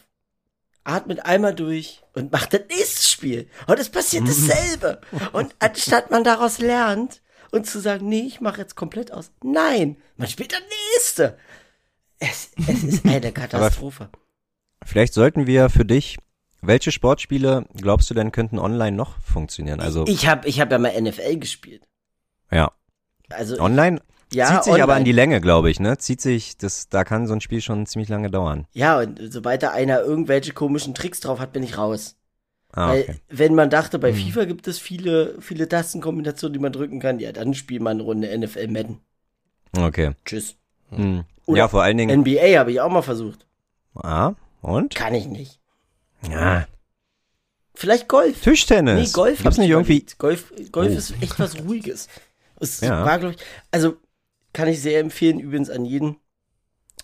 atmet 0.84 1.26
einmal 1.26 1.56
durch 1.56 2.02
und 2.12 2.30
macht 2.30 2.54
das 2.54 2.62
nächste 2.68 3.04
Spiel. 3.04 3.48
Und 3.66 3.80
es 3.80 3.88
passiert 3.88 4.28
dasselbe. 4.28 5.00
Und 5.32 5.56
anstatt 5.58 6.12
man 6.12 6.22
daraus 6.22 6.58
lernt 6.58 7.20
und 7.54 7.66
zu 7.66 7.80
sagen, 7.80 8.08
nee, 8.08 8.22
ich 8.26 8.40
mache 8.40 8.60
jetzt 8.60 8.74
komplett 8.74 9.12
aus. 9.12 9.30
Nein, 9.42 9.96
man 10.16 10.28
spielt 10.28 10.52
das 10.52 10.62
nächste. 10.94 11.38
Es, 12.18 12.50
es 12.68 12.82
ist 12.84 13.04
eine 13.06 13.32
Katastrophe. 13.32 14.08
Vielleicht 14.84 15.14
sollten 15.14 15.46
wir 15.46 15.70
für 15.70 15.84
dich 15.84 16.18
welche 16.66 16.92
Sportspiele 16.92 17.66
glaubst 17.76 18.08
du 18.10 18.14
denn 18.14 18.32
könnten 18.32 18.58
online 18.58 18.96
noch 18.96 19.18
funktionieren? 19.20 19.80
Also 19.80 20.06
ich 20.06 20.26
habe 20.26 20.48
ich 20.48 20.60
hab 20.60 20.72
ja 20.72 20.78
mal 20.78 20.98
NFL 21.00 21.36
gespielt. 21.36 21.82
ja, 22.50 22.72
Also 23.30 23.58
online 23.60 24.00
ja, 24.32 24.46
zieht 24.46 24.64
sich 24.64 24.72
online. 24.72 24.82
aber 24.84 24.94
an 24.94 25.04
die 25.04 25.12
Länge, 25.12 25.40
glaube 25.40 25.70
ich, 25.70 25.78
ne? 25.78 25.98
Zieht 25.98 26.20
sich, 26.20 26.56
das, 26.56 26.88
da 26.88 27.04
kann 27.04 27.26
so 27.26 27.34
ein 27.34 27.40
Spiel 27.40 27.60
schon 27.60 27.86
ziemlich 27.86 28.08
lange 28.08 28.30
dauern. 28.30 28.66
Ja, 28.72 28.98
und 28.98 29.20
sobald 29.30 29.62
da 29.62 29.70
einer 29.70 30.00
irgendwelche 30.00 30.52
komischen 30.52 30.94
Tricks 30.94 31.20
drauf 31.20 31.38
hat, 31.38 31.52
bin 31.52 31.62
ich 31.62 31.78
raus. 31.78 32.16
Ah, 32.76 32.88
Weil, 32.88 33.02
okay. 33.02 33.14
wenn 33.28 33.54
man 33.54 33.70
dachte, 33.70 33.98
bei 34.00 34.12
Hm. 34.12 34.16
FIFA 34.18 34.44
gibt 34.46 34.66
es 34.66 34.78
viele, 34.80 35.40
viele 35.40 35.68
Tastenkombinationen, 35.68 36.52
die 36.54 36.58
man 36.58 36.72
drücken 36.72 36.98
kann, 36.98 37.20
ja, 37.20 37.30
dann 37.30 37.54
spielt 37.54 37.82
man 37.82 37.92
eine 37.98 38.02
Runde 38.02 38.36
NFL 38.36 38.66
Madden. 38.68 39.00
Okay. 39.76 40.12
Tschüss. 40.24 40.56
Hm. 40.90 41.24
Ja, 41.46 41.68
vor 41.68 41.82
allen 41.82 41.98
Dingen. 41.98 42.20
NBA 42.22 42.58
habe 42.58 42.72
ich 42.72 42.80
auch 42.80 42.90
mal 42.90 43.02
versucht. 43.02 43.46
Ah, 43.94 44.32
und? 44.60 44.94
Kann 44.94 45.14
ich 45.14 45.26
nicht. 45.26 45.60
Ja. 46.28 46.66
Vielleicht 47.74 48.08
Golf. 48.08 48.40
Tischtennis. 48.40 49.08
Nee, 49.08 49.12
Golf 49.12 49.38
Gibt's 49.42 49.44
hab 49.44 49.58
nicht 49.58 49.66
ich 49.66 49.70
irgendwie. 49.70 49.92
überlegt. 49.98 50.18
Golf, 50.18 50.52
Golf 50.72 50.92
Oh. 50.92 50.96
ist 50.96 51.14
echt 51.22 51.38
was 51.38 51.58
Ruhiges. 51.60 52.08
Es 52.60 52.80
Ja. 52.80 53.04
war, 53.04 53.18
glaube 53.18 53.34
ich, 53.34 53.40
also 53.70 53.96
kann 54.52 54.68
ich 54.68 54.80
sehr 54.80 55.00
empfehlen, 55.00 55.38
übrigens 55.40 55.70
an 55.70 55.84
jeden, 55.84 56.16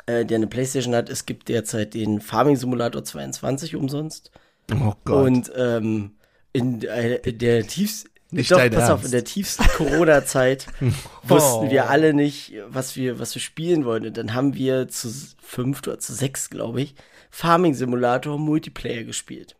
äh, 0.07 0.25
der 0.25 0.37
eine 0.37 0.47
Playstation 0.47 0.95
hat. 0.95 1.09
Es 1.11 1.27
gibt 1.27 1.49
derzeit 1.49 1.95
den 1.95 2.21
Farming 2.21 2.57
Simulator 2.57 3.03
22 3.05 3.75
umsonst. 3.77 4.31
Oh 4.73 4.95
Gott. 5.05 5.27
Und 5.27 5.53
ähm, 5.57 6.13
in, 6.53 6.83
äh, 6.83 7.33
der 7.33 7.67
tiefsten, 7.67 8.11
Nicht 8.31 8.51
doch, 8.51 8.59
pass 8.71 8.91
auf, 8.91 9.01
Ernst. 9.01 9.05
in 9.07 9.11
der 9.13 9.25
tiefsten 9.25 9.65
Corona-Zeit 9.65 10.67
wussten 11.23 11.71
wir 11.71 11.91
alle 11.91 12.15
nicht, 12.15 12.55
was 12.69 12.97
wir, 12.97 13.19
was 13.19 13.35
wir 13.35 13.43
spielen 13.43 13.85
wollen. 13.85 14.07
Und 14.07 14.17
dann 14.17 14.35
haben 14.35 14.55
wir 14.55 14.89
zu 14.89 15.09
fünf 15.41 15.81
oder 15.87 15.99
zu 15.99 16.13
sechs, 16.13 16.51
glaube 16.51 16.83
ich, 16.83 16.95
Farming 17.31 17.75
Simulator 17.75 18.39
Multiplayer 18.39 19.05
gespielt. 19.05 19.57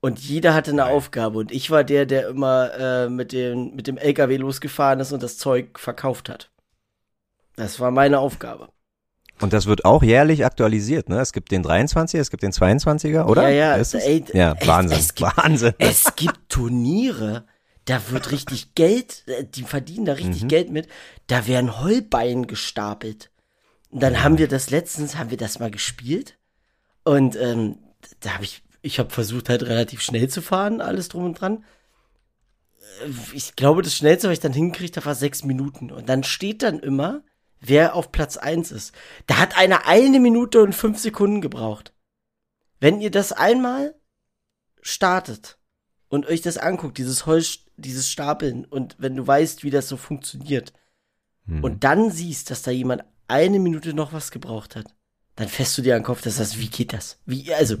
Und 0.00 0.18
jeder 0.18 0.52
hatte 0.52 0.72
eine 0.72 0.86
Aufgabe. 0.86 1.38
Und 1.38 1.52
ich 1.52 1.70
war 1.70 1.84
der, 1.84 2.06
der 2.06 2.28
immer 2.28 2.72
äh, 2.74 3.08
mit, 3.08 3.32
dem, 3.32 3.76
mit 3.76 3.86
dem 3.86 3.96
LKW 3.96 4.36
losgefahren 4.36 4.98
ist 4.98 5.12
und 5.12 5.22
das 5.22 5.38
Zeug 5.38 5.78
verkauft 5.78 6.28
hat. 6.28 6.50
Das 7.54 7.78
war 7.78 7.90
meine 7.92 8.18
Aufgabe. 8.18 8.68
Und 9.40 9.52
das 9.52 9.66
wird 9.66 9.84
auch 9.84 10.02
jährlich 10.04 10.44
aktualisiert, 10.44 11.08
ne? 11.08 11.18
Es 11.20 11.32
gibt 11.32 11.50
den 11.50 11.64
23er, 11.64 12.18
es 12.20 12.30
gibt 12.30 12.42
den 12.44 12.52
22er, 12.52 13.24
oder? 13.26 13.48
Ja, 13.48 13.48
ja, 13.48 13.74
Ist 13.74 13.94
es? 13.94 14.04
ey, 14.04 14.24
ja 14.32 14.54
Wahnsinn. 14.64 14.98
es 14.98 15.14
gibt- 15.14 15.36
Wahnsinn. 15.36 15.74
Es 15.78 16.14
gibt 16.14 16.48
Turniere, 16.48 17.44
da 17.86 18.00
wird 18.10 18.30
richtig 18.30 18.74
Geld, 18.76 19.24
äh, 19.26 19.44
die 19.44 19.64
verdienen 19.64 20.04
da 20.04 20.12
Mhm. 20.12 20.18
richtig 20.18 20.48
Geld 20.48 20.70
mit. 20.70 20.86
Da 21.26 21.46
werden 21.48 21.80
Heuballen 21.80 22.46
gestapelt. 22.46 23.30
Und 23.90 24.02
dann 24.02 24.22
haben 24.22 24.38
wir 24.38 24.46
das 24.48 24.70
letztens, 24.70 25.16
haben 25.16 25.30
wir 25.30 25.36
das 25.38 25.58
mal 25.58 25.70
gespielt. 25.70 26.38
Und 27.04 27.34
ähm, 27.36 27.78
da 28.20 28.34
habe 28.34 28.44
ich, 28.44 28.62
ich 28.80 28.98
habe 29.00 29.10
versucht 29.10 29.48
halt 29.48 29.64
relativ 29.64 30.02
schnell 30.02 30.28
zu 30.28 30.40
fahren, 30.40 30.80
alles 30.80 31.08
drum 31.08 31.24
und 31.24 31.40
dran. 31.40 31.64
Äh, 33.04 33.10
Ich 33.34 33.56
glaube, 33.56 33.82
das 33.82 33.96
schnellste, 33.96 34.28
was 34.28 34.34
ich 34.34 34.40
dann 34.40 34.52
hingekriegt 34.52 34.96
habe, 34.96 35.06
war 35.06 35.14
sechs 35.16 35.42
Minuten. 35.42 35.90
Und 35.90 36.08
dann 36.08 36.22
steht 36.22 36.62
dann 36.62 36.78
immer, 36.78 37.22
wer 37.62 37.94
auf 37.94 38.12
Platz 38.12 38.36
eins 38.36 38.70
ist. 38.70 38.92
Da 39.26 39.38
hat 39.38 39.56
einer 39.56 39.86
eine 39.86 40.20
Minute 40.20 40.62
und 40.62 40.74
fünf 40.74 40.98
Sekunden 40.98 41.40
gebraucht. 41.40 41.94
Wenn 42.80 43.00
ihr 43.00 43.10
das 43.10 43.32
einmal 43.32 43.94
startet 44.82 45.58
und 46.08 46.26
euch 46.26 46.42
das 46.42 46.58
anguckt, 46.58 46.98
dieses 46.98 47.26
Holz, 47.26 47.60
dieses 47.76 48.10
Stapeln 48.10 48.64
und 48.64 48.96
wenn 48.98 49.16
du 49.16 49.26
weißt, 49.26 49.62
wie 49.64 49.70
das 49.70 49.88
so 49.88 49.96
funktioniert 49.96 50.72
Hm. 51.46 51.64
und 51.64 51.84
dann 51.84 52.10
siehst, 52.10 52.50
dass 52.50 52.62
da 52.62 52.70
jemand 52.70 53.02
eine 53.28 53.58
Minute 53.58 53.94
noch 53.94 54.12
was 54.12 54.30
gebraucht 54.30 54.76
hat, 54.76 54.94
dann 55.36 55.48
fässt 55.48 55.76
du 55.76 55.82
dir 55.82 55.94
an 55.94 56.00
den 56.00 56.06
Kopf, 56.06 56.22
dass 56.22 56.36
das, 56.36 56.58
wie 56.58 56.68
geht 56.68 56.92
das? 56.92 57.18
Wie, 57.24 57.52
also, 57.54 57.76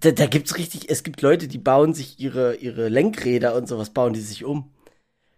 da, 0.00 0.10
da 0.10 0.26
gibt's 0.26 0.56
richtig, 0.56 0.88
es 0.88 1.02
gibt 1.02 1.20
Leute, 1.22 1.48
die 1.48 1.58
bauen 1.58 1.94
sich 1.94 2.18
ihre, 2.18 2.56
ihre 2.56 2.88
Lenkräder 2.88 3.54
und 3.54 3.68
sowas, 3.68 3.90
bauen 3.90 4.12
die 4.12 4.20
sich 4.20 4.44
um. 4.44 4.72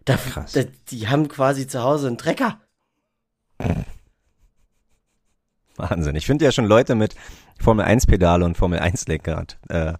Da, 0.05 0.15
Krass. 0.17 0.53
Da, 0.53 0.63
die 0.89 1.07
haben 1.07 1.27
quasi 1.27 1.67
zu 1.67 1.83
Hause 1.83 2.07
einen 2.07 2.17
Trecker. 2.17 2.61
Wahnsinn. 5.75 6.15
Ich 6.15 6.25
finde 6.25 6.45
ja 6.45 6.51
schon 6.51 6.65
Leute 6.65 6.95
mit 6.95 7.15
Formel 7.59 7.85
1 7.85 8.05
Pedale 8.07 8.43
und 8.45 8.57
Formel 8.57 8.79
1 8.79 9.07
Lenkrad 9.07 9.57
äh, 9.69 9.93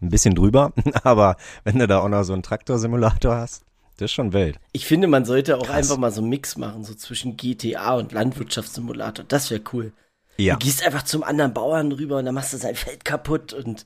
ein 0.00 0.08
bisschen 0.08 0.34
drüber, 0.34 0.72
aber 1.04 1.36
wenn 1.64 1.78
du 1.78 1.86
da 1.86 2.00
auch 2.00 2.08
noch 2.08 2.24
so 2.24 2.32
einen 2.32 2.42
Traktorsimulator 2.42 3.36
hast, 3.36 3.64
das 3.98 4.06
ist 4.06 4.12
schon 4.12 4.32
wild. 4.32 4.58
Ich 4.72 4.86
finde, 4.86 5.06
man 5.06 5.24
sollte 5.24 5.56
auch 5.58 5.66
Krass. 5.66 5.76
einfach 5.76 5.96
mal 5.96 6.10
so 6.10 6.20
einen 6.22 6.30
Mix 6.30 6.56
machen, 6.56 6.82
so 6.82 6.94
zwischen 6.94 7.36
GTA 7.36 7.94
und 7.94 8.10
Landwirtschaftssimulator. 8.12 9.24
Das 9.28 9.50
wäre 9.50 9.60
cool. 9.72 9.92
Ja. 10.38 10.54
Du 10.56 10.64
gehst 10.64 10.84
einfach 10.84 11.02
zum 11.04 11.22
anderen 11.22 11.52
Bauern 11.54 11.92
rüber 11.92 12.16
und 12.18 12.24
dann 12.24 12.34
machst 12.34 12.52
du 12.52 12.56
sein 12.56 12.74
Feld 12.74 13.04
kaputt 13.04 13.52
und 13.52 13.84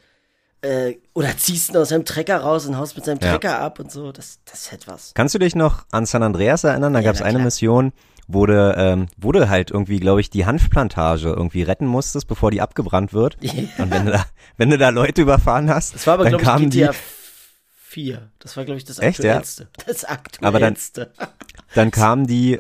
äh, 0.63 0.95
oder 1.13 1.37
ziehst 1.37 1.71
ihn 1.71 1.77
aus 1.77 1.91
seinem 1.91 2.07
Trecker 2.07 2.39
raus 2.39 2.67
und 2.67 2.79
haust 2.79 2.97
mit 2.97 3.05
seinem 3.05 3.19
Ja. 3.21 3.33
Trecker 3.33 3.59
ab 3.61 3.79
und 3.79 3.91
so. 3.93 4.11
Das, 4.13 4.39
das 4.47 4.73
hätte 4.73 4.87
was. 4.87 5.13
Kannst 5.13 5.35
du 5.35 5.39
dich 5.39 5.55
noch 5.55 5.85
an 5.91 6.07
San 6.07 6.23
Andreas 6.23 6.65
erinnern? 6.65 6.95
Da 6.95 7.01
Ja, 7.01 7.07
gab 7.07 7.17
es 7.17 7.21
eine 7.23 7.35
klar. 7.35 7.45
Mission, 7.45 7.93
du, 8.47 8.75
ähm, 8.77 9.07
du 9.33 9.49
halt 9.49 9.71
irgendwie, 9.71 10.01
glaube 10.01 10.21
ich, 10.21 10.31
die 10.31 10.47
Hanfplantage 10.47 11.29
irgendwie 11.29 11.63
retten 11.63 11.87
musstest, 11.87 12.27
bevor 12.27 12.51
die 12.51 12.61
abgebrannt 12.61 13.13
wird. 13.13 13.37
Und 13.79 13.91
wenn 13.91 14.07
du 14.07 14.13
da, 14.13 14.27
wenn 14.57 14.71
du 14.71 14.79
da 14.79 14.89
Leute 14.89 15.23
überfahren 15.23 15.71
hast, 15.71 15.95
Das 15.95 16.07
war 16.07 16.15
aber, 16.15 16.29
dann 16.29 16.41
kamen 16.41 16.65
ich, 16.65 16.71
die, 16.71 16.79
GTA 16.81 16.95
4. 17.77 18.31
Das 18.41 18.57
war, 18.57 18.65
glaube 18.65 18.79
ich, 18.79 18.85
das 18.85 18.99
Echt, 18.99 19.23
ja? 19.23 19.33
aktuellste. 19.37 19.69
Das 19.87 20.05
Aber 20.05 20.59
dann- 20.59 20.73
aktuellste. 20.75 21.13
dann 21.75 21.91
kamen 21.91 22.27
die, 22.27 22.59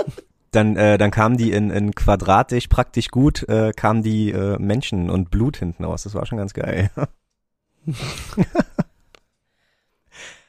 dann, 0.52 0.76
äh, 0.76 0.96
dann 0.98 1.10
kamen 1.10 1.36
die 1.36 1.50
in, 1.52 1.70
in 1.70 1.94
quadratisch 1.94 2.68
praktisch 2.68 3.08
gut, 3.08 3.46
äh, 3.48 3.72
kamen 3.72 4.02
die 4.02 4.30
äh, 4.30 4.58
Menschen 4.58 5.10
und 5.10 5.30
Blut 5.30 5.56
hinten 5.58 5.84
aus. 5.84 6.04
Das 6.04 6.14
war 6.14 6.24
schon 6.26 6.38
ganz 6.38 6.54
geil. 6.54 6.90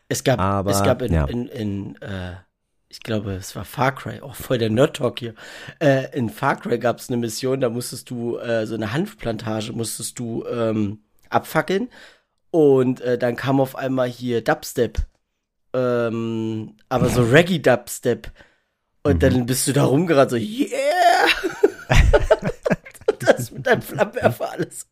Es 0.10 0.24
gab, 0.24 0.40
Aber, 0.40 0.72
es 0.72 0.84
gab 0.84 1.02
in, 1.02 1.14
ja. 1.14 1.26
in, 1.26 1.48
in 1.48 1.96
äh, 2.02 2.36
ich 2.90 3.02
glaube, 3.02 3.34
es 3.34 3.56
war 3.56 3.66
Far 3.66 3.94
Cry, 3.96 4.22
auch 4.22 4.36
voll 4.36 4.58
der 4.58 4.70
Nerd-Talk 4.70 5.20
hier. 5.20 5.34
Äh, 5.80 6.16
in 6.18 6.30
Far 6.30 6.56
Cry 6.60 6.80
gab 6.80 7.00
es 7.00 7.10
eine 7.10 7.18
Mission, 7.18 7.60
da 7.60 7.70
musstest 7.70 8.10
du, 8.10 8.38
äh, 8.38 8.66
so 8.66 8.76
eine 8.76 8.94
Hanfplantage 8.94 9.74
musstest 9.74 10.18
du 10.20 10.46
ähm, 10.46 11.00
abfackeln. 11.30 11.90
Und 12.52 13.02
äh, 13.02 13.18
dann 13.18 13.36
kam 13.36 13.60
auf 13.60 13.76
einmal 13.76 14.08
hier 14.08 14.42
Dubstep. 14.44 15.00
Ähm, 15.74 16.76
aber 16.90 17.10
so 17.10 17.24
Reggae-Dubstep. 17.24 18.32
Und 19.04 19.16
Mhm. 19.16 19.20
dann 19.20 19.46
bist 19.46 19.68
du 19.68 19.74
da 19.74 19.84
rumgerannt, 19.84 20.32
so, 20.32 20.38
yeah! 20.38 21.28
das 23.20 23.52
mit 23.52 23.68
deinem 23.68 23.82
Flammenwerfer 23.82 24.52
alles. 24.52 24.88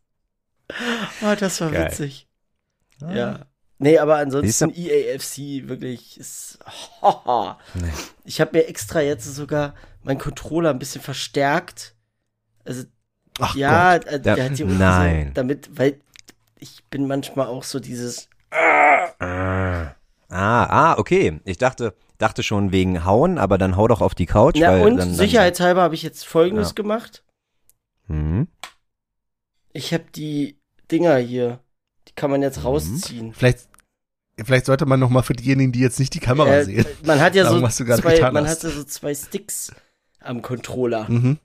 Oh, 1.21 1.33
das 1.39 1.61
war 1.61 1.71
Geil. 1.71 1.87
witzig. 1.91 2.27
Ja. 3.01 3.45
Nee, 3.77 3.97
aber 3.97 4.17
ansonsten 4.17 4.71
EAFC 4.73 5.67
wirklich 5.67 6.17
ist. 6.17 6.59
Ich 8.23 8.39
habe 8.41 8.51
mir 8.57 8.67
extra 8.67 9.01
jetzt 9.01 9.25
sogar 9.25 9.75
meinen 10.03 10.17
Controller 10.19 10.69
ein 10.69 10.79
bisschen 10.79 11.01
verstärkt. 11.01 11.95
Also 12.63 12.83
Ach 13.39 13.55
ja, 13.55 13.97
Gott. 13.97 14.07
äh, 14.07 14.19
Da- 14.21 14.35
der 14.35 14.45
hat 14.45 14.59
irgendwie 14.59 14.77
nein. 14.77 15.27
So, 15.27 15.33
damit, 15.33 15.77
weil 15.77 15.99
ich 16.57 16.85
bin 16.89 17.05
manchmal 17.07 17.47
auch 17.47 17.63
so 17.63 17.79
dieses. 17.81 18.29
Ah, 18.51 19.93
ah, 20.29 20.95
okay. 20.97 21.39
Ich 21.45 21.57
dachte, 21.57 21.93
dachte 22.17 22.43
schon 22.43 22.71
wegen 22.71 23.05
Hauen, 23.05 23.37
aber 23.37 23.57
dann 23.57 23.75
hau 23.77 23.87
doch 23.87 24.01
auf 24.01 24.15
die 24.15 24.25
Couch. 24.25 24.55
Ja, 24.57 24.71
weil 24.71 24.83
und 24.83 24.97
dann, 24.97 25.13
sicherheitshalber 25.13 25.81
habe 25.81 25.95
ich 25.95 26.03
jetzt 26.03 26.25
Folgendes 26.25 26.69
Ja. 26.69 26.73
gemacht. 26.75 27.23
Mhm. 28.07 28.47
Ich 29.73 29.93
habe 29.93 30.05
die 30.15 30.57
Dinger 30.91 31.17
hier, 31.17 31.59
die 31.59 31.64
kann 32.15 32.31
man 32.31 32.39
Mhm. 32.39 32.43
jetzt 32.45 32.63
rausziehen. 32.63 33.33
Vielleicht, 33.33 33.67
vielleicht 34.43 34.65
sollte 34.65 34.85
man 34.85 34.99
noch 34.99 35.09
mal 35.09 35.21
für 35.23 35.33
diejenigen, 35.33 35.71
die 35.71 35.79
jetzt 35.79 35.99
nicht 35.99 36.13
die 36.13 36.19
Kamera 36.19 36.49
Äh, 36.57 36.65
sehen. 36.65 36.85
man 37.05 37.19
hat 37.19 37.35
ja 37.35 37.43
Sagen, 37.45 37.57
so 37.57 37.61
was 37.63 37.77
du 37.77 37.85
gerade 37.85 38.01
zwei, 38.01 38.15
getan 38.15 38.33
man 38.33 38.45
hast. 38.47 38.63
hat 38.63 38.71
ja 38.71 38.77
so 38.77 38.83
zwei 38.83 39.13
Sticks 39.15 39.71
am 40.19 40.41
Controller. 40.41 41.09
Mhm. 41.09 41.37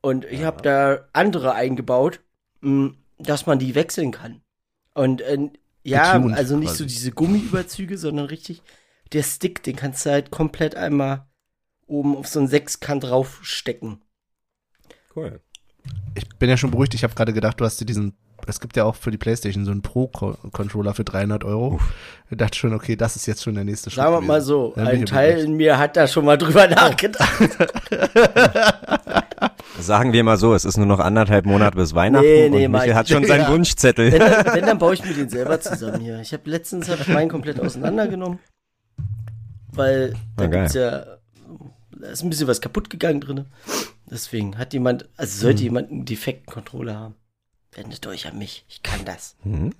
Und 0.00 0.24
ich 0.26 0.42
habe 0.42 0.62
da 0.62 1.08
andere 1.12 1.54
eingebaut, 1.54 2.20
mh, 2.60 2.92
dass 3.18 3.46
man 3.46 3.58
die 3.58 3.74
wechseln 3.74 4.12
kann. 4.12 4.42
Und 4.94 5.20
äh, 5.22 5.38
ja, 5.82 6.14
Getuned 6.16 6.36
also 6.36 6.56
nicht 6.56 6.68
quasi. 6.68 6.78
so 6.78 6.86
diese 6.86 7.10
Gummiüberzüge, 7.12 7.98
sondern 7.98 8.26
richtig 8.26 8.62
der 9.12 9.22
Stick, 9.22 9.62
den 9.62 9.74
kannst 9.74 10.04
du 10.04 10.10
halt 10.10 10.30
komplett 10.30 10.74
einmal 10.74 11.26
oben 11.86 12.14
auf 12.16 12.28
so 12.28 12.38
einen 12.40 12.48
Sechskant 12.48 13.04
draufstecken. 13.04 14.02
Cool. 15.16 15.40
Ich 16.14 16.28
bin 16.38 16.50
ja 16.50 16.56
schon 16.58 16.70
beruhigt. 16.70 16.92
Ich 16.94 17.02
habe 17.04 17.14
gerade 17.14 17.32
gedacht, 17.32 17.58
du 17.60 17.64
hast 17.64 17.80
dir 17.80 17.86
diesen. 17.86 18.14
Es 18.46 18.60
gibt 18.60 18.76
ja 18.76 18.84
auch 18.84 18.94
für 18.94 19.10
die 19.10 19.18
PlayStation 19.18 19.64
so 19.66 19.70
einen 19.72 19.82
Pro-Controller 19.82 20.94
für 20.94 21.04
300 21.04 21.44
Euro. 21.44 21.80
Ich 22.30 22.36
dachte 22.38 22.56
schon, 22.56 22.72
okay, 22.72 22.96
das 22.96 23.14
ist 23.16 23.26
jetzt 23.26 23.42
schon 23.42 23.54
der 23.54 23.64
nächste 23.64 23.90
Schritt. 23.90 24.02
Sagen 24.04 24.14
wir 24.14 24.20
mal 24.22 24.40
so, 24.40 24.72
Dann 24.74 24.86
ein 24.86 25.04
Teil 25.06 25.38
in 25.40 25.54
mir 25.54 25.78
hat 25.78 25.96
da 25.96 26.06
schon 26.06 26.24
mal 26.24 26.38
drüber 26.38 26.66
nachgedacht. 26.68 27.28
Sagen 29.78 30.12
wir 30.12 30.24
mal 30.24 30.36
so, 30.36 30.54
es 30.54 30.64
ist 30.64 30.76
nur 30.76 30.86
noch 30.86 30.98
anderthalb 30.98 31.46
Monate 31.46 31.76
bis 31.76 31.94
Weihnachten 31.94 32.26
Nee, 32.26 32.48
nee, 32.48 32.66
und 32.66 32.72
Michael 32.72 32.90
ich 32.90 32.94
hat 32.96 33.08
schon 33.08 33.24
seinen 33.24 33.42
Ja. 33.42 33.50
Wunschzettel. 33.52 34.12
Wenn, 34.12 34.20
dann- 34.20 34.46
wenn 34.54 34.66
dann 34.66 34.78
baue 34.78 34.94
ich 34.94 35.04
mir 35.04 35.14
den 35.14 35.28
selber 35.28 35.60
zusammen 35.60 36.00
hier. 36.00 36.20
Ich 36.20 36.32
habe 36.32 36.48
letztens 36.50 36.88
hab 36.88 37.00
ich 37.00 37.08
meinen 37.08 37.28
komplett 37.28 37.60
auseinandergenommen, 37.60 38.38
weil 39.72 40.14
da 40.36 40.46
geil. 40.46 40.60
gibt's 40.62 40.74
ja 40.74 41.04
da 42.00 42.08
ist 42.10 42.22
ein 42.22 42.30
bisschen 42.30 42.46
was 42.46 42.60
kaputt 42.60 42.90
gegangen 42.90 43.20
drin. 43.20 43.44
Deswegen 44.10 44.56
hat 44.56 44.72
jemand, 44.72 45.08
also 45.16 45.38
sollte 45.40 45.58
Hm. 45.58 45.64
jemand 45.64 45.90
einen 45.90 46.04
defekten 46.04 46.52
Controller 46.52 46.96
haben, 46.96 47.14
wendet 47.78 48.06
euch 48.06 48.26
an 48.26 48.36
mich. 48.36 48.64
Ich 48.68 48.82
kann 48.82 49.04
das. 49.04 49.36
Mhm. 49.44 49.72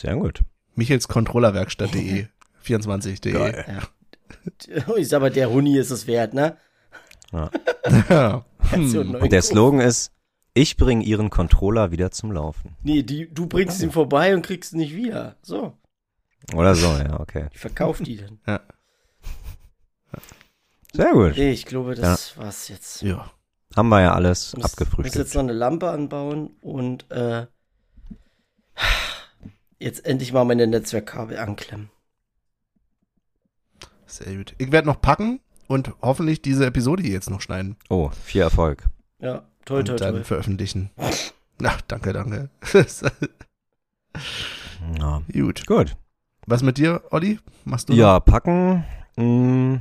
Sehr 0.00 0.14
gut. 0.16 0.42
Michelscontrollerwerkstatt.de 0.76 2.26
24.de. 2.64 3.32
Geil. 3.32 3.82
Ich 4.96 5.08
sag 5.08 5.20
mal, 5.20 5.30
der 5.30 5.50
Huni 5.50 5.76
ist 5.78 5.90
es 5.90 6.06
wert, 6.06 6.34
ne? 6.34 6.56
Ja. 7.32 7.50
Und 8.72 9.32
der. 9.32 9.42
Slogan 9.42 9.80
ist, 9.80 10.12
ich 10.54 10.76
bringe 10.76 11.02
Ihren 11.04 11.30
Controller 11.30 11.90
wieder 11.90 12.10
zum 12.10 12.32
Laufen. 12.32 12.76
Nee, 12.82 13.02
die, 13.02 13.32
du 13.32 13.46
bringst 13.46 13.80
ihn 13.82 13.90
vorbei 13.90 14.34
und 14.34 14.42
kriegst 14.42 14.72
ihn 14.72 14.78
nicht 14.78 14.94
wieder. 14.94 15.36
So, 15.42 15.76
Oder 16.54 16.74
so, 16.74 16.88
ja, 16.88 17.18
okay. 17.20 17.46
ich 17.52 17.58
verkauf 17.58 17.98
die 18.00 18.16
dann. 18.18 18.60
Sehr 20.92 21.12
gut. 21.12 21.36
Nee, 21.36 21.52
ich 21.52 21.64
glaube, 21.64 21.94
das 21.94 22.36
war's 22.36 22.68
jetzt. 22.68 23.02
ja. 23.02 23.30
Haben 23.78 23.90
wir 23.90 24.00
ja 24.02 24.12
alles 24.12 24.48
Ich 24.48 24.54
muss, 24.54 24.62
muss 24.64 24.72
abgefrühstückt. 24.72 25.14
jetzt 25.14 25.34
noch 25.34 25.42
eine 25.42 25.52
Lampe 25.52 25.88
anbauen 25.90 26.50
und 26.60 27.08
äh, 27.12 27.46
jetzt 29.78 30.04
endlich 30.04 30.32
mal 30.32 30.44
meine 30.44 30.66
Netzwerkkabel 30.66 31.38
anklemmen. 31.38 31.88
Sehr 34.06 34.34
gut. 34.36 34.56
Ich 34.58 34.72
werde 34.72 34.88
noch 34.88 35.00
packen 35.00 35.38
und 35.68 35.92
hoffentlich 36.02 36.42
diese 36.42 36.66
Episode 36.66 37.04
hier 37.04 37.12
jetzt 37.12 37.30
noch 37.30 37.40
schneiden 37.40 37.76
Oh, 37.88 38.10
viel 38.24 38.40
Erfolg. 38.42 38.84
Ja, 39.20 39.42
toll, 39.64 39.84
toll, 39.84 39.92
und 39.94 40.00
dann 40.00 40.14
toll. 40.14 40.24
veröffentlichen. 40.24 40.90
Na, 41.60 41.76
danke, 41.86 42.12
danke. 42.12 42.50
Ja. 44.98 45.22
gut. 45.32 45.66
Gut. 45.66 45.96
Was 46.46 46.62
mit 46.62 46.78
dir, 46.78 47.02
Olli? 47.10 47.38
Machst 47.64 47.88
du 47.88 47.92
noch? 47.92 47.98
Ja, 47.98 48.20
packen 48.20 48.84
mh, 49.16 49.80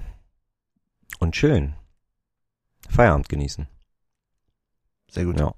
und 1.20 1.32
chillen. 1.34 1.76
Feierabend 2.90 3.30
genießen. 3.30 3.68
Sehr 5.10 5.26
gut. 5.26 5.40
Ja. 5.40 5.54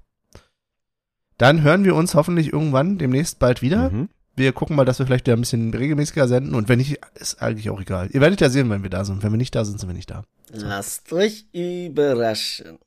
Dann 1.38 1.62
hören 1.62 1.84
wir 1.84 1.94
uns 1.94 2.14
hoffentlich 2.14 2.52
irgendwann 2.52 2.98
demnächst 2.98 3.38
bald 3.38 3.62
wieder. 3.62 3.90
Mhm. 3.90 4.08
Wir 4.36 4.52
gucken 4.52 4.76
mal, 4.76 4.84
dass 4.84 4.98
wir 4.98 5.06
vielleicht 5.06 5.26
wieder 5.26 5.36
ein 5.36 5.40
bisschen 5.40 5.72
regelmäßiger 5.74 6.28
senden. 6.28 6.54
Und 6.54 6.68
wenn 6.68 6.78
nicht, 6.78 6.98
ist 7.14 7.42
eigentlich 7.42 7.68
auch 7.70 7.80
egal. 7.80 8.08
Ihr 8.12 8.20
werdet 8.20 8.40
ja 8.40 8.48
sehen, 8.50 8.70
wenn 8.70 8.82
wir 8.82 8.90
da 8.90 9.04
sind. 9.04 9.22
Wenn 9.22 9.32
wir 9.32 9.36
nicht 9.38 9.54
da 9.54 9.64
sind, 9.64 9.80
sind 9.80 9.88
wir 9.88 9.94
nicht 9.94 10.10
da. 10.10 10.24
Lasst 10.50 11.12
euch 11.12 11.46
überraschen. 11.52 12.78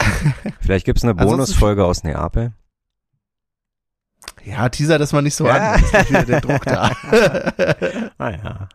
Vielleicht 0.60 0.86
gibt's 0.86 1.02
eine 1.04 1.14
Bonusfolge 1.14 1.84
aus 1.84 2.02
Neapel. 2.04 2.52
Ja, 4.44 4.68
Teaser 4.68 4.98
das 4.98 5.12
mal 5.12 5.22
nicht 5.22 5.34
so 5.34 5.46
Ja. 5.46 5.72
an. 5.74 5.82
Ist 5.82 6.08
wieder 6.10 6.24
der 6.24 6.40
Druck 6.40 6.64
da. 6.64 6.90
Ah 8.18 8.30
ja. 8.30 8.68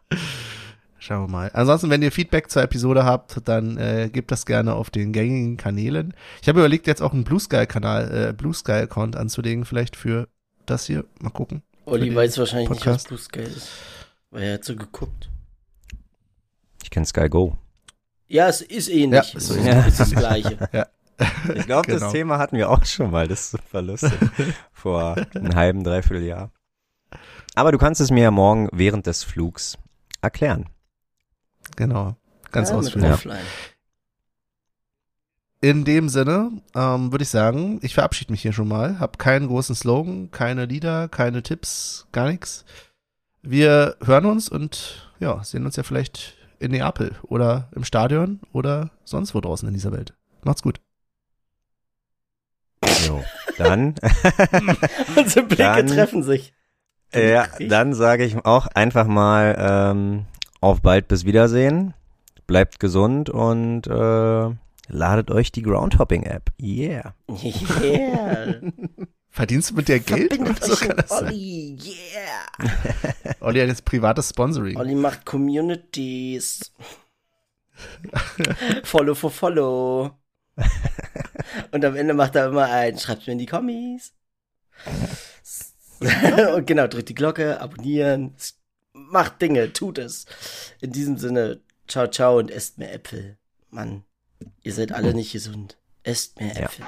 Schauen 1.05 1.25
wir 1.25 1.27
mal. 1.27 1.51
Ansonsten, 1.53 1.91
wenn 1.91 2.01
ihr 2.01 2.11
Feedback 2.11 2.49
zur 2.49 2.63
Episode 2.63 3.05
habt, 3.05 3.47
dann 3.47 3.77
äh, 3.77 4.09
gebt 4.11 4.31
das 4.31 4.47
gerne 4.47 4.73
auf 4.73 4.89
den 4.89 5.13
gängigen 5.13 5.55
Kanälen. 5.55 6.15
Ich 6.41 6.49
habe 6.49 6.57
überlegt, 6.61 6.87
jetzt 6.87 7.03
auch 7.03 7.13
einen 7.13 7.23
Blue 7.23 7.39
Sky 7.39 7.67
Kanal, 7.67 8.29
äh, 8.29 8.33
Blue 8.33 8.55
Sky 8.55 8.71
Account 8.71 9.15
anzulegen, 9.15 9.65
vielleicht 9.65 9.95
für 9.95 10.27
das 10.65 10.87
hier. 10.87 11.05
Mal 11.21 11.29
gucken. 11.29 11.61
Olli 11.85 12.15
weiß 12.15 12.39
wahrscheinlich 12.39 12.69
Podcast. 12.69 13.11
nicht, 13.11 13.19
was 13.21 13.27
Blue 13.29 13.43
Sky 13.45 13.55
ist. 13.55 13.69
Weil 14.31 14.43
er 14.45 14.53
hat 14.55 14.63
so 14.65 14.75
geguckt. 14.75 15.29
Ich 16.81 16.89
kenne 16.89 17.05
Sky 17.05 17.29
Go. 17.29 17.55
Ja, 18.27 18.47
es 18.49 18.61
ist 18.61 18.89
ähnlich. 18.89 19.31
Ja, 19.33 19.37
es 19.37 19.47
so 19.47 19.53
ist, 19.53 19.67
ist 19.67 19.87
ist 19.87 19.99
das 19.99 20.11
Gleiche. 20.11 20.57
Ich 21.55 21.65
glaube, 21.65 21.87
Genau. 21.87 21.99
das 21.99 22.11
Thema 22.11 22.39
hatten 22.39 22.57
wir 22.57 22.69
auch 22.69 22.83
schon 22.83 23.09
mal. 23.11 23.27
Das 23.27 23.55
lustig. 23.71 24.11
Vor 24.73 25.15
einem 25.35 25.55
halben, 25.55 25.83
dreiviertel 25.83 26.25
Jahr. 26.25 26.51
Aber 27.53 27.71
du 27.71 27.77
kannst 27.77 28.01
es 28.01 28.11
mir 28.11 28.23
ja 28.23 28.31
morgen 28.31 28.67
während 28.73 29.05
des 29.05 29.23
Flugs 29.23 29.77
erklären. 30.21 30.65
Genau. 31.75 32.15
Ganz 32.51 32.69
ja, 32.69 32.75
mit 32.77 32.85
ausführlich. 32.85 33.11
Offline. 33.11 33.45
In 35.61 35.83
dem 35.83 36.09
Sinne 36.09 36.51
ähm, 36.75 37.11
würde 37.11 37.23
ich 37.23 37.29
sagen, 37.29 37.79
ich 37.81 37.93
verabschiede 37.95 38.31
mich 38.31 38.41
hier 38.41 38.53
schon 38.53 38.67
mal. 38.67 38.99
Hab 38.99 39.17
keinen 39.17 39.47
großen 39.47 39.73
Slogan, 39.75 40.29
keine 40.31 40.65
Lieder, 40.65 41.07
keine 41.07 41.41
Tipps, 41.43 42.07
gar 42.11 42.27
nichts. 42.27 42.65
Wir 43.41 43.97
hören 44.03 44.25
uns 44.25 44.47
und 44.49 45.11
ja, 45.19 45.43
sehen 45.43 45.65
uns 45.65 45.75
ja 45.75 45.83
vielleicht 45.83 46.35
in 46.59 46.71
Neapel 46.71 47.15
oder 47.23 47.69
im 47.75 47.83
Stadion 47.83 48.39
oder 48.53 48.91
sonst 49.03 49.33
wo 49.33 49.41
draußen 49.41 49.67
in 49.67 49.73
dieser 49.73 49.91
Welt. 49.91 50.13
Macht's 50.43 50.61
gut. 50.61 50.79
Jo. 53.07 53.23
Dann, 53.57 53.95
Unsere 55.15 55.45
Blicke 55.45 55.63
Dann- 55.63 55.87
treffen 55.87 56.23
sich. 56.23 56.53
ja, 57.13 57.47
dann 57.59 57.93
sage 57.93 58.25
ich 58.25 58.43
auch 58.45 58.67
einfach 58.67 59.07
mal 59.07 59.55
ähm, 59.57 60.25
auf 60.65 60.81
bald 60.81 61.07
bis 61.07 61.25
Wiedersehen. 61.25 61.93
Bleibt 62.47 62.79
gesund 62.79 63.29
und 63.29 63.85
äh, 63.85 64.49
ladet 64.87 65.29
euch 65.29 65.51
die 65.51 65.61
Groundhopping-App. 65.61 66.51
Yeah. 66.59 67.13
Yeah. 67.81 68.61
Verdienst 69.29 69.71
du 69.71 69.75
mit 69.75 69.89
der 69.89 69.99
Geld? 69.99 70.33
Verbindet 70.33 70.63
Oder 70.63 70.65
so 70.65 70.73
euch 70.73 70.79
kann 70.79 70.87
mit 70.89 70.99
das 70.99 71.09
sein? 71.09 71.27
Olli. 71.27 71.77
Yeah. 71.83 73.35
Olli 73.41 73.59
hat 73.59 73.67
jetzt 73.67 73.85
privates 73.85 74.29
Sponsoring. 74.29 74.77
Olli 74.77 74.95
macht 74.95 75.25
Communities. 75.25 76.71
follow 78.83 79.13
for 79.13 79.29
follow. 79.29 80.11
Und 81.71 81.85
am 81.85 81.95
Ende 81.95 82.13
macht 82.15 82.35
er 82.35 82.47
immer 82.47 82.65
ein, 82.65 82.97
schreibt's 82.97 83.27
mir 83.27 83.33
in 83.33 83.39
die 83.39 83.45
Kommis. 83.45 84.13
Und 86.55 86.65
genau, 86.65 86.87
drückt 86.87 87.09
die 87.09 87.15
Glocke, 87.15 87.59
abonnieren. 87.61 88.33
Macht 88.97 89.41
Dinge, 89.41 89.73
tut 89.73 89.97
es. 89.97 90.25
In 90.79 90.93
diesem 90.93 91.17
Sinne, 91.17 91.59
ciao, 91.85 92.07
ciao 92.07 92.37
und 92.39 92.49
esst 92.49 92.77
mehr 92.77 92.93
Äpfel. 92.93 93.37
Mann, 93.69 94.05
ihr 94.61 94.73
seid 94.73 94.93
alle 94.93 95.13
nicht 95.13 95.33
gesund. 95.33 95.77
Esst 96.03 96.39
mehr 96.39 96.53
Ja. 96.55 96.61
Äpfel. 96.63 96.85